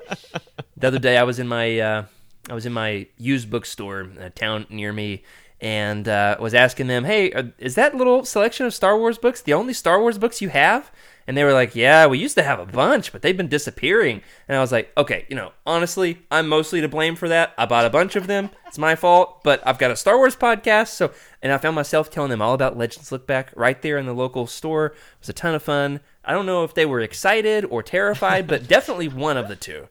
other 0.83 0.99
day 0.99 1.17
I 1.17 1.23
was 1.23 1.39
in 1.39 1.47
my 1.47 1.79
uh, 1.79 2.03
I 2.49 2.53
was 2.53 2.65
in 2.65 2.73
my 2.73 3.07
used 3.17 3.49
bookstore, 3.49 4.01
in 4.01 4.17
a 4.17 4.29
town 4.29 4.65
near 4.69 4.91
me, 4.91 5.23
and 5.61 6.07
uh, 6.07 6.37
was 6.39 6.53
asking 6.53 6.87
them, 6.87 7.03
"Hey, 7.03 7.51
is 7.57 7.75
that 7.75 7.95
little 7.95 8.25
selection 8.25 8.65
of 8.65 8.73
Star 8.73 8.97
Wars 8.97 9.17
books 9.17 9.41
the 9.41 9.53
only 9.53 9.73
Star 9.73 9.99
Wars 9.99 10.17
books 10.17 10.41
you 10.41 10.49
have?" 10.49 10.91
And 11.27 11.37
they 11.37 11.43
were 11.43 11.53
like, 11.53 11.75
"Yeah, 11.75 12.07
we 12.07 12.17
used 12.17 12.35
to 12.35 12.43
have 12.43 12.59
a 12.59 12.65
bunch, 12.65 13.11
but 13.11 13.21
they've 13.21 13.37
been 13.37 13.49
disappearing." 13.49 14.21
And 14.47 14.57
I 14.57 14.61
was 14.61 14.71
like, 14.71 14.91
"Okay, 14.97 15.25
you 15.29 15.35
know, 15.35 15.51
honestly, 15.65 16.19
I'm 16.31 16.47
mostly 16.47 16.81
to 16.81 16.87
blame 16.87 17.15
for 17.15 17.27
that. 17.27 17.53
I 17.57 17.65
bought 17.65 17.85
a 17.85 17.89
bunch 17.89 18.15
of 18.15 18.27
them. 18.27 18.49
It's 18.67 18.77
my 18.77 18.95
fault, 18.95 19.43
but 19.43 19.61
I've 19.67 19.77
got 19.77 19.91
a 19.91 19.95
Star 19.95 20.17
Wars 20.17 20.35
podcast, 20.35 20.89
so 20.89 21.11
and 21.41 21.51
I 21.51 21.57
found 21.57 21.75
myself 21.75 22.09
telling 22.09 22.29
them 22.31 22.41
all 22.41 22.53
about 22.53 22.77
Legends 22.77 23.11
Look 23.11 23.27
Back 23.27 23.51
right 23.55 23.81
there 23.81 23.97
in 23.97 24.05
the 24.05 24.13
local 24.13 24.47
store. 24.47 24.87
It 24.87 24.93
was 25.21 25.29
a 25.29 25.33
ton 25.33 25.55
of 25.55 25.63
fun. 25.63 25.99
I 26.23 26.33
don't 26.33 26.45
know 26.45 26.63
if 26.63 26.73
they 26.73 26.85
were 26.85 27.01
excited 27.01 27.65
or 27.65 27.83
terrified, 27.83 28.47
but 28.47 28.67
definitely 28.67 29.07
one 29.07 29.37
of 29.37 29.49
the 29.49 29.55
two. 29.55 29.87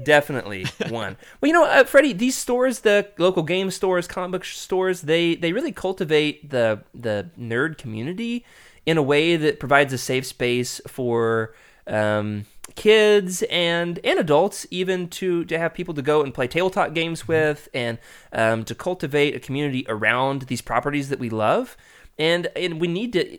Definitely 0.00 0.64
one. 0.88 1.16
Well, 1.40 1.48
you 1.48 1.52
know, 1.52 1.64
uh, 1.64 1.84
Freddie, 1.84 2.14
these 2.14 2.36
stores, 2.36 2.80
the 2.80 3.08
local 3.18 3.42
game 3.42 3.70
stores, 3.70 4.06
comic 4.06 4.32
book 4.32 4.44
stores, 4.44 5.02
they 5.02 5.34
they 5.34 5.52
really 5.52 5.72
cultivate 5.72 6.50
the 6.50 6.82
the 6.94 7.28
nerd 7.38 7.76
community 7.76 8.44
in 8.86 8.96
a 8.96 9.02
way 9.02 9.36
that 9.36 9.60
provides 9.60 9.92
a 9.92 9.98
safe 9.98 10.26
space 10.26 10.80
for 10.86 11.54
um, 11.86 12.46
kids 12.74 13.42
and 13.50 13.98
and 14.02 14.18
adults, 14.18 14.66
even 14.70 15.08
to 15.08 15.44
to 15.44 15.58
have 15.58 15.74
people 15.74 15.92
to 15.92 16.02
go 16.02 16.22
and 16.22 16.32
play 16.32 16.46
tabletop 16.46 16.94
games 16.94 17.28
with, 17.28 17.68
and 17.74 17.98
um, 18.32 18.64
to 18.64 18.74
cultivate 18.74 19.34
a 19.36 19.40
community 19.40 19.84
around 19.88 20.42
these 20.42 20.62
properties 20.62 21.10
that 21.10 21.18
we 21.18 21.28
love. 21.28 21.76
And 22.18 22.48
and 22.56 22.80
we 22.80 22.88
need 22.88 23.12
to, 23.12 23.38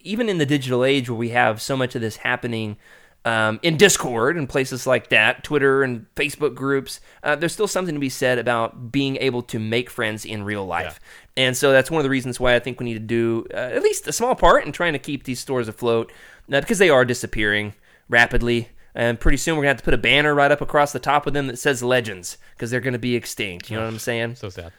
even 0.00 0.28
in 0.28 0.36
the 0.36 0.46
digital 0.46 0.84
age 0.84 1.08
where 1.08 1.16
we 1.18 1.30
have 1.30 1.62
so 1.62 1.76
much 1.78 1.94
of 1.94 2.02
this 2.02 2.16
happening 2.18 2.76
um, 3.24 3.58
in 3.62 3.76
Discord 3.76 4.36
and 4.36 4.48
places 4.48 4.86
like 4.86 5.08
that, 5.08 5.42
Twitter 5.44 5.82
and 5.82 6.06
Facebook 6.14 6.54
groups, 6.54 7.00
uh, 7.22 7.34
there's 7.36 7.52
still 7.52 7.68
something 7.68 7.94
to 7.94 8.00
be 8.00 8.10
said 8.10 8.38
about 8.38 8.92
being 8.92 9.16
able 9.16 9.42
to 9.42 9.58
make 9.58 9.88
friends 9.88 10.24
in 10.24 10.42
real 10.42 10.66
life. 10.66 11.00
And 11.36 11.56
so 11.56 11.72
that's 11.72 11.90
one 11.90 12.00
of 12.00 12.04
the 12.04 12.10
reasons 12.10 12.38
why 12.38 12.54
I 12.54 12.58
think 12.58 12.78
we 12.78 12.84
need 12.84 12.94
to 12.94 13.00
do 13.00 13.46
uh, 13.52 13.56
at 13.56 13.82
least 13.82 14.06
a 14.06 14.12
small 14.12 14.34
part 14.34 14.66
in 14.66 14.72
trying 14.72 14.92
to 14.92 14.98
keep 14.98 15.24
these 15.24 15.40
stores 15.40 15.68
afloat 15.68 16.12
uh, 16.52 16.60
because 16.60 16.78
they 16.78 16.90
are 16.90 17.04
disappearing 17.04 17.74
rapidly. 18.08 18.68
And 18.94 19.18
pretty 19.18 19.38
soon 19.38 19.56
we're 19.56 19.64
going 19.64 19.74
to 19.74 19.76
have 19.76 19.78
to 19.78 19.84
put 19.84 19.94
a 19.94 19.98
banner 19.98 20.34
right 20.34 20.52
up 20.52 20.60
across 20.60 20.92
the 20.92 21.00
top 21.00 21.26
of 21.26 21.32
them 21.32 21.46
that 21.46 21.58
says 21.58 21.82
Legends 21.82 22.36
because 22.54 22.70
they're 22.70 22.80
going 22.80 22.92
to 22.92 22.98
be 22.98 23.16
extinct. 23.16 23.70
You 23.70 23.76
know 23.76 23.84
what 23.84 23.92
I'm 23.92 23.98
saying? 23.98 24.36
So 24.36 24.50
sad. 24.50 24.72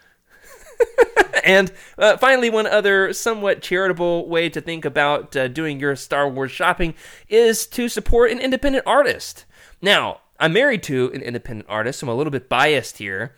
and 1.45 1.71
uh, 1.97 2.17
finally, 2.17 2.49
one 2.49 2.67
other 2.67 3.13
somewhat 3.13 3.61
charitable 3.61 4.27
way 4.27 4.49
to 4.49 4.59
think 4.59 4.83
about 4.83 5.35
uh, 5.35 5.47
doing 5.47 5.79
your 5.79 5.95
Star 5.95 6.27
Wars 6.27 6.51
shopping 6.51 6.95
is 7.29 7.67
to 7.67 7.87
support 7.87 8.31
an 8.31 8.39
independent 8.39 8.85
artist. 8.87 9.45
Now, 9.81 10.21
I'm 10.39 10.53
married 10.53 10.83
to 10.83 11.11
an 11.13 11.21
independent 11.21 11.69
artist, 11.69 11.99
so 11.99 12.07
I'm 12.07 12.13
a 12.13 12.15
little 12.15 12.31
bit 12.31 12.49
biased 12.49 12.97
here. 12.97 13.35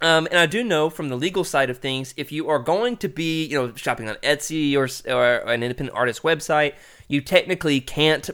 Um, 0.00 0.26
and 0.30 0.38
I 0.38 0.46
do 0.46 0.62
know 0.62 0.90
from 0.90 1.08
the 1.08 1.16
legal 1.16 1.44
side 1.44 1.70
of 1.70 1.78
things, 1.78 2.14
if 2.16 2.30
you 2.30 2.48
are 2.48 2.58
going 2.58 2.96
to 2.98 3.08
be, 3.08 3.46
you 3.46 3.58
know, 3.58 3.74
shopping 3.74 4.08
on 4.08 4.16
Etsy 4.16 4.74
or, 4.76 4.88
or 5.12 5.36
an 5.50 5.62
independent 5.62 5.96
artist 5.96 6.22
website, 6.22 6.74
you 7.08 7.20
technically 7.20 7.80
can't 7.80 8.30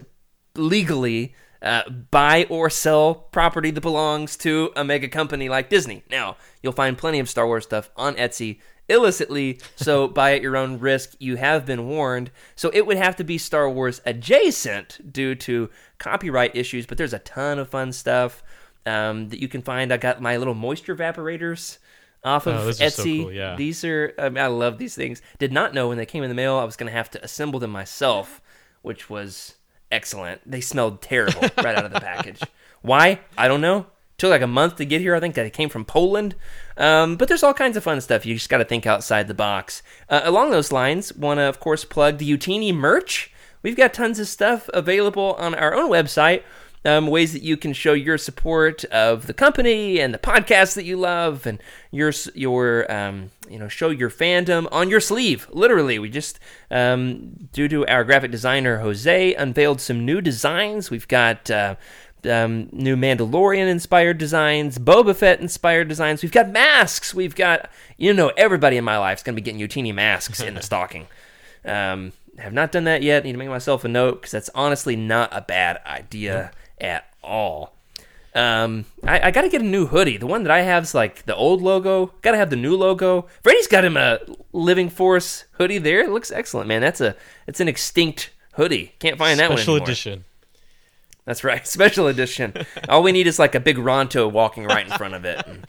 legally 0.57 1.35
uh, 1.63 1.89
buy 2.11 2.47
or 2.49 2.71
sell 2.71 3.15
property 3.15 3.71
that 3.71 3.81
belongs 3.81 4.37
to 4.39 4.73
a 4.77 4.85
mega 4.85 5.09
company 5.09 5.49
like 5.49 5.69
Disney. 5.69 6.03
Now, 6.11 6.37
you'll 6.63 6.73
find 6.73 6.97
plenty 6.97 7.19
of 7.19 7.29
Star 7.29 7.47
Wars 7.47 7.65
stuff 7.65 7.91
on 7.97 8.15
Etsy 8.15 8.61
illicitly, 8.91 9.61
so 9.77 10.09
buy 10.21 10.35
at 10.35 10.43
your 10.43 10.57
own 10.57 10.79
risk. 10.79 11.15
You 11.19 11.37
have 11.37 11.65
been 11.65 11.87
warned. 11.89 12.31
So 12.57 12.71
it 12.75 12.87
would 12.87 12.97
have 12.97 13.17
to 13.17 13.25
be 13.25 13.39
Star 13.39 13.71
Wars 13.71 14.01
adjacent 14.05 15.13
due 15.13 15.35
to 15.37 15.71
copyright 15.99 16.55
issues, 16.57 16.87
but 16.87 16.99
there's 16.99 17.13
a 17.15 17.19
ton 17.21 17.59
of 17.59 17.69
fun 17.69 17.93
stuff 17.93 18.43
um, 18.87 19.29
that 19.31 19.41
you 19.41 19.49
can 19.49 19.63
find. 19.63 19.93
I 19.93 19.97
got 19.97 20.21
my 20.21 20.37
little 20.37 20.55
moisture 20.55 20.95
evaporators 20.97 21.79
off 22.25 22.47
of 22.47 22.55
Oh, 22.57 22.69
are 22.69 22.73
so 22.73 22.85
Etsy. 22.85 23.23
cool, 23.23 23.33
yeah. 23.33 23.57
These 23.57 23.85
are, 23.85 24.13
I, 24.19 24.29
mean, 24.29 24.43
I 24.43 24.49
love 24.49 24.79
these 24.79 24.95
things. 24.95 25.23
Did 25.39 25.53
not 25.53 25.73
know 25.73 25.89
when 25.89 25.97
they 25.97 26.07
came 26.07 26.23
in 26.23 26.29
the 26.29 26.35
mail 26.35 26.57
I 26.57 26.65
was 26.65 26.77
going 26.77 26.91
to 26.91 26.97
have 26.97 27.11
to 27.13 27.25
assemble 27.25 27.61
them 27.61 27.71
myself, 27.71 28.41
which 28.83 29.09
was 29.09 29.55
excellent. 29.91 30.41
They 30.45 30.61
smelled 30.61 31.01
terrible 31.03 31.41
right 31.59 31.77
out 31.77 31.85
of 31.87 31.93
the 31.93 32.01
package. 32.01 32.43
Why? 32.83 33.21
I 33.39 33.49
don't 33.49 33.61
know. 33.61 33.87
Took 34.21 34.29
like 34.29 34.43
a 34.43 34.47
month 34.47 34.77
to 34.77 34.85
get 34.85 35.01
here. 35.01 35.15
I 35.15 35.21
think 35.21 35.35
that 35.37 35.47
it 35.47 35.55
came 35.55 35.71
from 35.71 35.87
Poland. 35.87 36.35
Um, 36.77 37.17
but 37.17 37.27
there's 37.27 37.43
all 37.43 37.55
kinds 37.55 37.79
of 37.79 37.83
fun 37.83 38.03
stuff. 38.03 38.27
You 38.27 38.35
just 38.35 38.51
got 38.51 38.59
to 38.59 38.67
think 38.67 38.87
outside 38.87 39.29
the 39.29 39.35
box. 39.35 39.83
Uh, 40.11 40.21
along 40.25 40.51
those 40.51 40.71
lines, 40.71 41.11
want 41.15 41.39
to, 41.39 41.45
of 41.45 41.59
course, 41.59 41.87
plug 41.87 42.19
the 42.19 42.31
Utini 42.31 42.75
merch. 42.75 43.33
We've 43.63 43.79
got 43.79 43.95
tons 43.95 44.19
of 44.19 44.29
stuff 44.29 44.69
available 44.75 45.37
on 45.39 45.55
our 45.55 45.75
own 45.75 45.91
website. 45.91 46.43
Um, 46.85 47.07
ways 47.07 47.33
that 47.33 47.43
you 47.43 47.57
can 47.57 47.73
show 47.73 47.95
your 47.95 48.19
support 48.19 48.85
of 48.87 49.27
the 49.27 49.35
company 49.35 50.01
and 50.01 50.13
the 50.13 50.19
podcast 50.19 50.75
that 50.75 50.85
you 50.85 50.99
love, 50.99 51.47
and 51.47 51.63
your 51.91 52.11
your 52.35 52.91
um, 52.91 53.31
you 53.51 53.59
know 53.59 53.69
show 53.69 53.91
your 53.91 54.09
fandom 54.09 54.67
on 54.73 54.89
your 54.89 55.01
sleeve. 55.01 55.47
Literally, 55.51 55.99
we 55.99 56.09
just 56.09 56.39
um, 56.71 57.49
due 57.53 57.69
to 57.69 57.87
our 57.87 58.03
graphic 58.03 58.31
designer 58.31 58.79
Jose 58.79 59.35
unveiled 59.35 59.83
some 59.83 60.07
new 60.07 60.23
designs. 60.23 60.91
We've 60.91 61.09
got 61.09 61.51
uh, 61.51 61.75
um, 62.27 62.69
new 62.73 62.97
Mandalorian 62.97 63.69
inspired 63.69 64.19
designs, 64.19 64.79
Boba 64.79 65.15
Fett 65.15 65.41
inspired 65.41 65.89
designs. 65.89 66.23
We've 66.23 66.33
got 66.33 66.49
masks. 66.51 67.15
We've 67.15 67.35
got 67.35 67.71
you 67.97 68.13
know 68.13 68.33
everybody 68.37 68.77
in 68.77 68.85
my 68.85 68.99
life 68.99 69.19
is 69.19 69.23
going 69.23 69.35
to 69.37 69.41
be 69.41 69.45
getting 69.45 69.61
Utini 69.67 69.95
masks 69.95 70.41
in 70.41 70.55
the 70.55 70.63
stocking. 70.71 71.07
Um, 71.65 72.13
Have 72.39 72.53
not 72.53 72.73
done 72.73 72.85
that 72.85 73.03
yet. 73.03 73.25
Need 73.25 73.33
to 73.33 73.39
make 73.39 73.49
myself 73.49 73.85
a 73.85 73.89
note 73.89 74.21
because 74.21 74.33
that's 74.33 74.51
honestly 74.55 74.97
not 74.97 75.29
a 75.33 75.41
bad 75.43 75.81
idea 75.87 76.53
at 76.81 77.05
all. 77.23 77.75
Um, 78.33 78.85
I, 79.05 79.29
I 79.29 79.31
got 79.33 79.43
to 79.43 79.49
get 79.49 79.61
a 79.61 79.65
new 79.65 79.87
hoodie. 79.87 80.17
The 80.17 80.27
one 80.27 80.45
that 80.45 80.53
I 80.53 80.61
have 80.61 80.85
is 80.85 80.95
like 80.95 81.27
the 81.27 81.35
old 81.35 81.63
logo. 81.63 82.13
Got 82.23 82.31
to 82.33 82.37
have 82.37 82.51
the 82.51 82.57
new 82.57 82.77
logo. 82.77 83.27
Freddie's 83.43 83.67
got 83.67 83.85
him 83.85 83.97
a 83.97 84.21
Living 84.53 84.89
Force 84.89 85.45
hoodie 85.53 85.79
there. 85.79 86.01
It 86.01 86.11
looks 86.11 86.31
excellent, 86.31 86.69
man. 86.69 86.81
That's 86.81 87.01
a 87.01 87.17
it's 87.49 87.59
an 87.61 87.67
extinct 87.69 88.31
hoodie. 88.55 88.95
Can't 89.01 89.19
find 89.19 89.39
that 89.41 89.51
one 89.51 89.59
Special 89.59 89.75
anymore. 89.75 89.89
edition. 89.89 90.25
That's 91.31 91.45
right, 91.45 91.65
special 91.67 92.09
edition. 92.09 92.53
All 92.89 93.05
we 93.05 93.13
need 93.13 93.29
is 93.29 93.39
like 93.39 93.55
a 93.55 93.61
big 93.61 93.77
Ronto 93.77 94.29
walking 94.29 94.65
right 94.65 94.85
in 94.85 94.93
front 94.99 95.15
of 95.15 95.25
it. 95.25 95.47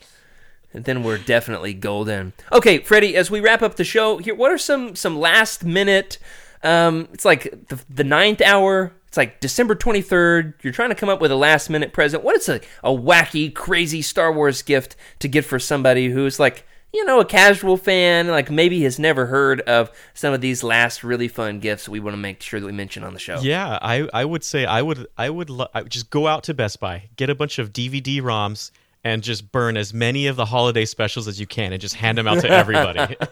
And, 0.74 0.86
then 0.86 1.04
we're 1.04 1.18
definitely 1.18 1.74
golden. 1.74 2.32
Okay, 2.50 2.78
Freddie, 2.78 3.18
as 3.18 3.30
we 3.30 3.42
wrap 3.42 3.62
up 3.62 3.76
the 3.76 3.84
show, 3.84 4.20
here 4.20 4.34
what 4.34 4.54
are 4.54 4.58
some 4.58 4.96
some 4.96 5.20
last 5.20 5.66
minute 5.66 6.18
um 6.64 7.10
it's 7.12 7.26
like 7.26 7.68
the, 7.68 7.78
the 7.90 8.06
ninth 8.06 8.40
hour 8.40 8.94
it's 9.10 9.18
like 9.18 9.42
December 9.42 9.76
23rd. 9.76 10.54
You're 10.62 10.72
trying 10.72 10.88
to 10.88 10.96
come 10.96 11.10
up 11.10 11.20
with 11.20 11.30
a 11.30 11.36
last 11.36 11.70
minute 11.70 11.92
present. 11.92 12.24
What 12.24 12.38
is 12.38 12.48
a, 12.48 12.62
a 12.82 12.92
wacky, 12.92 13.54
crazy 13.54 14.02
Star 14.02 14.32
Wars 14.32 14.62
gift 14.62 14.96
to 15.20 15.28
get 15.28 15.44
for 15.44 15.60
somebody 15.60 16.08
who's 16.08 16.40
like, 16.40 16.66
you 16.94 17.06
know, 17.06 17.20
a 17.20 17.26
casual 17.26 17.78
fan, 17.78 18.28
like 18.28 18.52
maybe 18.52 18.82
has 18.84 19.00
never 19.00 19.26
heard 19.26 19.62
of 19.62 19.92
some 20.14 20.34
of 20.34 20.42
these 20.42 20.64
last 20.64 21.04
really 21.04 21.28
fun 21.28 21.60
gifts 21.60 21.88
we 21.88 22.00
want 22.00 22.14
to 22.14 22.18
make 22.18 22.42
sure 22.42 22.60
that 22.60 22.66
we 22.66 22.72
mention 22.72 23.04
on 23.04 23.14
the 23.14 23.20
show? 23.20 23.40
Yeah, 23.42 23.80
I, 23.82 24.08
I 24.14 24.26
would 24.26 24.44
say 24.44 24.66
I 24.66 24.82
would 24.82 25.08
I 25.18 25.30
would 25.30 25.50
lo- 25.50 25.70
I 25.74 25.84
would 25.84 25.92
just 25.92 26.10
go 26.10 26.28
out 26.28 26.44
to 26.44 26.54
Best 26.54 26.80
Buy, 26.80 27.10
get 27.16 27.30
a 27.30 27.36
bunch 27.36 27.60
of 27.60 27.72
DVD 27.72 28.22
ROMs, 28.22 28.72
and 29.04 29.24
just 29.24 29.52
burn 29.52 29.78
as 29.78 29.94
many 29.94 30.28
of 30.28 30.36
the 30.36 30.46
holiday 30.46 30.86
specials 30.86 31.28
as 31.28 31.40
you 31.40 31.48
can, 31.48 31.72
and 31.72 31.82
just 31.82 31.96
hand 31.96 32.18
them 32.18 32.28
out 32.28 32.42
to 32.42 32.50
everybody. 32.50 33.16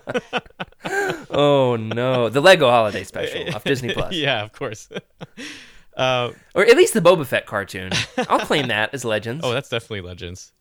Oh 1.32 1.76
no, 1.76 2.30
the 2.30 2.42
Lego 2.42 2.70
Holiday 2.70 3.04
Special 3.04 3.54
off 3.56 3.64
Disney 3.64 3.94
Plus, 3.94 4.14
yeah, 4.14 4.44
of 4.44 4.52
course. 4.52 4.90
uh, 5.96 6.32
or 6.56 6.66
at 6.66 6.76
least 6.76 6.94
the 6.94 7.02
Boba 7.02 7.26
Fett 7.26 7.46
cartoon. 7.46 7.92
I'll 8.30 8.40
claim 8.40 8.68
that 8.70 8.94
as 8.94 9.06
Legends. 9.06 9.46
oh, 9.46 9.52
that's 9.52 9.70
definitely 9.70 10.02
Legends. 10.02 10.52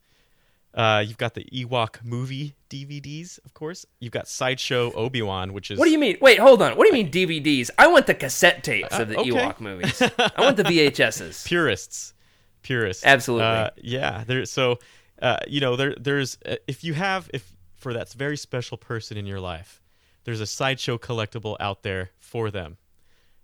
Uh, 0.74 1.02
you've 1.04 1.18
got 1.18 1.34
the 1.34 1.44
Ewok 1.52 2.04
movie 2.04 2.54
DVDs, 2.70 3.38
of 3.44 3.54
course. 3.54 3.86
You've 4.00 4.12
got 4.12 4.28
Sideshow 4.28 4.92
Obi 4.92 5.22
Wan, 5.22 5.52
which 5.52 5.70
is 5.70 5.78
what 5.78 5.86
do 5.86 5.90
you 5.90 5.98
mean? 5.98 6.18
Wait, 6.20 6.38
hold 6.38 6.60
on. 6.62 6.76
What 6.76 6.84
do 6.84 6.96
you 6.96 7.02
mean 7.04 7.10
DVDs? 7.10 7.70
I 7.78 7.86
want 7.88 8.06
the 8.06 8.14
cassette 8.14 8.62
tapes 8.62 8.96
of 8.96 9.08
the 9.08 9.16
Uh, 9.16 9.20
okay. 9.22 9.30
Ewok 9.30 9.60
movies. 9.60 10.00
I 10.18 10.32
want 10.40 10.56
the 10.56 10.64
VHSs. 10.64 11.46
purists 11.46 12.14
purists 12.62 13.06
Absolutely. 13.06 13.46
uh, 13.46 13.70
yeah 13.76 14.24
there 14.26 14.44
so 14.44 14.78
uh, 15.22 15.38
you 15.46 15.60
know 15.60 15.76
there 15.76 15.94
there's 15.98 16.36
uh, 16.44 16.56
if 16.66 16.82
you 16.82 16.92
have 16.92 17.30
if 17.32 17.56
for 17.76 17.94
that 17.94 18.12
very 18.12 18.36
special 18.36 18.76
person 18.76 19.16
in 19.16 19.26
your 19.26 19.40
life 19.40 19.80
there's 20.24 20.40
a 20.40 20.46
sideshow 20.46 20.98
collectible 20.98 21.56
out 21.60 21.82
there 21.84 22.10
for 22.18 22.50
them 22.50 22.76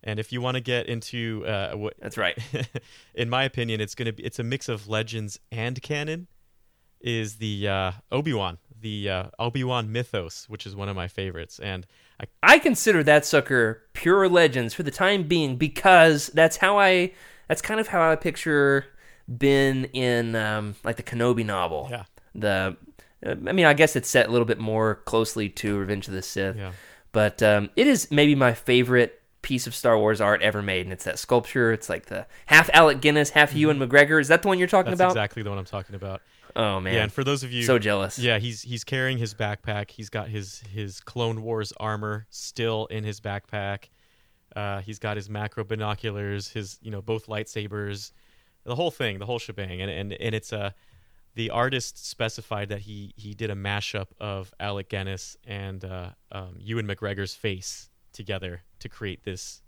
and 0.03 0.19
if 0.19 0.33
you 0.33 0.41
want 0.41 0.57
to 0.57 0.61
get 0.61 0.87
into 0.89 1.45
uh, 1.47 1.73
what 1.75 1.95
That's 2.01 2.19
right. 2.19 2.37
in 3.15 3.31
my 3.31 3.45
opinion 3.45 3.81
it's 3.81 3.95
to 3.95 4.13
be 4.13 4.25
it's 4.25 4.41
a 4.41 4.45
mix 4.45 4.69
of 4.69 4.89
legends 4.89 5.39
and 5.53 5.81
canon 5.81 6.27
is 7.05 7.37
the 7.37 7.69
uh, 7.69 7.93
obi-wan 8.11 8.59
the 8.81 9.09
uh, 9.09 9.25
obi-wan 9.39 9.93
mythos 9.93 10.47
which 10.49 10.67
is 10.67 10.75
one 10.75 10.89
of 10.89 10.97
my 10.97 11.07
favorites 11.07 11.61
and 11.61 11.87
I, 12.21 12.25
I 12.55 12.59
consider 12.59 13.03
that 13.05 13.25
sucker 13.27 13.83
pure 13.93 14.29
Legends 14.29 14.73
for 14.75 14.83
the 14.85 14.91
time 14.91 15.25
being 15.25 15.57
because 15.57 16.29
that's 16.29 16.57
how 16.59 16.79
I. 16.79 17.11
That's 17.49 17.61
kind 17.61 17.81
of 17.81 17.89
how 17.89 18.09
I 18.09 18.15
picture 18.15 18.85
Ben 19.27 19.87
in 19.87 20.37
um, 20.37 20.77
like 20.85 20.95
the 20.95 21.03
Kenobi 21.03 21.45
novel. 21.45 21.89
Yeah. 21.91 22.05
The, 22.37 22.77
uh, 23.27 23.31
I 23.31 23.53
mean, 23.53 23.67
I 23.67 23.75
guess 23.75 23.97
it's 23.97 24.09
set 24.09 24.29
a 24.29 24.31
little 24.31 24.45
bit 24.47 24.61
more 24.61 24.95
closely 25.07 25.49
to 25.49 25.77
Revenge 25.77 26.07
of 26.07 26.15
the 26.15 26.23
Sith. 26.23 26.57
Yeah. 26.57 26.71
But 27.11 27.43
um, 27.43 27.69
it 27.75 27.89
is 27.89 28.13
maybe 28.13 28.37
my 28.37 28.55
favorite 28.55 29.21
piece 29.43 29.67
of 29.67 29.75
Star 29.75 29.99
Wars 29.99 30.21
art 30.21 30.41
ever 30.41 30.63
made, 30.63 30.87
and 30.87 30.93
it's 30.93 31.05
that 31.05 31.19
sculpture. 31.19 31.73
It's 31.73 31.89
like 31.89 32.07
the 32.07 32.27
half 32.47 32.71
Alec 32.73 33.01
Guinness, 33.01 33.31
half 33.31 33.55
Ewan 33.57 33.81
McGregor. 33.81 34.21
Is 34.21 34.29
that 34.29 34.43
the 34.43 34.49
one 34.49 34.59
you're 34.61 34.69
talking 34.69 34.93
Mm-hmm. 34.93 34.99
that's 34.99 35.13
about? 35.15 35.21
exactly 35.21 35.43
the 35.43 35.51
one 35.51 35.59
i'm 35.59 35.65
talking 35.65 35.97
about 35.97 36.23
Oh 36.57 36.81
man, 36.81 36.95
yeah 36.95 37.03
and 37.03 37.13
for 37.13 37.25
those 37.25 37.43
of 37.43 37.53
you 37.53 37.63
so 37.65 37.79
jealous. 37.79 38.19
Yeah, 38.19 38.39
he's 38.39 38.63
he's 38.63 38.85
carrying 38.85 39.19
his 39.19 39.35
backpack. 39.35 39.91
He's 39.91 40.09
got 40.09 40.29
his 40.29 40.61
his 40.73 41.01
Clone 41.01 41.43
Wars 41.43 41.73
armor 41.79 42.27
still 42.31 42.87
in 42.87 43.05
his 43.05 43.21
backpack. 43.21 43.89
Uh, 44.55 44.81
he's 44.83 44.99
got 45.01 45.17
his 45.17 45.29
macro 45.29 45.65
binoculars, 45.65 46.49
his 46.49 46.79
you 46.81 46.91
know 46.91 47.03
both 47.03 47.27
lightsabers, 47.27 48.13
the 48.65 48.75
whole 48.77 48.91
thing, 48.93 49.19
the 49.19 49.27
whole 49.27 49.39
shebang. 49.41 49.81
And 49.83 49.91
and 49.91 50.13
and 50.13 50.35
it's 50.35 50.53
a 50.53 50.75
the 51.35 51.51
artist 51.51 52.07
specified 52.09 52.69
that 52.69 52.81
he 52.83 53.13
he 53.17 53.35
did 53.35 53.51
a 53.51 53.55
mashup 53.57 54.07
of 54.21 54.55
Alec 54.61 54.89
Guinness 54.89 55.37
and 55.45 55.85
uh, 55.85 56.11
um, 56.31 56.55
Ewan 56.61 56.87
McGregor's 56.87 57.35
face 57.35 57.89
together 58.13 58.63
to 58.79 58.89
create 58.89 59.25
this 59.25 59.61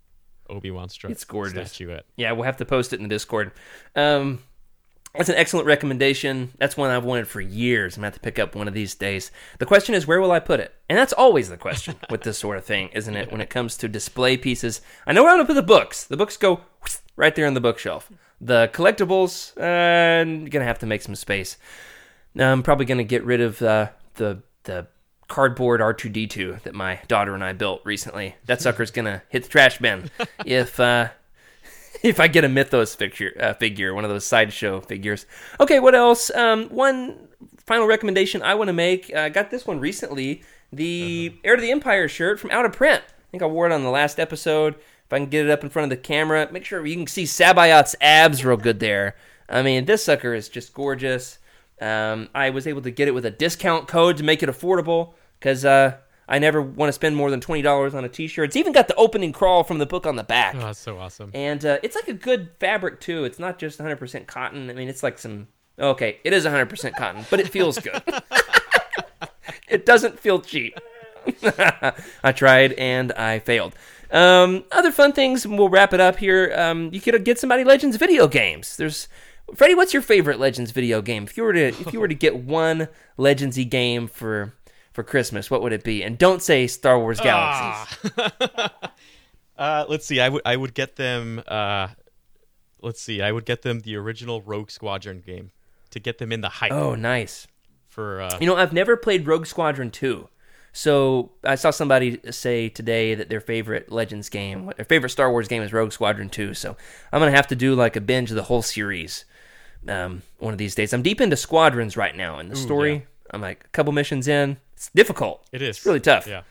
Obi 0.49 0.71
Wan 0.71 0.87
stru- 0.87 1.09
It's 1.09 1.25
gorgeous. 1.25 1.73
statuette. 1.73 2.05
Yeah, 2.15 2.31
we'll 2.31 2.45
have 2.45 2.55
to 2.57 2.65
post 2.65 2.93
it 2.93 2.97
in 3.01 3.03
the 3.03 3.09
Discord. 3.09 3.51
Um, 3.97 4.39
that's 5.17 5.29
an 5.29 5.35
excellent 5.35 5.65
recommendation. 5.65 6.53
That's 6.57 6.77
one 6.77 6.89
I've 6.89 7.03
wanted 7.03 7.27
for 7.27 7.41
years. 7.41 7.95
I'm 7.95 8.01
gonna 8.01 8.07
have 8.07 8.13
to 8.15 8.19
pick 8.19 8.39
up 8.39 8.55
one 8.55 8.67
of 8.67 8.73
these 8.73 8.95
days. 8.95 9.31
The 9.59 9.65
question 9.65 9.95
is, 9.95 10.05
where 10.07 10.21
will 10.21 10.31
I 10.31 10.39
put 10.39 10.59
it? 10.59 10.73
And 10.87 10.97
that's 10.97 11.13
always 11.13 11.49
the 11.49 11.57
question 11.57 11.95
with 12.09 12.21
this 12.21 12.37
sort 12.37 12.57
of 12.57 12.65
thing, 12.65 12.89
isn't 12.93 13.15
it? 13.15 13.31
When 13.31 13.41
it 13.41 13.49
comes 13.49 13.75
to 13.77 13.87
display 13.87 14.37
pieces, 14.37 14.81
I 15.05 15.13
know 15.13 15.23
where 15.23 15.31
I'm 15.31 15.37
gonna 15.37 15.47
put 15.47 15.55
the 15.55 15.63
books. 15.63 16.05
The 16.05 16.17
books 16.17 16.37
go 16.37 16.61
right 17.15 17.35
there 17.35 17.47
on 17.47 17.53
the 17.53 17.61
bookshelf. 17.61 18.11
The 18.39 18.69
collectibles, 18.73 19.57
uh, 19.57 20.25
you're 20.25 20.49
gonna 20.49 20.65
have 20.65 20.79
to 20.79 20.85
make 20.85 21.01
some 21.01 21.15
space. 21.15 21.57
Now, 22.33 22.51
I'm 22.51 22.61
probably 22.61 22.85
gonna 22.85 23.03
get 23.03 23.23
rid 23.23 23.41
of 23.41 23.61
uh, 23.61 23.89
the 24.15 24.43
the 24.63 24.87
cardboard 25.27 25.81
R2D2 25.81 26.63
that 26.63 26.73
my 26.73 26.99
daughter 27.07 27.33
and 27.33 27.43
I 27.43 27.53
built 27.53 27.81
recently. 27.83 28.35
That 28.45 28.61
sucker's 28.61 28.91
gonna 28.91 29.23
hit 29.29 29.43
the 29.43 29.49
trash 29.49 29.77
bin 29.79 30.09
if 30.45 30.79
uh, 30.79 31.09
if 32.03 32.19
I 32.19 32.27
get 32.27 32.43
a 32.43 32.49
Mythos 32.49 32.95
figure, 32.95 33.33
uh, 33.39 33.53
figure, 33.53 33.93
one 33.93 34.03
of 34.03 34.09
those 34.09 34.25
sideshow 34.25 34.81
figures. 34.81 35.25
Okay, 35.59 35.79
what 35.79 35.95
else? 35.95 36.29
Um, 36.31 36.69
one 36.69 37.27
final 37.65 37.87
recommendation 37.87 38.41
I 38.41 38.55
want 38.55 38.67
to 38.67 38.73
make. 38.73 39.13
I 39.13 39.29
got 39.29 39.51
this 39.51 39.65
one 39.65 39.79
recently. 39.79 40.43
The 40.71 41.37
Heir 41.43 41.55
to 41.55 41.61
the 41.61 41.71
Empire 41.71 42.07
shirt 42.07 42.39
from 42.39 42.51
Out 42.51 42.65
of 42.65 42.73
Print. 42.73 43.03
I 43.07 43.31
think 43.31 43.43
I 43.43 43.45
wore 43.45 43.65
it 43.65 43.73
on 43.73 43.83
the 43.83 43.89
last 43.89 44.19
episode. 44.19 44.75
If 44.75 45.13
I 45.13 45.17
can 45.17 45.27
get 45.27 45.45
it 45.45 45.51
up 45.51 45.63
in 45.63 45.69
front 45.69 45.91
of 45.91 45.97
the 45.97 46.03
camera, 46.03 46.49
make 46.51 46.65
sure 46.65 46.85
you 46.85 46.95
can 46.95 47.07
see 47.07 47.23
Sabayat's 47.23 47.95
abs 48.01 48.43
real 48.43 48.57
good 48.57 48.79
there. 48.79 49.15
I 49.47 49.61
mean, 49.61 49.85
this 49.85 50.03
sucker 50.03 50.33
is 50.33 50.49
just 50.49 50.73
gorgeous. 50.73 51.39
Um, 51.79 52.27
I 52.35 52.49
was 52.49 52.67
able 52.67 52.81
to 52.81 52.91
get 52.91 53.07
it 53.07 53.13
with 53.13 53.25
a 53.25 53.31
discount 53.31 53.87
code 53.87 54.17
to 54.17 54.23
make 54.23 54.43
it 54.43 54.49
affordable 54.49 55.13
because 55.39 55.63
uh, 55.63 55.97
I 56.27 56.39
never 56.39 56.61
want 56.61 56.89
to 56.89 56.93
spend 56.93 57.15
more 57.15 57.31
than 57.31 57.39
twenty 57.39 57.61
dollars 57.61 57.93
on 57.95 58.03
a 58.03 58.09
T-shirt. 58.09 58.45
It's 58.49 58.55
even 58.55 58.73
got 58.73 58.87
the 58.87 58.95
opening 58.95 59.31
crawl 59.31 59.63
from 59.63 59.77
the 59.77 59.85
book 59.85 60.05
on 60.05 60.15
the 60.15 60.23
back. 60.23 60.55
Oh, 60.55 60.59
that's 60.59 60.79
so 60.79 60.97
awesome. 60.99 61.31
And 61.33 61.63
uh, 61.65 61.77
it's 61.83 61.95
like 61.95 62.07
a 62.07 62.13
good 62.13 62.49
fabric 62.59 62.99
too. 62.99 63.23
It's 63.23 63.39
not 63.39 63.59
just 63.59 63.79
100% 63.79 64.27
cotton. 64.27 64.69
I 64.69 64.73
mean, 64.73 64.89
it's 64.89 65.03
like 65.03 65.17
some. 65.19 65.47
Okay, 65.79 66.19
it 66.23 66.33
is 66.33 66.43
100% 66.45 66.95
cotton, 66.95 67.25
but 67.29 67.39
it 67.39 67.49
feels 67.49 67.77
good. 67.77 68.01
it 69.69 69.85
doesn't 69.85 70.19
feel 70.19 70.41
cheap. 70.41 70.77
I 72.23 72.31
tried 72.33 72.73
and 72.73 73.11
I 73.13 73.39
failed. 73.39 73.75
Um, 74.11 74.63
other 74.71 74.91
fun 74.91 75.13
things. 75.13 75.45
and 75.45 75.57
We'll 75.57 75.69
wrap 75.69 75.93
it 75.93 75.99
up 75.99 76.17
here. 76.17 76.53
Um, 76.57 76.89
you 76.93 77.01
could 77.01 77.23
get 77.23 77.39
somebody 77.39 77.63
Legends 77.63 77.97
video 77.97 78.27
games. 78.27 78.77
There's 78.77 79.07
Freddie. 79.55 79.75
What's 79.75 79.93
your 79.93 80.01
favorite 80.01 80.39
Legends 80.39 80.71
video 80.71 81.01
game? 81.01 81.23
If 81.23 81.37
you 81.37 81.43
were 81.43 81.53
to 81.53 81.67
if 81.67 81.93
you 81.93 81.99
were 81.99 82.07
to 82.07 82.15
get 82.15 82.37
one 82.37 82.87
Legendsy 83.17 83.69
game 83.69 84.07
for 84.07 84.53
for 84.97 85.03
Christmas, 85.03 85.51
what 85.51 85.61
would 85.61 85.73
it 85.73 85.83
be? 85.83 86.01
And 86.01 86.17
don't 86.17 86.41
say 86.41 86.65
Star 86.65 86.97
Wars 86.99 87.19
Galaxies. 87.19 88.09
Uh, 89.57 89.85
let's 89.89 90.05
see. 90.05 90.19
I 90.19 90.29
would 90.29 90.41
I 90.45 90.55
would 90.55 90.73
get 90.75 90.97
them. 90.97 91.41
Uh, 91.47 91.87
let's 92.81 93.01
see. 93.01 93.23
I 93.23 93.31
would 93.31 93.45
get 93.45 93.63
them 93.63 93.79
the 93.79 93.95
original 93.95 94.41
Rogue 94.43 94.69
Squadron 94.69 95.19
game 95.25 95.49
to 95.89 95.99
get 95.99 96.19
them 96.19 96.31
in 96.31 96.41
the 96.41 96.49
hype 96.49 96.71
Oh, 96.71 96.93
nice. 96.93 97.47
for. 97.87 98.21
Uh, 98.21 98.37
You 98.39 98.45
know, 98.45 98.55
I've 98.55 98.71
never 98.73 98.95
played 98.95 99.25
Rogue 99.25 99.47
Squadron 99.47 99.89
2. 99.89 100.29
So 100.73 101.31
I 101.43 101.55
saw 101.55 101.71
somebody 101.71 102.19
say 102.29 102.69
today 102.69 103.15
that 103.15 103.29
their 103.29 103.39
favorite 103.41 103.91
Legends 103.91 104.29
game, 104.29 104.71
their 104.75 104.85
favorite 104.85 105.09
Star 105.09 105.31
Wars 105.31 105.47
game 105.47 105.63
is 105.63 105.73
Rogue 105.73 105.91
Squadron 105.91 106.29
2. 106.29 106.53
So 106.53 106.77
I'm 107.11 107.19
going 107.19 107.31
to 107.31 107.35
have 107.35 107.47
to 107.47 107.55
do 107.55 107.73
like 107.73 107.95
a 107.95 108.01
binge 108.01 108.29
of 108.29 108.35
the 108.35 108.43
whole 108.43 108.61
series 108.61 109.25
um, 109.87 110.21
one 110.37 110.53
of 110.53 110.59
these 110.59 110.75
days. 110.75 110.93
I'm 110.93 111.01
deep 111.01 111.19
into 111.19 111.35
Squadrons 111.35 111.97
right 111.97 112.15
now. 112.15 112.37
And 112.37 112.51
the 112.51 112.55
story, 112.55 112.93
yeah. 112.93 113.01
I'm 113.31 113.41
like 113.41 113.63
a 113.65 113.69
couple 113.69 113.91
missions 113.91 114.27
in. 114.27 114.57
It's 114.77 114.91
difficult. 114.91 115.43
it 115.51 115.63
is. 115.63 115.77
It's 115.77 115.85
really 115.87 115.99
tough. 115.99 116.27
Yeah. 116.27 116.43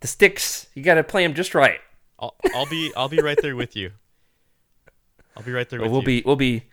The 0.00 0.06
sticks, 0.06 0.66
you 0.74 0.82
got 0.82 0.94
to 0.94 1.02
play 1.04 1.22
them 1.22 1.32
just 1.32 1.54
right. 1.54 1.80
I'll, 2.18 2.36
I'll 2.54 2.68
be 2.68 2.92
I'll 2.94 3.08
be 3.08 3.20
right 3.20 3.38
there 3.40 3.56
with 3.56 3.74
you. 3.74 3.92
I'll 5.36 5.42
be 5.42 5.50
right 5.50 5.68
there 5.68 5.80
with 5.80 5.90
we'll 5.90 6.02
you. 6.02 6.06
be 6.06 6.22
we'll 6.26 6.36
be 6.36 6.64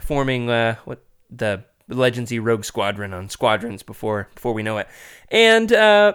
forming 0.00 0.48
uh, 0.48 0.76
what 0.86 1.04
the 1.30 1.64
Legendsy 1.90 2.42
Rogue 2.42 2.64
Squadron 2.64 3.12
on 3.12 3.28
Squadrons 3.28 3.82
before 3.82 4.28
before 4.34 4.54
we 4.54 4.62
know 4.62 4.78
it. 4.78 4.88
And 5.28 5.70
uh, 5.70 6.14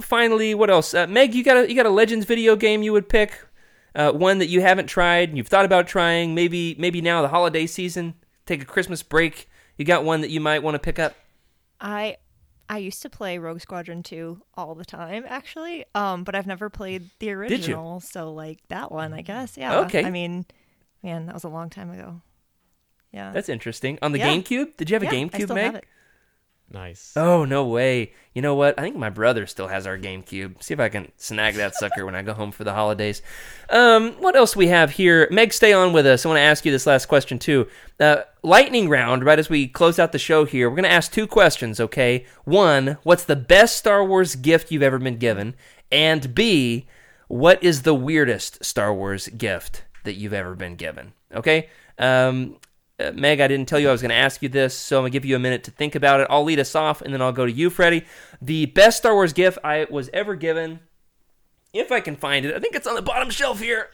finally, 0.00 0.54
what 0.54 0.70
else? 0.70 0.94
Uh, 0.94 1.06
Meg, 1.06 1.34
you 1.34 1.44
got 1.44 1.58
a 1.58 1.68
you 1.68 1.76
got 1.76 1.86
a 1.86 1.90
Legends 1.90 2.24
video 2.24 2.56
game 2.56 2.82
you 2.82 2.92
would 2.92 3.08
pick? 3.10 3.38
Uh, 3.94 4.10
one 4.10 4.38
that 4.38 4.46
you 4.46 4.62
haven't 4.62 4.86
tried 4.86 5.28
and 5.28 5.36
you've 5.36 5.48
thought 5.48 5.66
about 5.66 5.86
trying. 5.86 6.34
Maybe 6.34 6.74
maybe 6.78 7.02
now 7.02 7.20
the 7.20 7.28
holiday 7.28 7.66
season, 7.66 8.14
take 8.46 8.62
a 8.62 8.64
Christmas 8.64 9.02
break. 9.02 9.50
You 9.76 9.84
got 9.84 10.02
one 10.02 10.22
that 10.22 10.30
you 10.30 10.40
might 10.40 10.62
want 10.62 10.76
to 10.76 10.78
pick 10.78 10.98
up? 10.98 11.14
I 11.78 12.16
I 12.72 12.78
used 12.78 13.02
to 13.02 13.10
play 13.10 13.36
Rogue 13.36 13.60
Squadron 13.60 14.02
2 14.02 14.40
all 14.54 14.74
the 14.74 14.86
time, 14.86 15.26
actually. 15.28 15.84
Um, 15.94 16.24
but 16.24 16.34
I've 16.34 16.46
never 16.46 16.70
played 16.70 17.10
the 17.18 17.30
original. 17.32 18.00
So 18.00 18.32
like 18.32 18.60
that 18.68 18.90
one, 18.90 19.12
I 19.12 19.20
guess. 19.20 19.58
Yeah. 19.58 19.80
Okay. 19.80 20.02
I 20.02 20.10
mean, 20.10 20.46
man, 21.02 21.26
that 21.26 21.34
was 21.34 21.44
a 21.44 21.50
long 21.50 21.68
time 21.68 21.90
ago. 21.90 22.22
Yeah. 23.12 23.30
That's 23.30 23.50
interesting. 23.50 23.98
On 24.00 24.12
the 24.12 24.20
Yeah. 24.20 24.28
GameCube, 24.30 24.78
did 24.78 24.88
you 24.88 24.94
have 24.94 25.04
yeah, 25.04 25.10
a 25.10 25.12
GameCube, 25.12 25.54
Meg? 25.54 25.84
Nice. 26.72 27.12
Oh 27.16 27.44
no 27.44 27.66
way! 27.66 28.12
You 28.32 28.40
know 28.40 28.54
what? 28.54 28.78
I 28.78 28.82
think 28.82 28.96
my 28.96 29.10
brother 29.10 29.46
still 29.46 29.68
has 29.68 29.86
our 29.86 29.98
GameCube. 29.98 30.62
See 30.62 30.72
if 30.72 30.80
I 30.80 30.88
can 30.88 31.12
snag 31.18 31.54
that 31.56 31.74
sucker 31.74 32.06
when 32.06 32.14
I 32.14 32.22
go 32.22 32.32
home 32.32 32.50
for 32.50 32.64
the 32.64 32.72
holidays. 32.72 33.20
Um, 33.68 34.12
what 34.12 34.36
else 34.36 34.56
we 34.56 34.68
have 34.68 34.92
here? 34.92 35.28
Meg, 35.30 35.52
stay 35.52 35.74
on 35.74 35.92
with 35.92 36.06
us. 36.06 36.24
I 36.24 36.30
want 36.30 36.38
to 36.38 36.42
ask 36.42 36.64
you 36.64 36.72
this 36.72 36.86
last 36.86 37.06
question 37.06 37.38
too. 37.38 37.68
Uh, 38.00 38.22
lightning 38.42 38.88
round. 38.88 39.22
Right 39.22 39.38
as 39.38 39.50
we 39.50 39.68
close 39.68 39.98
out 39.98 40.12
the 40.12 40.18
show 40.18 40.46
here, 40.46 40.70
we're 40.70 40.76
going 40.76 40.84
to 40.84 40.90
ask 40.90 41.12
two 41.12 41.26
questions. 41.26 41.78
Okay. 41.78 42.24
One, 42.44 42.96
what's 43.02 43.24
the 43.24 43.36
best 43.36 43.76
Star 43.76 44.02
Wars 44.02 44.34
gift 44.34 44.70
you've 44.70 44.82
ever 44.82 44.98
been 44.98 45.18
given? 45.18 45.54
And 45.90 46.34
B, 46.34 46.86
what 47.28 47.62
is 47.62 47.82
the 47.82 47.94
weirdest 47.94 48.64
Star 48.64 48.94
Wars 48.94 49.28
gift 49.28 49.84
that 50.04 50.14
you've 50.14 50.32
ever 50.32 50.54
been 50.54 50.76
given? 50.76 51.12
Okay. 51.34 51.68
Um, 51.98 52.56
Meg, 53.14 53.40
I 53.40 53.48
didn't 53.48 53.66
tell 53.66 53.80
you 53.80 53.88
I 53.88 53.92
was 53.92 54.02
going 54.02 54.10
to 54.10 54.14
ask 54.14 54.42
you 54.42 54.48
this, 54.48 54.76
so 54.76 54.98
I'm 54.98 55.02
going 55.02 55.12
to 55.12 55.16
give 55.16 55.24
you 55.24 55.34
a 55.34 55.40
minute 55.40 55.64
to 55.64 55.70
think 55.70 55.94
about 55.94 56.20
it. 56.20 56.28
I'll 56.30 56.44
lead 56.44 56.60
us 56.60 56.74
off, 56.74 57.02
and 57.02 57.12
then 57.12 57.20
I'll 57.20 57.32
go 57.32 57.46
to 57.46 57.52
you, 57.52 57.70
Freddie. 57.70 58.04
The 58.40 58.66
best 58.66 58.98
Star 58.98 59.14
Wars 59.14 59.32
gift 59.32 59.58
I 59.64 59.86
was 59.90 60.08
ever 60.12 60.36
given, 60.36 60.80
if 61.72 61.90
I 61.90 62.00
can 62.00 62.16
find 62.16 62.46
it, 62.46 62.54
I 62.54 62.60
think 62.60 62.74
it's 62.74 62.86
on 62.86 62.94
the 62.94 63.02
bottom 63.02 63.30
shelf 63.30 63.60
here. 63.60 63.88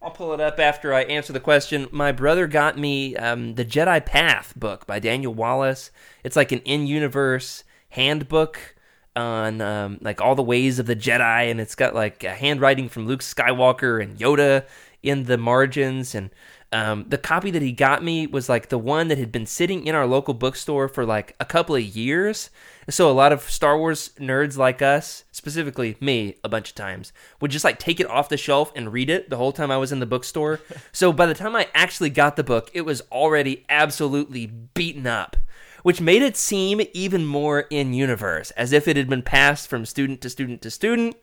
I'll 0.00 0.10
pull 0.10 0.32
it 0.32 0.40
up 0.40 0.58
after 0.58 0.92
I 0.92 1.02
answer 1.02 1.32
the 1.32 1.40
question. 1.40 1.88
My 1.92 2.12
brother 2.12 2.46
got 2.46 2.76
me 2.76 3.16
um, 3.16 3.54
the 3.54 3.64
Jedi 3.64 4.04
Path 4.04 4.52
book 4.56 4.86
by 4.86 4.98
Daniel 4.98 5.32
Wallace. 5.32 5.90
It's 6.24 6.36
like 6.36 6.52
an 6.52 6.60
in-universe 6.60 7.64
handbook 7.90 8.74
on 9.14 9.60
um, 9.60 9.98
like 10.00 10.20
all 10.20 10.34
the 10.34 10.42
ways 10.42 10.78
of 10.78 10.86
the 10.86 10.96
Jedi, 10.96 11.50
and 11.50 11.60
it's 11.60 11.74
got 11.74 11.94
like 11.94 12.24
a 12.24 12.30
handwriting 12.30 12.88
from 12.88 13.06
Luke 13.06 13.20
Skywalker 13.20 14.02
and 14.02 14.18
Yoda 14.18 14.64
in 15.02 15.24
the 15.24 15.38
margins. 15.38 16.14
And 16.14 16.30
um, 16.72 17.04
the 17.06 17.18
copy 17.18 17.50
that 17.50 17.62
he 17.62 17.70
got 17.70 18.02
me 18.02 18.26
was 18.26 18.48
like 18.48 18.70
the 18.70 18.78
one 18.78 19.08
that 19.08 19.18
had 19.18 19.30
been 19.30 19.44
sitting 19.46 19.86
in 19.86 19.94
our 19.94 20.06
local 20.06 20.32
bookstore 20.32 20.88
for 20.88 21.04
like 21.04 21.36
a 21.38 21.44
couple 21.44 21.76
of 21.76 21.82
years. 21.82 22.48
So 22.88 23.10
a 23.10 23.12
lot 23.12 23.30
of 23.30 23.42
Star 23.42 23.78
Wars 23.78 24.10
nerds 24.18 24.56
like 24.56 24.80
us, 24.80 25.24
specifically 25.32 25.96
me, 26.00 26.36
a 26.42 26.48
bunch 26.48 26.70
of 26.70 26.74
times, 26.74 27.12
would 27.40 27.50
just 27.50 27.64
like 27.64 27.78
take 27.78 28.00
it 28.00 28.08
off 28.08 28.30
the 28.30 28.36
shelf 28.36 28.72
and 28.74 28.92
read 28.92 29.10
it 29.10 29.28
the 29.28 29.36
whole 29.36 29.52
time 29.52 29.70
I 29.70 29.76
was 29.76 29.92
in 29.92 30.00
the 30.00 30.06
bookstore. 30.06 30.60
so 30.92 31.12
by 31.12 31.26
the 31.26 31.34
time 31.34 31.54
I 31.54 31.68
actually 31.74 32.10
got 32.10 32.36
the 32.36 32.44
book, 32.44 32.70
it 32.72 32.82
was 32.82 33.02
already 33.12 33.64
absolutely 33.68 34.46
beaten 34.46 35.06
up 35.06 35.36
which 35.82 36.00
made 36.00 36.22
it 36.22 36.36
seem 36.36 36.80
even 36.92 37.24
more 37.24 37.62
in 37.70 37.92
universe, 37.92 38.52
as 38.52 38.72
if 38.72 38.86
it 38.86 38.96
had 38.96 39.08
been 39.08 39.20
passed 39.20 39.68
from 39.68 39.84
student 39.84 40.20
to 40.20 40.30
student 40.30 40.62
to 40.62 40.70
student. 40.70 41.16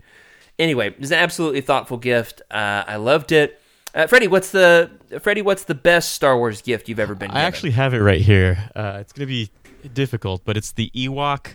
Anyway, 0.58 0.88
it 0.88 1.00
was 1.00 1.12
an 1.12 1.18
absolutely 1.18 1.62
thoughtful 1.62 1.96
gift. 1.96 2.42
Uh, 2.52 2.84
I 2.86 2.98
loved 2.98 3.32
it. 3.32 3.59
Uh, 3.95 4.07
Freddie, 4.07 4.28
what's 4.28 4.52
the 4.52 4.90
Freddie? 5.22 5.41
What's 5.41 5.64
the 5.64 5.76
best 5.76 6.11
Star 6.11 6.38
Wars 6.38 6.61
gift 6.61 6.90
you've 6.90 6.99
ever 6.99 7.16
been? 7.16 7.32
I 7.32 7.36
given? 7.36 7.45
actually 7.45 7.72
have 7.72 7.94
it 7.94 8.02
right 8.02 8.22
here. 8.22 8.70
Uh, 8.76 8.98
it's 9.02 9.14
gonna 9.14 9.26
be 9.28 9.49
difficult, 9.94 10.44
but 10.45 10.57
it's 10.57 10.72
the 10.72 10.91
Ewok 10.95 11.53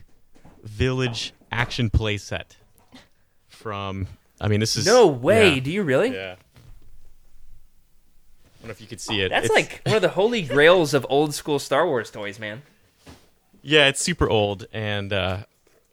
Village 0.64 1.32
action 1.52 1.90
play 1.90 2.16
set 2.16 2.56
from. 3.48 4.06
I 4.40 4.48
mean, 4.48 4.58
this 4.60 4.76
is 4.76 4.84
no 4.84 5.06
way. 5.06 5.54
Yeah. 5.54 5.60
Do 5.60 5.70
you 5.70 5.82
really? 5.84 6.12
Yeah. 6.12 6.34
I 6.34 6.36
don't 8.60 8.68
know 8.68 8.72
if 8.72 8.80
you 8.80 8.86
could 8.88 9.00
see 9.00 9.20
it. 9.20 9.28
That's 9.28 9.44
It's- 9.46 9.56
like 9.56 9.82
one 9.86 9.96
of 9.96 10.02
the 10.02 10.08
holy 10.08 10.42
grails 10.42 10.92
of 10.94 11.06
old 11.08 11.34
school 11.34 11.58
Star 11.58 11.86
Wars 11.86 12.10
toys, 12.10 12.38
man. 12.40 12.62
Yeah, 13.62 13.86
it's 13.88 14.02
super 14.02 14.28
old, 14.28 14.66
and 14.72 15.12
uh, 15.12 15.38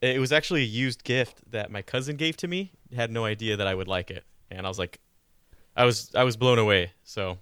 it 0.02 0.20
was 0.20 0.32
actually 0.34 0.62
a 0.64 0.66
used 0.66 1.04
gift 1.04 1.52
that 1.52 1.72
my 1.72 1.82
cousin 1.82 2.18
gave 2.18 2.36
to 2.38 2.48
me. 2.48 2.72
Had 2.96 3.12
no 3.12 3.26
idea 3.26 3.56
that 3.58 3.68
I 3.68 3.76
would 3.76 3.88
like 3.88 4.10
it, 4.12 4.24
and 4.50 4.66
I 4.66 4.70
was 4.70 4.80
like, 4.80 5.00
I 5.76 5.86
was 5.86 6.14
I 6.16 6.24
was 6.24 6.38
blown 6.38 6.60
away. 6.60 6.92
So, 7.04 7.38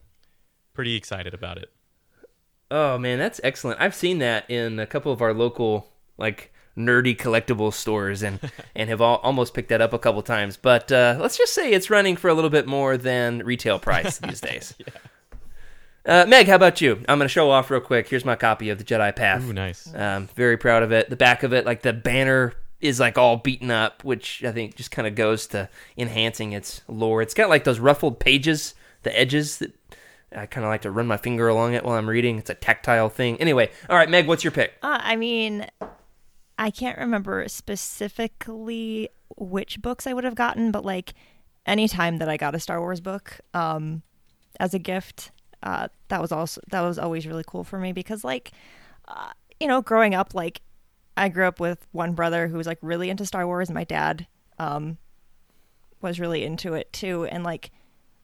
pretty 0.73 0.95
excited 0.95 1.34
about 1.34 1.57
it. 1.57 1.72
Oh 2.72 2.97
man, 2.97 3.18
that's 3.19 3.41
excellent. 3.43 3.81
I've 3.81 3.95
seen 3.95 4.19
that 4.19 4.49
in 4.49 4.80
a 4.80 4.85
couple 4.85 5.11
of 5.11 5.22
our 5.22 5.34
local 5.34 5.88
like 6.18 6.53
nerdy 6.77 7.15
collectible 7.15 7.73
stores 7.73 8.23
and 8.23 8.39
and 8.76 8.89
have 8.89 9.01
all, 9.01 9.18
almost 9.18 9.53
picked 9.53 9.69
that 9.69 9.81
up 9.81 9.93
a 9.93 9.99
couple 9.99 10.22
times. 10.22 10.57
But 10.57 10.91
uh, 10.91 11.18
let's 11.19 11.38
just 11.38 11.53
say 11.53 11.72
it's 11.72 11.89
running 11.89 12.15
for 12.15 12.30
a 12.30 12.34
little 12.34 12.49
bit 12.49 12.68
more 12.68 12.97
than 12.97 13.39
retail 13.39 13.80
price 13.80 14.18
these 14.19 14.41
days. 14.41 14.76
Uh, 16.06 16.26
Meg, 16.27 16.47
how 16.47 16.56
about 16.56 16.81
you? 16.81 16.95
I'm 17.07 17.19
going 17.19 17.22
to 17.22 17.27
show 17.27 17.51
off 17.51 17.69
real 17.69 17.81
quick. 17.81 18.07
Here's 18.07 18.26
my 18.26 18.35
copy 18.35 18.69
of 18.69 18.77
the 18.77 18.84
Jedi 18.84 19.15
Path. 19.15 19.43
Ooh, 19.43 19.53
nice. 19.53 19.93
Um, 19.93 20.27
very 20.35 20.57
proud 20.57 20.81
of 20.81 20.91
it. 20.91 21.10
The 21.10 21.15
back 21.15 21.43
of 21.43 21.53
it, 21.53 21.65
like 21.65 21.81
the 21.81 21.93
banner, 21.93 22.53
is 22.81 22.99
like 22.99 23.18
all 23.18 23.38
beaten 23.38 23.72
up, 23.72 24.03
which 24.03 24.43
I 24.43 24.51
think 24.51 24.76
just 24.76 24.91
kind 24.91 25.07
of 25.07 25.15
goes 25.15 25.47
to 25.47 25.69
enhancing 25.97 26.53
its 26.53 26.81
lore. 26.88 27.22
It's 27.22 27.34
got 27.34 27.49
like 27.49 27.64
those 27.64 27.80
ruffled 27.80 28.19
pages, 28.19 28.73
the 29.03 29.18
edges 29.18 29.57
that 29.57 29.76
I 30.35 30.45
kind 30.45 30.65
of 30.65 30.69
like 30.69 30.81
to 30.84 30.91
run 30.91 31.07
my 31.07 31.18
finger 31.18 31.47
along 31.47 31.73
it 31.73 31.84
while 31.84 31.95
I'm 31.95 32.10
reading. 32.10 32.38
It's 32.38 32.49
a 32.49 32.56
tactile 32.56 33.10
thing. 33.10 33.39
Anyway, 33.41 33.69
all 33.89 33.97
right, 33.97 34.10
Meg, 34.10 34.27
what's 34.27 34.43
your 34.43 34.51
pick? 34.51 34.73
Uh, 34.81 34.99
I 35.01 35.15
mean, 35.15 35.68
I 36.57 36.72
can't 36.72 36.97
remember 36.97 37.47
specifically 37.47 39.10
which 39.38 39.81
books 39.81 40.06
I 40.07 40.14
would 40.14 40.23
have 40.23 40.35
gotten, 40.35 40.72
but 40.72 40.85
like 40.85 41.14
anytime 41.65 42.18
that 42.18 42.30
I 42.30 42.38
got 42.38 42.56
a 42.56 42.60
Star 42.60 42.80
Wars 42.80 43.01
book 43.01 43.39
um, 43.53 44.03
as 44.60 44.73
a 44.73 44.80
gift, 44.80 45.31
uh, 45.64 45.89
that 46.07 46.22
was 46.22 46.31
also 46.31 46.61
that 46.69 46.81
was 46.81 46.97
always 46.97 47.27
really 47.27 47.43
cool 47.45 47.64
for 47.64 47.80
me 47.80 47.91
because 47.91 48.23
like 48.23 48.51
uh, 49.07 49.31
you 49.60 49.68
know 49.68 49.81
growing 49.81 50.15
up 50.15 50.34
like 50.34 50.61
I 51.19 51.27
grew 51.29 51.45
up 51.45 51.59
with 51.59 51.85
one 51.91 52.13
brother 52.13 52.47
who 52.47 52.57
was 52.57 52.65
like 52.65 52.79
really 52.81 53.09
into 53.09 53.25
Star 53.25 53.45
Wars 53.45 53.67
and 53.67 53.75
my 53.75 53.83
dad 53.83 54.25
um, 54.57 54.97
was 56.01 56.19
really 56.19 56.45
into 56.45 56.73
it 56.73 56.91
too 56.93 57.25
and 57.25 57.43
like 57.43 57.71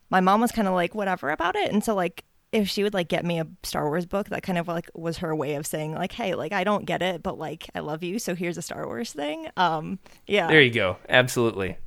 my 0.09 0.21
mom 0.21 0.39
was 0.39 0.51
kind 0.51 0.67
of 0.67 0.73
like 0.73 0.95
whatever 0.95 1.29
about 1.29 1.55
it 1.55 1.71
and 1.71 1.83
so 1.83 1.93
like 1.93 2.23
if 2.53 2.69
she 2.69 2.83
would 2.83 2.93
like 2.93 3.09
get 3.09 3.25
me 3.25 3.37
a 3.39 3.47
Star 3.63 3.85
Wars 3.87 4.05
book 4.05 4.29
that 4.29 4.43
kind 4.43 4.57
of 4.57 4.69
like 4.69 4.89
was 4.93 5.17
her 5.17 5.35
way 5.35 5.55
of 5.55 5.67
saying 5.67 5.93
like 5.93 6.13
hey 6.13 6.35
like 6.35 6.53
I 6.53 6.63
don't 6.63 6.85
get 6.85 7.01
it 7.01 7.21
but 7.21 7.37
like 7.37 7.69
I 7.75 7.79
love 7.79 8.01
you 8.01 8.17
so 8.17 8.33
here's 8.33 8.57
a 8.57 8.61
Star 8.61 8.85
Wars 8.87 9.11
thing 9.11 9.47
um 9.57 9.99
yeah 10.25 10.47
There 10.47 10.61
you 10.61 10.71
go. 10.71 10.97
Absolutely. 11.09 11.77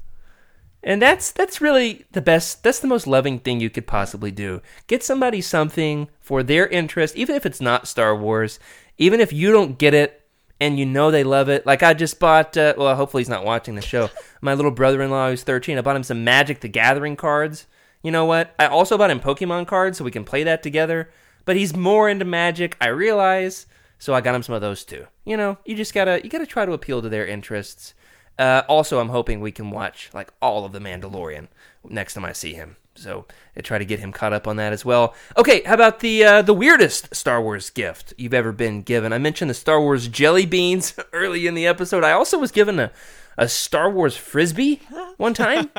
And 0.83 1.03
that's 1.03 1.33
that's 1.33 1.61
really 1.61 2.05
the 2.13 2.21
best 2.21 2.63
that's 2.63 2.81
the 2.81 2.87
most 2.87 3.07
loving 3.07 3.39
thing 3.39 3.61
you 3.61 3.71
could 3.71 3.87
possibly 3.87 4.31
do. 4.31 4.61
Get 4.87 5.03
somebody 5.03 5.41
something 5.41 6.09
for 6.21 6.43
their 6.43 6.69
interest, 6.69 7.17
even 7.17 7.35
if 7.35 7.47
it's 7.47 7.61
not 7.61 7.89
Star 7.89 8.15
Wars, 8.15 8.61
even 8.99 9.21
if 9.21 9.33
you 9.33 9.51
don't 9.51 9.79
get 9.79 9.95
it 9.95 10.28
and 10.61 10.79
you 10.79 10.87
know 10.87 11.11
they 11.11 11.25
love 11.25 11.49
it. 11.49 11.67
Like 11.67 11.83
I 11.83 11.95
just 11.95 12.19
bought 12.19 12.57
uh, 12.57 12.75
well, 12.77 12.95
hopefully 12.97 13.23
he's 13.23 13.29
not 13.29 13.45
watching 13.45 13.75
the 13.75 13.83
show. 13.83 14.11
My 14.41 14.55
little 14.55 14.71
brother-in-law 14.71 15.31
who's 15.31 15.43
13, 15.43 15.79
I 15.79 15.81
bought 15.81 15.97
him 15.97 16.03
some 16.03 16.25
Magic 16.25 16.61
the 16.61 16.69
Gathering 16.69 17.17
cards. 17.17 17.67
You 18.03 18.13
know 18.13 18.25
what? 18.25 18.55
I 18.59 18.67
also 18.67 18.97
bought 18.97 19.11
him 19.11 19.21
Pokemon 19.21 19.67
cards 19.67 19.99
so 19.99 20.05
we 20.05 20.11
can 20.11 20.25
play 20.25 20.45
that 20.45 20.63
together. 20.63 21.11
But 21.45 21.57
he's 21.57 21.75
more 21.75 22.09
into 22.09 22.25
Magic, 22.25 22.77
I 22.81 22.89
realize, 22.89 23.67
so 23.99 24.15
I 24.15 24.21
got 24.21 24.35
him 24.35 24.43
some 24.43 24.55
of 24.55 24.61
those 24.61 24.85
too. 24.85 25.07
You 25.25 25.37
know, 25.37 25.59
you 25.65 25.75
just 25.75 25.95
got 25.95 26.05
to 26.05 26.21
you 26.23 26.31
got 26.31 26.39
to 26.39 26.47
try 26.47 26.67
to 26.67 26.73
appeal 26.73 27.03
to 27.03 27.09
their 27.09 27.27
interests. 27.27 27.95
Uh, 28.39 28.63
also, 28.69 29.01
I'm 29.01 29.09
hoping 29.09 29.41
we 29.41 29.51
can 29.51 29.71
watch 29.71 30.11
like 30.13 30.33
all 30.41 30.65
of 30.65 30.73
the 30.73 30.79
Mandalorian 30.79 31.49
next 31.89 32.15
time 32.15 32.25
I 32.25 32.33
see 32.33 32.55
him. 32.55 32.77
So 32.99 33.27
I 33.57 33.61
try 33.61 33.79
to 33.79 33.85
get 33.85 34.01
him 34.01 34.13
caught 34.13 34.33
up 34.33 34.47
on 34.49 34.57
that 34.57 34.73
as 34.73 34.85
well. 34.85 35.15
Okay, 35.37 35.63
how 35.63 35.75
about 35.75 36.01
the 36.01 36.25
uh, 36.25 36.43
the 36.43 36.55
weirdest 36.55 37.15
Star 37.15 37.41
Wars 37.41 37.71
gift 37.71 38.13
you've 38.19 38.35
ever 38.35 38.53
been 38.53 38.83
given? 38.83 39.13
I 39.13 39.19
mentioned 39.19 39.51
the 39.51 39.55
Star 39.55 39.81
Wars 39.81 40.09
jelly 40.09 40.47
beans 40.47 40.95
early 41.13 41.47
in 41.47 41.55
the 41.55 41.67
episode. 41.67 42.05
I 42.05 42.13
also 42.13 42.39
was 42.39 42.51
given 42.51 42.79
a 42.79 42.91
a 43.37 43.49
Star 43.49 43.89
Wars 43.89 44.17
frisbee 44.17 44.81
one 45.17 45.33
time, 45.33 45.71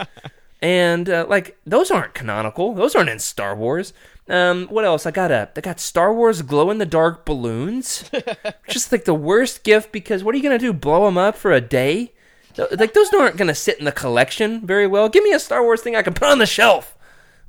and 0.61 1.09
uh, 1.09 1.25
like 1.27 1.57
those 1.65 1.91
aren't 1.91 2.13
canonical. 2.13 2.73
Those 2.73 2.95
aren't 2.95 3.09
in 3.09 3.19
Star 3.19 3.55
Wars. 3.55 3.93
Um, 4.29 4.67
what 4.67 4.85
else? 4.85 5.05
I 5.05 5.11
got 5.11 5.31
a 5.31 5.49
I 5.55 5.61
got 5.61 5.79
Star 5.79 6.13
Wars 6.13 6.41
glow 6.41 6.69
in 6.71 6.77
the 6.77 6.85
dark 6.85 7.25
balloons. 7.25 8.09
Just 8.69 8.91
like 8.91 9.05
the 9.05 9.13
worst 9.13 9.63
gift 9.63 9.91
because 9.91 10.23
what 10.23 10.33
are 10.33 10.37
you 10.37 10.43
gonna 10.43 10.57
do? 10.57 10.71
Blow 10.71 11.05
them 11.05 11.17
up 11.17 11.35
for 11.35 11.51
a 11.51 11.61
day? 11.61 12.13
Like 12.57 12.93
those 12.93 13.13
aren't 13.13 13.37
gonna 13.37 13.55
sit 13.55 13.79
in 13.79 13.85
the 13.85 13.91
collection 13.91 14.65
very 14.65 14.87
well. 14.87 15.09
Give 15.09 15.23
me 15.23 15.33
a 15.33 15.39
Star 15.39 15.63
Wars 15.63 15.81
thing 15.81 15.95
I 15.95 16.01
can 16.01 16.13
put 16.13 16.29
on 16.29 16.39
the 16.39 16.45
shelf 16.45 16.95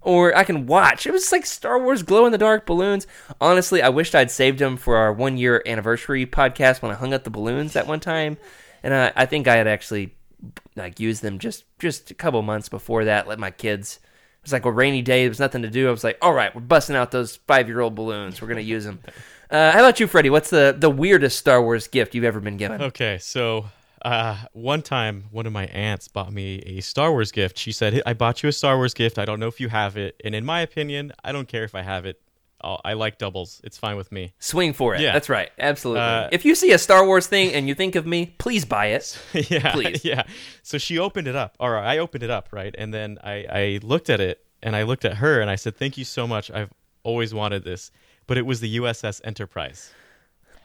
or 0.03 0.37
I 0.37 0.45
can 0.45 0.67
watch. 0.67 1.07
It 1.07 1.13
was 1.13 1.31
like 1.33 1.47
Star 1.47 1.79
Wars 1.79 2.03
glow 2.03 2.27
in 2.27 2.33
the 2.33 2.39
dark 2.39 2.67
balloons. 2.67 3.07
Honestly, 3.41 3.83
I 3.83 3.89
wished 3.89 4.15
I'd 4.15 4.31
saved 4.31 4.59
them 4.59 4.77
for 4.77 4.97
our 4.97 5.13
one 5.13 5.37
year 5.37 5.63
anniversary 5.67 6.27
podcast 6.27 6.83
when 6.83 6.91
I 6.91 6.95
hung 6.95 7.13
up 7.13 7.25
the 7.25 7.31
balloons 7.31 7.75
that 7.75 7.87
one 7.87 8.01
time, 8.01 8.39
and 8.83 8.95
I, 8.95 9.13
I 9.17 9.27
think 9.27 9.49
I 9.49 9.57
had 9.57 9.67
actually 9.67 10.15
like 10.77 11.01
used 11.01 11.23
them 11.23 11.39
just 11.39 11.65
just 11.79 12.11
a 12.11 12.15
couple 12.15 12.41
months 12.43 12.69
before 12.69 13.05
that. 13.05 13.29
Let 13.29 13.39
my 13.39 13.51
kids. 13.51 13.99
It 14.03 14.45
was 14.45 14.53
like 14.55 14.65
a 14.65 14.73
rainy 14.73 15.03
day. 15.03 15.25
There 15.25 15.31
was 15.31 15.39
nothing 15.39 15.63
to 15.63 15.71
do. 15.71 15.87
I 15.87 15.91
was 15.91 16.03
like, 16.03 16.17
all 16.23 16.33
right, 16.33 16.55
we're 16.55 16.63
busting 16.63 16.97
out 16.97 17.11
those 17.11 17.37
five 17.47 17.69
year 17.69 17.81
old 17.81 17.95
balloons. 17.95 18.41
We're 18.41 18.49
gonna 18.49 18.63
use 18.63 18.85
them. 18.85 19.01
Uh, 19.51 19.73
how 19.73 19.81
about 19.81 20.01
you, 20.01 20.07
Freddie? 20.07 20.31
What's 20.31 20.51
the 20.51 20.75
the 20.79 20.89
weirdest 20.91 21.39
Star 21.39 21.63
Wars 21.63 21.89
gift 21.89 22.15
you've 22.15 22.25
ever 22.25 22.41
been 22.41 22.57
given? 22.57 22.81
Okay, 22.81 23.19
so 23.19 23.67
uh, 24.03 24.37
one 24.53 24.83
time, 24.83 25.25
one 25.31 25.47
of 25.47 25.53
my 25.53 25.67
aunts 25.67 26.09
bought 26.09 26.33
me 26.33 26.59
a 26.67 26.81
Star 26.81 27.11
Wars 27.11 27.33
gift. 27.33 27.59
She 27.59 27.73
said, 27.73 28.03
"I 28.07 28.15
bought 28.15 28.43
you 28.43 28.49
a 28.49 28.53
Star 28.53 28.77
Wars 28.77 28.95
gift. 28.95 29.19
I 29.19 29.25
don't 29.25 29.41
know 29.41 29.49
if 29.49 29.61
you 29.61 29.69
have 29.69 29.97
it, 29.97 30.21
and 30.25 30.35
in 30.35 30.45
my 30.45 30.61
opinion, 30.61 31.13
I 31.25 31.33
don't 31.33 31.49
care 31.49 31.65
if 31.65 31.75
I 31.75 31.83
have 31.83 32.07
it. 32.07 32.21
I'll, 32.63 32.81
I 32.85 32.93
like 32.93 33.19
doubles. 33.19 33.61
It's 33.65 33.79
fine 33.79 33.97
with 33.97 34.13
me. 34.13 34.35
Swing 34.39 34.73
for 34.73 34.95
it. 34.95 35.01
Yeah. 35.01 35.13
That's 35.13 35.29
right. 35.29 35.51
Absolutely. 35.59 36.03
Uh, 36.03 36.29
if 36.31 36.45
you 36.45 36.55
see 36.55 36.73
a 36.73 36.79
Star 36.79 37.07
Wars 37.07 37.27
thing 37.27 37.55
and 37.55 37.67
you 37.67 37.75
think 37.75 37.95
of 37.95 38.07
me, 38.07 38.35
please 38.39 38.67
buy 38.67 38.87
it. 38.87 39.19
yeah, 39.33 39.73
Please. 39.73 40.05
yeah. 40.05 40.25
So 40.63 40.77
she 40.77 40.99
opened 40.99 41.27
it 41.27 41.37
up, 41.37 41.57
or 41.59 41.79
I 41.79 41.99
opened 41.99 42.23
it 42.23 42.31
up, 42.31 42.49
right? 42.53 42.75
And 42.77 42.93
then 42.93 43.19
I, 43.25 43.47
I 43.51 43.81
looked 43.83 44.11
at 44.11 44.21
it, 44.21 44.45
and 44.63 44.77
I 44.77 44.83
looked 44.83 45.07
at 45.07 45.17
her, 45.19 45.41
and 45.41 45.51
I 45.51 45.57
said, 45.57 45.77
"Thank 45.77 45.97
you 45.97 46.05
so 46.05 46.27
much. 46.27 46.51
I've 46.51 46.71
always 47.03 47.33
wanted 47.33 47.65
this." 47.65 47.91
But 48.27 48.37
it 48.39 48.47
was 48.47 48.61
the 48.61 48.77
USS 48.77 49.21
Enterprise. 49.25 49.93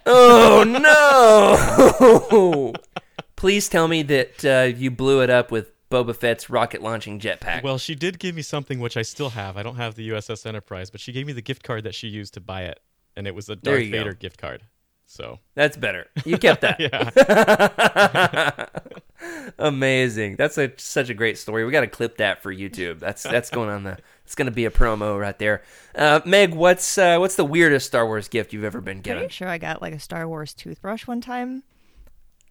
Oh 0.06 0.64
no! 0.68 2.74
Please 3.46 3.70
tell 3.70 3.88
me 3.88 4.02
that 4.02 4.44
uh, 4.44 4.76
you 4.76 4.90
blew 4.90 5.22
it 5.22 5.30
up 5.30 5.52
with 5.52 5.72
Boba 5.92 6.16
Fett's 6.16 6.50
rocket 6.50 6.82
launching 6.82 7.20
jetpack. 7.20 7.62
Well, 7.62 7.78
she 7.78 7.94
did 7.94 8.18
give 8.18 8.34
me 8.34 8.42
something 8.42 8.80
which 8.80 8.98
I 8.98 9.04
still 9.04 9.30
have. 9.30 9.56
I 9.56 9.62
don't 9.62 9.76
have 9.76 9.94
the 9.94 10.10
USS 10.10 10.48
Enterprise, 10.48 10.90
but 10.90 11.00
she 11.00 11.12
gave 11.12 11.28
me 11.28 11.34
the 11.34 11.44
gift 11.44 11.62
card 11.62 11.84
that 11.84 11.94
she 11.94 12.08
used 12.08 12.34
to 12.34 12.42
buy 12.42 12.64
it, 12.64 12.80
and 13.16 13.28
it 13.28 13.36
was 13.36 13.48
a 13.48 13.56
Darth 13.56 13.82
you 13.82 13.92
go. 13.92 14.00
Vader 14.00 14.14
gift 14.16 14.40
card. 14.40 14.64
So 15.06 15.38
That's 15.54 15.78
better. 15.78 16.08
You 16.26 16.40
kept 16.40 16.62
that. 16.62 16.80
yeah, 19.20 19.50
Amazing. 19.60 20.38
That's 20.38 20.58
a, 20.58 20.72
such 20.78 21.12
a 21.12 21.14
great 21.14 21.38
story. 21.38 21.66
We 21.66 21.72
got 21.72 21.82
to 21.82 21.88
clip 21.88 22.18
that 22.18 22.42
for 22.42 22.52
YouTube. 22.52 22.98
That's 22.98 23.22
that's 23.22 23.52
going 23.52 23.70
on 23.70 23.84
the. 23.84 24.00
It's 24.26 24.34
going 24.34 24.48
to 24.48 24.52
be 24.52 24.66
a 24.66 24.72
promo 24.72 25.22
right 25.22 25.38
there. 25.38 25.62
Uh, 25.94 26.20
Meg, 26.26 26.56
what's 26.56 26.98
uh, 26.98 27.20
what's 27.20 27.36
the 27.36 27.46
weirdest 27.46 27.86
Star 27.86 28.08
Wars 28.08 28.28
gift 28.28 28.54
you've 28.54 28.64
ever 28.64 28.82
been 28.82 29.02
given? 29.02 29.20
Pretty 29.20 29.34
sure 29.34 29.48
I 29.48 29.60
got 29.60 29.84
like 29.84 29.94
a 29.94 30.00
Star 30.00 30.28
Wars 30.28 30.56
toothbrush 30.56 31.06
one 31.06 31.22
time. 31.22 31.62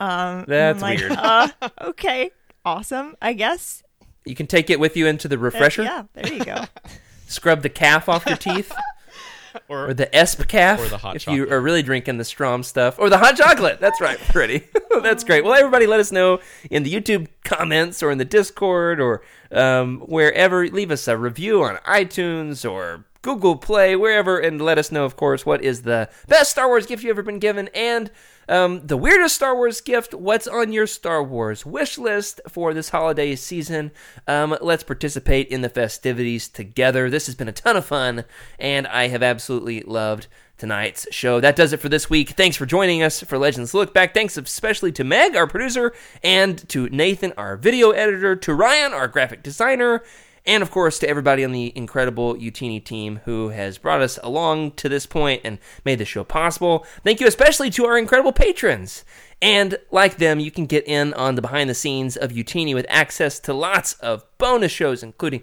Um, 0.00 0.44
That's 0.48 0.82
I'm 0.82 0.90
like, 0.90 0.98
weird. 0.98 1.12
Uh, 1.18 1.48
okay, 1.82 2.30
awesome. 2.64 3.16
I 3.22 3.32
guess. 3.32 3.82
You 4.24 4.34
can 4.34 4.46
take 4.46 4.70
it 4.70 4.80
with 4.80 4.96
you 4.96 5.06
into 5.06 5.28
the 5.28 5.36
Uh, 5.36 5.40
refresher. 5.40 5.82
yeah, 5.82 6.04
there 6.14 6.32
you 6.32 6.44
go. 6.44 6.64
Scrub 7.26 7.62
the 7.62 7.68
caf 7.68 8.08
off 8.08 8.26
your 8.26 8.36
teeth. 8.36 8.72
or, 9.68 9.90
or 9.90 9.94
the 9.94 10.06
esp 10.06 10.48
calf 10.48 10.80
Or 10.80 10.88
the 10.88 10.98
hot 10.98 11.14
if 11.14 11.28
you 11.28 11.48
are 11.48 11.60
really 11.60 11.82
drinking 11.82 12.18
the 12.18 12.24
strom 12.24 12.64
stuff 12.64 12.98
or 12.98 13.08
the 13.08 13.18
hot 13.18 13.36
chocolate 13.36 13.78
that's 13.78 14.00
right 14.00 14.18
pretty 14.30 14.64
that's 15.00 15.22
great 15.22 15.44
well 15.44 15.54
everybody 15.54 15.86
let 15.86 16.00
us 16.00 16.10
know 16.10 16.40
in 16.72 16.82
the 16.82 16.92
youtube 16.92 17.28
comments 17.44 18.02
or 18.02 18.10
in 18.10 18.18
the 18.18 18.24
discord 18.24 18.98
or 19.00 19.22
um, 19.52 20.00
wherever 20.00 20.66
leave 20.66 20.90
us 20.90 21.06
a 21.06 21.16
review 21.16 21.62
on 21.62 21.76
itunes 21.86 22.68
or 22.68 23.04
google 23.22 23.54
play 23.54 23.94
wherever 23.94 24.40
and 24.40 24.60
let 24.60 24.76
us 24.76 24.90
know 24.90 25.04
of 25.04 25.14
course 25.16 25.46
what 25.46 25.62
is 25.62 25.82
the 25.82 26.10
best 26.26 26.50
star 26.50 26.66
wars 26.66 26.84
gift 26.84 27.04
you've 27.04 27.10
ever 27.10 27.22
been 27.22 27.38
given 27.38 27.68
and 27.76 28.10
um, 28.48 28.86
the 28.86 28.96
weirdest 28.96 29.36
Star 29.36 29.54
Wars 29.54 29.80
gift. 29.80 30.14
What's 30.14 30.46
on 30.46 30.72
your 30.72 30.86
Star 30.86 31.22
Wars 31.22 31.64
wish 31.64 31.98
list 31.98 32.40
for 32.48 32.74
this 32.74 32.90
holiday 32.90 33.34
season? 33.36 33.90
Um, 34.26 34.56
let's 34.60 34.82
participate 34.82 35.48
in 35.48 35.62
the 35.62 35.68
festivities 35.68 36.48
together. 36.48 37.10
This 37.10 37.26
has 37.26 37.34
been 37.34 37.48
a 37.48 37.52
ton 37.52 37.76
of 37.76 37.84
fun, 37.84 38.24
and 38.58 38.86
I 38.86 39.08
have 39.08 39.22
absolutely 39.22 39.80
loved 39.82 40.26
tonight's 40.56 41.06
show. 41.10 41.40
That 41.40 41.56
does 41.56 41.72
it 41.72 41.80
for 41.80 41.88
this 41.88 42.08
week. 42.08 42.30
Thanks 42.30 42.56
for 42.56 42.66
joining 42.66 43.02
us 43.02 43.20
for 43.20 43.38
Legends 43.38 43.74
Look 43.74 43.92
Back. 43.92 44.14
Thanks 44.14 44.36
especially 44.36 44.92
to 44.92 45.04
Meg, 45.04 45.36
our 45.36 45.46
producer, 45.46 45.92
and 46.22 46.66
to 46.68 46.88
Nathan, 46.88 47.32
our 47.36 47.56
video 47.56 47.90
editor, 47.90 48.36
to 48.36 48.54
Ryan, 48.54 48.92
our 48.92 49.08
graphic 49.08 49.42
designer, 49.42 50.02
and 50.46 50.62
of 50.62 50.70
course 50.70 50.98
to 50.98 51.08
everybody 51.08 51.44
on 51.44 51.52
the 51.52 51.72
incredible 51.76 52.34
Utini 52.34 52.82
team 52.82 53.20
who 53.24 53.48
has 53.50 53.78
brought 53.78 54.02
us 54.02 54.18
along 54.22 54.72
to 54.72 54.88
this 54.88 55.06
point 55.06 55.40
and 55.44 55.58
made 55.84 55.98
the 55.98 56.04
show 56.04 56.24
possible. 56.24 56.86
Thank 57.02 57.20
you 57.20 57.26
especially 57.26 57.70
to 57.70 57.86
our 57.86 57.98
incredible 57.98 58.32
patrons. 58.32 59.04
And 59.40 59.78
like 59.90 60.16
them, 60.16 60.40
you 60.40 60.50
can 60.50 60.66
get 60.66 60.86
in 60.86 61.12
on 61.14 61.34
the 61.34 61.42
behind 61.42 61.68
the 61.68 61.74
scenes 61.74 62.16
of 62.16 62.30
Utini 62.30 62.74
with 62.74 62.86
access 62.88 63.38
to 63.40 63.52
lots 63.52 63.94
of 63.94 64.24
bonus 64.38 64.72
shows, 64.72 65.02
including 65.02 65.42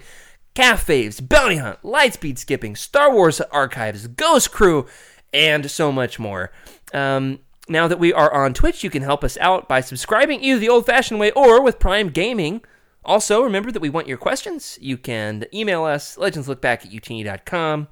Caf 0.53 0.85
Faves, 0.85 1.27
Bounty 1.27 1.57
Hunt, 1.57 1.81
Lightspeed 1.83 2.37
Skipping, 2.37 2.75
Star 2.75 3.13
Wars 3.13 3.39
Archives, 3.41 4.07
Ghost 4.07 4.51
Crew, 4.51 4.87
and 5.33 5.69
so 5.69 5.91
much 5.91 6.19
more. 6.19 6.51
Um, 6.93 7.39
now 7.69 7.87
that 7.87 7.99
we 7.99 8.11
are 8.11 8.33
on 8.33 8.53
Twitch, 8.53 8.83
you 8.83 8.89
can 8.89 9.03
help 9.03 9.23
us 9.23 9.37
out 9.37 9.69
by 9.69 9.81
subscribing 9.81 10.43
either 10.43 10.59
the 10.59 10.69
old 10.69 10.85
fashioned 10.85 11.19
way 11.19 11.31
or 11.31 11.61
with 11.61 11.79
Prime 11.79 12.09
Gaming. 12.09 12.61
Also, 13.03 13.41
remember 13.41 13.71
that 13.71 13.81
we 13.81 13.89
want 13.89 14.07
your 14.07 14.17
questions. 14.17 14.77
You 14.81 14.97
can 14.97 15.45
email 15.53 15.83
us, 15.83 16.17
legendslookback 16.17 16.85
at 16.85 16.91
utini.com, 16.91 17.87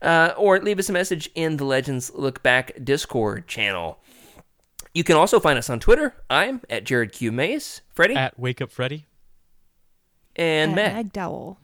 uh, 0.00 0.34
or 0.36 0.58
leave 0.60 0.78
us 0.78 0.88
a 0.88 0.92
message 0.92 1.28
in 1.34 1.56
the 1.56 1.64
Legends 1.64 2.12
Look 2.14 2.42
Back 2.42 2.72
Discord 2.82 3.48
channel. 3.48 3.98
You 4.94 5.04
can 5.04 5.16
also 5.16 5.40
find 5.40 5.58
us 5.58 5.68
on 5.70 5.80
Twitter. 5.80 6.14
I'm 6.30 6.60
at 6.70 6.84
Jared 6.84 7.12
Q. 7.12 7.32
Mays, 7.32 7.80
Freddie, 7.94 8.14
at 8.14 8.38
Wake 8.38 8.60
Up 8.60 8.70
Freddy. 8.70 9.06
and 10.36 10.70
And 10.70 10.74
Meg. 10.76 10.92
Meg 10.94 11.12
Dowell. 11.12 11.58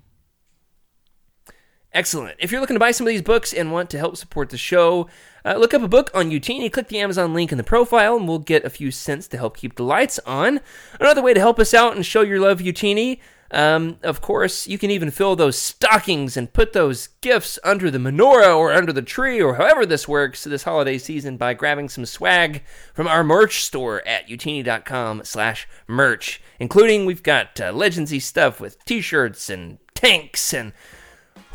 Excellent. 1.99 2.37
If 2.39 2.53
you're 2.53 2.61
looking 2.61 2.77
to 2.77 2.81
buy 2.81 2.93
some 2.93 3.09
of 3.09 3.11
these 3.11 3.23
books 3.23 3.53
and 3.53 3.73
want 3.73 3.91
to 3.91 3.99
help 3.99 4.17
support 4.17 4.51
the 4.51 4.57
show, 4.57 5.09
uh, 5.45 5.57
look 5.57 5.75
up 5.75 5.83
a 5.83 5.89
book 5.89 6.13
on 6.15 6.31
Utini, 6.31 6.73
click 6.73 6.87
the 6.87 7.01
Amazon 7.01 7.35
link 7.35 7.51
in 7.51 7.59
the 7.59 7.65
profile, 7.65 8.17
and 8.17 8.29
we'll 8.29 8.39
get 8.39 8.65
a 8.65 8.71
few 8.71 8.93
cents 8.93 9.27
to 9.27 9.37
help 9.37 9.57
keep 9.57 9.75
the 9.75 9.83
lights 9.83 10.21
on. 10.21 10.61
Another 11.01 11.23
way 11.23 11.35
to 11.35 11.41
help 11.41 11.59
us 11.59 11.75
out 11.75 11.97
and 11.97 12.07
show 12.07 12.21
your 12.21 12.39
love, 12.39 12.61
Utini, 12.61 13.19
um, 13.51 13.97
of 14.05 14.21
course, 14.21 14.69
you 14.69 14.79
can 14.79 14.93
even 14.93 15.11
fill 15.11 15.35
those 15.35 15.59
stockings 15.59 16.37
and 16.37 16.53
put 16.53 16.73
those 16.73 17.09
gifts 17.21 17.59
under 17.65 17.91
the 17.91 17.99
menorah 17.99 18.57
or 18.57 18.73
under 18.73 18.93
the 18.93 19.03
tree 19.03 19.43
or 19.43 19.57
however 19.57 19.85
this 19.85 20.07
works 20.07 20.45
this 20.45 20.63
holiday 20.63 20.99
season 20.99 21.37
by 21.37 21.53
grabbing 21.53 21.89
some 21.89 22.07
swag 22.07 22.63
from 22.95 23.09
our 23.09 23.25
merch 23.25 23.65
store 23.65 24.07
at 24.07 24.29
utini.com 24.29 25.25
slash 25.25 25.67
merch, 25.89 26.41
including 26.61 27.07
we've 27.07 27.25
got 27.25 27.61
uh, 27.61 27.73
legendsy 27.73 28.23
stuff 28.23 28.61
with 28.61 28.85
t-shirts 28.85 29.51
and 29.51 29.79
tanks 29.95 30.55
and 30.55 30.73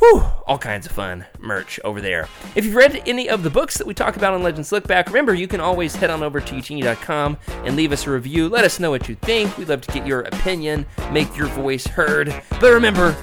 Whew, 0.03 0.21
all 0.45 0.57
kinds 0.57 0.85
of 0.85 0.91
fun 0.91 1.25
merch 1.39 1.79
over 1.85 2.01
there. 2.01 2.27
If 2.55 2.65
you've 2.65 2.75
read 2.75 3.01
any 3.05 3.29
of 3.29 3.41
the 3.41 3.49
books 3.49 3.77
that 3.77 3.87
we 3.87 3.93
talk 3.93 4.17
about 4.17 4.33
on 4.33 4.43
Legends 4.43 4.69
Look 4.69 4.85
Back, 4.85 5.07
remember 5.07 5.33
you 5.33 5.47
can 5.47 5.61
always 5.61 5.95
head 5.95 6.09
on 6.09 6.21
over 6.21 6.41
to 6.41 6.55
Utini.com 6.55 7.37
and 7.63 7.77
leave 7.77 7.93
us 7.93 8.05
a 8.05 8.11
review. 8.11 8.49
Let 8.49 8.65
us 8.65 8.81
know 8.81 8.89
what 8.89 9.07
you 9.07 9.15
think. 9.15 9.57
We'd 9.57 9.69
love 9.69 9.79
to 9.79 9.91
get 9.93 10.05
your 10.05 10.23
opinion, 10.23 10.85
make 11.13 11.37
your 11.37 11.47
voice 11.47 11.87
heard. 11.87 12.35
But 12.59 12.73
remember 12.73 13.15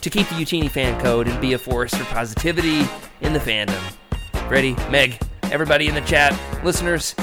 to 0.00 0.10
keep 0.10 0.28
the 0.28 0.36
Utini 0.36 0.70
fan 0.70 1.00
code 1.00 1.26
and 1.26 1.40
be 1.40 1.54
a 1.54 1.58
force 1.58 1.92
for 1.92 2.04
positivity 2.04 2.86
in 3.20 3.32
the 3.32 3.40
fandom. 3.40 3.82
Ready? 4.48 4.76
Meg, 4.92 5.20
everybody 5.50 5.88
in 5.88 5.94
the 5.96 6.02
chat, 6.02 6.38
listeners, 6.64 7.16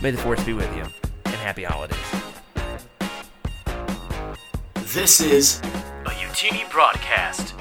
may 0.00 0.12
the 0.12 0.18
force 0.18 0.44
be 0.44 0.52
with 0.52 0.72
you. 0.76 0.84
And 1.24 1.34
happy 1.34 1.64
holidays. 1.64 1.98
This 4.94 5.20
is 5.20 5.58
A 6.06 6.10
Utini 6.10 6.70
broadcast. 6.70 7.54